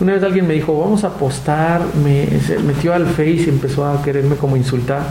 una 0.00 0.12
vez 0.12 0.22
alguien 0.22 0.46
me 0.46 0.54
dijo, 0.54 0.78
vamos 0.78 1.02
a 1.02 1.08
apostar, 1.08 1.80
me 2.04 2.26
se 2.40 2.60
metió 2.60 2.94
al 2.94 3.06
Face 3.06 3.30
y 3.30 3.48
empezó 3.48 3.84
a 3.84 4.00
quererme 4.02 4.36
como 4.36 4.56
insultar. 4.56 5.02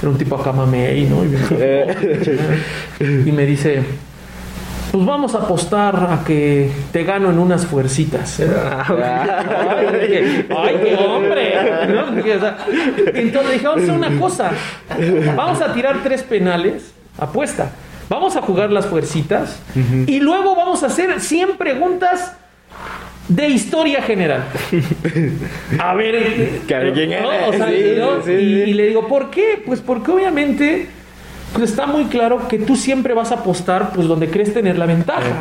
Era 0.00 0.08
un 0.08 0.16
tipo 0.16 0.36
acá 0.36 0.52
mamey, 0.52 1.06
¿no? 1.06 1.24
Y 1.24 3.32
me, 3.32 3.44
dice, 3.46 3.82
pues 4.90 5.06
vamos 5.06 5.34
a 5.34 5.38
apostar 5.38 5.94
a 5.96 6.24
que 6.24 6.70
te 6.92 7.04
gano 7.04 7.30
en 7.30 7.38
unas 7.38 7.66
fuercitas. 7.66 8.40
¡Ay, 8.40 8.46
qué 10.82 10.98
hombre! 11.06 11.54
Entonces 13.14 13.52
dije, 13.52 13.66
vamos 13.66 13.80
a 13.80 13.84
hacer 13.84 13.94
una 13.94 14.18
cosa. 14.18 14.50
Vamos 15.36 15.60
a 15.60 15.72
tirar 15.72 16.02
tres 16.02 16.22
penales, 16.22 16.92
apuesta. 17.18 17.70
Vamos 18.08 18.34
a 18.36 18.42
jugar 18.42 18.72
las 18.72 18.86
fuercitas 18.86 19.60
y 20.06 20.18
luego 20.18 20.56
vamos 20.56 20.82
a 20.82 20.86
hacer 20.86 21.20
100 21.20 21.56
preguntas 21.56 22.36
de 23.28 23.48
historia 23.48 24.02
general. 24.02 24.44
A 25.78 25.94
ver, 25.94 26.62
y, 28.26 28.74
le 28.74 28.86
digo, 28.88 29.06
¿por 29.06 29.30
qué? 29.30 29.62
Pues 29.64 29.80
porque 29.80 30.10
obviamente 30.10 30.88
pues 31.52 31.70
está 31.70 31.86
muy 31.86 32.04
claro 32.04 32.48
que 32.48 32.58
tú 32.58 32.76
siempre 32.76 33.14
vas 33.14 33.32
a 33.32 33.36
apostar 33.36 33.92
pues 33.92 34.06
donde 34.06 34.28
crees 34.28 34.54
tener 34.54 34.78
la 34.78 34.86
ventaja. 34.86 35.40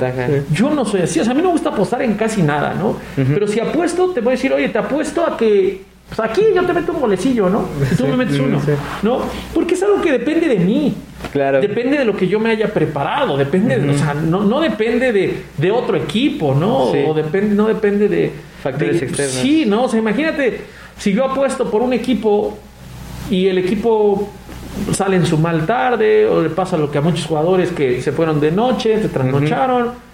Yo 0.52 0.70
no 0.70 0.86
soy 0.86 1.02
así, 1.02 1.20
o 1.20 1.24
sea, 1.24 1.32
a 1.32 1.36
mí 1.36 1.42
no 1.42 1.50
me 1.50 1.54
gusta 1.54 1.70
apostar 1.70 2.02
en 2.02 2.16
casi 2.16 2.42
nada, 2.42 2.74
¿no? 2.74 2.98
Pero 3.16 3.48
si 3.48 3.60
apuesto, 3.60 4.10
te 4.10 4.22
voy 4.22 4.34
a 4.34 4.36
decir, 4.36 4.54
oye, 4.54 4.70
te 4.70 4.78
apuesto 4.78 5.26
a 5.26 5.38
que 5.38 5.90
pues 6.10 6.20
aquí 6.22 6.42
yo 6.56 6.66
te 6.66 6.74
meto 6.74 6.92
un 6.92 7.02
golecillo, 7.02 7.50
¿no? 7.50 7.68
Y 7.92 7.96
tú 7.96 8.08
me 8.08 8.18
metes 8.18 8.40
uno. 8.40 8.60
¿No? 9.04 9.22
Porque 9.54 9.76
es 9.76 9.84
algo 9.84 10.02
que 10.02 10.12
depende 10.12 10.48
de 10.48 10.58
mí. 10.58 10.96
Claro. 11.32 11.62
Depende 11.62 11.98
de 11.98 12.06
lo 12.06 12.16
que 12.16 12.28
yo 12.28 12.40
me 12.40 12.50
haya 12.50 12.74
preparado. 12.74 13.38
Depende, 13.38 13.76
o 13.90 13.98
sea, 13.98 14.14
no, 14.16 14.44
no 14.44 14.60
depende 14.60 15.12
de, 15.12 15.44
de, 15.58 15.72
otro 15.72 15.98
equipo, 15.98 16.56
¿no? 16.56 16.86
O 16.86 17.14
depende, 17.14 17.56
no 17.56 17.68
depende 17.68 18.08
de. 18.08 18.32
Factores 18.64 19.02
externos. 19.02 19.36
Sí, 19.36 19.66
¿no? 19.66 19.84
O 19.84 19.90
sea, 19.90 20.00
imagínate, 20.00 20.62
si 20.98 21.14
yo 21.14 21.26
apuesto 21.26 21.70
por 21.70 21.82
un 21.82 21.94
equipo 21.94 22.58
y 23.30 23.48
el 23.48 23.58
equipo 23.58 24.30
sale 24.94 25.16
en 25.16 25.26
su 25.26 25.38
mal 25.38 25.66
tarde, 25.66 26.26
o 26.28 26.42
le 26.42 26.50
pasa 26.50 26.78
lo 26.78 26.92
que 26.92 26.98
a 26.98 27.02
muchos 27.02 27.26
jugadores 27.26 27.72
que 27.72 28.02
se 28.02 28.12
fueron 28.12 28.40
de 28.40 28.52
noche, 28.52 29.02
se 29.02 29.10
trasnocharon 29.10 30.10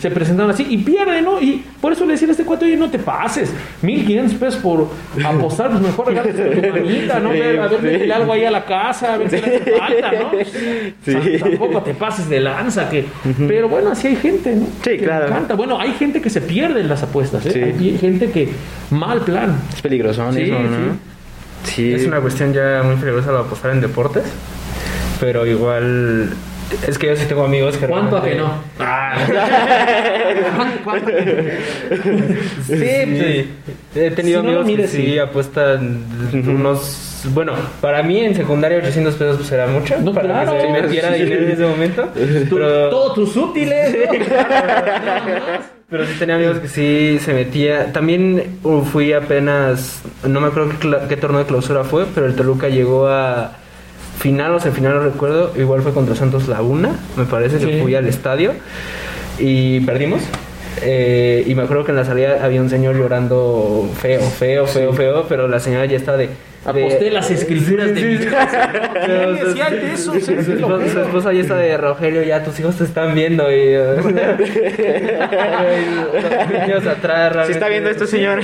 se 0.00 0.10
presentaron 0.10 0.50
así 0.50 0.66
y 0.68 0.78
pierden, 0.78 1.24
¿no? 1.24 1.40
Y 1.40 1.62
por 1.80 1.92
eso 1.92 2.04
le 2.04 2.12
decía 2.12 2.28
a 2.28 2.30
este 2.30 2.44
cuate, 2.44 2.66
oye, 2.66 2.76
no 2.76 2.90
te 2.90 2.98
pases, 2.98 3.52
1500 3.82 4.34
pesos 4.38 4.60
por 4.60 4.88
apostar, 5.24 5.70
pues 5.70 5.82
mejor 5.82 6.06
regales 6.08 6.38
a 6.38 6.50
tu 6.50 6.68
manita, 6.68 7.20
¿no? 7.20 7.30
a 7.30 7.32
ver, 7.32 8.12
algo 8.12 8.32
ahí 8.32 8.44
a 8.44 8.50
la 8.50 8.64
casa, 8.64 9.14
a 9.14 9.18
ver 9.18 9.30
si 9.30 9.36
le 9.36 9.60
falta, 9.60 10.12
¿no? 10.12 10.30
Sí. 11.04 11.38
tampoco 11.38 11.82
te 11.82 11.94
pases 11.94 12.28
de 12.28 12.40
lanza, 12.40 12.88
que. 12.88 13.04
Pero 13.46 13.68
bueno, 13.68 13.90
así 13.92 14.08
hay 14.08 14.16
gente, 14.16 14.54
¿no? 14.54 14.66
Sí, 14.82 14.90
que 14.90 14.98
claro. 14.98 15.26
encanta. 15.26 15.54
Bueno, 15.54 15.78
hay 15.78 15.92
gente 15.92 16.20
que 16.20 16.30
se 16.30 16.40
pierde 16.40 16.80
en 16.80 16.88
las 16.88 17.02
apuestas, 17.02 17.44
¿eh? 17.46 17.74
Hay 17.78 17.98
gente 17.98 18.30
que 18.30 18.48
mal 18.90 19.20
plan. 19.20 19.60
Es 19.72 19.82
peligroso, 19.82 20.32
sí, 20.32 20.50
¿no? 20.50 21.17
Sí. 21.64 21.94
Es 21.94 22.06
una 22.06 22.20
cuestión 22.20 22.52
ya 22.52 22.82
muy 22.84 22.96
peligrosa 22.96 23.32
lo 23.32 23.40
apostar 23.40 23.72
en 23.72 23.80
deportes, 23.80 24.24
pero 25.20 25.46
igual 25.46 26.30
es 26.86 26.98
que 26.98 27.06
yo 27.06 27.16
sí 27.16 27.24
tengo 27.26 27.44
amigos 27.44 27.76
que. 27.76 27.86
¿Cuánto 27.86 28.18
a 28.18 28.22
que 28.22 28.34
no? 28.34 28.52
Ah. 28.78 29.16
¿Cuánto, 30.84 31.10
sí, 32.66 32.76
sí. 32.76 33.50
He 33.94 34.10
tenido 34.10 34.40
amigos 34.40 34.66
que 34.66 34.88
sí, 34.88 35.18
apuestan 35.18 36.04
unos. 36.32 37.07
Bueno, 37.26 37.54
para 37.80 38.02
mí 38.02 38.20
en 38.20 38.34
secundaria 38.34 38.78
800 38.78 39.14
pesos 39.14 39.36
pues 39.36 39.52
era 39.52 39.66
mucho. 39.66 39.98
No, 39.98 40.12
para 40.12 40.28
claro. 40.28 40.52
que 40.52 40.60
se 40.60 40.68
metiera 40.68 41.12
dinero 41.12 41.44
en 41.44 41.50
ese 41.50 41.66
momento. 41.66 42.08
pero... 42.14 42.90
Todos 42.90 43.14
tus 43.14 43.36
útiles. 43.36 43.96
Pero 45.90 46.04
sí 46.04 46.12
tenía 46.18 46.34
amigos 46.34 46.58
que 46.58 46.68
sí 46.68 47.18
se 47.18 47.32
metía. 47.32 47.94
También 47.94 48.58
uh, 48.62 48.82
fui 48.82 49.14
apenas. 49.14 50.02
No 50.22 50.38
me 50.38 50.48
acuerdo 50.48 50.74
qué, 50.78 50.94
qué 51.08 51.16
torneo 51.16 51.38
de 51.38 51.46
clausura 51.46 51.82
fue, 51.82 52.04
pero 52.14 52.26
el 52.26 52.36
Toluca 52.36 52.68
llegó 52.68 53.06
a 53.06 53.52
final 54.18 54.54
o 54.54 54.60
final 54.60 54.94
no 54.94 55.00
recuerdo, 55.00 55.52
igual 55.56 55.80
fue 55.82 55.94
contra 55.94 56.14
Santos 56.14 56.48
Laguna, 56.48 56.90
me 57.16 57.24
parece, 57.24 57.58
que 57.58 57.80
fui 57.80 57.94
al 57.94 58.06
estadio 58.06 58.52
y 59.38 59.80
perdimos. 59.80 60.22
Eh, 60.82 61.44
y 61.46 61.54
me 61.54 61.62
acuerdo 61.62 61.84
que 61.84 61.92
en 61.92 61.96
la 61.96 62.04
salida 62.04 62.44
había 62.44 62.60
un 62.60 62.70
señor 62.70 62.96
llorando 62.96 63.88
feo, 63.96 64.20
feo, 64.20 64.66
feo, 64.66 64.92
feo, 64.92 65.26
pero 65.28 65.48
la 65.48 65.60
señora 65.60 65.86
ya 65.86 65.96
estaba 65.96 66.18
de... 66.18 66.28
Aposté 66.64 67.10
las 67.10 67.30
escrituras 67.30 67.94
de 67.94 68.02
mi? 68.02 68.18
Su, 69.96 70.14
esposa 70.14 71.32
ya 71.32 71.40
está 71.40 71.56
de 71.56 71.76
Rogelio, 71.76 72.22
ya 72.22 72.42
tus 72.42 72.58
hijos 72.60 72.76
te 72.76 72.84
están 72.84 73.14
viendo 73.14 73.50
y... 73.50 73.74
atrás, 76.90 77.46
Si 77.46 77.52
está 77.52 77.68
viendo 77.68 77.88
esto, 77.88 78.06
señor. 78.06 78.40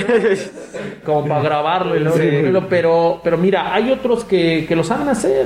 Como 1.03 1.27
para 1.27 1.41
grabarlo 1.41 1.95
y 1.95 1.99
luego, 1.99 2.67
pero, 2.69 3.21
pero 3.23 3.37
mira, 3.37 3.73
hay 3.73 3.91
otros 3.91 4.23
que, 4.23 4.65
que 4.67 4.75
lo 4.75 4.83
saben 4.83 5.09
hacer. 5.09 5.45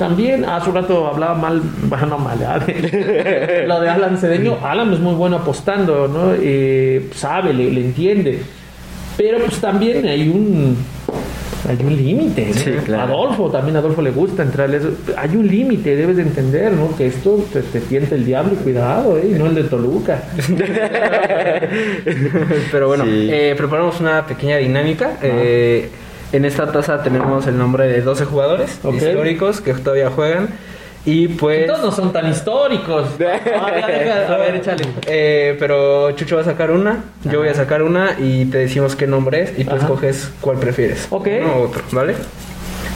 También, 0.00 0.46
hace 0.46 0.70
un 0.70 0.76
rato 0.76 1.06
hablaba 1.08 1.34
mal, 1.34 1.60
bueno, 1.82 2.16
mal, 2.16 2.38
lo 3.66 3.80
de 3.82 3.88
Alan 3.90 4.16
Cedeño. 4.16 4.56
Alan 4.64 4.90
es 4.94 4.98
muy 4.98 5.12
bueno 5.12 5.36
apostando, 5.36 6.08
¿no? 6.08 6.32
Eh, 6.40 7.10
sabe, 7.14 7.52
le, 7.52 7.68
entiende. 7.68 8.40
Pero 9.18 9.40
pues 9.40 9.60
también 9.60 10.08
hay 10.08 10.26
un 10.30 10.74
hay 11.68 11.76
un 11.84 11.94
límite. 11.94 12.50
Adolfo, 12.98 13.50
también 13.50 13.76
a 13.76 13.80
Adolfo 13.80 14.00
le 14.00 14.12
gusta 14.12 14.42
entrar. 14.42 14.70
Hay 15.18 15.36
un 15.36 15.46
límite, 15.46 15.94
debes 15.94 16.16
de 16.16 16.22
entender, 16.22 16.72
¿no? 16.72 16.96
Que 16.96 17.08
esto 17.08 17.44
te, 17.52 17.60
te 17.60 17.80
tienta 17.80 18.14
el 18.14 18.24
diablo, 18.24 18.54
cuidado, 18.54 19.18
¿eh? 19.18 19.34
no 19.36 19.48
el 19.48 19.54
de 19.54 19.64
Toluca. 19.64 20.22
Pero 22.72 22.88
bueno, 22.88 23.04
eh, 23.06 23.54
preparamos 23.54 24.00
una 24.00 24.24
pequeña 24.24 24.56
dinámica. 24.56 25.18
Eh, 25.20 25.90
en 26.32 26.44
esta 26.44 26.70
taza 26.70 27.02
tenemos 27.02 27.46
el 27.46 27.58
nombre 27.58 27.86
de 27.88 28.02
12 28.02 28.24
jugadores 28.24 28.78
históricos 28.84 29.60
que 29.60 29.74
todavía 29.74 30.10
juegan. 30.10 30.48
Y 31.04 31.28
pues. 31.28 31.66
No 31.66 31.90
son 31.90 32.12
tan 32.12 32.30
históricos. 32.30 33.08
a 33.20 34.36
ver, 34.36 34.56
échale. 34.56 34.84
Eh, 35.06 35.56
pero 35.58 36.12
Chucho 36.12 36.36
va 36.36 36.42
a 36.42 36.44
sacar 36.44 36.70
una, 36.70 37.04
yo 37.24 37.38
voy 37.38 37.48
a 37.48 37.54
sacar 37.54 37.82
una 37.82 38.16
y 38.18 38.44
te 38.46 38.58
decimos 38.58 38.96
qué 38.96 39.06
nombre 39.06 39.42
es 39.42 39.58
y 39.58 39.64
tú 39.64 39.76
escoges 39.76 40.30
cuál 40.40 40.58
prefieres. 40.58 41.06
Ok. 41.10 41.28
Uno 41.42 41.58
u 41.58 41.62
otro, 41.62 41.82
¿vale? 41.92 42.14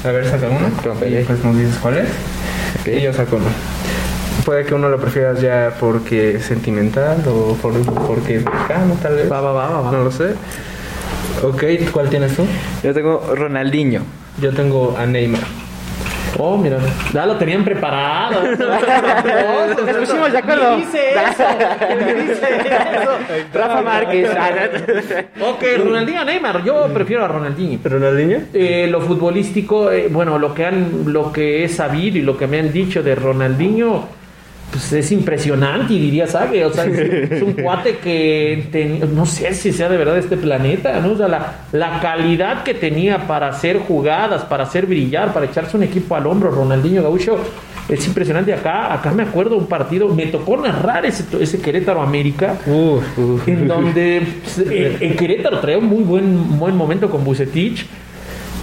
A 0.04 0.10
ver, 0.10 0.26
saca 0.26 0.48
uno. 0.48 0.68
Y 1.06 1.12
después 1.12 1.42
nos 1.42 1.56
dices 1.56 1.78
cuál 1.80 1.98
es. 1.98 2.08
Y 2.86 3.00
yo 3.00 3.12
saco 3.14 3.36
uno. 3.36 3.46
Puede 4.44 4.66
que 4.66 4.74
uno 4.74 4.90
lo 4.90 4.98
prefieras 4.98 5.40
ya 5.40 5.74
porque 5.80 6.36
es 6.36 6.44
sentimental 6.44 7.22
o 7.26 7.54
por, 7.54 7.72
porque 8.06 8.36
es 8.36 8.44
mexicano, 8.44 8.98
tal 9.00 9.14
vez. 9.14 9.32
Va, 9.32 9.40
va, 9.40 9.52
va, 9.52 9.80
va. 9.80 9.90
No 9.90 10.04
lo 10.04 10.10
sé. 10.10 10.34
Ok, 11.42 11.64
¿cuál 11.92 12.08
tienes 12.08 12.36
tú? 12.36 12.46
Yo 12.82 12.94
tengo 12.94 13.34
Ronaldinho. 13.34 14.02
Yo 14.40 14.52
tengo 14.52 14.96
a 14.98 15.06
Neymar. 15.06 15.42
Oh, 16.38 16.56
mira, 16.56 16.78
ya 17.12 17.26
lo 17.26 17.36
tenían 17.36 17.64
preparado. 17.64 18.42
Nos 18.48 19.96
pusimos 19.96 20.32
ya 20.32 20.42
con 20.42 20.58
lo... 20.58 20.76
dice 20.76 21.10
eso? 21.10 21.44
dice 22.16 22.32
eso? 22.62 23.10
Rafa 23.52 23.82
Márquez. 23.82 24.30
ok, 25.40 25.62
Ronaldinho 25.78 26.24
Neymar. 26.24 26.64
Yo 26.64 26.88
prefiero 26.92 27.24
a 27.24 27.28
Ronaldinho. 27.28 27.78
¿Ronaldinho? 27.84 28.38
Eh, 28.52 28.88
lo 28.90 29.00
futbolístico, 29.00 29.92
eh, 29.92 30.08
bueno, 30.10 30.38
lo 30.38 30.54
que 30.54 30.64
han, 30.66 31.12
lo 31.12 31.30
que 31.32 31.62
he 31.64 31.68
sabido 31.68 32.18
y 32.18 32.22
lo 32.22 32.36
que 32.36 32.48
me 32.48 32.58
han 32.58 32.72
dicho 32.72 33.02
de 33.02 33.14
Ronaldinho 33.14 34.23
pues 34.74 34.92
es 34.92 35.12
impresionante 35.12 35.94
y 35.94 36.00
diría, 36.00 36.26
¿sabe? 36.26 36.64
O 36.64 36.72
sea, 36.72 36.84
es, 36.84 37.40
un 37.40 37.52
cuate 37.62 37.98
que 37.98 38.98
no 39.14 39.24
sé 39.24 39.54
si 39.54 39.72
sea 39.72 39.88
de 39.88 39.96
verdad 39.96 40.18
este 40.18 40.36
planeta, 40.36 40.98
¿no? 41.00 41.12
O 41.12 41.16
sea, 41.16 41.28
la, 41.28 41.58
la, 41.70 42.00
calidad 42.00 42.64
que 42.64 42.74
tenía 42.74 43.28
para 43.28 43.50
hacer 43.50 43.78
jugadas, 43.78 44.42
para 44.42 44.64
hacer 44.64 44.86
brillar, 44.86 45.32
para 45.32 45.46
echarse 45.46 45.76
un 45.76 45.84
equipo 45.84 46.16
al 46.16 46.26
hombro, 46.26 46.50
Ronaldinho 46.50 47.04
Gaucho, 47.04 47.38
es 47.88 48.04
impresionante. 48.08 48.52
Acá, 48.52 48.92
acá 48.92 49.12
me 49.12 49.22
acuerdo 49.22 49.56
un 49.56 49.66
partido, 49.66 50.08
me 50.08 50.26
tocó 50.26 50.56
narrar 50.56 51.06
ese, 51.06 51.24
ese 51.40 51.60
Querétaro 51.60 52.02
América, 52.02 52.56
en 53.46 53.68
donde 53.68 54.26
pues, 54.42 54.58
en, 54.68 55.14
Querétaro 55.14 55.60
traía 55.60 55.78
un 55.78 55.86
muy 55.86 56.02
buen, 56.02 56.58
buen 56.58 56.76
momento 56.76 57.08
con 57.08 57.22
Bucetich. 57.22 57.86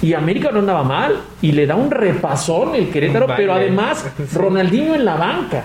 Y 0.01 0.13
América 0.13 0.49
no 0.51 0.59
andaba 0.59 0.83
mal 0.83 1.15
y 1.41 1.53
le 1.53 1.65
da 1.65 1.75
un 1.75 1.89
repasón 1.89 2.75
el 2.75 2.89
Querétaro, 2.89 3.27
pero 3.37 3.53
además 3.53 4.05
Ronaldinho 4.33 4.93
en 4.93 5.05
la 5.05 5.15
banca. 5.15 5.63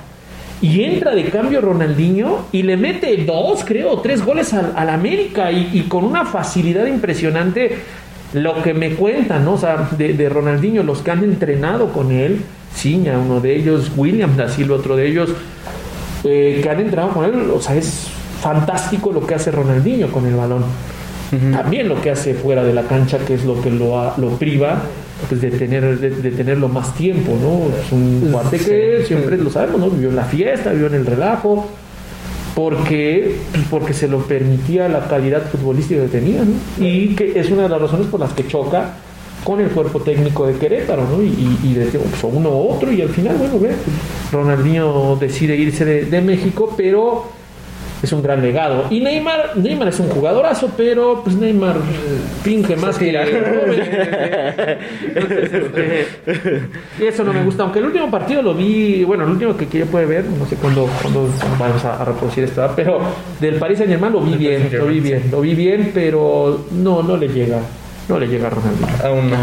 Y 0.63 0.85
entra 0.85 1.15
de 1.15 1.25
cambio 1.27 1.61
Ronaldinho 1.61 2.47
y 2.51 2.63
le 2.63 2.77
mete 2.77 3.15
dos, 3.25 3.63
creo, 3.65 3.99
tres 4.01 4.25
goles 4.25 4.55
al, 4.55 4.89
América 4.89 5.53
y, 5.53 5.83
con 5.89 6.05
una 6.05 6.25
facilidad 6.25 6.87
impresionante. 6.87 7.79
lo 8.33 8.63
que 8.63 8.75
me 8.75 8.95
cuentan, 8.95 9.45
¿no? 9.45 9.55
O 9.55 9.59
sea, 9.59 9.89
de, 9.97 10.15
de 10.15 10.29
Ronaldinho, 10.29 10.83
los 10.83 11.01
que 11.01 11.11
han 11.11 11.23
entrenado 11.23 11.93
con 11.93 12.11
él, 12.11 12.41
Ciña, 12.75 13.19
uno 13.19 13.41
de 13.41 13.57
ellos, 13.57 13.93
William 13.97 14.37
da 14.37 14.49
Silva, 14.49 14.77
otro 14.77 14.97
de 14.97 15.07
ellos, 15.07 15.31
eh, 16.25 16.61
que 16.63 16.69
han 16.69 16.81
entrenado 16.81 17.13
con 17.13 17.25
él, 17.25 17.51
o 17.51 17.61
sea, 17.61 17.77
es 17.77 18.09
fantástico 18.41 19.13
lo 19.13 19.27
que 19.27 19.35
hace 19.35 19.51
Ronaldinho 19.51 20.11
con 20.11 20.27
el 20.27 20.35
balón. 20.35 20.65
También 21.53 21.89
lo 21.89 22.01
que 22.01 22.11
hace 22.11 22.35
fuera 22.35 22.63
de 22.63 22.73
la 22.73 22.83
cancha, 22.83 23.19
que 23.19 23.35
es 23.35 23.45
lo 23.45 23.61
que 23.61 23.71
lo, 23.71 24.17
lo 24.17 24.29
priva 24.39 24.81
pues, 25.29 25.41
de, 25.41 25.51
tener, 25.51 25.99
de, 25.99 26.11
de 26.11 26.31
tenerlo 26.31 26.69
más 26.69 26.95
tiempo, 26.95 27.33
¿no? 27.41 27.75
Es 27.79 27.91
un 27.93 28.29
cuate 28.33 28.59
que 28.59 29.05
siempre 29.07 29.37
lo 29.37 29.51
sabemos, 29.51 29.81
¿no? 29.81 29.91
Vivió 29.91 30.11
en 30.11 30.17
la 30.17 30.25
fiesta, 30.25 30.73
vivió 30.73 30.87
en 30.89 30.95
el 30.95 31.07
relajo, 31.07 31.67
porque, 32.55 33.37
pues, 33.53 33.65
porque 33.71 33.93
se 33.93 34.09
lo 34.09 34.19
permitía 34.21 34.89
la 34.89 35.07
calidad 35.09 35.43
futbolística 35.51 36.03
que 36.03 36.09
tenía, 36.09 36.43
¿no? 36.43 36.85
Y 36.85 37.15
que 37.15 37.39
es 37.39 37.51
una 37.51 37.65
de 37.65 37.69
las 37.69 37.81
razones 37.81 38.07
por 38.07 38.21
las 38.21 38.33
que 38.33 38.47
choca 38.47 38.95
con 39.45 39.61
el 39.61 39.69
cuerpo 39.69 40.01
técnico 40.01 40.47
de 40.47 40.55
Querétaro, 40.55 41.07
¿no? 41.09 41.23
Y, 41.23 41.27
y- 41.29 41.59
y 41.71 41.75
de 41.75 41.85
pues, 41.87 42.25
uno 42.25 42.51
u 42.51 42.69
otro, 42.71 42.91
y 42.91 43.03
al 43.03 43.11
final, 43.11 43.37
bueno, 43.37 43.59
ve, 43.61 43.71
Ronaldinho 44.33 45.17
decide 45.17 45.55
irse 45.57 45.85
de, 45.85 46.05
de 46.07 46.21
México, 46.21 46.73
pero 46.77 47.27
es 48.07 48.13
un 48.13 48.23
gran 48.23 48.41
legado. 48.41 48.85
Y 48.91 49.01
Neymar, 49.01 49.57
Neymar 49.57 49.89
es 49.89 50.01
un 50.01 50.09
jugadorazo, 50.09 50.71
pero 50.77 51.21
pues 51.23 51.37
Neymar 51.37 51.77
eh, 51.77 51.81
finge 52.43 52.77
más 52.77 52.97
que 52.99 53.11
Entonces, 55.15 55.53
este, 55.53 56.63
y 57.01 57.05
eso 57.07 57.25
no 57.25 57.33
me 57.33 57.43
gusta. 57.45 57.63
Aunque 57.65 57.79
el 57.81 57.87
último 57.87 58.11
partido 58.11 58.43
lo 58.43 58.55
vi, 58.55 59.05
bueno, 59.05 59.25
el 59.25 59.31
último 59.31 59.57
que, 59.57 59.67
yo 59.79 59.87
pude 59.87 60.07
ver, 60.07 60.25
no 60.25 60.47
sé 60.47 60.57
cuándo, 60.57 60.89
cuándo 61.03 61.29
vamos 61.59 61.85
a, 61.85 62.01
a 62.01 62.05
reproducir 62.05 62.45
esto, 62.45 62.61
¿verdad? 62.61 62.75
pero 62.77 62.99
del 63.41 63.57
Paris 63.57 63.79
Saint 63.79 63.91
Germain 63.93 64.13
lo 64.13 64.21
vi 64.21 64.35
bien, 64.37 64.69
lo 64.73 64.87
vi 64.87 65.01
bien, 65.01 65.23
lo 65.31 65.41
vi 65.41 65.55
bien, 65.55 65.91
pero 65.93 66.65
no, 66.73 67.03
no 67.03 67.17
le 67.17 67.29
llega, 67.29 67.59
no 68.09 68.19
le 68.19 68.27
llega 68.29 68.47
a 68.47 68.51
Ronaldinho. 68.51 68.89
Aún 69.05 69.31
no. 69.31 69.37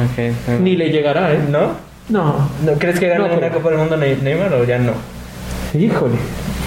Ni 0.62 0.76
le 0.76 0.90
llegará, 0.90 1.34
¿eh? 1.34 1.40
¿No? 1.50 1.72
No, 2.10 2.50
¿No 2.66 2.74
¿Crees 2.80 3.00
que 3.00 3.08
gane 3.08 3.28
No, 3.30 3.36
una 3.38 3.50
Copa 3.50 3.70
del 3.70 3.80
Mundo 3.80 3.96
Ney- 3.98 4.18
Neymar 4.22 4.54
o 4.54 4.64
ya 4.66 4.78
no? 4.78 4.92
híjole. 5.78 6.16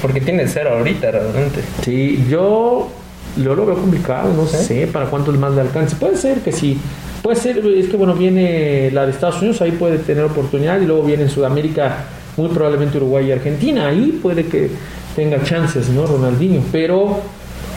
Porque 0.03 0.21
tiene 0.21 0.47
cero 0.47 0.71
ahorita 0.77 1.11
realmente. 1.11 1.61
Sí, 1.83 2.25
yo 2.29 2.89
lo, 3.37 3.55
lo 3.55 3.67
veo 3.67 3.77
complicado, 3.77 4.33
no 4.35 4.47
¿Sí? 4.47 4.57
sé 4.65 4.87
para 4.87 5.07
cuántos 5.07 5.39
más 5.39 5.53
le 5.53 5.63
alcance. 5.63 5.97
Puede 5.97 6.17
ser 6.17 6.41
que 6.41 6.53
sí. 6.53 6.79
Puede 7.23 7.37
ser, 7.37 7.59
es 7.59 7.89
que 7.89 7.97
bueno, 7.97 8.15
viene 8.15 8.91
la 8.93 9.05
de 9.05 9.13
Estados 9.13 9.39
Unidos, 9.39 9.61
ahí 9.61 9.73
puede 9.73 9.99
tener 9.99 10.25
oportunidad, 10.25 10.81
y 10.81 10.87
luego 10.87 11.03
viene 11.03 11.25
en 11.25 11.31
Sudamérica, 11.31 12.05
muy 12.37 12.49
probablemente 12.51 12.99
Uruguay 12.99 13.27
y 13.29 13.33
Argentina, 13.33 13.89
ahí 13.89 14.21
puede 14.23 14.47
que 14.47 14.71
tenga 15.17 15.43
chances, 15.43 15.89
¿no? 15.89 16.07
Ronaldinho, 16.07 16.61
pero 16.71 17.21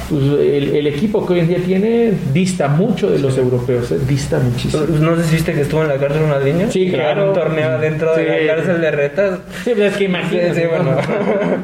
pues, 0.10 0.24
el, 0.24 0.76
el 0.76 0.88
equipo 0.88 1.26
que 1.26 1.34
hoy 1.34 1.40
en 1.42 1.48
día 1.48 1.60
tiene 1.66 2.14
dista 2.34 2.68
mucho 2.68 3.10
de 3.10 3.20
los 3.20 3.38
europeos, 3.38 3.92
¿eh? 3.92 3.98
dista 4.08 4.40
muchísimo. 4.40 4.84
¿No 5.00 5.16
sé 5.16 5.24
si 5.26 5.36
viste 5.36 5.54
que 5.54 5.62
estuvo 5.62 5.82
en 5.84 5.90
la 5.90 5.98
cárcel 5.98 6.22
Ronaldinho? 6.24 6.72
Sí, 6.72 6.90
claro. 6.92 7.30
un 7.30 7.34
torneo 7.34 7.78
dentro 7.80 8.16
Sí. 8.16 8.22
de 8.24 8.44
la 8.46 8.56
cárcel 8.56 8.82
de 8.82 8.92
retas. 8.92 9.40
Sí, 9.64 9.72
pero 9.76 9.86
es 9.86 9.98
que 9.98 10.04
imagínate, 10.06 10.54
Sí, 10.56 10.62
sí, 10.62 10.68
bueno. 10.68 10.92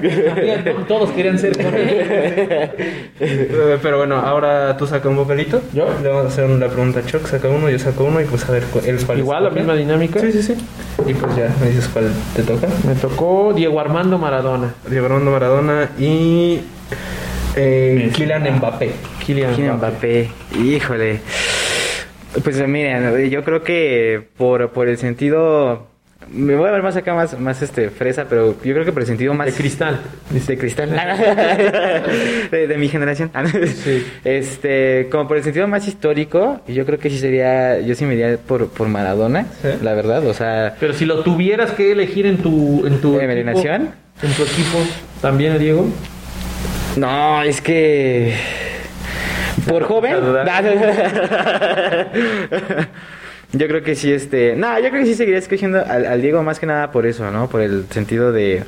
Imagínate, 0.01 0.75
todos 0.87 1.11
querían 1.11 1.39
ser 1.39 1.55
con 1.57 1.73
él. 1.73 1.87
Eh, 3.19 3.77
Pero 3.81 3.97
bueno, 3.97 4.15
ahora 4.17 4.75
tú 4.77 4.85
saca 4.87 5.07
un 5.09 5.17
papelito. 5.17 5.61
¿Yo? 5.73 5.87
Le 6.03 6.09
vamos 6.09 6.25
a 6.25 6.27
hacer 6.27 6.49
la 6.49 6.67
pregunta 6.67 6.99
a 6.99 7.05
Chuck, 7.05 7.25
saca 7.27 7.47
uno, 7.49 7.69
yo 7.69 7.79
saco 7.79 8.03
uno 8.03 8.21
y 8.21 8.25
pues 8.25 8.47
a 8.47 8.51
ver 8.51 8.63
él 8.85 8.97
cuál 9.05 9.19
Igual 9.19 9.43
la 9.45 9.49
misma 9.49 9.75
dinámica. 9.75 10.19
Sí, 10.19 10.31
sí, 10.31 10.43
sí. 10.43 10.55
Y 11.07 11.13
pues 11.13 11.35
ya, 11.35 11.53
me 11.61 11.67
dices 11.69 11.89
cuál 11.91 12.05
te 12.35 12.43
toca. 12.43 12.67
Me 12.87 12.95
tocó 12.95 13.53
Diego 13.55 13.79
Armando 13.79 14.17
Maradona. 14.17 14.73
Diego 14.89 15.05
Armando 15.07 15.31
Maradona 15.31 15.89
y 15.99 16.59
eh, 17.55 17.93
Messi. 18.05 18.11
Kylian 18.21 18.57
Mbappé. 18.57 18.91
Kylian 19.25 19.55
Kylian 19.55 19.77
Mbappé. 19.77 20.29
Mbappé, 20.53 20.63
híjole. 20.63 21.19
Pues 22.43 22.67
miren, 22.67 23.29
yo 23.29 23.43
creo 23.43 23.63
que 23.63 24.21
por, 24.37 24.69
por 24.71 24.89
el 24.89 24.97
sentido, 24.97 25.87
me 26.33 26.55
voy 26.55 26.67
a 26.67 26.71
ver 26.73 26.83
más 26.83 26.97
acá 26.97 27.13
más, 27.13 27.39
más 27.39 27.61
este 27.61 27.89
fresa, 27.89 28.25
pero 28.29 28.55
yo 28.61 28.73
creo 28.73 28.83
que 28.83 28.91
por 28.91 29.03
el 29.03 29.07
sentido 29.07 29.33
más 29.33 29.45
De 29.45 29.53
cristal. 29.53 30.01
de 30.31 30.57
cristal 30.57 30.89
de, 32.51 32.67
de 32.67 32.77
mi 32.77 32.89
generación. 32.89 33.31
Sí. 33.83 34.05
Este, 34.25 35.07
como 35.09 35.29
por 35.29 35.37
el 35.37 35.43
sentido 35.43 35.65
más 35.69 35.87
histórico, 35.87 36.59
yo 36.67 36.85
creo 36.85 36.99
que 36.99 37.09
sí 37.09 37.19
sería, 37.19 37.79
yo 37.79 37.95
sí 37.95 38.03
me 38.05 38.15
iría 38.15 38.37
por, 38.37 38.67
por 38.67 38.89
Maradona, 38.89 39.45
Sí. 39.61 39.69
la 39.81 39.93
verdad, 39.93 40.25
o 40.27 40.33
sea, 40.33 40.75
Pero 40.77 40.93
si 40.93 41.05
lo 41.05 41.23
tuvieras 41.23 41.71
que 41.71 41.93
elegir 41.93 42.25
en 42.25 42.37
tu 42.39 42.85
en 42.85 42.99
tu 42.99 43.17
en 44.21 44.31
tu 44.33 44.43
equipo 44.43 44.77
también 45.21 45.57
Diego. 45.57 45.87
No, 46.97 47.41
es 47.43 47.61
que 47.61 48.35
por 49.67 49.83
joven. 49.83 50.15
Yo 53.53 53.67
creo 53.67 53.83
que 53.83 53.95
sí, 53.95 54.11
este. 54.11 54.55
No, 54.55 54.77
yo 54.79 54.89
creo 54.89 55.01
que 55.03 55.05
sí 55.05 55.13
seguiría 55.15 55.39
escogiendo 55.39 55.79
al, 55.85 56.05
al 56.05 56.21
Diego 56.21 56.43
más 56.43 56.59
que 56.59 56.65
nada 56.65 56.91
por 56.91 57.05
eso, 57.05 57.31
¿no? 57.31 57.47
Por 57.47 57.61
el 57.61 57.85
sentido 57.89 58.33
de. 58.33 58.63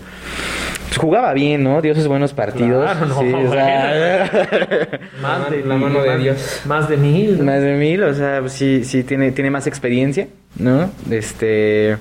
pues, 0.88 0.98
jugaba 0.98 1.34
bien, 1.34 1.62
¿no? 1.64 1.82
Dio 1.82 1.94
sus 1.94 2.08
buenos 2.08 2.32
partidos. 2.34 2.90
Claro, 2.90 3.06
no, 3.06 3.20
sí, 3.20 3.34
o 3.34 3.52
sea, 3.52 4.30
Más 5.22 5.52
de 5.52 5.66
la 5.66 5.76
mano 5.76 6.02
de 6.02 6.10
más- 6.10 6.20
Dios. 6.22 6.62
Más 6.66 6.88
de 6.88 6.96
mil. 6.96 7.40
más 7.44 7.62
de 7.62 7.74
mil, 7.76 8.02
o 8.04 8.14
sea, 8.14 8.48
sí, 8.48 8.86
sí 8.86 9.04
tiene, 9.04 9.32
tiene 9.32 9.50
más 9.52 9.68
experiencia, 9.68 10.28
¿no? 10.58 10.90
Este. 11.12 11.98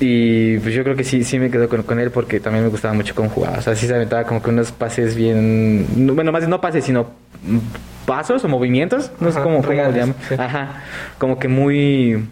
Y 0.00 0.58
pues 0.58 0.74
yo 0.74 0.82
creo 0.82 0.96
que 0.96 1.04
sí, 1.04 1.22
sí 1.24 1.38
me 1.38 1.50
quedo 1.50 1.68
con, 1.68 1.82
con 1.84 2.00
él 2.00 2.10
porque 2.10 2.40
también 2.40 2.64
me 2.64 2.70
gustaba 2.70 2.94
mucho 2.94 3.14
cómo 3.14 3.28
jugaba. 3.28 3.58
O 3.58 3.62
sea, 3.62 3.74
sí 3.76 3.86
se 3.86 3.94
aventaba 3.94 4.24
como 4.24 4.42
que 4.42 4.50
unos 4.50 4.72
pases 4.72 5.14
bien. 5.14 5.86
no, 6.06 6.14
Bueno, 6.14 6.32
más 6.32 6.46
no 6.48 6.60
pases, 6.60 6.84
sino 6.84 7.10
pasos 8.06 8.44
o 8.44 8.48
movimientos. 8.48 9.10
No 9.20 9.30
sé 9.30 9.38
Ajá, 9.38 9.44
cómo, 9.44 9.62
cómo 9.62 9.72
llaman. 9.72 10.14
sí. 10.28 10.34
Ajá. 10.36 10.82
Como 11.18 11.38
que 11.38 11.48
muy. 11.48 12.24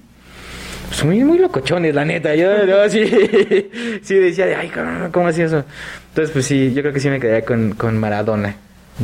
Pues 0.88 1.04
muy, 1.04 1.24
muy 1.24 1.38
locochones, 1.38 1.94
la 1.94 2.04
neta. 2.04 2.34
Yo, 2.34 2.66
yo 2.66 2.88
sí, 2.90 3.06
sí 4.02 4.14
decía, 4.16 4.44
de, 4.46 4.56
ay, 4.56 4.70
¿cómo 5.10 5.28
hacía 5.28 5.46
eso? 5.46 5.64
Entonces, 6.10 6.32
pues 6.32 6.44
sí, 6.44 6.74
yo 6.74 6.82
creo 6.82 6.92
que 6.92 7.00
sí 7.00 7.08
me 7.08 7.18
quedaría 7.18 7.44
con, 7.46 7.72
con 7.74 7.96
Maradona. 7.98 8.56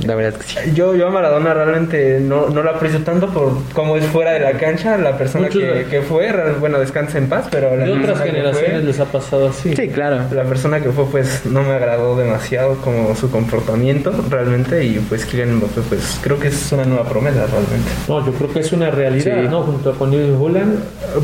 La 0.07 0.15
verdad 0.15 0.39
que 0.39 0.45
sí. 0.47 0.59
Yo, 0.75 0.95
yo 0.95 1.09
a 1.09 1.11
Maradona 1.11 1.55
realmente 1.55 2.21
no, 2.21 2.51
no 2.51 2.63
lo 2.63 2.71
aprecio 2.71 3.01
tanto 3.01 3.29
por 3.31 3.53
cómo 3.73 3.97
es 3.97 4.05
fuera 4.05 4.33
de 4.33 4.41
la 4.41 4.53
cancha, 4.53 4.97
la 4.99 5.17
persona 5.17 5.49
que, 5.49 5.87
que 5.91 6.03
fue, 6.03 6.31
bueno, 6.61 6.79
descansa 6.79 7.17
en 7.19 7.27
paz, 7.29 7.49
pero 7.51 7.75
la 7.75 7.85
De 7.87 7.93
otras 7.93 8.21
generaciones 8.21 8.71
fue- 8.73 8.83
les 8.85 9.01
ha 9.01 9.07
pasado 9.07 9.49
así. 9.49 9.75
Sí, 9.75 9.89
claro. 9.89 10.21
La 10.33 10.45
persona 10.45 10.81
que 10.81 10.91
fue 10.91 11.07
pues 11.07 11.47
no 11.47 11.63
me 11.63 11.71
agradó 11.73 12.17
demasiado 12.17 12.75
como 12.77 13.17
su 13.17 13.31
comportamiento 13.31 14.13
realmente 14.31 14.85
y 14.85 14.99
pues 15.09 15.25
Kylian 15.25 15.57
Mbappé 15.57 15.81
pues 15.89 16.21
creo 16.23 16.39
que 16.39 16.49
es 16.49 16.71
una 16.71 16.85
nueva 16.85 17.05
promesa 17.09 17.47
realmente. 17.47 17.91
No, 18.09 18.25
yo 18.25 18.33
creo 18.33 18.53
que 18.53 18.61
es 18.61 18.73
una 18.73 18.91
realidad, 18.91 19.41
Sí. 19.43 19.49
¿no? 19.51 19.63
Junto 19.63 19.95
con 19.99 20.11
Neil 20.11 20.37
Holland. 20.39 20.79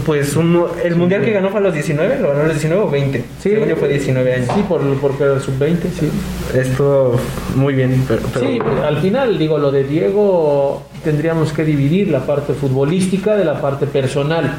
Pues 0.06 0.34
un- 0.36 0.66
el 0.82 0.96
mundial 0.96 1.22
que 1.22 1.32
ganó 1.32 1.50
fue 1.50 1.60
a 1.60 1.62
los 1.64 1.74
19, 1.74 2.18
lo 2.18 2.28
ganó 2.28 2.40
a 2.40 2.44
los 2.44 2.54
19 2.54 2.82
o 2.82 2.90
20. 2.90 3.18
Sí. 3.40 3.50
Según 3.50 3.68
yo 3.68 3.76
fue 3.76 3.88
19 3.88 4.34
años. 4.34 4.48
Sí, 4.54 4.64
por, 4.66 4.80
porque 5.00 5.22
era 5.24 5.38
sub-20, 5.38 5.90
sí. 6.00 6.10
Esto 6.58 7.20
muy 7.54 7.74
bien, 7.74 8.04
pero, 8.08 8.22
pero- 8.32 8.46
Sí, 8.46 8.58
al 8.86 8.98
final, 8.98 9.38
digo, 9.38 9.58
lo 9.58 9.70
de 9.70 9.84
Diego 9.84 10.82
tendríamos 11.02 11.52
que 11.52 11.64
dividir 11.64 12.08
la 12.08 12.20
parte 12.20 12.54
futbolística 12.54 13.36
de 13.36 13.44
la 13.44 13.60
parte 13.60 13.86
personal. 13.86 14.58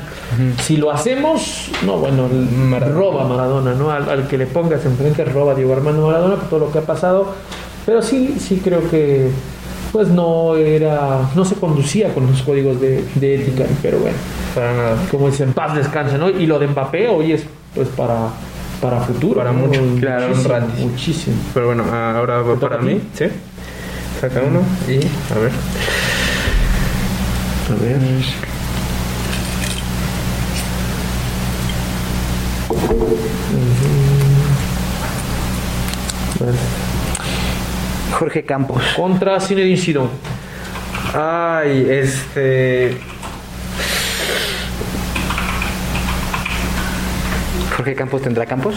Si 0.62 0.78
lo 0.78 0.91
hacemos, 0.91 1.70
no, 1.86 1.97
bueno, 1.97 2.28
Maradona. 2.28 2.95
roba 2.95 3.28
Maradona, 3.28 3.74
¿no? 3.74 3.91
Al, 3.91 4.10
al 4.10 4.28
que 4.28 4.38
le 4.38 4.45
pongas 4.45 4.86
enfrente 4.86 5.26
roba 5.26 5.56
Diego 5.56 5.74
Armando 5.74 6.06
Maradona 6.06 6.36
por 6.36 6.49
todo 6.49 6.60
lo 6.60 6.72
que 6.72 6.80
ha 6.80 6.84
pasado. 6.84 7.34
Pero 7.86 8.01
sí, 8.01 8.36
sí 8.39 8.62
creo 8.64 8.89
que 8.89 9.30
pues 9.91 10.10
no 10.10 10.56
era, 10.56 11.22
no 11.36 11.45
se 11.45 11.56
conducía 11.56 12.14
con 12.14 12.28
los 12.28 12.41
códigos 12.41 12.82
de, 12.82 13.03
de 13.16 13.36
ética, 13.36 13.64
pero 13.82 13.99
bueno, 13.99 14.18
para 14.53 14.74
nada. 14.74 14.97
como 15.10 15.28
dicen, 15.30 15.53
paz 15.53 15.74
descanse, 15.74 16.18
¿no? 16.18 16.30
Y 16.30 16.47
lo 16.47 16.60
de 16.60 16.68
Mbappé 16.68 17.08
hoy 17.08 17.32
es 17.32 17.45
pues 17.74 17.88
para, 17.89 18.28
para 18.82 18.99
futuro. 19.01 19.36
Para 19.38 19.53
¿no? 19.53 19.60
mucho, 19.68 19.82
claro, 19.99 20.26
un 20.26 20.32
muchísimo, 20.32 20.89
muchísimo. 20.89 21.36
Pero 21.53 21.68
bueno, 21.68 21.84
ahora 21.84 22.41
va 22.41 22.53
¿Te 22.56 22.60
toca 22.60 22.70
para 22.70 22.82
mí, 22.82 22.99
¿sí? 23.14 23.26
Saca 24.20 24.41
uno 24.41 24.63
y 24.88 25.05
a 25.34 25.39
ver. 25.39 25.51
A 27.70 27.76
ver. 27.76 27.99
Jorge 38.18 38.45
Campos. 38.45 38.82
Contra 38.95 39.39
Zinedine 39.39 39.78
Zidane. 39.78 40.09
Ay, 41.13 41.88
este 41.89 42.97
¿Jorge 47.76 47.93
Campos 47.95 48.21
tendrá 48.21 48.45
campos? 48.45 48.76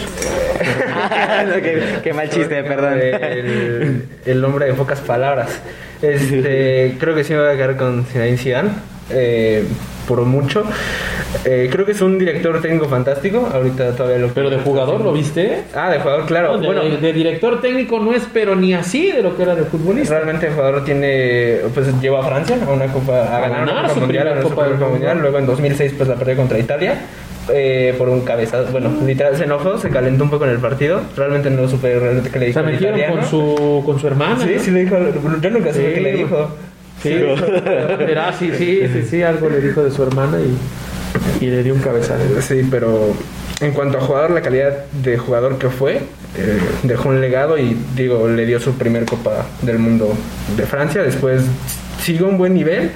No, 1.47 1.53
qué, 1.55 1.81
qué 2.03 2.13
mal 2.13 2.29
chiste, 2.29 2.63
perdón. 2.63 2.99
El, 2.99 4.03
el 4.25 4.45
hombre 4.45 4.65
de 4.67 4.73
pocas 4.73 4.99
palabras. 4.99 5.61
Este, 6.01 6.95
creo 6.99 7.15
que 7.15 7.23
sí 7.23 7.33
me 7.33 7.39
voy 7.39 7.49
a 7.49 7.55
quedar 7.55 7.77
con 7.77 8.05
Zinedine 8.05 8.37
Zidane. 8.37 8.69
eh, 9.09 9.63
por 10.07 10.21
mucho. 10.21 10.63
Eh, 11.45 11.69
creo 11.71 11.85
que 11.85 11.91
es 11.91 12.01
un 12.01 12.17
director 12.17 12.59
técnico 12.61 12.87
fantástico. 12.89 13.47
Ahorita 13.53 13.91
todavía 13.95 14.17
lo. 14.17 14.29
Pero 14.33 14.49
de 14.49 14.57
jugador, 14.57 15.01
¿lo 15.01 15.13
viste? 15.13 15.63
Ah, 15.75 15.91
de 15.91 15.99
jugador, 15.99 16.25
claro. 16.25 16.53
No, 16.53 16.57
de, 16.59 16.65
bueno, 16.65 16.83
de- 16.83 16.97
de 16.97 17.13
director 17.13 17.61
técnico 17.61 17.99
no 17.99 18.13
es, 18.13 18.23
pero 18.33 18.55
ni 18.55 18.73
así 18.73 19.11
de 19.11 19.21
lo 19.21 19.37
que 19.37 19.43
era 19.43 19.55
de 19.55 19.63
futbolista. 19.65 20.15
Realmente 20.15 20.47
el 20.47 20.53
jugador 20.53 20.83
tiene, 20.83 21.57
pues 21.73 21.87
llevó 22.01 22.17
a 22.17 22.27
Francia 22.27 22.57
a 22.67 22.71
una 22.71 22.87
copa, 22.87 23.13
a, 23.19 23.37
A 23.37 23.39
ganar, 23.41 23.59
ganar 23.59 23.73
una 23.73 23.81
copa 23.83 23.93
su 23.93 23.99
mundial, 23.99 24.23
primera 24.23 24.39
a 24.39 24.43
Copa 24.49 24.67
Mundo. 24.69 24.89
mundial. 24.89 25.19
Luego 25.21 25.37
en 25.37 25.45
2006 25.45 25.93
pues 25.95 26.09
la 26.09 26.15
perdió 26.15 26.35
contra 26.35 26.57
Italia 26.57 26.95
eh, 27.53 27.93
por 27.97 28.09
un 28.09 28.21
cabezazo. 28.21 28.71
Bueno, 28.71 28.91
literal 29.05 29.35
se 29.37 29.43
enojó, 29.45 29.77
se 29.77 29.89
calentó 29.89 30.23
un 30.23 30.29
poco 30.29 30.45
en 30.45 30.51
el 30.51 30.59
partido. 30.59 31.01
Realmente 31.15 31.49
no 31.49 31.67
supe 31.67 31.97
realmente 31.99 32.29
qué 32.29 32.39
le 32.39 32.45
dijo 32.47 32.59
Se 32.59 32.65
el 32.65 32.71
metieron 32.73 32.97
italiano. 32.99 33.21
con 33.21 33.29
su, 33.29 33.83
con 33.85 33.99
su 33.99 34.07
hermana. 34.07 34.43
Sí, 34.43 34.53
¿no? 34.55 34.61
sí 34.63 34.71
le 34.71 34.81
dijo. 34.85 34.97
Yo 35.41 35.49
nunca 35.49 35.73
supe 35.73 35.87
Sí, 35.87 35.93
qué 35.93 36.01
le 36.01 36.13
dijo. 36.13 36.49
Sí, 37.01 37.09
Era, 38.09 38.33
sí, 38.33 38.51
sí, 38.57 38.81
sí, 38.91 39.03
sí, 39.09 39.23
algo 39.23 39.49
le 39.49 39.61
dijo 39.61 39.83
de 39.83 39.91
su 39.91 40.03
hermana 40.03 40.37
y, 40.39 41.45
y 41.45 41.49
le 41.49 41.63
dio 41.63 41.73
un 41.73 41.79
cabezazo. 41.81 42.41
Sí, 42.41 42.67
pero 42.69 43.13
en 43.61 43.71
cuanto 43.71 43.97
a 43.97 44.01
jugador, 44.01 44.31
la 44.31 44.41
calidad 44.41 44.85
de 45.03 45.17
jugador 45.17 45.57
que 45.57 45.69
fue, 45.69 45.95
eh, 45.95 46.59
dejó 46.83 47.09
un 47.09 47.21
legado 47.21 47.57
y 47.57 47.77
digo, 47.95 48.27
le 48.27 48.45
dio 48.45 48.59
su 48.59 48.73
primer 48.73 49.05
Copa 49.05 49.45
del 49.61 49.79
Mundo 49.79 50.13
de 50.57 50.63
Francia. 50.65 51.01
Después 51.01 51.43
siguió 52.01 52.27
un 52.27 52.37
buen 52.37 52.53
nivel. 52.53 52.91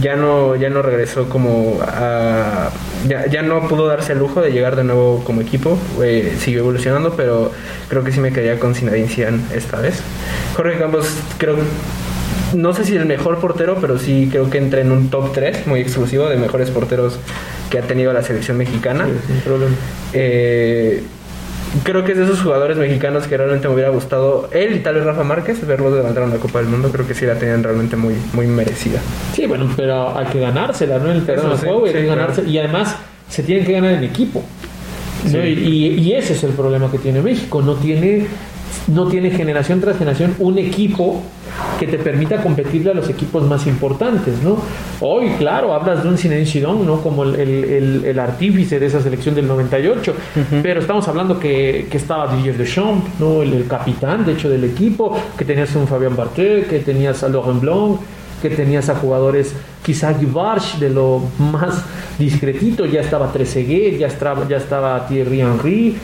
Ya 0.00 0.16
no, 0.16 0.56
ya 0.56 0.70
no 0.70 0.82
regresó 0.82 1.28
como 1.28 1.78
a. 1.82 2.70
Ya, 3.06 3.26
ya 3.26 3.42
no 3.42 3.68
pudo 3.68 3.86
darse 3.86 4.12
el 4.12 4.18
lujo 4.18 4.40
de 4.40 4.50
llegar 4.50 4.76
de 4.76 4.84
nuevo 4.84 5.22
como 5.24 5.40
equipo. 5.40 5.78
eh, 6.02 6.36
siguió 6.38 6.60
evolucionando, 6.60 7.14
pero 7.16 7.52
creo 7.88 8.02
que 8.02 8.10
sí 8.10 8.20
me 8.20 8.32
quedaría 8.32 8.58
con 8.58 8.74
Zinedine 8.74 9.08
Zidane 9.08 9.42
esta 9.54 9.78
vez. 9.80 10.00
Jorge 10.56 10.78
Campos, 10.78 11.08
creo 11.38 11.56
no 12.54 12.72
sé 12.72 12.84
si 12.84 12.96
el 12.96 13.06
mejor 13.06 13.38
portero, 13.38 13.78
pero 13.80 13.98
sí 13.98 14.28
creo 14.30 14.48
que 14.48 14.58
entra 14.58 14.80
en 14.80 14.92
un 14.92 15.10
top 15.10 15.32
3 15.32 15.66
muy 15.66 15.80
exclusivo 15.80 16.28
de 16.28 16.36
mejores 16.36 16.70
porteros 16.70 17.18
que 17.70 17.78
ha 17.78 17.82
tenido 17.82 18.12
la 18.12 18.22
selección 18.22 18.56
mexicana. 18.56 19.06
Sí, 19.06 19.12
sin 19.26 19.40
problema. 19.40 19.74
Eh, 20.12 21.02
creo 21.82 22.04
que 22.04 22.12
es 22.12 22.18
de 22.18 22.24
esos 22.24 22.40
jugadores 22.40 22.76
mexicanos 22.76 23.26
que 23.26 23.36
realmente 23.36 23.68
me 23.68 23.74
hubiera 23.74 23.90
gustado 23.90 24.48
él 24.52 24.76
y 24.76 24.80
tal 24.80 24.94
vez 24.94 25.04
Rafa 25.04 25.24
Márquez 25.24 25.66
verlos 25.66 25.92
levantar 25.92 26.22
una 26.22 26.36
Copa 26.36 26.60
del 26.60 26.68
Mundo. 26.68 26.90
Creo 26.92 27.06
que 27.06 27.14
sí 27.14 27.26
la 27.26 27.38
tenían 27.38 27.62
realmente 27.62 27.96
muy, 27.96 28.14
muy 28.32 28.46
merecida. 28.46 29.00
Sí, 29.34 29.46
bueno, 29.46 29.68
pero 29.76 30.16
hay 30.16 30.26
que 30.26 30.40
ganársela, 30.40 30.98
¿no? 30.98 31.10
En 31.10 31.16
el 31.16 31.26
terreno 31.26 31.50
de 31.50 31.58
sí, 31.58 31.66
juego 31.66 31.86
hay 31.86 31.92
sí, 31.92 31.98
que 31.98 32.04
claro. 32.04 32.20
ganarse. 32.20 32.42
Y 32.48 32.58
además 32.58 32.96
se 33.28 33.42
tienen 33.42 33.64
que 33.64 33.72
ganar 33.72 33.94
en 33.94 34.04
equipo. 34.04 34.42
¿no? 35.24 35.30
Sí. 35.30 35.38
Y, 35.38 35.86
y 36.00 36.12
ese 36.12 36.34
es 36.34 36.44
el 36.44 36.52
problema 36.52 36.90
que 36.90 36.98
tiene 36.98 37.20
México. 37.22 37.62
No 37.62 37.74
tiene, 37.74 38.26
no 38.88 39.06
tiene 39.08 39.30
generación 39.30 39.80
tras 39.80 39.96
generación 39.98 40.34
un 40.38 40.58
equipo 40.58 41.22
que 41.78 41.86
te 41.86 41.98
permita 41.98 42.42
competirle 42.42 42.90
a 42.90 42.94
los 42.94 43.08
equipos 43.08 43.42
más 43.44 43.66
importantes, 43.66 44.42
¿no? 44.42 44.56
Hoy, 45.00 45.30
claro, 45.38 45.72
hablas 45.74 46.02
de 46.02 46.08
un 46.08 46.18
Zinedine 46.18 46.46
Zidane, 46.46 46.84
¿no? 46.84 47.00
Como 47.00 47.22
el, 47.24 47.34
el- 47.36 47.64
el- 47.64 48.04
el 48.04 48.18
artífice 48.18 48.78
de 48.78 48.86
esa 48.86 49.00
selección 49.00 49.34
del 49.34 49.46
98, 49.46 50.14
pero 50.62 50.80
estamos 50.80 51.06
hablando 51.08 51.38
que, 51.38 51.86
que 51.90 51.96
estaba 51.96 52.34
Didier 52.36 52.56
Deschamps, 52.58 53.06
¿no? 53.20 53.42
El, 53.42 53.66
capitán, 53.66 54.24
de 54.26 54.32
hecho, 54.32 54.48
del 54.48 54.64
equipo, 54.64 55.16
que 55.38 55.44
tenías 55.44 55.74
a 55.74 55.78
un 55.78 55.86
Fabián 55.88 56.16
Barthez, 56.16 56.66
que 56.68 56.80
tenías 56.80 57.22
a 57.22 57.28
Laurent 57.28 57.60
Blanc, 57.60 58.00
que 58.42 58.50
tenías 58.50 58.90
a 58.90 58.96
jugadores, 58.96 59.54
quizá 59.82 60.12
Guivarch 60.12 60.78
de 60.78 60.90
lo 60.90 61.22
más 61.38 61.82
discretito, 62.18 62.84
ya 62.84 63.00
estaba 63.00 63.32
Trezeguet, 63.32 63.96
ya 63.98 64.08
estaba, 64.08 64.46
ya 64.48 64.58
estaba 64.58 65.06
Thierry 65.06 65.40
Henry, 65.40 65.96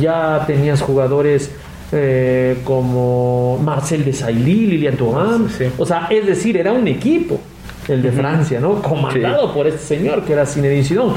ya 0.00 0.44
tenías 0.46 0.80
jugadores 0.82 1.50
eh, 1.92 2.58
como 2.64 3.58
Marcel 3.62 4.04
Desailly, 4.04 4.66
Lilian 4.66 4.96
Thuram, 4.96 5.48
Sí, 5.48 5.64
sí. 5.66 5.70
o 5.78 5.84
sea, 5.86 6.06
es 6.10 6.26
decir, 6.26 6.56
era 6.56 6.72
un 6.72 6.86
equipo, 6.88 7.40
el 7.88 8.02
de 8.02 8.12
Francia, 8.12 8.60
¿no? 8.60 8.80
Comandado 8.82 9.52
por 9.52 9.66
este 9.66 9.80
señor 9.96 10.22
que 10.24 10.32
era 10.34 10.46
Zinedine 10.46 10.84
Zidane 10.84 11.12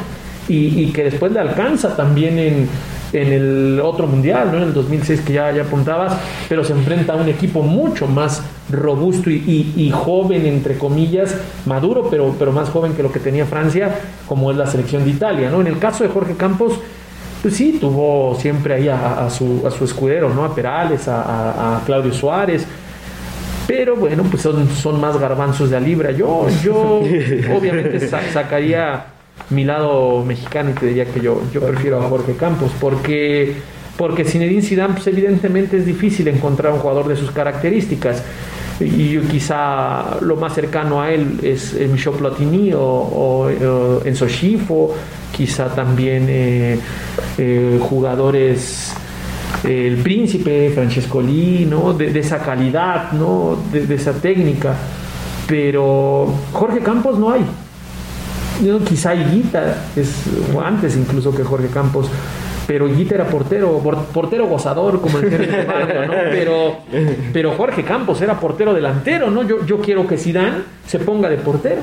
y, 0.49 0.83
y 0.83 0.91
que 0.91 1.03
después 1.03 1.31
le 1.31 1.39
alcanza 1.39 1.95
también 1.95 2.39
en, 2.39 2.67
en 3.13 3.31
el 3.31 3.79
otro 3.83 4.07
mundial, 4.07 4.49
¿no? 4.51 4.57
En 4.57 4.63
el 4.63 4.73
2006 4.73 5.21
que 5.21 5.33
ya, 5.33 5.51
ya 5.51 5.61
apuntabas, 5.63 6.17
pero 6.49 6.63
se 6.63 6.73
enfrenta 6.73 7.13
a 7.13 7.17
un 7.17 7.29
equipo 7.29 7.61
mucho 7.61 8.07
más 8.07 8.41
robusto 8.71 9.29
y, 9.29 9.35
y- 9.45 9.73
y 9.83 9.91
joven, 9.91 10.45
entre 10.47 10.77
comillas, 10.79 11.35
maduro, 11.67 12.07
pero, 12.09 12.33
pero 12.39 12.51
más 12.51 12.69
joven 12.69 12.93
que 12.93 13.03
lo 13.03 13.11
que 13.11 13.19
tenía 13.19 13.45
Francia, 13.45 13.93
como 14.27 14.49
es 14.49 14.57
la 14.57 14.65
selección 14.65 15.03
de 15.03 15.11
Italia, 15.11 15.51
¿no? 15.51 15.61
En 15.61 15.67
el 15.67 15.77
caso 15.77 16.03
de 16.03 16.09
Jorge 16.09 16.33
Campos, 16.35 16.73
pues 17.43 17.57
sí, 17.57 17.77
tuvo 17.79 18.35
siempre 18.39 18.73
ahí 18.75 18.87
a, 18.87 19.25
a 19.25 19.29
su, 19.29 19.61
a 19.67 19.69
su 19.69 19.83
escudero, 19.83 20.33
¿no? 20.33 20.45
A 20.45 20.55
Perales, 20.55 21.07
a, 21.09 21.81
Claudio 21.85 22.13
Suárez. 22.13 22.65
Pero 23.67 23.97
bueno, 23.97 24.23
pues 24.23 24.41
son, 24.41 24.67
son 24.69 24.99
más 24.99 25.17
garbanzos 25.19 25.69
de 25.69 25.75
a 25.77 25.79
libra. 25.81 26.11
Yo, 26.11 26.47
yo 26.63 27.01
obviamente 27.57 27.99
sa- 28.07 28.21
sacaría 28.31 29.05
mi 29.49 29.65
lado 29.65 30.23
mexicano 30.23 30.69
y 30.71 30.73
te 30.73 30.85
diría 30.87 31.05
que 31.05 31.19
yo, 31.19 31.41
yo 31.53 31.59
prefiero 31.61 32.01
a 32.01 32.07
Jorge 32.07 32.33
Campos, 32.37 32.71
porque, 32.79 33.55
porque 33.97 34.23
Zinedine 34.23 34.61
Zidane, 34.61 34.93
pues 34.93 35.07
evidentemente 35.07 35.77
es 35.77 35.85
difícil 35.85 36.27
encontrar 36.29 36.71
un 36.71 36.79
jugador 36.79 37.09
de 37.09 37.17
sus 37.17 37.31
características. 37.31 38.23
Y 38.79 39.09
yo 39.11 39.21
quizá 39.29 40.17
lo 40.21 40.37
más 40.37 40.53
cercano 40.55 41.01
a 41.01 41.11
él 41.11 41.39
es 41.43 41.73
Michel 41.89 42.13
Platini 42.13 42.73
o, 42.73 42.79
o, 42.81 43.47
o 43.49 44.01
Enzo 44.05 44.27
Schifo, 44.27 44.93
quizá 45.35 45.67
también 45.73 46.27
eh, 46.29 46.79
eh, 47.37 47.79
jugadores 47.81 48.93
eh, 49.63 49.87
el 49.87 49.97
príncipe 49.97 50.69
Francescoli, 50.73 51.65
¿no? 51.69 51.93
De, 51.93 52.11
de 52.11 52.19
esa 52.19 52.39
calidad, 52.39 53.11
¿no? 53.13 53.57
De, 53.71 53.85
de 53.87 53.95
esa 53.95 54.13
técnica. 54.13 54.75
Pero 55.47 56.33
Jorge 56.53 56.79
Campos 56.79 57.17
no 57.19 57.31
hay. 57.31 57.45
No, 58.61 58.79
quizá 58.79 59.13
Higuita 59.15 59.83
es 59.95 60.23
antes 60.63 60.95
incluso 60.95 61.35
que 61.35 61.43
Jorge 61.43 61.67
Campos. 61.67 62.07
Pero 62.65 62.87
Higuita 62.87 63.15
era 63.15 63.25
portero, 63.25 63.79
por- 63.79 64.05
portero 64.05 64.47
gozador, 64.47 65.01
como 65.01 65.17
el 65.17 65.25
Pardo, 65.65 66.05
¿no? 66.07 66.13
Pero, 66.31 66.77
pero 67.33 67.51
Jorge 67.57 67.83
Campos 67.83 68.21
era 68.21 68.39
portero 68.39 68.73
delantero, 68.73 69.29
¿no? 69.29 69.43
Yo, 69.43 69.65
yo 69.65 69.79
quiero 69.81 70.07
que 70.07 70.17
Zidane 70.17 70.59
se 70.87 70.99
ponga 70.99 71.27
de 71.27 71.37
portero. 71.37 71.81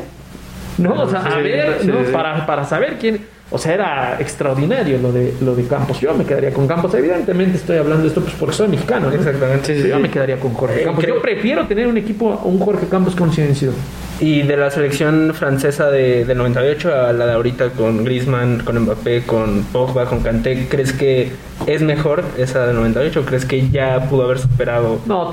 ¿no? 0.79 0.95
O 1.03 1.09
sea, 1.11 1.21
a 1.21 1.37
ver, 1.37 1.85
¿no? 1.85 1.97
Para, 2.11 2.47
para 2.47 2.65
saber 2.65 2.97
quién. 2.99 3.21
O 3.53 3.59
sea, 3.59 3.75
era 3.75 4.17
extraordinario 4.21 4.99
lo 4.99 5.11
de, 5.13 5.35
lo 5.41 5.55
de 5.57 5.65
Campos. 5.65 5.99
Yo 6.01 6.15
me 6.15 6.25
quedaría 6.25 6.53
con 6.53 6.69
Campos. 6.69 6.95
Evidentemente 6.95 7.57
estoy 7.57 7.79
hablando 7.79 8.03
de 8.05 8.09
esto 8.09 8.21
pues 8.21 8.35
porque 8.39 8.55
soy 8.55 8.69
mexicano. 8.69 9.09
¿no? 9.11 9.15
Exactamente, 9.17 9.75
sí, 9.75 9.83
sí, 9.83 9.89
Yo 9.89 9.99
me 9.99 10.09
quedaría 10.11 10.39
con 10.39 10.55
Jorge 10.55 10.83
Eh, 10.83 10.85
Campos. 10.85 11.05
creo- 11.05 11.17
Yo 11.17 11.23
prefiero 11.23 11.67
tener 11.67 11.87
un 11.89 11.97
equipo, 11.97 12.41
un 12.45 12.61
Jorge 12.61 12.87
Campos 12.87 13.17
con 13.17 13.33
Silencio. 13.33 13.73
Y 14.21 14.43
de 14.43 14.57
la 14.57 14.71
selección 14.71 15.33
francesa 15.35 15.91
de, 15.91 16.27
del 16.27 16.37
98 16.37 16.95
a 16.95 17.13
la 17.15 17.27
de 17.27 17.33
ahorita 17.33 17.71
con 17.71 18.05
Griezmann, 18.05 18.61
con 18.65 18.79
Mbappé, 18.79 19.23
con 19.23 19.65
Pogba, 19.73 20.05
con 20.05 20.21
Kanté, 20.21 20.67
¿crees 20.69 20.93
que 20.93 21.31
es 21.67 21.81
mejor 21.81 22.23
esa 22.37 22.67
del 22.67 22.77
98? 22.77 23.25
¿Crees 23.27 23.47
que 23.47 23.71
ya 23.71 24.09
pudo 24.11 24.25
haber 24.25 24.39
superado? 24.39 24.99
No, 25.07 25.31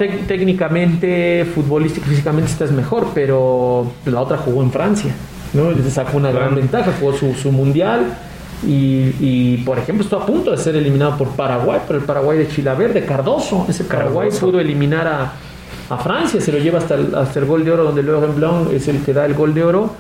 técnicamente, 0.58 1.46
futbolística, 1.54 2.08
físicamente 2.08 2.50
esta 2.50 2.64
es 2.66 2.72
mejor, 2.72 3.08
pero 3.14 3.92
la 4.06 4.22
otra 4.22 4.38
jugó 4.38 4.64
en 4.64 4.72
Francia, 4.72 5.12
¿no? 5.54 5.72
Sacó 5.90 6.18
una 6.18 6.32
gran 6.32 6.56
ventaja, 6.56 6.94
jugó 7.00 7.14
su, 7.14 7.34
su 7.34 7.52
mundial. 7.52 8.18
Y, 8.66 9.14
y, 9.20 9.64
por 9.66 9.78
ejemplo, 9.78 10.04
estuvo 10.04 10.22
a 10.22 10.26
punto 10.26 10.52
de 10.52 10.58
ser 10.58 10.76
eliminado 10.76 11.16
por 11.16 11.30
Paraguay, 11.30 11.80
pero 11.86 12.00
el 12.00 12.06
Paraguay 12.06 12.40
de 12.40 12.48
Chilaverde, 12.48 13.06
Cardoso, 13.06 13.66
ese 13.70 13.84
Paraguay 13.84 14.30
Cardoso. 14.30 14.48
pudo 14.48 14.60
eliminar 14.60 15.08
a, 15.08 15.34
a 15.90 15.98
Francia, 15.98 16.42
se 16.42 16.52
lo 16.52 16.58
lleva 16.58 16.80
hasta 16.80 16.96
el, 16.96 17.14
hasta 17.14 17.40
el 17.40 17.46
gol 17.46 17.64
de 17.64 17.72
oro, 17.72 17.84
donde 17.84 18.02
Laurent 18.02 18.36
Blanc 18.36 18.72
es 18.74 18.88
el 18.88 19.04
que 19.04 19.14
da 19.14 19.26
el 19.26 19.36
gol 19.36 19.54
de 19.54 19.64
oro 19.64 19.92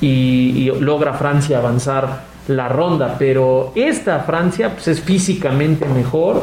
y, 0.00 0.06
y 0.06 0.80
logra 0.80 1.12
Francia 1.14 1.58
avanzar 1.58 2.24
la 2.48 2.68
ronda. 2.68 3.16
Pero 3.18 3.72
esta 3.74 4.20
Francia 4.20 4.72
pues, 4.72 4.88
es 4.88 5.00
físicamente 5.00 5.86
mejor 5.86 6.42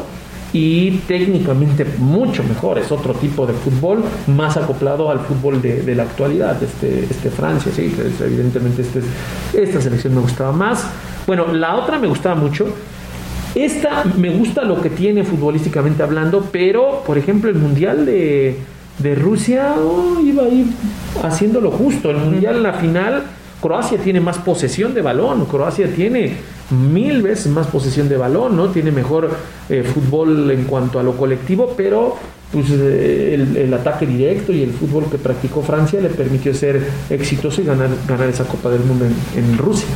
y 0.56 0.90
técnicamente 1.06 1.84
mucho 1.98 2.42
mejor. 2.42 2.78
Es 2.78 2.90
otro 2.90 3.12
tipo 3.12 3.46
de 3.46 3.52
fútbol 3.52 4.02
más 4.26 4.56
acoplado 4.56 5.10
al 5.10 5.20
fútbol 5.20 5.60
de, 5.60 5.94
la 5.94 6.04
actualidad. 6.04 6.56
Este, 6.62 7.04
este 7.04 7.28
Francia, 7.30 7.70
sí, 7.74 7.94
evidentemente 8.24 8.80
este, 8.80 9.00
es- 9.00 9.68
esta 9.68 9.82
selección 9.82 10.14
me 10.14 10.22
gustaba 10.22 10.52
más. 10.52 10.86
Bueno, 11.26 11.52
la 11.52 11.76
otra 11.76 11.98
me 11.98 12.06
gustaba 12.06 12.34
mucho. 12.36 12.68
Esta 13.54 14.04
me 14.16 14.30
gusta 14.30 14.64
lo 14.64 14.80
que 14.80 14.88
tiene 14.88 15.24
futbolísticamente 15.24 16.02
hablando, 16.02 16.48
pero 16.50 17.02
por 17.06 17.18
ejemplo 17.18 17.50
el 17.50 17.56
Mundial 17.56 18.06
de, 18.06 18.56
de 18.98 19.14
Rusia 19.14 19.74
oh, 19.78 20.18
iba 20.20 20.44
a 20.44 20.48
ir 20.48 20.66
haciendo 21.22 21.60
lo 21.60 21.70
justo. 21.70 22.10
El 22.10 22.16
Mundial 22.16 22.56
en 22.56 22.62
la 22.62 22.72
final, 22.74 23.22
Croacia 23.60 23.98
tiene 23.98 24.20
más 24.20 24.38
posesión 24.38 24.94
de 24.94 25.02
balón, 25.02 25.46
Croacia 25.46 25.88
tiene 25.88 26.36
mil 26.70 27.22
veces 27.22 27.46
más 27.48 27.66
posesión 27.68 28.08
de 28.08 28.16
balón, 28.16 28.56
¿no? 28.56 28.68
Tiene 28.68 28.90
mejor 28.90 29.30
eh, 29.68 29.82
fútbol 29.82 30.50
en 30.50 30.64
cuanto 30.64 30.98
a 30.98 31.02
lo 31.02 31.16
colectivo, 31.16 31.74
pero 31.76 32.16
pues, 32.52 32.66
eh, 32.70 33.34
el, 33.34 33.56
el 33.56 33.74
ataque 33.74 34.06
directo 34.06 34.52
y 34.52 34.62
el 34.62 34.72
fútbol 34.72 35.06
que 35.10 35.18
practicó 35.18 35.62
Francia 35.62 36.00
le 36.00 36.10
permitió 36.10 36.52
ser 36.54 36.80
exitoso 37.10 37.62
y 37.62 37.64
ganar, 37.64 37.88
ganar 38.06 38.28
esa 38.28 38.44
Copa 38.44 38.68
del 38.70 38.80
Mundo 38.80 39.06
en, 39.06 39.14
en 39.42 39.58
Rusia. 39.58 39.88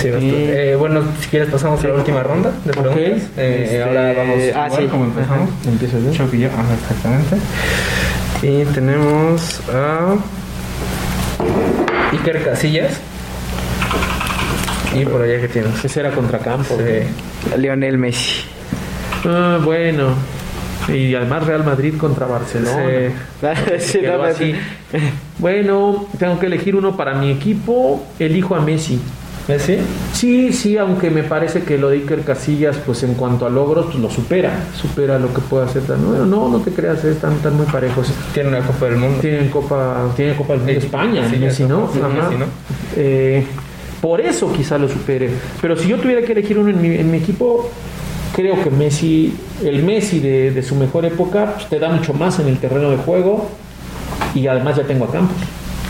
Sí. 0.00 0.08
Eh, 0.12 0.76
bueno, 0.78 1.02
si 1.20 1.28
quieres 1.28 1.48
pasamos 1.50 1.82
a 1.82 1.88
la 1.88 1.94
última 1.94 2.22
ronda 2.22 2.52
de 2.64 2.70
preguntas. 2.70 3.22
Eh, 3.36 3.62
Este, 3.64 3.82
ahora 3.82 4.12
vamos 4.12 4.36
ah, 4.54 4.66
igual 4.66 4.82
sí. 4.82 4.88
como 4.88 5.04
empezamos. 5.06 5.48
Ajá. 5.48 5.68
Empieza 5.68 5.98
yo. 5.98 6.12
Choque 6.12 6.36
y 6.36 6.40
yo, 6.40 6.48
ajá, 6.48 6.74
exactamente. 6.74 7.36
Y 8.42 8.64
tenemos 8.72 9.60
a 9.74 10.14
Iker 12.12 12.44
Casillas. 12.44 13.00
Y 14.94 15.04
por 15.04 15.22
allá 15.22 15.40
que 15.40 15.48
tienes. 15.48 15.84
Ese 15.84 16.00
era 16.00 16.10
contra 16.10 16.38
campo. 16.38 16.76
Sí. 16.78 17.56
Lionel 17.56 17.98
Messi. 17.98 18.44
Ah, 19.24 19.58
bueno. 19.62 20.14
Y 20.88 21.14
además 21.14 21.46
Real 21.46 21.64
Madrid 21.64 21.94
contra 21.98 22.26
Barcelona. 22.26 23.12
Sí, 23.78 24.00
no, 24.02 24.22
así. 24.24 24.54
Bueno, 25.38 26.06
tengo 26.18 26.38
que 26.38 26.46
elegir 26.46 26.74
uno 26.74 26.96
para 26.96 27.14
mi 27.14 27.30
equipo. 27.30 28.06
Elijo 28.18 28.54
a 28.54 28.60
Messi. 28.60 28.98
¿Messi? 29.48 29.78
Sí, 30.12 30.52
sí, 30.52 30.76
aunque 30.76 31.10
me 31.10 31.22
parece 31.22 31.62
que 31.62 31.78
lo 31.78 31.88
de 31.88 31.96
Iker 31.96 32.20
Casillas, 32.22 32.76
pues 32.84 33.02
en 33.02 33.14
cuanto 33.14 33.46
a 33.46 33.50
logros, 33.50 33.86
pues 33.86 33.98
lo 33.98 34.10
supera. 34.10 34.64
Supera 34.78 35.18
lo 35.18 35.32
que 35.32 35.40
puede 35.40 35.64
hacer. 35.64 35.82
Tan, 35.84 36.02
no, 36.02 36.26
no, 36.26 36.48
no 36.50 36.58
te 36.60 36.70
creas, 36.70 37.02
están, 37.04 37.32
están 37.32 37.56
muy 37.56 37.64
parejos. 37.66 38.12
Tiene 38.34 38.50
una 38.50 38.60
Copa 38.60 38.86
del 38.86 38.96
Mundo. 38.96 39.18
Tienen 39.20 39.48
Copa, 39.48 40.12
tiene 40.16 40.36
Copa 40.36 40.52
del 40.52 40.62
Mundo 40.62 40.80
Sí, 40.80 40.86
España, 40.86 41.28
sí, 41.30 41.36
Messi, 41.36 41.64
¿no? 41.64 41.90
sí, 41.92 41.98
Ajá. 41.98 42.08
Messi, 42.28 42.34
¿no? 42.38 42.44
Eh, 42.96 43.46
por 44.02 44.20
eso 44.20 44.52
quizá 44.52 44.76
lo 44.76 44.86
supere. 44.88 45.30
Pero 45.62 45.76
si 45.76 45.88
yo 45.88 45.96
tuviera 45.98 46.20
que 46.22 46.32
elegir 46.32 46.58
uno 46.58 46.68
en 46.68 46.82
mi, 46.82 46.88
en 46.96 47.10
mi 47.10 47.16
equipo, 47.16 47.70
creo 48.36 48.62
que 48.62 48.70
Messi, 48.70 49.34
el 49.64 49.82
Messi 49.82 50.20
de, 50.20 50.50
de 50.50 50.62
su 50.62 50.74
mejor 50.74 51.06
época, 51.06 51.54
pues, 51.54 51.68
te 51.68 51.78
da 51.78 51.88
mucho 51.88 52.12
más 52.12 52.38
en 52.38 52.48
el 52.48 52.58
terreno 52.58 52.90
de 52.90 52.98
juego 52.98 53.48
y 54.34 54.46
además 54.46 54.76
ya 54.76 54.82
tengo 54.84 55.06
a 55.06 55.10
Campos. 55.10 55.36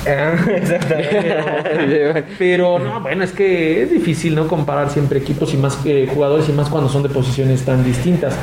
Ah, 0.08 0.36
exactamente. 0.56 2.24
Pero 2.38 2.78
no, 2.78 3.00
bueno, 3.00 3.24
es 3.24 3.32
que 3.32 3.82
es 3.82 3.90
difícil 3.90 4.34
no 4.34 4.48
comparar 4.48 4.90
siempre 4.90 5.18
equipos 5.18 5.52
y 5.54 5.56
más 5.56 5.78
eh, 5.84 6.08
jugadores 6.12 6.48
y 6.48 6.52
más 6.52 6.68
cuando 6.68 6.88
son 6.88 7.02
de 7.02 7.08
posiciones 7.08 7.62
tan 7.64 7.84
distintas. 7.84 8.34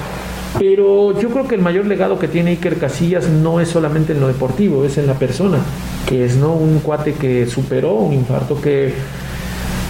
Pero 0.60 1.20
yo 1.20 1.30
creo 1.30 1.48
que 1.48 1.56
el 1.56 1.62
mayor 1.62 1.86
legado 1.86 2.18
que 2.18 2.28
tiene 2.28 2.52
Iker 2.52 2.78
Casillas 2.78 3.28
no 3.28 3.60
es 3.60 3.68
solamente 3.68 4.14
en 4.14 4.22
lo 4.22 4.28
deportivo, 4.28 4.86
es 4.86 4.98
en 4.98 5.08
la 5.08 5.16
persona, 5.16 5.60
que 6.08 6.24
es 6.24 6.38
no 6.38 6.54
un 6.54 6.80
cuate 6.80 7.14
que 7.14 7.46
superó 7.46 7.94
un 7.96 8.14
infarto, 8.14 8.62
que 8.62 8.94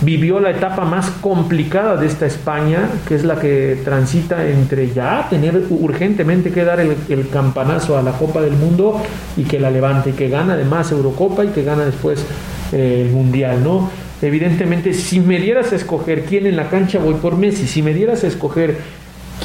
vivió 0.02 0.40
la 0.40 0.52
etapa 0.52 0.86
más 0.86 1.10
complicada 1.22 1.96
de 1.96 2.08
esta 2.08 2.26
España, 2.26 2.90
que 3.08 3.16
es 3.16 3.24
la 3.24 3.40
que 3.40 3.80
transita 3.84 4.48
entre 4.48 4.92
ya 4.92 5.28
tener 5.30 5.64
urgentemente 5.70 6.52
que 6.52 6.64
dar 6.64 6.80
el, 6.80 6.96
el 7.10 7.30
campanazo 7.30 7.98
a 7.98 8.02
la 8.02 8.12
Copa 8.12 8.42
del 8.42 8.54
Mundo 8.54 9.02
y 9.38 9.44
que 9.44 9.60
la 9.60 9.72
levante, 9.72 10.12
y 10.12 10.14
que 10.14 10.30
gana 10.30 10.54
además 10.54 10.92
Eurocopa 10.92 11.46
y 11.46 11.50
que 11.50 11.64
gana 11.64 11.86
después 11.86 12.26
eh, 12.72 13.04
el 13.06 13.12
Mundial, 13.12 13.64
¿no? 13.64 13.90
Evidentemente, 14.22 14.94
si 14.94 15.20
me 15.20 15.40
dieras 15.40 15.72
a 15.72 15.76
escoger 15.76 16.24
quién 16.24 16.48
en 16.48 16.56
la 16.56 16.70
cancha, 16.70 17.00
voy 17.00 17.16
por 17.16 17.38
Messi. 17.38 17.68
Si 17.68 17.82
me 17.82 17.94
dieras 17.94 18.24
a 18.24 18.28
escoger 18.28 18.78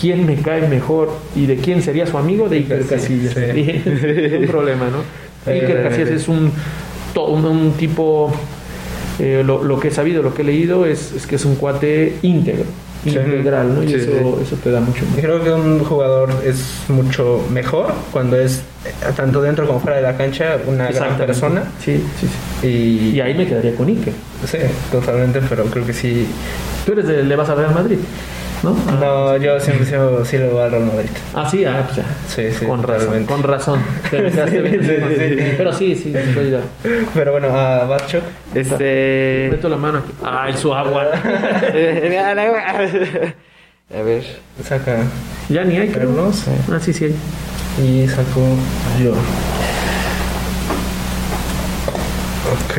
quién 0.01 0.24
me 0.24 0.36
cae 0.36 0.66
mejor 0.68 1.10
y 1.36 1.47
de 1.47 1.56
quién 1.56 1.82
sería 1.82 2.06
su 2.06 2.16
amigo, 2.16 2.48
de 2.48 2.59
Iker 2.59 2.86
Casillas. 2.86 3.35
sí. 3.35 3.82
un 4.40 4.47
problema, 4.47 4.86
¿no? 4.89 5.51
Iker 5.51 5.82
Casillas 5.82 6.10
es 6.10 6.28
un, 6.28 6.51
un, 7.16 7.44
un 7.44 7.72
tipo, 7.72 8.32
eh, 9.21 9.43
lo, 9.45 9.63
lo 9.63 9.79
que 9.79 9.89
he 9.89 9.91
sabido, 9.91 10.23
lo 10.23 10.35
que 10.35 10.43
he 10.43 10.45
leído, 10.45 10.87
es, 10.87 11.13
es 11.13 11.27
que 11.27 11.37
es 11.37 11.45
un 11.45 11.55
cuate 11.57 12.17
íntegro, 12.23 12.65
Sí. 13.05 13.11
integral, 13.11 13.75
¿no? 13.75 13.83
Y 13.83 13.89
Sí, 13.89 13.95
eso, 13.95 14.11
sí. 14.11 14.43
eso 14.43 14.57
te 14.63 14.71
da 14.71 14.81
mucho 14.81 15.05
más. 15.07 15.21
Creo 15.21 15.43
que 15.43 15.51
un 15.53 15.79
jugador 15.85 16.31
es 16.45 16.63
mucho 16.89 17.41
mejor 17.51 17.87
cuando 18.13 18.37
es 18.39 18.59
eh, 18.85 18.91
tanto 19.17 19.41
dentro 19.41 19.67
como 19.67 19.81
fuera 19.81 19.97
de 19.97 20.03
la 20.03 20.17
cancha 20.19 20.59
una 20.67 20.89
gran 20.91 21.17
persona. 21.17 21.65
Sí, 21.83 21.97
sí, 22.21 22.27
sí. 22.61 22.67
Y, 22.67 23.17
Y 23.17 23.21
ahí 23.23 23.33
me 23.35 23.47
quedaría 23.47 23.75
con 23.75 23.89
Iker. 23.89 24.13
sí, 24.47 24.59
totalmente, 24.93 25.41
pero 25.49 25.65
creo 25.65 25.87
que 25.87 25.95
sí. 25.95 26.27
Tú 26.85 26.93
eres 26.93 27.07
de, 27.09 27.23
le 27.23 27.37
vas 27.37 27.49
a 27.49 27.55
Real 27.55 27.73
Madrid, 27.75 27.97
¿no? 28.62 28.74
No, 29.01 29.37
yo 29.39 29.59
siempre 29.61 29.87
sigo- 29.87 30.24
sí 30.24 30.37
le 30.39 30.49
voy 30.49 30.62
al 30.62 30.70
Real 30.70 30.85
Madrid. 30.87 31.09
Ah, 31.35 31.49
sí, 31.51 31.65
ah, 31.65 31.82
pues 31.87 31.97
ya. 31.97 32.05
Sí, 32.28 32.51
sí, 32.59 32.66
con 32.66 32.82
razón, 32.82 33.24
con 33.24 33.43
razón. 33.43 33.81
Te 34.11 34.20
bien 34.23 34.32
Sí, 34.85 34.97
sí, 35.19 35.28
sí. 35.39 35.55
Pero 35.57 35.73
sí, 35.73 35.95
sí, 35.97 36.12
estoy 36.15 36.51
ya. 36.51 36.61
Pero 37.15 37.32
bueno, 37.32 37.49
a 37.49 37.85
Batchuk. 37.85 38.23
Este. 38.55 39.49
Meto 39.51 39.69
la 39.69 39.77
mano 39.77 39.99
aquí. 39.99 40.12
Ay, 40.23 40.53
su 40.57 40.74
agua. 40.74 41.07
A 43.93 44.03
ver. 44.03 44.24
Saca 44.62 44.99
ya 45.49 45.65
ni 45.65 45.77
hay, 45.78 45.89
creo. 45.89 46.11
Pero 46.11 46.23
no 46.27 46.32
sé. 46.32 46.53
Ah, 46.70 46.78
sí, 46.81 46.93
sí 46.93 47.07
hay. 47.07 47.15
y 47.82 48.07
sacó 48.09 48.41
yo. 49.03 49.12
Ok. 52.53 52.78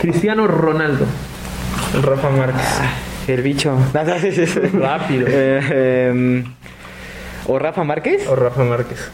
Cristiano 0.00 0.46
Ronaldo. 0.46 1.04
Rafa 2.02 2.30
Márquez. 2.30 2.62
El 3.28 3.42
bicho. 3.42 3.76
Rápido. 4.72 5.26
Eh, 5.28 6.08
em, 6.10 6.44
¿O 7.46 7.58
Rafa 7.58 7.84
Márquez? 7.84 8.26
O 8.28 8.34
Rafa 8.34 8.64
Márquez. 8.64 9.10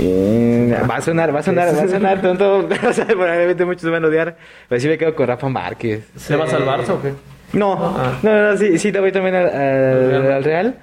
Eh, 0.00 0.76
va 0.90 0.96
a 0.96 1.00
sonar, 1.00 1.34
va 1.34 1.40
a 1.40 1.42
sonar, 1.42 1.68
va 1.76 1.82
a 1.82 1.88
sonar 1.88 2.20
tonto. 2.20 2.68
O 2.88 2.92
sea, 2.92 3.06
probablemente 3.06 3.64
muchos 3.64 3.84
me 3.84 3.90
van 3.90 4.04
a 4.04 4.08
odiar. 4.08 4.36
Pero 4.68 4.80
sí 4.80 4.88
me 4.88 4.98
quedo 4.98 5.14
con 5.14 5.26
Rafa 5.26 5.48
Márquez. 5.48 6.04
¿Le 6.30 6.36
vas 6.36 6.52
al 6.52 6.64
Barça 6.64 6.90
o 6.90 7.02
qué? 7.02 7.12
No, 7.52 7.72
Ah. 7.96 8.18
no, 8.22 8.50
no, 8.50 8.56
sí, 8.56 8.78
sí 8.78 8.92
te 8.92 9.00
voy 9.00 9.10
también 9.12 9.34
al, 9.34 9.46
al- 9.46 9.54
Al 9.54 10.10
Real. 10.22 10.32
al 10.32 10.44
Real. 10.44 10.78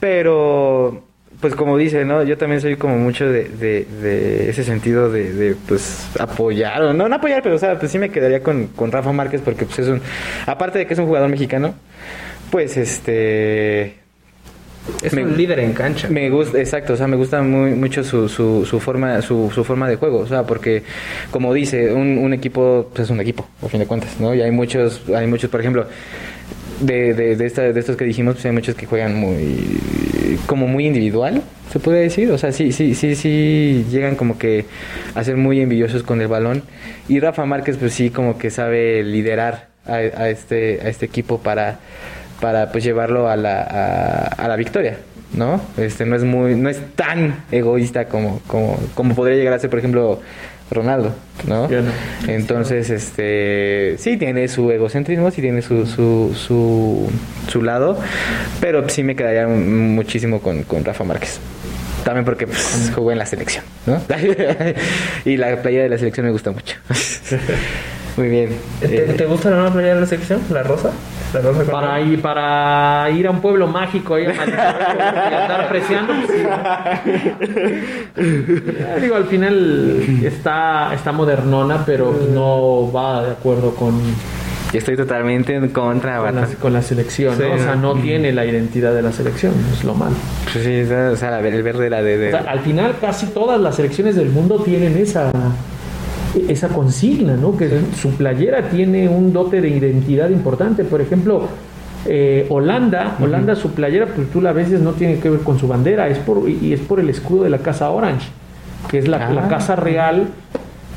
Pero, 0.00 1.04
pues 1.44 1.54
como 1.56 1.76
dice, 1.76 2.06
¿no? 2.06 2.22
Yo 2.24 2.38
también 2.38 2.62
soy 2.62 2.76
como 2.76 2.96
mucho 2.96 3.26
de, 3.26 3.44
de, 3.50 3.84
de 4.00 4.48
ese 4.48 4.64
sentido 4.64 5.10
de, 5.10 5.30
de, 5.30 5.54
pues, 5.68 6.06
apoyar, 6.18 6.82
o 6.84 6.94
no, 6.94 7.06
no 7.06 7.16
apoyar, 7.16 7.42
pero, 7.42 7.56
o 7.56 7.58
sea, 7.58 7.78
pues 7.78 7.92
sí 7.92 7.98
me 7.98 8.08
quedaría 8.08 8.42
con, 8.42 8.68
con 8.68 8.90
Rafa 8.90 9.12
Márquez 9.12 9.42
porque, 9.44 9.66
pues, 9.66 9.80
es 9.80 9.88
un, 9.88 10.00
aparte 10.46 10.78
de 10.78 10.86
que 10.86 10.94
es 10.94 10.98
un 10.98 11.04
jugador 11.04 11.28
mexicano, 11.28 11.74
pues, 12.50 12.78
este, 12.78 13.96
Es 15.02 15.12
Me- 15.12 15.22
un 15.24 15.36
líder 15.36 15.58
en 15.58 15.74
cancha. 15.74 16.08
me 16.08 16.30
gusta, 16.30 16.58
exacto, 16.58 16.94
o 16.94 16.96
sea, 16.96 17.06
me 17.08 17.16
gusta 17.16 17.42
muy, 17.42 17.72
mucho 17.72 18.02
su, 18.02 18.26
su, 18.30 18.64
su 18.64 18.80
forma, 18.80 19.20
su, 19.20 19.50
su 19.54 19.64
forma 19.64 19.86
de 19.86 19.96
juego, 19.96 20.20
o 20.20 20.26
sea, 20.26 20.44
porque 20.44 20.82
como 21.30 21.52
dice, 21.52 21.92
un, 21.92 22.16
un 22.16 22.32
equipo 22.32 22.88
pues 22.94 23.04
es 23.04 23.10
un 23.10 23.20
equipo, 23.20 23.46
a 23.62 23.68
fin 23.68 23.80
de 23.80 23.86
cuentas, 23.86 24.18
¿no? 24.18 24.34
Y 24.34 24.40
hay 24.40 24.50
muchos, 24.50 25.02
hay 25.14 25.26
muchos, 25.26 25.50
por 25.50 25.60
ejemplo, 25.60 25.86
de, 26.80 27.14
de, 27.14 27.36
de, 27.36 27.46
esta- 27.46 27.72
de 27.72 27.78
estos 27.80 27.96
que 27.96 28.04
dijimos, 28.04 28.34
pues 28.34 28.46
hay 28.46 28.52
muchos 28.52 28.74
que 28.74 28.86
juegan 28.86 29.14
muy, 29.16 29.78
como 30.46 30.66
muy 30.66 30.86
individual, 30.86 31.42
se 31.72 31.78
puede 31.80 32.00
decir, 32.00 32.30
o 32.30 32.38
sea, 32.38 32.52
sí, 32.52 32.72
sí, 32.72 32.94
sí, 32.94 33.14
sí, 33.14 33.84
llegan 33.90 34.16
como 34.16 34.38
que 34.38 34.64
a 35.14 35.24
ser 35.24 35.36
muy 35.36 35.60
envidiosos 35.60 36.02
con 36.02 36.20
el 36.20 36.28
balón. 36.28 36.62
Y 37.08 37.20
Rafa 37.20 37.44
Márquez, 37.46 37.76
pues 37.78 37.92
sí, 37.94 38.10
como 38.10 38.38
que 38.38 38.50
sabe 38.50 39.02
liderar 39.02 39.68
a, 39.86 40.00
este, 40.28 40.80
a 40.82 40.88
este 40.88 41.06
equipo 41.06 41.38
para 41.40 41.78
para 42.40 42.72
pues 42.72 42.84
llevarlo 42.84 43.28
a 43.30 43.36
la, 43.36 43.62
a, 43.62 44.24
a 44.26 44.48
la 44.48 44.56
victoria, 44.56 44.98
¿no? 45.34 45.60
Este 45.78 46.04
no 46.04 46.16
es 46.16 46.24
muy, 46.24 46.54
no 46.56 46.68
es 46.68 46.80
tan 46.96 47.44
egoísta 47.50 48.06
como, 48.06 48.40
como, 48.46 48.78
como 48.94 49.14
podría 49.14 49.36
llegar 49.36 49.54
a 49.54 49.58
ser, 49.58 49.70
por 49.70 49.78
ejemplo, 49.78 50.20
Ronaldo, 50.70 51.14
¿no? 51.46 51.68
Entonces, 52.26 52.90
este 52.90 53.96
sí 53.98 54.16
tiene 54.16 54.48
su 54.48 54.70
egocentrismo, 54.70 55.30
sí 55.30 55.42
tiene 55.42 55.62
su, 55.62 55.86
su, 55.86 56.34
su, 56.34 57.10
su 57.48 57.62
lado, 57.62 57.98
pero 58.60 58.88
sí 58.88 59.02
me 59.02 59.14
quedaría 59.14 59.46
muchísimo 59.46 60.40
con, 60.40 60.62
con 60.64 60.84
Rafa 60.84 61.04
Márquez. 61.04 61.40
También 62.04 62.24
porque 62.24 62.46
pues, 62.46 62.92
jugó 62.94 63.12
en 63.12 63.18
la 63.18 63.26
selección, 63.26 63.64
¿no? 63.86 64.00
y 65.24 65.36
la 65.36 65.62
playa 65.62 65.82
de 65.82 65.88
la 65.88 65.98
selección 65.98 66.26
me 66.26 66.32
gusta 66.32 66.50
mucho. 66.50 66.76
Muy 68.16 68.28
bien. 68.28 68.50
¿Te, 68.80 69.10
Eh, 69.10 69.14
te 69.16 69.26
gusta 69.26 69.50
la 69.50 69.56
nueva 69.56 69.72
playa 69.72 69.94
de 69.96 70.00
la 70.02 70.06
selección? 70.06 70.40
¿La 70.50 70.62
rosa? 70.62 70.90
¿La 71.32 71.40
rosa 71.40 71.64
Para 71.70 72.00
ir, 72.00 72.22
para 72.22 73.10
ir 73.10 73.26
a 73.26 73.30
un 73.32 73.40
pueblo 73.40 73.66
mágico 73.66 74.14
ahí 74.14 74.26
a 74.26 74.32
y 74.34 74.38
andar 74.38 75.60
apreciando. 75.62 76.12
pues, 78.14 79.02
Digo, 79.02 79.16
al 79.16 79.24
final 79.24 80.00
está, 80.24 80.94
está 80.94 81.12
modernona, 81.12 81.84
pero 81.84 82.14
no 82.32 82.90
va 82.92 83.24
de 83.24 83.32
acuerdo 83.32 83.74
con, 83.74 84.00
Yo 84.72 84.78
estoy 84.78 84.96
totalmente 84.96 85.54
en 85.56 85.68
contra, 85.70 86.18
con, 86.18 86.36
la, 86.36 86.46
con 86.46 86.72
la 86.72 86.82
selección. 86.82 87.36
¿no? 87.38 87.44
Sí. 87.44 87.50
O 87.52 87.58
sea, 87.58 87.74
no 87.74 87.94
tiene 87.94 88.32
la 88.32 88.44
identidad 88.46 88.94
de 88.94 89.02
la 89.02 89.10
selección, 89.12 89.52
es 89.72 89.82
lo 89.84 89.94
malo. 89.94 90.14
Pues 90.52 90.64
sí, 90.64 90.82
o 90.82 91.16
sea, 91.16 91.38
el 91.40 91.62
verde 91.62 91.90
la 91.90 92.02
de... 92.02 92.16
de- 92.18 92.34
O 92.34 92.42
sea, 92.42 92.50
al 92.50 92.60
final 92.60 92.94
casi 93.00 93.26
todas 93.26 93.60
las 93.60 93.74
selecciones 93.76 94.14
del 94.16 94.28
mundo 94.30 94.60
tienen 94.64 94.96
esa 94.96 95.32
esa 96.48 96.68
consigna, 96.68 97.36
¿no? 97.36 97.56
Que 97.56 97.70
su 98.00 98.10
playera 98.10 98.68
tiene 98.70 99.08
un 99.08 99.32
dote 99.32 99.60
de 99.60 99.68
identidad 99.68 100.30
importante. 100.30 100.84
Por 100.84 101.00
ejemplo, 101.00 101.48
eh, 102.06 102.46
Holanda, 102.48 103.16
Holanda 103.20 103.54
su 103.54 103.70
playera, 103.72 104.06
pues 104.06 104.30
tú 104.30 104.40
la 104.40 104.52
veces 104.52 104.80
no 104.80 104.92
tiene 104.92 105.18
que 105.18 105.30
ver 105.30 105.40
con 105.40 105.58
su 105.58 105.68
bandera, 105.68 106.08
es 106.08 106.18
por 106.18 106.48
y 106.48 106.72
es 106.72 106.80
por 106.80 107.00
el 107.00 107.08
escudo 107.08 107.44
de 107.44 107.50
la 107.50 107.58
casa 107.58 107.90
Orange, 107.90 108.28
que 108.90 108.98
es 108.98 109.08
la, 109.08 109.28
Ah. 109.28 109.32
la 109.32 109.48
casa 109.48 109.76
real 109.76 110.28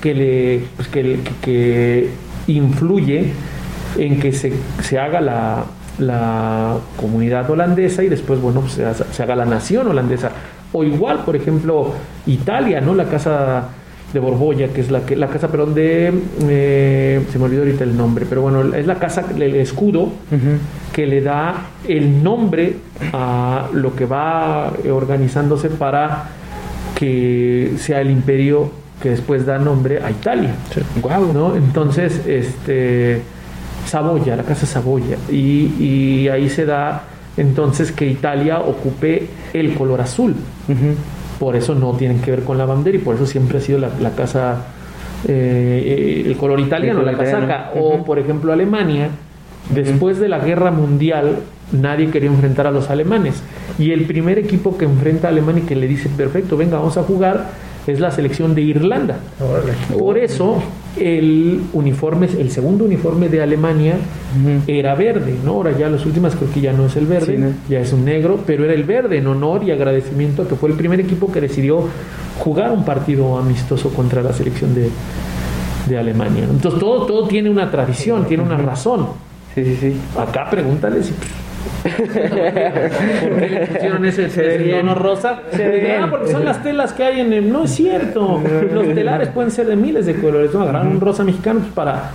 que 0.02 0.14
le 0.14 0.62
pues, 0.76 0.88
que, 0.90 1.20
que 1.42 2.10
influye 2.48 3.32
en 3.98 4.20
que 4.20 4.32
se, 4.34 4.54
se 4.82 5.00
haga 5.00 5.22
la, 5.22 5.66
la 5.98 6.78
comunidad 6.98 7.50
holandesa 7.50 8.04
y 8.04 8.10
después, 8.10 8.40
bueno, 8.42 8.62
pues, 8.62 8.74
se, 8.74 8.86
se 8.94 9.24
haga 9.24 9.36
la 9.36 9.46
nación 9.46 9.88
holandesa. 9.88 10.32
O 10.74 10.84
igual, 10.84 11.24
por 11.24 11.36
ejemplo, 11.36 11.94
Italia, 12.26 12.82
¿no? 12.82 12.94
La 12.94 13.06
casa 13.06 13.70
de 14.14 14.20
Borbolla, 14.20 14.70
que 14.70 14.82
es 14.82 14.90
la, 14.90 15.06
que, 15.06 15.16
la 15.16 15.28
casa, 15.28 15.50
perdón, 15.50 15.74
de... 15.74 16.14
eh, 16.48 17.22
se 17.32 17.38
me 17.38 17.46
olvidó 17.46 17.64
ahorita 17.64 17.84
el 17.84 17.98
nombre, 17.98 18.26
pero 18.28 18.42
bueno, 18.42 18.74
es 18.74 18.88
la 18.88 18.96
casa, 18.96 19.26
el 19.36 19.56
escudo 19.56 20.10
que 20.94 21.06
le 21.06 21.22
da 21.22 21.68
el 21.88 22.24
nombre 22.24 22.76
a 23.14 23.68
lo 23.74 23.96
que 23.96 24.06
va 24.06 24.72
organizándose 24.90 25.70
para 25.70 26.30
que 26.96 27.74
sea 27.78 28.02
el 28.02 28.10
imperio 28.10 28.72
que 29.02 29.10
después 29.10 29.46
da 29.46 29.58
nombre 29.60 30.02
a 30.02 30.10
Italia. 30.10 30.56
¿no? 31.34 31.56
Entonces, 31.56 32.22
este, 32.26 33.22
Saboya, 33.86 34.36
la 34.36 34.44
casa 34.44 34.66
Saboya, 34.66 35.18
y, 35.30 35.74
y 35.80 36.30
ahí 36.30 36.50
se 36.50 36.66
da 36.66 37.04
entonces 37.36 37.92
que 37.92 38.08
Italia 38.08 38.60
ocupe 38.60 39.28
el 39.54 39.76
color 39.76 40.02
azul. 40.02 40.34
Por 41.40 41.56
eso 41.56 41.76
no 41.76 41.94
tienen 41.94 42.22
que 42.22 42.32
ver 42.32 42.44
con 42.44 42.58
la 42.58 42.66
bandera 42.66 42.98
y 42.98 43.02
por 43.02 43.16
eso 43.16 43.26
siempre 43.26 43.60
ha 43.60 43.62
sido 43.62 43.80
la, 43.80 43.90
la 44.00 44.12
casa, 44.12 44.66
eh, 45.28 46.24
el 46.26 46.36
color 46.38 46.60
italiano, 46.60 47.02
El 47.02 47.06
la 47.06 47.14
casaca. 47.14 47.72
O 47.80 48.04
por 48.04 48.20
ejemplo 48.20 48.52
Alemania, 48.52 49.10
después 49.70 50.20
de 50.20 50.30
la 50.30 50.40
guerra 50.40 50.72
mundial, 50.72 51.40
nadie 51.72 52.10
quería 52.10 52.30
enfrentar 52.30 52.68
a 52.68 52.72
los 52.72 52.90
alemanes. 52.90 53.42
Y 53.78 53.92
el 53.92 54.06
primer 54.06 54.40
equipo 54.40 54.78
que 54.78 54.86
enfrenta 54.86 55.28
a 55.28 55.32
Alemania 55.32 55.64
y 55.64 55.68
que 55.68 55.76
le 55.76 55.88
dice, 55.88 56.10
perfecto, 56.10 56.58
venga, 56.58 56.78
vamos 56.78 56.98
a 56.98 57.04
jugar, 57.04 57.46
es 57.88 58.00
la 58.00 58.12
selección 58.12 58.54
de 58.54 58.62
Irlanda. 58.62 59.18
Por 59.98 60.18
eso 60.18 60.62
el 61.00 61.62
uniforme, 61.74 62.28
el 62.40 62.50
segundo 62.52 62.86
uniforme 62.86 63.30
de 63.30 63.42
Alemania 63.42 63.96
era 64.68 64.96
verde, 64.96 65.36
¿no? 65.44 65.52
Ahora 65.54 65.78
ya 65.78 65.90
las 65.90 66.06
últimas 66.06 66.36
creo 66.36 66.52
que 66.52 66.62
ya 66.62 66.74
no 66.74 66.86
es 66.88 66.96
el 66.96 67.06
verde, 67.06 67.36
Sí, 67.36 67.38
¿no? 67.38 67.50
ya 67.70 67.80
es 67.80 67.94
un 67.94 68.04
negro, 68.06 68.40
pero 68.46 68.66
era 68.66 68.74
el 68.74 68.84
verde 68.84 69.18
en 69.18 69.28
honor 69.28 69.64
y 69.64 69.72
agradecimiento 69.72 70.42
a 70.44 70.48
que 70.48 70.56
fue 70.56 70.70
el 70.70 70.76
primer 70.76 71.00
equipo 71.00 71.32
que 71.32 71.40
decidió 71.42 71.84
jugar 72.40 72.72
un 72.72 72.84
partido 72.84 73.38
amistoso 73.38 73.90
contra 73.90 74.22
la 74.22 74.34
selección 74.34 74.74
de, 74.76 74.90
de 75.88 75.98
Alemania. 75.98 76.44
Entonces 76.50 76.80
todo, 76.80 77.06
todo 77.06 77.28
tiene 77.28 77.50
una 77.50 77.70
tradición, 77.72 78.26
tiene 78.26 78.44
una 78.44 78.58
razón. 78.58 79.08
Sí, 79.56 79.64
sí, 79.64 79.78
sí. 79.80 79.94
Acá 80.20 80.50
pregúntale 80.50 81.04
si... 81.04 81.14
¿Por 81.98 83.40
qué 83.40 83.50
le 83.50 83.68
pusieron 83.68 84.06
ese, 84.06 84.26
ese 84.26 84.60
tono 84.72 84.96
rosa? 84.96 85.42
Ah, 85.54 86.08
porque 86.10 86.32
son 86.32 86.46
las 86.46 86.62
telas 86.64 86.94
que 86.94 87.04
hay 87.04 87.22
en 87.22 87.34
el... 87.34 87.52
No 87.52 87.66
es 87.66 87.72
cierto. 87.72 88.42
Los 88.74 88.94
telares 88.94 89.30
pueden 89.30 89.52
ser 89.52 89.68
de 89.68 89.76
miles 89.76 90.06
de 90.06 90.16
colores. 90.16 90.54
No, 90.54 90.62
agarraron 90.62 90.88
un 90.90 91.02
rosa 91.02 91.24
mexicano 91.24 91.60
pues, 91.62 91.74
para, 91.74 92.12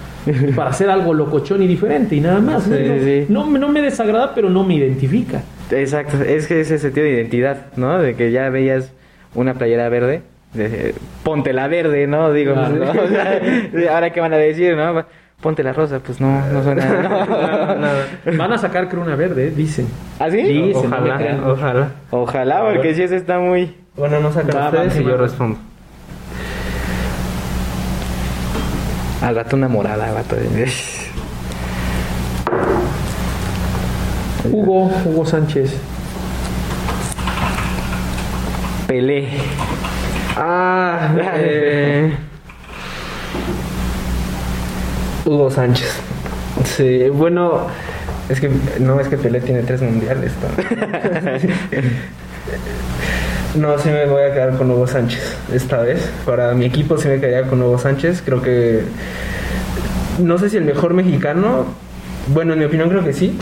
para 0.57 0.71
hacer 0.71 0.91
algo 0.91 1.15
locochón 1.15 1.63
y 1.63 1.67
diferente 1.67 2.17
y 2.17 2.21
nada 2.21 2.41
más. 2.41 2.67
¿no? 2.67 2.77
Sí, 2.77 2.85
sí. 3.01 3.27
No, 3.29 3.47
no 3.47 3.69
me 3.69 3.83
desagrada, 3.83 4.35
pero 4.35 4.51
no 4.51 4.65
me 4.65 4.75
identifica. 4.75 5.43
Exacto, 5.71 6.23
es 6.23 6.47
que 6.47 6.61
ese 6.61 6.79
sentido 6.79 7.07
de 7.07 7.13
identidad, 7.15 7.67
¿no? 7.77 7.99
De 7.99 8.15
que 8.15 8.31
ya 8.31 8.49
veías 8.51 8.93
una 9.35 9.55
playera 9.55 9.89
verde, 9.89 10.23
de, 10.53 10.95
ponte 11.23 11.53
la 11.53 11.69
verde, 11.69 12.07
¿no? 12.07 12.33
Digo, 12.33 12.53
Claro. 12.53 12.77
¿no? 12.77 12.91
O 12.91 13.09
sea, 13.09 13.41
de, 13.41 13.89
ahora 13.89 14.11
qué 14.11 14.21
van 14.21 14.35
a 14.35 14.37
decir, 14.37 14.77
¿no? 14.77 15.05
Ponte 15.43 15.65
la 15.65 15.73
rosa, 15.73 15.99
pues 15.99 16.21
no, 16.21 16.47
no 16.53 16.63
suena. 16.63 16.87
¿no? 18.25 18.39
Van 18.39 18.53
a 18.53 18.59
sacar 18.59 18.89
creo 18.89 19.03
una 19.03 19.17
verde, 19.17 19.51
dicen. 19.51 19.89
¿Ah, 20.21 20.31
sí? 20.31 20.37
Dicen, 20.41 20.89
no 20.89 20.97
Ojalá, 20.97 21.17
crean. 21.19 21.45
ojalá. 21.45 21.89
Ojalá, 22.11 22.63
porque 22.73 22.95
si 22.95 23.03
eso 23.03 23.17
está 23.17 23.41
muy. 23.41 23.75
Bueno, 23.97 24.21
no 24.21 24.33
sacan 24.33 24.57
Va, 24.57 24.67
ustedes 24.69 25.01
y 25.01 25.05
yo 25.05 25.17
respondo. 25.17 25.59
Al 29.21 29.35
rato 29.35 29.57
una 29.57 29.67
morada, 29.67 30.13
vato. 30.13 30.37
Hugo, 34.45 34.91
Hugo 35.05 35.27
Sánchez. 35.27 35.77
Pelé. 38.87 39.29
Ah, 40.37 41.15
eh, 41.37 42.13
Hugo 45.25 45.51
Sánchez. 45.51 45.93
Sí, 46.65 47.09
bueno, 47.09 47.67
es 48.29 48.41
que 48.41 48.51
no 48.81 49.01
es 49.01 49.09
que 49.09 49.17
Pelé 49.17 49.41
tiene 49.41 49.63
tres 49.63 49.83
mundiales. 49.83 50.33
¿no? 50.43 50.49
No, 53.55 53.79
sí 53.79 53.91
me 53.91 54.07
voy 54.07 54.23
a 54.23 54.33
quedar 54.33 54.57
con 54.57 54.71
Hugo 54.71 54.87
Sánchez 54.87 55.37
esta 55.53 55.83
vez. 55.83 56.09
Para 56.25 56.55
mi 56.55 56.65
equipo 56.65 56.97
sí 56.97 57.09
me 57.09 57.21
quedaría 57.21 57.51
con 57.51 57.61
Hugo 57.61 57.79
Sánchez. 57.79 58.23
Creo 58.25 58.41
que 58.41 58.81
no 60.19 60.39
sé 60.39 60.49
si 60.49 60.57
el 60.57 60.65
mejor 60.65 60.95
mexicano. 60.95 61.67
Bueno, 62.29 62.55
en 62.55 62.61
mi 62.61 62.65
opinión 62.65 62.89
creo 62.89 63.05
que 63.05 63.13
sí. 63.13 63.37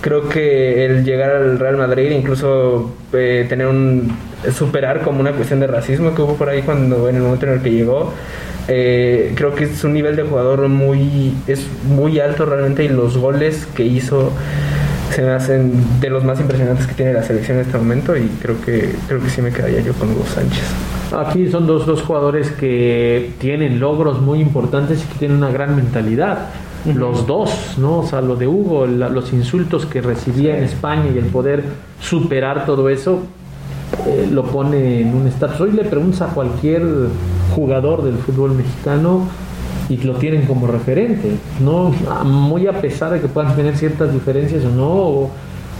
Creo 0.00 0.28
que 0.28 0.84
el 0.84 1.04
llegar 1.04 1.30
al 1.30 1.58
Real 1.58 1.76
Madrid, 1.76 2.10
incluso 2.10 2.92
eh, 3.12 3.46
tener 3.48 3.68
un 3.68 4.16
superar 4.52 5.02
como 5.02 5.20
una 5.20 5.32
cuestión 5.32 5.60
de 5.60 5.68
racismo 5.68 6.14
que 6.16 6.22
hubo 6.22 6.34
por 6.34 6.48
ahí 6.48 6.62
cuando 6.62 7.08
en 7.08 7.16
el 7.16 7.22
momento 7.22 7.46
en 7.46 7.52
el 7.52 7.62
que 7.62 7.70
llegó, 7.70 8.12
eh, 8.68 9.32
creo 9.34 9.54
que 9.54 9.64
es 9.64 9.82
un 9.84 9.92
nivel 9.94 10.14
de 10.16 10.22
jugador 10.24 10.68
muy 10.68 11.32
es 11.46 11.66
muy 11.88 12.20
alto 12.20 12.44
realmente 12.44 12.84
y 12.84 12.88
los 12.88 13.16
goles 13.16 13.66
que 13.74 13.84
hizo 13.84 14.30
se 15.14 15.22
me 15.22 15.30
hacen 15.30 15.72
de 16.00 16.10
los 16.10 16.22
más 16.22 16.38
impresionantes 16.38 16.86
que 16.86 16.94
tiene 16.94 17.14
la 17.14 17.22
selección 17.22 17.56
en 17.58 17.64
este 17.64 17.78
momento 17.78 18.14
y 18.16 18.28
creo 18.42 18.60
que 18.60 18.94
creo 19.08 19.20
que 19.22 19.30
sí 19.30 19.40
me 19.40 19.50
quedaría 19.50 19.80
yo 19.80 19.92
con 19.94 20.10
Hugo 20.10 20.24
Sánchez. 20.26 20.62
Aquí 21.16 21.48
son 21.50 21.66
dos, 21.66 21.86
dos 21.86 22.02
jugadores 22.02 22.50
que 22.50 23.30
tienen 23.38 23.80
logros 23.80 24.20
muy 24.20 24.40
importantes 24.40 25.02
y 25.02 25.06
que 25.12 25.18
tienen 25.18 25.38
una 25.38 25.50
gran 25.50 25.74
mentalidad. 25.74 26.48
Los 26.94 27.26
dos, 27.26 27.76
¿no? 27.78 28.00
O 28.00 28.06
sea, 28.06 28.20
lo 28.20 28.36
de 28.36 28.46
Hugo, 28.46 28.86
la- 28.86 29.08
los 29.08 29.32
insultos 29.32 29.86
que 29.86 30.00
recibía 30.02 30.56
en 30.58 30.64
España 30.64 31.06
y 31.12 31.18
el 31.18 31.24
poder 31.24 31.64
superar 32.00 32.66
todo 32.66 32.88
eso, 32.90 33.20
eh, 34.06 34.28
lo 34.30 34.44
pone 34.44 35.00
en 35.00 35.14
un 35.14 35.26
estatus. 35.26 35.60
Hoy 35.62 35.72
le 35.72 35.84
preguntas 35.84 36.20
a 36.22 36.26
cualquier 36.34 36.82
jugador 37.54 38.02
del 38.02 38.16
fútbol 38.18 38.52
mexicano 38.52 39.22
y 39.88 39.96
lo 39.98 40.14
tienen 40.14 40.42
como 40.46 40.66
referente, 40.66 41.30
¿no? 41.60 41.92
Muy 42.24 42.66
a 42.66 42.72
pesar 42.80 43.12
de 43.12 43.20
que 43.20 43.28
puedan 43.28 43.56
tener 43.56 43.76
ciertas 43.76 44.12
diferencias 44.12 44.64
o 44.64 44.70
no, 44.70 44.86
o 44.88 45.30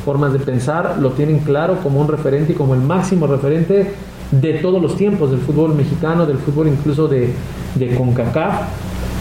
formas 0.05 0.33
de 0.33 0.39
pensar, 0.39 0.97
lo 1.01 1.11
tienen 1.11 1.41
claro 1.41 1.77
como 1.83 2.01
un 2.01 2.09
referente 2.09 2.53
y 2.53 2.55
como 2.55 2.75
el 2.75 2.81
máximo 2.81 3.27
referente 3.27 3.93
de 4.31 4.53
todos 4.55 4.81
los 4.81 4.97
tiempos 4.97 5.31
del 5.31 5.41
fútbol 5.41 5.75
mexicano, 5.75 6.25
del 6.27 6.39
fútbol 6.39 6.69
incluso 6.69 7.07
de, 7.09 7.31
de 7.75 7.95
CONCACAF. 7.95 8.55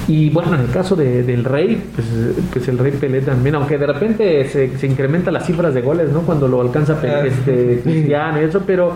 Y 0.10 0.30
bueno, 0.30 0.56
en 0.56 0.62
el 0.62 0.70
caso 0.72 0.96
de- 0.96 1.24
del 1.24 1.44
Rey, 1.44 1.84
pues, 1.94 2.08
pues 2.54 2.68
el 2.70 2.78
Rey 2.78 2.94
Pelé 2.94 3.20
también, 3.22 3.56
aunque 3.56 3.78
de 3.78 3.88
repente 3.88 4.48
se, 4.48 4.78
se 4.78 4.88
incrementan 4.88 5.34
las 5.34 5.46
cifras 5.46 5.74
de 5.74 5.82
goles, 5.82 6.12
¿no? 6.14 6.22
Cuando 6.22 6.48
lo 6.48 6.62
alcanza 6.62 6.96
Pelé, 7.02 7.28
este, 7.28 7.82
Cristiano 7.84 8.42
y 8.42 8.46
eso, 8.46 8.62
pero, 8.66 8.94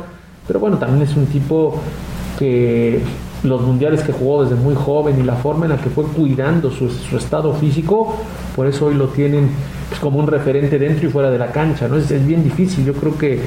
pero 0.47 0.59
bueno, 0.61 0.77
también 0.77 1.01
es 1.03 1.13
un 1.17 1.25
tipo 1.25 1.77
que 2.39 3.01
los 3.43 3.61
mundiales 3.61 4.01
que 4.03 4.11
jugó 4.11 4.43
desde 4.43 4.55
muy 4.55 4.76
joven 4.76 5.19
y 5.19 5.23
la 5.23 5.35
forma 5.35 5.65
en 5.65 5.72
la 5.72 5.77
que 5.77 5.89
fue 5.89 6.03
cuidando 6.05 6.69
su, 6.72 6.89
su 6.89 7.18
estado 7.18 7.53
físico, 7.53 8.15
por 8.55 8.68
eso 8.68 8.88
hoy 8.88 8.95
lo 8.95 9.07
tienen 9.07 9.49
pues, 9.89 9.99
como 9.99 10.19
un 10.19 10.27
referente 10.27 10.77
dentro 10.77 11.07
y 11.07 11.11
fuera 11.11 11.31
de 11.31 11.39
la 11.39 11.51
cancha, 11.51 11.88
¿no? 11.88 11.97
Es, 11.97 12.11
es 12.11 12.26
bien 12.26 12.43
difícil, 12.43 12.85
yo 12.85 12.93
creo 12.93 13.18
que, 13.18 13.39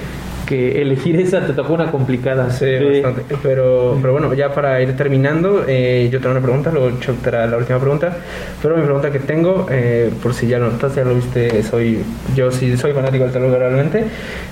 que 0.45 0.83
elegir 0.83 1.17
esa 1.17 1.47
te 1.47 1.53
tocó 1.53 1.75
una 1.75 1.91
complicada. 1.91 2.51
Sí, 2.51 2.67
bastante. 2.67 3.37
Pero, 3.43 3.99
pero 4.01 4.13
bueno, 4.13 4.35
ya 4.35 4.53
para 4.53 4.81
ir 4.83 4.97
terminando, 4.97 5.65
eh, 5.67 6.09
yo 6.11 6.21
tengo 6.21 6.33
una 6.33 6.45
pregunta, 6.45 6.71
luego 6.73 6.99
Chuck 7.01 7.25
la 7.27 7.57
última 7.57 7.79
pregunta. 7.79 8.17
Pero 8.61 8.77
mi 8.77 8.83
pregunta 8.83 9.11
que 9.11 9.21
tengo, 9.21 9.67
eh, 9.71 10.11
por 10.23 10.35
si 10.35 10.47
ya 10.47 10.59
lo 10.59 10.71
notaste, 10.71 11.01
ya 11.01 11.07
lo 11.07 11.15
viste, 11.15 11.63
soy 11.63 12.01
yo 12.35 12.51
sí 12.51 12.77
soy 12.77 12.93
fanático 12.93 13.25
del 13.25 13.33
Toluca 13.33 13.59
realmente. 13.59 14.05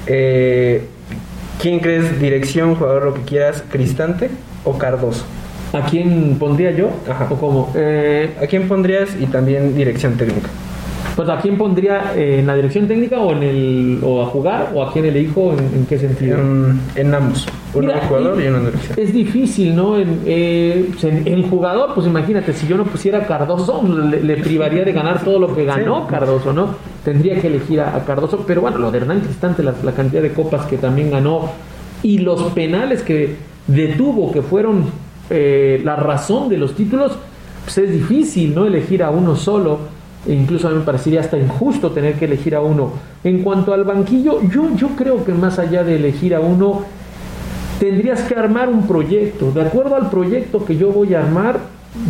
Eh, 0.06 0.82
¿Quién 1.60 1.81
crees 1.81 2.19
dirección, 2.19 2.74
jugador, 2.74 3.05
lo 3.05 3.14
que 3.14 3.23
quieras, 3.23 3.62
Cristante 3.70 4.31
o 4.64 4.76
Cardoso? 4.78 5.24
¿A 5.72 5.86
quién 5.86 6.36
pondría 6.39 6.70
yo? 6.72 6.90
Ajá. 7.09 7.28
¿O 7.30 7.36
cómo? 7.36 7.72
Eh, 7.74 8.30
¿A 8.43 8.47
quién 8.47 8.68
pondrías 8.68 9.16
y 9.20 9.26
también 9.26 9.74
dirección 9.76 10.16
técnica? 10.16 10.48
pues 11.16 11.28
¿a 11.28 11.36
quién 11.40 11.59
pondría 11.59 12.14
eh, 12.16 12.39
en 12.39 12.47
la 12.47 12.55
dirección 12.55 12.89
técnica 12.89 13.20
o 13.20 13.32
en 13.32 13.43
el 13.43 13.98
o 14.02 14.22
a 14.22 14.26
jugar 14.26 14.70
o 14.74 14.82
a 14.82 14.90
quién 14.94 15.05
elijo 15.05 15.52
en, 15.52 15.59
en 15.59 15.86
qué 15.86 15.98
sentido? 15.98 16.39
En, 16.39 16.80
en 16.94 17.14
ambos, 17.14 17.47
uno 17.74 17.89
Mira, 17.89 18.06
jugador 18.09 18.40
y- 18.40 18.44
y 18.44 18.48
uno 18.48 18.59
en 18.59 18.64
dirección. 18.66 18.98
Es 18.98 19.12
difícil, 19.12 19.76
¿no? 19.76 19.98
En, 19.98 20.20
eh, 20.24 20.89
en 21.02 21.51
jugador, 21.51 21.93
pues 21.94 22.06
imagínate, 22.06 22.55
si 22.55 22.66
yo 22.66 22.78
no 22.78 22.84
pusiera 22.84 23.26
Cardoso, 23.26 23.82
le, 23.86 24.22
le 24.22 24.36
privaría 24.39 24.84
de 24.86 24.93
ganar 24.93 25.22
todo 25.22 25.39
lo 25.39 25.55
que 25.55 25.66
ganó 25.66 26.06
Cardoso, 26.06 26.55
¿no? 26.55 26.76
Tendría 27.05 27.39
que 27.39 27.48
elegir 27.48 27.80
a, 27.82 27.94
a 27.94 28.05
Cardoso, 28.06 28.44
pero 28.47 28.62
bueno, 28.62 28.78
lo 28.78 28.90
de 28.90 28.98
Hernán 28.98 29.20
Cristante, 29.20 29.62
la, 29.62 29.74
la 29.84 29.93
cantidad 29.93 30.22
de 30.22 30.32
copas 30.32 30.64
que 30.64 30.78
también 30.78 31.10
ganó 31.10 31.51
y 32.02 32.18
los 32.18 32.43
penales 32.55 33.02
que 33.02 33.36
detuvo, 33.66 34.32
que 34.32 34.43
fueron 34.43 34.86
eh, 35.30 35.80
la 35.84 35.97
razón 35.97 36.48
de 36.48 36.59
los 36.59 36.74
títulos, 36.74 37.12
pues 37.64 37.78
es 37.78 37.93
difícil, 37.93 38.55
¿no? 38.55 38.66
Elegir 38.66 39.02
a 39.02 39.10
uno 39.10 39.36
solo. 39.36 39.78
E 40.26 40.32
incluso 40.32 40.68
a 40.68 40.70
mí 40.70 40.78
me 40.78 40.84
parecería 40.84 41.20
hasta 41.20 41.36
injusto 41.36 41.90
tener 41.90 42.14
que 42.14 42.26
elegir 42.26 42.55
a 42.55 42.60
uno. 42.60 42.93
En 43.24 43.43
cuanto 43.43 43.72
al 43.72 43.84
banquillo, 43.84 44.40
yo, 44.48 44.74
yo 44.76 44.90
creo 44.90 45.24
que 45.24 45.32
más 45.32 45.59
allá 45.59 45.82
de 45.82 45.97
elegir 45.97 46.34
a 46.34 46.40
uno, 46.40 46.82
tendrías 47.80 48.20
que 48.22 48.34
armar 48.34 48.68
un 48.68 48.86
proyecto. 48.86 49.51
De 49.51 49.62
acuerdo 49.62 49.97
al 49.97 50.10
proyecto 50.10 50.64
que 50.64 50.76
yo 50.76 50.93
voy 50.93 51.14
a 51.14 51.20
armar, 51.20 51.59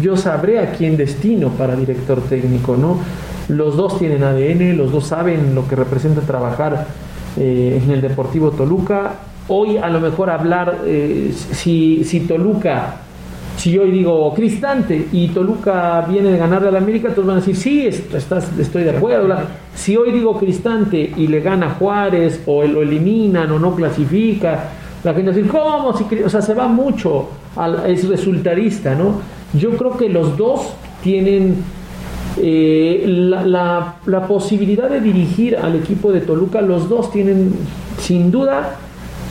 yo 0.00 0.16
sabré 0.16 0.58
a 0.58 0.72
quién 0.72 0.96
destino 0.96 1.48
para 1.50 1.74
director 1.74 2.20
técnico, 2.20 2.76
¿no? 2.76 2.98
Los 3.48 3.76
dos 3.76 3.98
tienen 3.98 4.22
ADN, 4.22 4.76
los 4.76 4.92
dos 4.92 5.06
saben 5.06 5.54
lo 5.54 5.66
que 5.66 5.76
representa 5.76 6.20
trabajar 6.20 6.86
eh, 7.36 7.80
en 7.82 7.90
el 7.90 8.00
Deportivo 8.00 8.50
Toluca. 8.50 9.14
Hoy 9.48 9.76
a 9.76 9.88
lo 9.88 10.00
mejor 10.00 10.30
hablar, 10.30 10.78
eh, 10.86 11.32
si, 11.52 12.04
si 12.04 12.20
Toluca, 12.20 12.96
si 13.56 13.76
hoy 13.76 13.90
digo 13.90 14.32
Cristante 14.34 15.08
y 15.12 15.28
Toluca 15.28 16.06
viene 16.08 16.30
de 16.30 16.38
ganarle 16.38 16.68
al 16.68 16.76
América, 16.76 17.10
todos 17.10 17.26
van 17.26 17.36
a 17.36 17.40
decir, 17.40 17.56
sí, 17.56 17.86
est- 17.86 18.14
estás, 18.14 18.48
estoy 18.58 18.84
de 18.84 18.90
acuerdo. 18.90 19.34
Si 19.74 19.96
hoy 19.96 20.12
digo 20.12 20.38
Cristante 20.38 21.12
y 21.16 21.26
le 21.26 21.40
gana 21.40 21.70
Juárez 21.70 22.40
o 22.46 22.62
lo 22.64 22.82
eliminan 22.82 23.50
o 23.50 23.58
no 23.58 23.74
clasifica, 23.74 24.70
la 25.04 25.12
gente 25.12 25.30
va 25.30 25.34
a 25.34 25.36
decir, 25.36 25.50
¿cómo? 25.50 25.96
Si, 25.98 26.04
Cri-?" 26.04 26.24
o 26.24 26.30
sea, 26.30 26.40
se 26.40 26.54
va 26.54 26.68
mucho 26.68 27.28
al- 27.56 27.84
es 27.90 28.08
resultadista, 28.08 28.94
¿no? 28.94 29.20
Yo 29.58 29.70
creo 29.76 29.96
que 29.96 30.08
los 30.08 30.36
dos 30.38 30.72
tienen 31.02 31.56
eh, 32.38 33.04
la, 33.06 33.44
la- 33.44 33.94
la 34.06 34.26
posibilidad 34.26 34.88
de 34.88 35.00
dirigir 35.00 35.56
al 35.56 35.74
equipo 35.76 36.10
de 36.12 36.20
Toluca, 36.22 36.62
los 36.62 36.88
dos 36.88 37.10
tienen 37.10 37.52
sin 37.98 38.30
duda 38.30 38.76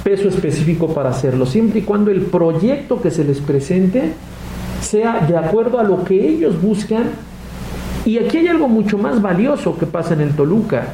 peso 0.03 0.27
específico 0.27 0.93
para 0.93 1.09
hacerlo, 1.09 1.45
siempre 1.45 1.79
y 1.79 1.83
cuando 1.83 2.11
el 2.11 2.21
proyecto 2.21 3.01
que 3.01 3.11
se 3.11 3.23
les 3.23 3.39
presente 3.39 4.13
sea 4.81 5.25
de 5.27 5.37
acuerdo 5.37 5.79
a 5.79 5.83
lo 5.83 6.03
que 6.03 6.27
ellos 6.27 6.61
buscan. 6.61 7.03
Y 8.05 8.17
aquí 8.17 8.37
hay 8.37 8.47
algo 8.47 8.67
mucho 8.67 8.97
más 8.97 9.21
valioso 9.21 9.77
que 9.77 9.85
pasa 9.85 10.13
en 10.15 10.21
el 10.21 10.35
Toluca, 10.35 10.87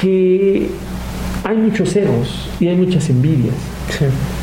que 0.00 0.70
hay 1.42 1.56
muchos 1.56 1.94
egos 1.96 2.48
y 2.60 2.68
hay 2.68 2.76
muchas 2.76 3.10
envidias. 3.10 3.54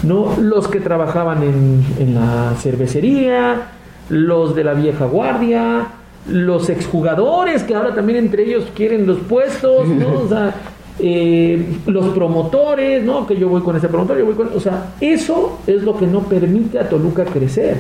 ¿no? 0.04 0.36
Los 0.40 0.68
que 0.68 0.80
trabajaban 0.80 1.44
en, 1.44 1.86
en 2.00 2.16
la 2.16 2.54
cervecería, 2.60 3.68
los 4.10 4.56
de 4.56 4.64
la 4.64 4.74
vieja 4.74 5.06
guardia, 5.06 5.88
los 6.28 6.70
exjugadores 6.70 7.64
que 7.64 7.76
ahora 7.76 7.94
también 7.94 8.20
entre 8.20 8.44
ellos 8.44 8.66
quieren 8.76 9.06
los 9.06 9.20
puestos, 9.20 9.88
¿no? 9.88 10.22
O 10.22 10.28
sea, 10.28 10.54
eh, 11.00 11.66
los 11.88 12.10
promotores, 12.10 13.04
¿no? 13.04 13.26
Que 13.26 13.36
yo 13.36 13.50
voy 13.50 13.62
con 13.62 13.76
ese 13.76 13.88
promotor, 13.88 14.18
yo 14.18 14.26
voy 14.26 14.36
con... 14.36 14.50
O 14.56 14.60
sea, 14.60 14.94
eso 15.02 15.60
es 15.66 15.84
lo 15.84 15.98
que 15.98 16.08
no 16.08 16.22
permite 16.22 16.80
a 16.80 16.88
Toluca 16.88 17.26
crecer 17.26 17.78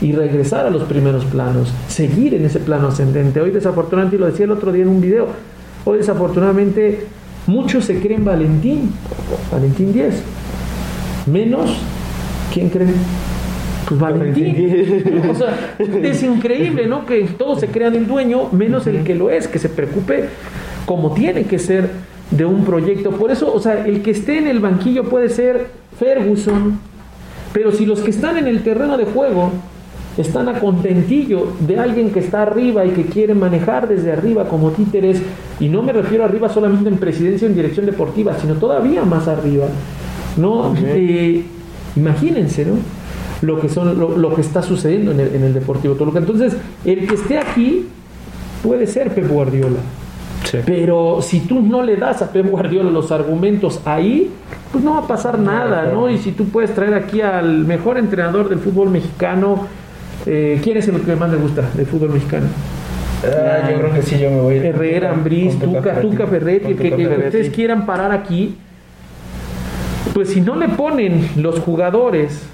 y 0.00 0.12
regresar 0.12 0.66
a 0.66 0.70
los 0.70 0.82
primeros 0.84 1.24
planos, 1.26 1.72
seguir 1.88 2.34
en 2.34 2.44
ese 2.44 2.60
plano 2.60 2.88
ascendente. 2.88 3.40
Hoy 3.40 3.50
desafortunadamente, 3.50 4.16
y 4.16 4.18
lo 4.18 4.26
decía 4.26 4.44
el 4.44 4.52
otro 4.52 4.72
día 4.72 4.82
en 4.82 4.88
un 4.88 5.00
video, 5.00 5.26
hoy 5.84 5.98
desafortunadamente 5.98 7.06
muchos 7.46 7.84
se 7.84 8.00
creen 8.00 8.24
Valentín, 8.24 8.92
Valentín 9.50 9.92
10, 9.92 10.22
menos, 11.26 11.70
¿quién 12.52 12.68
cree? 12.68 12.88
Pues 13.88 14.00
Valentín. 14.00 15.22
O 15.30 15.34
sea, 15.34 15.76
es 15.78 16.22
increíble, 16.22 16.86
¿no? 16.86 17.06
Que 17.06 17.22
todos 17.38 17.60
se 17.60 17.68
crean 17.68 17.94
el 17.94 18.06
dueño, 18.06 18.48
menos 18.50 18.86
el 18.86 19.04
que 19.04 19.14
lo 19.14 19.30
es, 19.30 19.46
que 19.46 19.58
se 19.58 19.68
preocupe 19.68 20.24
como 20.86 21.12
tiene 21.12 21.44
que 21.44 21.58
ser 21.58 21.90
de 22.30 22.44
un 22.44 22.64
proyecto. 22.64 23.10
Por 23.10 23.30
eso, 23.30 23.52
o 23.52 23.60
sea, 23.60 23.86
el 23.86 24.02
que 24.02 24.10
esté 24.10 24.38
en 24.38 24.48
el 24.48 24.60
banquillo 24.60 25.04
puede 25.04 25.28
ser 25.28 25.68
Ferguson, 25.98 26.78
pero 27.52 27.72
si 27.72 27.86
los 27.86 28.00
que 28.00 28.10
están 28.10 28.36
en 28.36 28.46
el 28.46 28.62
terreno 28.62 28.98
de 28.98 29.04
juego 29.04 29.52
están 30.18 30.48
a 30.48 30.58
contentillo 30.58 31.48
de 31.60 31.78
alguien 31.78 32.10
que 32.10 32.20
está 32.20 32.42
arriba 32.42 32.84
y 32.86 32.90
que 32.90 33.04
quiere 33.04 33.34
manejar 33.34 33.86
desde 33.86 34.12
arriba 34.12 34.48
como 34.48 34.70
títeres, 34.70 35.20
y 35.60 35.68
no 35.68 35.82
me 35.82 35.92
refiero 35.92 36.24
arriba 36.24 36.48
solamente 36.48 36.88
en 36.88 36.98
presidencia 36.98 37.46
o 37.46 37.50
en 37.50 37.56
dirección 37.56 37.86
deportiva, 37.86 38.38
sino 38.38 38.54
todavía 38.54 39.04
más 39.04 39.28
arriba, 39.28 39.66
¿no? 40.36 40.74
Eh, 40.78 41.44
imagínense, 41.96 42.64
¿no? 42.64 42.74
Lo 43.42 43.60
que, 43.60 43.68
son, 43.68 43.98
lo, 43.98 44.16
lo 44.16 44.34
que 44.34 44.40
está 44.40 44.62
sucediendo 44.62 45.12
en 45.12 45.20
el, 45.20 45.34
en 45.34 45.44
el 45.44 45.52
Deportivo 45.52 45.94
Toluca. 45.94 46.18
Entonces, 46.18 46.56
el 46.86 47.06
que 47.06 47.14
esté 47.16 47.38
aquí 47.38 47.86
puede 48.62 48.86
ser 48.86 49.14
Pep 49.14 49.30
Guardiola. 49.30 49.80
Pero 50.64 51.20
si 51.22 51.40
tú 51.40 51.60
no 51.60 51.82
le 51.82 51.96
das 51.96 52.22
a 52.22 52.32
Pep 52.32 52.48
Guardiola 52.48 52.90
los 52.90 53.10
argumentos 53.12 53.80
ahí, 53.84 54.30
pues 54.72 54.82
no 54.82 54.92
va 54.94 55.00
a 55.00 55.06
pasar 55.06 55.38
nada, 55.38 55.90
¿no? 55.92 56.08
Y 56.08 56.18
si 56.18 56.32
tú 56.32 56.46
puedes 56.46 56.74
traer 56.74 56.94
aquí 56.94 57.20
al 57.20 57.64
mejor 57.64 57.98
entrenador 57.98 58.48
del 58.48 58.58
fútbol 58.58 58.90
mexicano, 58.90 59.66
eh, 60.24 60.60
¿quién 60.62 60.76
es 60.76 60.88
el 60.88 61.00
que 61.00 61.16
más 61.16 61.30
le 61.30 61.36
gusta 61.36 61.62
del 61.74 61.86
fútbol 61.86 62.10
mexicano? 62.10 62.46
Ah, 63.24 63.70
yo 63.70 63.78
creo 63.78 63.94
que 63.94 64.02
sí, 64.02 64.18
yo 64.18 64.30
me 64.30 64.40
voy. 64.40 64.56
Herrera, 64.58 65.10
Ambriz, 65.10 65.58
Tuca, 65.58 66.00
Tuca 66.00 66.26
Ferretti, 66.26 66.72
el 66.72 66.76
que, 66.76 67.06
ustedes 67.26 67.50
quieran 67.50 67.86
parar 67.86 68.12
aquí, 68.12 68.56
pues 70.14 70.30
si 70.30 70.40
no 70.40 70.56
le 70.56 70.68
ponen 70.68 71.28
los 71.36 71.58
jugadores 71.60 72.46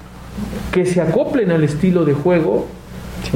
que 0.71 0.85
se 0.85 1.01
acoplen 1.01 1.51
al 1.51 1.63
estilo 1.63 2.05
de 2.05 2.13
juego, 2.13 2.67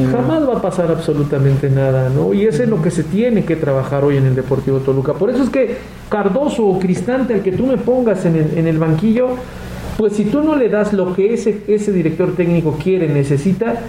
jamás 0.05 0.47
va 0.47 0.57
a 0.57 0.61
pasar 0.61 0.91
absolutamente 0.91 1.69
nada, 1.69 2.09
¿no? 2.09 2.33
Y 2.33 2.45
eso 2.45 2.63
es 2.63 2.69
lo 2.69 2.81
que 2.81 2.91
se 2.91 3.03
tiene 3.03 3.43
que 3.45 3.55
trabajar 3.55 4.03
hoy 4.03 4.17
en 4.17 4.25
el 4.25 4.35
Deportivo 4.35 4.79
Toluca. 4.79 5.13
Por 5.13 5.29
eso 5.29 5.43
es 5.43 5.49
que 5.49 5.77
Cardoso 6.09 6.65
o 6.67 6.79
Cristante, 6.79 7.33
al 7.33 7.41
que 7.41 7.51
tú 7.51 7.65
me 7.65 7.77
pongas 7.77 8.25
en 8.25 8.35
el, 8.35 8.57
en 8.57 8.67
el 8.67 8.77
banquillo, 8.77 9.29
pues 9.97 10.13
si 10.13 10.25
tú 10.25 10.43
no 10.43 10.55
le 10.55 10.69
das 10.69 10.93
lo 10.93 11.15
que 11.15 11.33
ese, 11.33 11.63
ese 11.67 11.91
director 11.91 12.35
técnico 12.35 12.77
quiere, 12.81 13.07
necesita, 13.09 13.81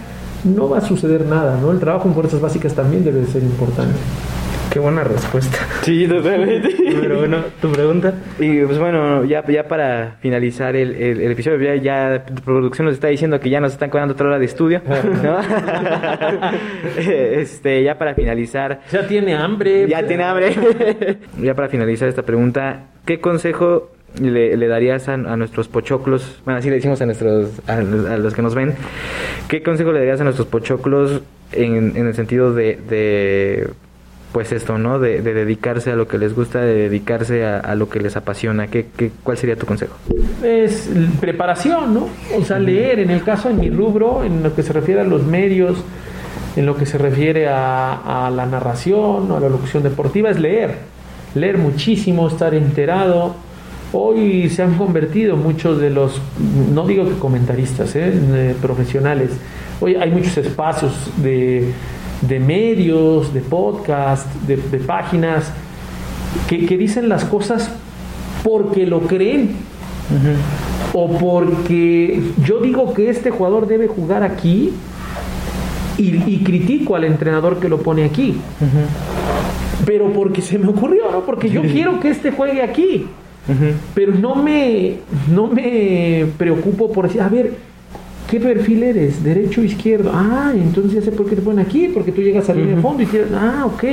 no 0.44 0.70
va 0.70 0.78
a 0.78 0.80
suceder 0.80 1.26
nada, 1.26 1.58
¿no? 1.60 1.70
El 1.70 1.78
trabajo 1.78 2.08
en 2.08 2.14
fuerzas 2.14 2.40
básicas 2.40 2.72
también 2.74 3.04
debe 3.04 3.20
de 3.20 3.26
ser 3.26 3.42
importante. 3.42 3.98
Qué 4.78 4.82
buena 4.82 5.02
respuesta. 5.02 5.58
Sí, 5.82 6.06
totalmente. 6.06 6.68
Pero 7.00 7.18
bueno, 7.18 7.38
tu 7.60 7.72
pregunta. 7.72 8.14
Y 8.38 8.60
pues 8.60 8.78
bueno, 8.78 9.24
ya, 9.24 9.44
ya 9.44 9.66
para 9.66 10.18
finalizar 10.20 10.76
el, 10.76 10.94
el, 10.94 11.20
el 11.20 11.32
episodio, 11.32 11.74
ya, 11.74 11.74
ya 11.82 12.24
producción 12.44 12.84
nos 12.86 12.94
está 12.94 13.08
diciendo 13.08 13.40
que 13.40 13.50
ya 13.50 13.58
nos 13.58 13.72
están 13.72 13.90
cobrando 13.90 14.14
otra 14.14 14.28
hora 14.28 14.38
de 14.38 14.44
estudio. 14.44 14.80
¿no? 15.20 15.40
este, 16.96 17.82
ya 17.82 17.98
para 17.98 18.14
finalizar, 18.14 18.82
Ya 18.92 19.04
tiene 19.04 19.34
hambre. 19.34 19.88
ya 19.88 20.06
tiene 20.06 20.22
hambre. 20.22 20.54
ya 21.42 21.54
para 21.54 21.68
finalizar 21.68 22.08
esta 22.08 22.22
pregunta, 22.22 22.84
¿qué 23.04 23.18
consejo 23.18 23.90
le, 24.22 24.56
le 24.56 24.68
darías 24.68 25.08
a, 25.08 25.14
a 25.14 25.36
nuestros 25.36 25.66
pochoclos? 25.66 26.40
Bueno, 26.44 26.58
así 26.60 26.68
le 26.68 26.76
decimos 26.76 27.02
a 27.02 27.06
nuestros 27.06 27.50
a, 27.68 27.78
a 27.78 27.82
los 28.16 28.32
que 28.32 28.42
nos 28.42 28.54
ven. 28.54 28.74
¿Qué 29.48 29.60
consejo 29.60 29.90
le 29.90 29.98
darías 29.98 30.20
a 30.20 30.24
nuestros 30.24 30.46
pochoclos 30.46 31.20
en, 31.50 31.96
en 31.96 32.06
el 32.06 32.14
sentido 32.14 32.54
de, 32.54 32.78
de 32.88 33.68
pues 34.32 34.52
esto, 34.52 34.78
¿no? 34.78 34.98
De, 34.98 35.22
de 35.22 35.34
dedicarse 35.34 35.90
a 35.90 35.96
lo 35.96 36.06
que 36.06 36.18
les 36.18 36.34
gusta, 36.34 36.60
de 36.60 36.74
dedicarse 36.74 37.46
a, 37.46 37.74
lo 37.74 37.88
que 37.88 38.00
les 38.00 38.16
apasiona. 38.16 38.66
¿Qué, 38.66 38.86
qué, 38.96 39.10
¿Cuál 39.22 39.38
sería 39.38 39.56
tu 39.56 39.66
consejo? 39.66 39.96
es 40.42 40.90
preparación, 41.20 41.94
¿no? 41.94 42.08
O 42.36 42.44
sea, 42.44 42.58
leer, 42.58 43.00
en 43.00 43.10
el 43.10 43.22
caso 43.22 43.48
de 43.48 43.54
mi 43.54 43.70
rubro, 43.70 44.24
en 44.24 44.42
lo 44.42 44.54
que 44.54 44.62
se 44.62 44.72
refiere 44.72 45.00
a 45.00 45.04
los 45.04 45.24
medios, 45.24 45.82
en 46.56 46.66
lo 46.66 46.76
que 46.76 46.86
se 46.86 46.98
refiere 46.98 47.48
a, 47.48 48.26
a 48.26 48.30
la 48.30 48.46
narración, 48.46 49.32
a 49.32 49.40
la 49.40 49.48
locución 49.48 49.82
deportiva, 49.82 50.30
es 50.30 50.38
leer. 50.38 50.76
Leer 51.34 51.58
muchísimo, 51.58 52.28
estar 52.28 52.54
enterado. 52.54 53.34
Hoy 53.92 54.50
se 54.50 54.62
han 54.62 54.76
convertido 54.76 55.36
muchos 55.36 55.80
de 55.80 55.88
los, 55.88 56.20
no 56.74 56.86
digo 56.86 57.08
que 57.08 57.18
comentaristas, 57.18 57.96
¿eh? 57.96 58.12
Eh, 58.14 58.54
profesionales. 58.60 59.30
Hoy 59.80 59.94
hay 59.94 60.10
muchos 60.10 60.36
espacios 60.36 60.92
de, 61.16 61.72
de 62.22 62.40
medios, 62.40 63.32
de 63.32 63.40
podcast, 63.40 64.26
de, 64.46 64.56
de 64.56 64.78
páginas, 64.78 65.52
que, 66.48 66.66
que 66.66 66.76
dicen 66.76 67.08
las 67.08 67.24
cosas 67.24 67.70
porque 68.42 68.86
lo 68.86 69.00
creen 69.00 69.56
o 70.92 71.08
porque 71.18 72.20
yo 72.44 72.60
digo 72.60 72.94
que 72.94 73.10
este 73.10 73.30
jugador 73.30 73.66
debe 73.66 73.88
jugar 73.88 74.22
aquí 74.22 74.72
y, 75.98 76.22
y 76.26 76.42
critico 76.44 76.96
al 76.96 77.04
entrenador 77.04 77.58
que 77.58 77.68
lo 77.68 77.78
pone 77.78 78.04
aquí. 78.04 78.36
Pero 79.84 80.12
porque 80.12 80.42
se 80.42 80.58
me 80.58 80.68
ocurrió, 80.68 81.10
¿no? 81.10 81.24
Porque 81.24 81.50
yo 81.50 81.62
quiero 81.62 82.00
que 82.00 82.10
este 82.10 82.30
juegue 82.30 82.62
aquí. 82.62 83.06
Pero 83.94 84.14
no 84.14 84.34
me, 84.34 84.96
no 85.30 85.46
me 85.46 86.26
preocupo 86.36 86.92
por 86.92 87.06
decir, 87.06 87.22
a 87.22 87.28
ver, 87.28 87.54
¿qué 88.28 88.38
perfil 88.38 88.82
eres? 88.82 89.22
¿Derecho 89.24 89.62
o 89.62 89.64
izquierdo? 89.64 90.12
Ah, 90.14 90.52
entonces 90.54 90.92
ya 90.92 91.02
sé 91.02 91.10
por 91.10 91.28
qué 91.28 91.34
te 91.34 91.42
ponen 91.42 91.64
aquí, 91.64 91.88
porque 91.92 92.12
tú 92.12 92.20
llegas 92.20 92.48
a 92.48 92.54
línea 92.54 92.76
de 92.76 92.82
fondo 92.82 93.02
y 93.02 93.06
quieres, 93.06 93.28
ah, 93.34 93.64
ok. 93.66 93.84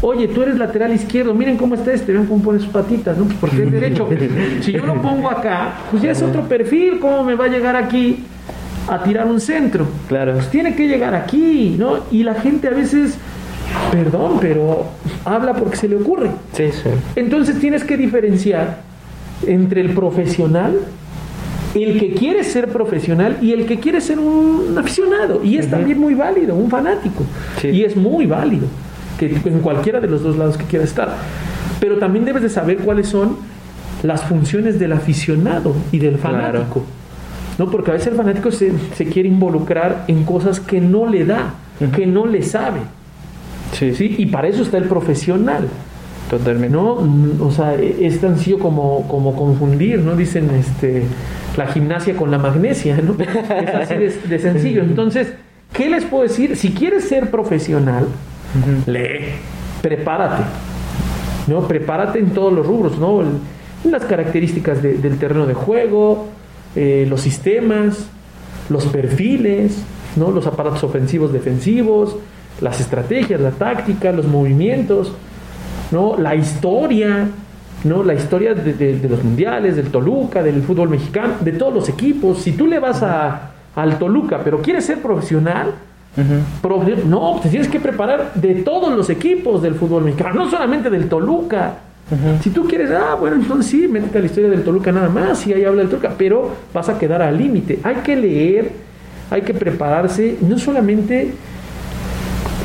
Oye, 0.00 0.28
tú 0.28 0.42
eres 0.42 0.58
lateral 0.58 0.92
izquierdo, 0.92 1.34
miren 1.34 1.56
cómo 1.56 1.74
está 1.74 1.92
este, 1.92 2.12
ven 2.12 2.26
cómo 2.26 2.42
pone 2.42 2.58
sus 2.58 2.68
patitas, 2.68 3.16
¿no? 3.16 3.24
Pues 3.24 3.38
porque 3.40 3.62
es 3.62 3.72
derecho. 3.72 4.08
si 4.60 4.72
yo 4.72 4.86
lo 4.86 5.00
pongo 5.00 5.30
acá, 5.30 5.74
pues 5.90 6.02
ya 6.02 6.10
es 6.12 6.22
otro 6.22 6.42
perfil, 6.42 6.98
¿cómo 7.00 7.24
me 7.24 7.34
va 7.34 7.46
a 7.46 7.48
llegar 7.48 7.74
aquí 7.74 8.24
a 8.88 9.02
tirar 9.02 9.26
un 9.26 9.40
centro? 9.40 9.86
Claro. 10.08 10.34
Pues 10.34 10.50
tiene 10.50 10.74
que 10.74 10.86
llegar 10.86 11.14
aquí, 11.14 11.74
¿no? 11.78 12.00
Y 12.10 12.22
la 12.22 12.34
gente 12.34 12.68
a 12.68 12.72
veces, 12.72 13.16
perdón, 13.90 14.38
pero 14.40 14.88
habla 15.24 15.54
porque 15.54 15.76
se 15.76 15.88
le 15.88 15.96
ocurre. 15.96 16.30
Sí, 16.52 16.70
sí. 16.70 16.90
Entonces 17.16 17.58
tienes 17.58 17.82
que 17.82 17.96
diferenciar 17.96 18.82
entre 19.46 19.80
el 19.80 19.90
profesional, 19.90 20.80
el 21.82 21.98
que 21.98 22.12
quiere 22.12 22.44
ser 22.44 22.68
profesional 22.68 23.38
y 23.42 23.52
el 23.52 23.66
que 23.66 23.80
quiere 23.80 24.00
ser 24.00 24.18
un 24.18 24.76
aficionado. 24.78 25.42
Y 25.42 25.58
es 25.58 25.68
también 25.68 25.98
muy 25.98 26.14
válido, 26.14 26.54
un 26.54 26.70
fanático. 26.70 27.24
Sí. 27.60 27.68
Y 27.68 27.84
es 27.84 27.96
muy 27.96 28.26
válido, 28.26 28.66
que 29.18 29.26
en 29.26 29.60
cualquiera 29.60 30.00
de 30.00 30.06
los 30.06 30.22
dos 30.22 30.36
lados 30.36 30.56
que 30.56 30.64
quiera 30.64 30.84
estar. 30.84 31.16
Pero 31.80 31.98
también 31.98 32.24
debes 32.24 32.42
de 32.42 32.48
saber 32.48 32.78
cuáles 32.78 33.08
son 33.08 33.36
las 34.02 34.22
funciones 34.22 34.78
del 34.78 34.92
aficionado 34.92 35.74
y 35.90 35.98
del 35.98 36.18
fanático. 36.18 36.84
¿no? 37.58 37.70
Porque 37.70 37.90
a 37.90 37.94
veces 37.94 38.08
el 38.08 38.14
fanático 38.14 38.50
se, 38.50 38.72
se 38.94 39.06
quiere 39.06 39.28
involucrar 39.28 40.04
en 40.08 40.24
cosas 40.24 40.60
que 40.60 40.80
no 40.80 41.06
le 41.06 41.24
da, 41.24 41.54
que 41.94 42.06
no 42.06 42.26
le 42.26 42.42
sabe. 42.42 42.80
Sí, 43.72 43.94
¿sí? 43.94 44.14
Y 44.18 44.26
para 44.26 44.48
eso 44.48 44.62
está 44.62 44.78
el 44.78 44.84
profesional. 44.84 45.68
Totalmente. 46.30 46.74
¿no? 46.76 46.98
O 47.40 47.50
sea, 47.50 47.74
es 47.74 48.20
tan 48.20 48.36
sencillo 48.36 48.58
como, 48.58 49.06
como 49.08 49.34
confundir, 49.36 49.98
¿no? 50.00 50.16
Dicen 50.16 50.50
este, 50.50 51.04
la 51.56 51.66
gimnasia 51.66 52.16
con 52.16 52.30
la 52.30 52.38
magnesia, 52.38 52.98
¿no? 53.02 53.16
Es 53.22 53.74
así 53.74 53.94
de, 53.94 54.10
de 54.28 54.38
sencillo. 54.38 54.82
Entonces, 54.82 55.32
¿qué 55.72 55.88
les 55.88 56.04
puedo 56.04 56.22
decir? 56.24 56.56
Si 56.56 56.70
quieres 56.72 57.08
ser 57.08 57.30
profesional, 57.30 58.06
lee, 58.86 59.26
prepárate, 59.82 60.42
¿no? 61.46 61.66
Prepárate 61.68 62.18
en 62.18 62.30
todos 62.30 62.52
los 62.52 62.66
rubros, 62.66 62.98
¿no? 62.98 63.20
El- 63.20 63.90
las 63.90 64.04
características 64.06 64.82
de- 64.82 64.94
del 64.94 65.18
terreno 65.18 65.44
de 65.46 65.52
juego, 65.52 66.28
eh, 66.74 67.06
los 67.08 67.20
sistemas, 67.20 68.06
los 68.70 68.86
perfiles, 68.86 69.76
¿no? 70.16 70.30
los 70.30 70.46
aparatos 70.46 70.82
ofensivos 70.84 71.34
defensivos, 71.34 72.16
las 72.62 72.80
estrategias, 72.80 73.40
la 73.42 73.50
táctica, 73.50 74.10
los 74.12 74.26
movimientos, 74.26 75.12
¿no? 75.90 76.16
la 76.18 76.34
historia, 76.34 77.28
¿no? 77.84 78.02
la 78.02 78.14
historia 78.14 78.54
de, 78.54 79.00
los 79.08 79.22
mundiales, 79.22 79.76
del 79.76 79.88
Toluca, 79.90 80.42
del 80.42 80.62
fútbol 80.62 80.88
mexicano, 80.88 81.34
de 81.40 81.52
todos 81.52 81.74
los 81.74 81.88
equipos. 81.88 82.38
Si 82.38 82.52
tú 82.52 82.66
le 82.66 82.78
vas 82.78 83.02
a, 83.02 83.50
al 83.74 83.98
Toluca, 83.98 84.40
pero 84.42 84.60
quieres 84.60 84.84
ser 84.84 85.00
profesional, 85.00 85.72
no, 87.06 87.40
te 87.42 87.48
tienes 87.48 87.68
que 87.68 87.80
preparar 87.80 88.34
de 88.34 88.56
todos 88.56 88.96
los 88.96 89.10
equipos 89.10 89.62
del 89.62 89.74
fútbol 89.74 90.04
mexicano, 90.04 90.44
no 90.44 90.50
solamente 90.50 90.90
del 90.90 91.08
Toluca. 91.08 91.74
Si 92.42 92.50
tú 92.50 92.66
quieres, 92.68 92.90
ah, 92.90 93.16
bueno, 93.18 93.36
entonces 93.36 93.66
sí, 93.66 93.88
métete 93.88 94.18
a 94.18 94.20
la 94.20 94.26
historia 94.26 94.50
del 94.50 94.62
Toluca 94.62 94.92
nada 94.92 95.08
más, 95.08 95.46
y 95.46 95.54
ahí 95.54 95.64
habla 95.64 95.80
del 95.80 95.90
Toluca, 95.90 96.12
pero 96.16 96.50
vas 96.72 96.88
a 96.88 96.98
quedar 96.98 97.22
al 97.22 97.36
límite. 97.36 97.80
Hay 97.82 97.96
que 97.96 98.14
leer, 98.14 98.70
hay 99.30 99.42
que 99.42 99.54
prepararse, 99.54 100.36
no 100.42 100.58
solamente 100.58 101.32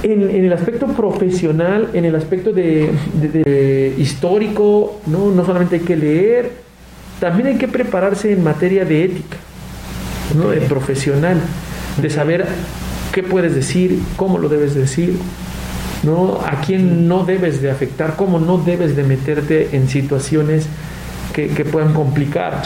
en, 0.04 0.46
el 0.46 0.54
aspecto 0.54 0.88
profesional, 0.88 1.90
en 1.94 2.06
el 2.06 2.16
aspecto 2.16 2.52
de, 2.52 3.96
histórico, 3.98 5.02
¿no? 5.08 5.32
no 5.32 5.46
solamente 5.46 5.78
hay 5.78 5.82
que 5.82 5.96
leer, 5.96 6.52
también 7.20 7.48
hay 7.48 7.58
que 7.58 7.68
prepararse 7.68 8.32
en 8.32 8.44
materia 8.44 8.86
de 8.86 9.06
ética, 9.06 9.38
¿no? 10.36 10.50
de 10.50 10.62
profesional, 10.62 11.40
de 12.02 12.10
saber 12.10 12.46
qué 13.12 13.24
puedes 13.24 13.56
decir, 13.56 14.00
cómo 14.16 14.38
lo 14.38 14.50
debes 14.50 14.74
decir, 14.74 15.18
¿no? 16.04 16.40
a 16.46 16.62
quién 16.62 17.08
no 17.08 17.26
debes 17.26 17.62
de 17.62 17.70
afectar, 17.72 18.16
cómo 18.16 18.40
no 18.40 18.58
debes 18.58 18.96
de 18.96 19.04
meterte 19.04 19.76
en 19.76 19.90
situaciones 19.90 20.68
que, 21.34 21.66
puedan 21.66 21.94
complicar 21.94 22.64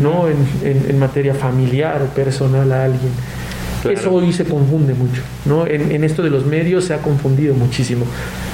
¿no? 0.00 0.28
En, 0.28 0.98
materia 0.98 1.34
familiar 1.34 2.00
o 2.02 2.06
personal 2.06 2.72
a 2.72 2.84
alguien. 2.84 3.10
Eso 3.90 4.12
hoy 4.12 4.32
se 4.32 4.44
confunde 4.44 4.94
mucho, 4.94 5.22
¿no? 5.44 5.66
En, 5.66 6.04
esto 6.04 6.22
de 6.22 6.30
los 6.30 6.46
medios 6.46 6.84
se 6.84 6.94
ha 6.94 6.98
confundido 6.98 7.54
muchísimo. 7.54 8.06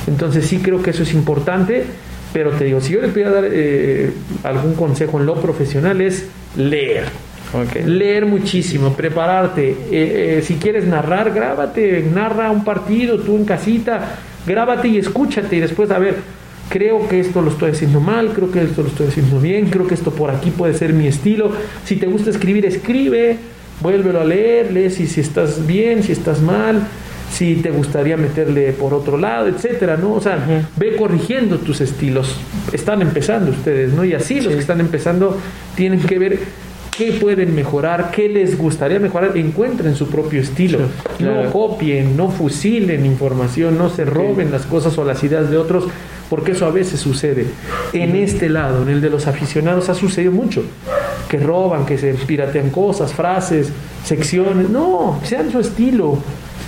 Entonces 0.07 0.47
sí 0.47 0.59
creo 0.59 0.83
que 0.83 0.91
eso 0.91 1.03
es 1.03 1.13
importante, 1.15 1.85
pero 2.33 2.51
te 2.51 2.65
digo, 2.65 2.81
si 2.81 2.95
yo 2.95 3.01
les 3.01 3.13
voy 3.13 3.23
a 3.23 3.31
dar 3.31 3.45
eh, 3.51 4.13
algún 4.45 4.75
consejo 4.75 5.21
en 5.21 5.27
lo 5.27 5.35
profesional 5.41 6.01
es 6.01 6.27
leer. 6.57 7.05
Leer 7.85 8.27
muchísimo, 8.27 8.93
prepararte. 8.93 9.71
Eh, 9.71 9.77
eh, 9.91 10.43
si 10.45 10.55
quieres 10.55 10.85
narrar, 10.85 11.33
grábate, 11.33 12.05
narra 12.13 12.51
un 12.51 12.65
partido 12.65 13.19
tú 13.19 13.37
en 13.37 13.45
casita, 13.45 14.19
grábate 14.47 14.89
y 14.89 14.99
escúchate 14.99 15.57
y 15.57 15.61
después 15.61 15.91
a 15.91 15.99
ver, 15.99 16.17
creo 16.69 17.09
que 17.09 17.19
esto 17.19 17.43
lo 17.43 17.51
estoy 17.51 17.73
haciendo 17.73 18.01
mal, 18.01 18.33
creo 18.33 18.53
que 18.53 18.63
esto 18.63 18.83
lo 18.83 18.89
estoy 18.89 19.09
haciendo 19.09 19.41
bien, 19.41 19.69
creo 19.69 19.87
que 19.87 19.95
esto 19.95 20.13
por 20.13 20.31
aquí 20.31 20.51
puede 20.51 20.75
ser 20.75 20.93
mi 20.93 21.09
estilo. 21.09 21.51
Si 21.85 21.97
te 21.97 22.07
gusta 22.07 22.31
escribir, 22.31 22.65
escribe, 22.65 23.37
vuélvelo 23.81 24.21
a 24.21 24.25
leer, 24.25 24.73
lee 24.73 24.91
si, 24.91 25.07
si 25.07 25.21
estás 25.21 25.67
bien, 25.67 26.03
si 26.03 26.13
estás 26.13 26.41
mal, 26.41 26.87
si 27.33 27.57
te 27.57 27.71
gustaría 27.71 28.17
meterle 28.17 28.73
por 28.73 28.93
otro 28.93 29.17
lado, 29.17 29.47
etcétera, 29.49 29.97
¿no? 29.97 30.15
O 30.15 30.21
sea, 30.21 30.67
ve 30.77 30.97
corrigiendo 30.97 31.59
tus 31.59 31.81
estilos. 31.81 32.37
Están 32.73 33.03
empezando 33.03 33.51
ustedes, 33.51 33.93
¿no? 33.93 34.05
Y 34.05 34.15
así 34.15 34.41
los 34.41 34.55
que 34.55 34.61
están 34.61 34.81
empezando 34.81 35.39
tienen 35.77 36.01
que 36.01 36.19
ver 36.19 36.39
qué 36.97 37.13
pueden 37.13 37.55
mejorar, 37.55 38.11
qué 38.11 38.29
les 38.29 38.59
gustaría 38.59 38.99
mejorar, 38.99 39.37
encuentren 39.37 39.95
su 39.95 40.09
propio 40.09 40.41
estilo. 40.41 40.81
No 41.19 41.51
copien, 41.51 42.17
no 42.17 42.31
fusilen 42.31 43.07
información, 43.07 43.79
no 43.79 43.89
se 43.89 44.05
roben 44.05 44.51
las 44.51 44.67
cosas 44.67 44.99
o 44.99 45.05
las 45.05 45.23
ideas 45.23 45.51
de 45.51 45.57
otros, 45.57 45.85
porque 46.31 46.53
eso 46.53 46.65
a 46.65 46.71
veces 46.71 47.01
sucede. 47.01 47.47
En 47.93 48.15
este 48.15 48.49
lado, 48.49 48.83
en 48.83 48.89
el 48.89 49.01
de 49.01 49.11
los 49.11 49.27
aficionados, 49.27 49.89
ha 49.89 49.95
sucedido 49.95 50.31
mucho. 50.31 50.63
Que 51.29 51.39
roban, 51.39 51.85
que 51.85 51.99
se 51.99 52.15
piratean 52.15 52.71
cosas, 52.71 53.13
frases, 53.13 53.71
secciones. 54.05 54.71
No, 54.71 55.21
sean 55.25 55.51
su 55.51 55.59
estilo, 55.59 56.19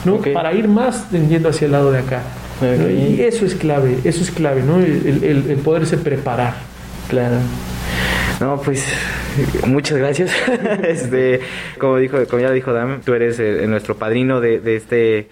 ¿no? 0.04 0.18
Para 0.34 0.52
ir 0.52 0.66
más 0.66 1.08
tendiendo 1.10 1.48
hacia 1.48 1.66
el 1.66 1.72
lado 1.72 1.92
de 1.92 2.00
acá. 2.00 2.22
Y 2.60 3.20
eso 3.20 3.46
es 3.46 3.54
clave, 3.54 3.98
eso 4.04 4.22
es 4.22 4.30
clave, 4.32 4.62
¿no? 4.62 4.78
El, 4.78 5.22
el, 5.24 5.50
el 5.50 5.58
poderse 5.58 5.96
preparar. 5.96 6.54
Claro. 7.08 7.36
No, 8.40 8.60
pues 8.60 8.84
muchas 9.66 9.98
gracias. 9.98 10.32
este, 10.82 11.40
como 11.78 11.98
dijo, 11.98 12.18
como 12.28 12.42
ya 12.42 12.50
dijo 12.50 12.72
Dam, 12.72 13.00
tú 13.02 13.14
eres 13.14 13.38
nuestro 13.68 13.96
padrino 13.96 14.40
de, 14.40 14.58
de 14.58 14.76
este. 14.76 15.28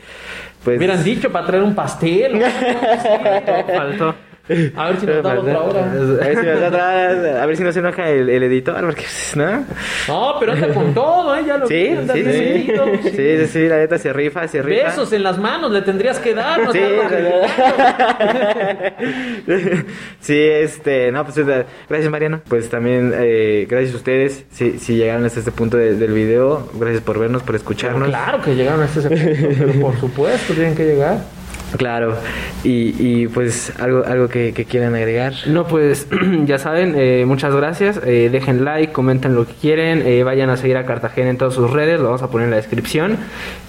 Pues, 0.64 0.76
hubieran 0.78 1.02
dicho 1.02 1.30
para 1.30 1.46
traer 1.46 1.62
un 1.62 1.74
pastel. 1.74 2.42
faltó. 3.76 4.14
A 4.76 4.88
ver 4.88 5.00
si 5.00 5.06
nos 5.06 5.22
da 5.22 5.38
otra 5.38 5.62
hora. 5.62 5.84
A 5.84 7.46
ver 7.46 7.56
si, 7.56 7.62
no 7.62 7.72
se 7.72 7.78
enoja 7.78 8.08
el, 8.08 8.28
el 8.28 8.42
editor, 8.42 8.84
porque 8.84 9.04
¿no? 9.36 9.64
No, 10.08 10.34
pero 10.40 10.52
anda 10.52 10.74
con 10.74 10.92
todo, 10.92 11.36
¿eh? 11.36 11.44
Ya 11.46 11.56
lo 11.56 11.68
sí, 11.68 11.96
sí, 12.12 12.24
sí. 12.24 12.72
sí, 13.04 13.10
sí, 13.16 13.46
sí, 13.46 13.68
la 13.68 13.76
neta 13.76 13.98
se 13.98 14.12
rifa, 14.12 14.48
se 14.48 14.62
rifa. 14.62 14.88
Besos 14.88 15.12
en 15.12 15.22
las 15.22 15.38
manos 15.38 15.70
le 15.70 15.82
tendrías 15.82 16.18
que 16.18 16.34
dar, 16.34 16.64
¿no? 16.64 16.72
Sí, 16.72 16.80
sí, 20.20 20.38
este, 20.38 21.12
no, 21.12 21.24
pues 21.24 21.36
gracias 21.88 22.10
Mariano. 22.10 22.40
Pues 22.48 22.68
también 22.68 23.12
eh, 23.16 23.66
gracias 23.68 23.94
a 23.94 23.96
ustedes 23.98 24.44
si, 24.50 24.78
si 24.78 24.96
llegaron 24.96 25.24
hasta 25.24 25.38
este 25.38 25.52
punto 25.52 25.76
del 25.76 26.12
video. 26.12 26.68
Gracias 26.74 27.02
por 27.02 27.18
vernos, 27.20 27.42
por 27.42 27.54
escucharnos. 27.54 28.08
claro 28.08 28.42
que 28.42 28.56
llegaron 28.56 28.82
hasta 28.82 28.98
ese 29.00 29.08
punto, 29.10 29.54
pero 29.58 29.80
por 29.80 30.00
supuesto 30.00 30.54
tienen 30.54 30.74
que 30.74 30.86
llegar. 30.86 31.39
Claro, 31.76 32.16
y, 32.64 32.94
y 32.98 33.28
pues 33.28 33.72
algo, 33.78 34.04
algo 34.04 34.28
que, 34.28 34.52
quieran 34.68 34.94
agregar. 34.94 35.34
No, 35.46 35.66
pues 35.66 36.08
ya 36.44 36.58
saben, 36.58 36.94
eh, 36.96 37.24
muchas 37.26 37.54
gracias. 37.54 38.00
Eh, 38.04 38.28
dejen 38.30 38.64
like, 38.64 38.92
comenten 38.92 39.34
lo 39.34 39.46
que 39.46 39.54
quieren, 39.54 40.02
eh, 40.02 40.22
vayan 40.24 40.50
a 40.50 40.56
seguir 40.56 40.76
a 40.76 40.84
Cartagena 40.84 41.30
en 41.30 41.38
todas 41.38 41.54
sus 41.54 41.70
redes, 41.70 41.98
lo 41.98 42.06
vamos 42.06 42.22
a 42.22 42.28
poner 42.28 42.46
en 42.46 42.50
la 42.50 42.56
descripción. 42.56 43.18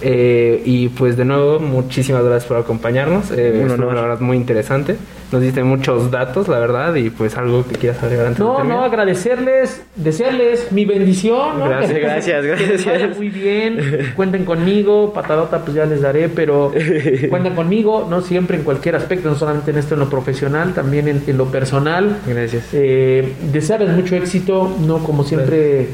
y 0.02 0.88
pues 0.88 1.16
de 1.16 1.24
nuevo, 1.24 1.60
muchísimas 1.60 2.24
gracias 2.24 2.46
por 2.46 2.56
acompañarnos. 2.56 3.30
Eh, 3.30 3.66
la 3.68 3.84
verdad, 3.84 4.20
muy 4.20 4.36
interesante. 4.36 4.96
Nos 5.32 5.40
diste 5.40 5.64
muchos 5.64 6.10
datos, 6.10 6.46
la 6.46 6.58
verdad, 6.58 6.94
y 6.94 7.08
pues 7.08 7.38
algo 7.38 7.64
que 7.66 7.76
quieras 7.76 8.02
agregar 8.02 8.26
antes 8.26 8.38
No, 8.38 8.62
no, 8.64 8.84
agradecerles, 8.84 9.82
desearles 9.96 10.70
mi 10.72 10.84
bendición. 10.84 11.58
Gracias, 11.58 11.98
gracias, 11.98 12.44
gracias. 12.44 13.16
muy 13.16 13.30
bien, 13.30 14.12
cuenten 14.14 14.44
conmigo, 14.44 15.14
patadota 15.14 15.64
pues 15.64 15.74
ya 15.74 15.86
les 15.86 16.02
daré, 16.02 16.28
pero 16.28 16.70
cuenten 17.30 17.54
conmigo, 17.54 18.06
no 18.10 18.20
siempre 18.20 18.58
en 18.58 18.62
cualquier 18.62 18.94
aspecto, 18.94 19.30
no 19.30 19.34
solamente 19.34 19.70
en 19.70 19.78
esto, 19.78 19.94
en 19.94 20.00
lo 20.00 20.10
profesional, 20.10 20.74
también 20.74 21.08
en, 21.08 21.38
lo 21.38 21.46
personal. 21.46 22.18
Gracias. 22.26 22.68
Eh, 22.74 23.32
desearles 23.50 23.88
mucho 23.96 24.14
éxito, 24.16 24.76
no 24.86 24.98
como 24.98 25.24
siempre 25.24 25.88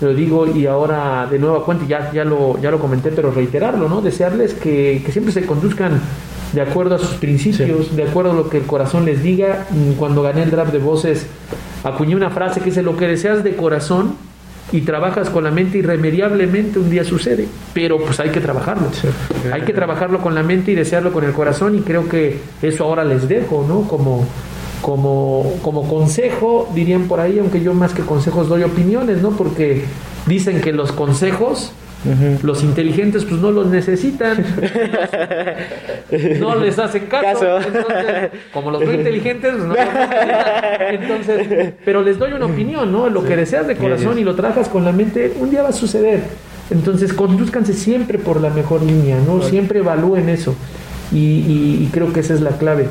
lo 0.00 0.12
digo 0.12 0.48
y 0.48 0.66
ahora 0.66 1.28
de 1.30 1.38
nuevo 1.38 1.64
cuenta, 1.64 1.86
ya, 1.86 2.10
ya, 2.10 2.24
lo, 2.24 2.60
ya 2.60 2.72
lo 2.72 2.80
comenté, 2.80 3.12
pero 3.12 3.30
reiterarlo, 3.30 3.88
¿no? 3.88 4.00
Desearles 4.00 4.54
que, 4.54 5.02
que 5.06 5.12
siempre 5.12 5.32
se 5.32 5.46
conduzcan 5.46 6.00
de 6.52 6.60
acuerdo 6.60 6.96
a 6.96 6.98
sus 6.98 7.14
principios, 7.14 7.96
de 7.96 8.02
acuerdo 8.04 8.32
a 8.32 8.34
lo 8.34 8.48
que 8.48 8.58
el 8.58 8.64
corazón 8.64 9.04
les 9.04 9.22
diga. 9.22 9.66
Cuando 9.98 10.22
gané 10.22 10.42
el 10.42 10.50
draft 10.50 10.72
de 10.72 10.78
voces, 10.78 11.26
acuñé 11.84 12.14
una 12.14 12.30
frase 12.30 12.60
que 12.60 12.66
dice, 12.66 12.82
lo 12.82 12.96
que 12.96 13.06
deseas 13.06 13.42
de 13.42 13.56
corazón 13.56 14.16
y 14.70 14.82
trabajas 14.82 15.28
con 15.30 15.44
la 15.44 15.50
mente, 15.50 15.78
irremediablemente 15.78 16.78
un 16.78 16.90
día 16.90 17.04
sucede. 17.04 17.48
Pero 17.74 17.98
pues 17.98 18.20
hay 18.20 18.30
que 18.30 18.40
trabajarlo. 18.40 18.88
Hay 19.52 19.62
que 19.62 19.72
trabajarlo 19.72 20.20
con 20.20 20.34
la 20.34 20.42
mente 20.42 20.72
y 20.72 20.74
desearlo 20.74 21.12
con 21.12 21.24
el 21.24 21.32
corazón 21.32 21.76
y 21.76 21.80
creo 21.80 22.08
que 22.08 22.38
eso 22.62 22.84
ahora 22.84 23.04
les 23.04 23.28
dejo, 23.28 23.64
¿no? 23.66 23.82
Como, 23.88 24.26
como, 24.80 25.54
como 25.62 25.88
consejo, 25.88 26.70
dirían 26.74 27.04
por 27.04 27.20
ahí, 27.20 27.38
aunque 27.38 27.62
yo 27.62 27.74
más 27.74 27.92
que 27.92 28.02
consejos 28.02 28.48
doy 28.48 28.62
opiniones, 28.62 29.20
¿no? 29.22 29.30
Porque 29.30 29.84
dicen 30.26 30.60
que 30.60 30.72
los 30.72 30.92
consejos 30.92 31.72
los 32.42 32.62
inteligentes 32.62 33.24
pues 33.24 33.40
no 33.40 33.50
los 33.50 33.66
necesitan. 33.66 34.44
no 36.40 36.56
les 36.56 36.78
hacen 36.78 37.06
caso. 37.06 37.58
Entonces, 37.58 38.30
como 38.52 38.70
los 38.70 38.84
no 38.84 38.92
inteligentes, 38.92 39.52
pues, 39.52 39.64
no 39.64 39.74
los 39.74 39.94
necesitan. 39.94 40.94
Entonces, 40.94 41.72
pero 41.84 42.02
les 42.02 42.18
doy 42.18 42.32
una 42.32 42.46
opinión, 42.46 42.90
¿no? 42.90 43.08
Lo 43.08 43.24
que 43.24 43.36
deseas 43.36 43.66
de 43.66 43.76
corazón 43.76 44.18
y 44.18 44.24
lo 44.24 44.34
trabajas 44.34 44.68
con 44.68 44.84
la 44.84 44.92
mente, 44.92 45.32
un 45.38 45.50
día 45.50 45.62
va 45.62 45.68
a 45.68 45.72
suceder. 45.72 46.20
Entonces, 46.70 47.12
conduzcanse 47.12 47.74
siempre 47.74 48.18
por 48.18 48.40
la 48.40 48.50
mejor 48.50 48.82
línea, 48.82 49.18
¿no? 49.26 49.42
Siempre 49.42 49.80
evalúen 49.80 50.28
eso. 50.28 50.54
Y, 51.12 51.88
creo 51.92 52.12
que 52.12 52.20
esa 52.20 52.34
es 52.34 52.40
la 52.40 52.50
clave. 52.50 52.88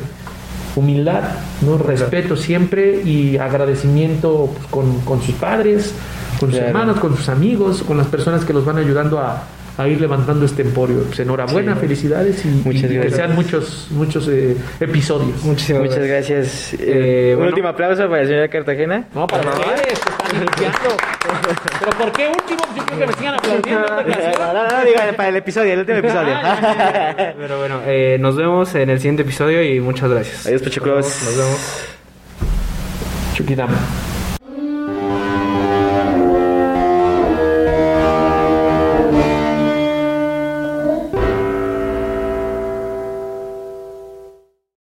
Humildad, 0.76 1.24
¿no? 1.62 1.78
Respeto 1.78 2.36
siempre 2.36 3.02
y 3.02 3.38
agradecimiento 3.38 4.50
pues, 4.54 4.68
con, 4.68 5.00
con 5.02 5.22
sus 5.22 5.36
padres, 5.36 5.94
con 6.40 6.52
sus 6.52 6.60
hermanos, 6.60 7.00
con 7.00 7.16
sus 7.16 7.30
amigos, 7.30 7.84
con 7.84 7.98
las 7.98 8.08
personas 8.08 8.46
que 8.46 8.54
los 8.54 8.66
van 8.66 8.78
ayudando 8.78 9.20
a, 9.20 9.44
ir 9.88 10.00
levantando 10.00 10.46
este 10.46 10.62
emporio. 10.62 11.04
Pues 11.06 11.20
enhorabuena, 11.22 11.76
felicidades 11.76 12.46
y, 12.46 12.50
Muchas 12.50 12.90
que 12.90 13.10
sean 13.10 13.34
muchos, 13.34 13.88
muchos 13.90 14.28
eh, 14.28 14.56
episodios. 14.80 15.44
Muchísimas 15.44 15.84
Muchas 15.84 16.06
gracias. 16.06 16.76
Eh, 16.78 17.36
un 17.36 17.48
último 17.48 17.68
aplauso 17.70 18.08
para 18.08 18.22
la 18.22 18.28
señora 18.28 18.48
Cartagena. 18.48 19.08
No, 19.16 19.26
para 19.26 19.50
ustedes, 19.50 19.94
están 19.94 20.36
iniciando. 20.38 20.98
¿Pero 21.80 21.92
por 21.98 22.12
qué 22.12 22.28
último? 22.28 22.62
Yo 22.76 22.86
creo 22.86 23.00
que 23.00 23.08
me 23.08 23.14
sigan 23.14 23.36
aplaudiendo. 23.36 23.88
No, 23.88 24.54
no, 24.54 24.70
no, 24.70 24.86
digan 24.86 25.16
para 25.16 25.30
el 25.30 25.36
episodio, 25.38 25.74
el 25.74 25.80
último 25.80 25.98
episodio. 26.00 26.36
Pero 27.38 27.60
bueno, 27.60 27.82
eh, 27.86 28.18
nos 28.20 28.36
vemos 28.36 28.74
en 28.76 28.90
el 28.90 29.00
siguiente 29.00 29.24
episodio 29.24 29.64
y 29.64 29.80
muchas 29.80 30.10
gracias. 30.10 30.46
Adiós, 30.46 30.62
Pacheclos. 30.62 31.06
Nos 31.24 31.38
vemos. 31.38 31.86
Chuquidama. 33.36 33.78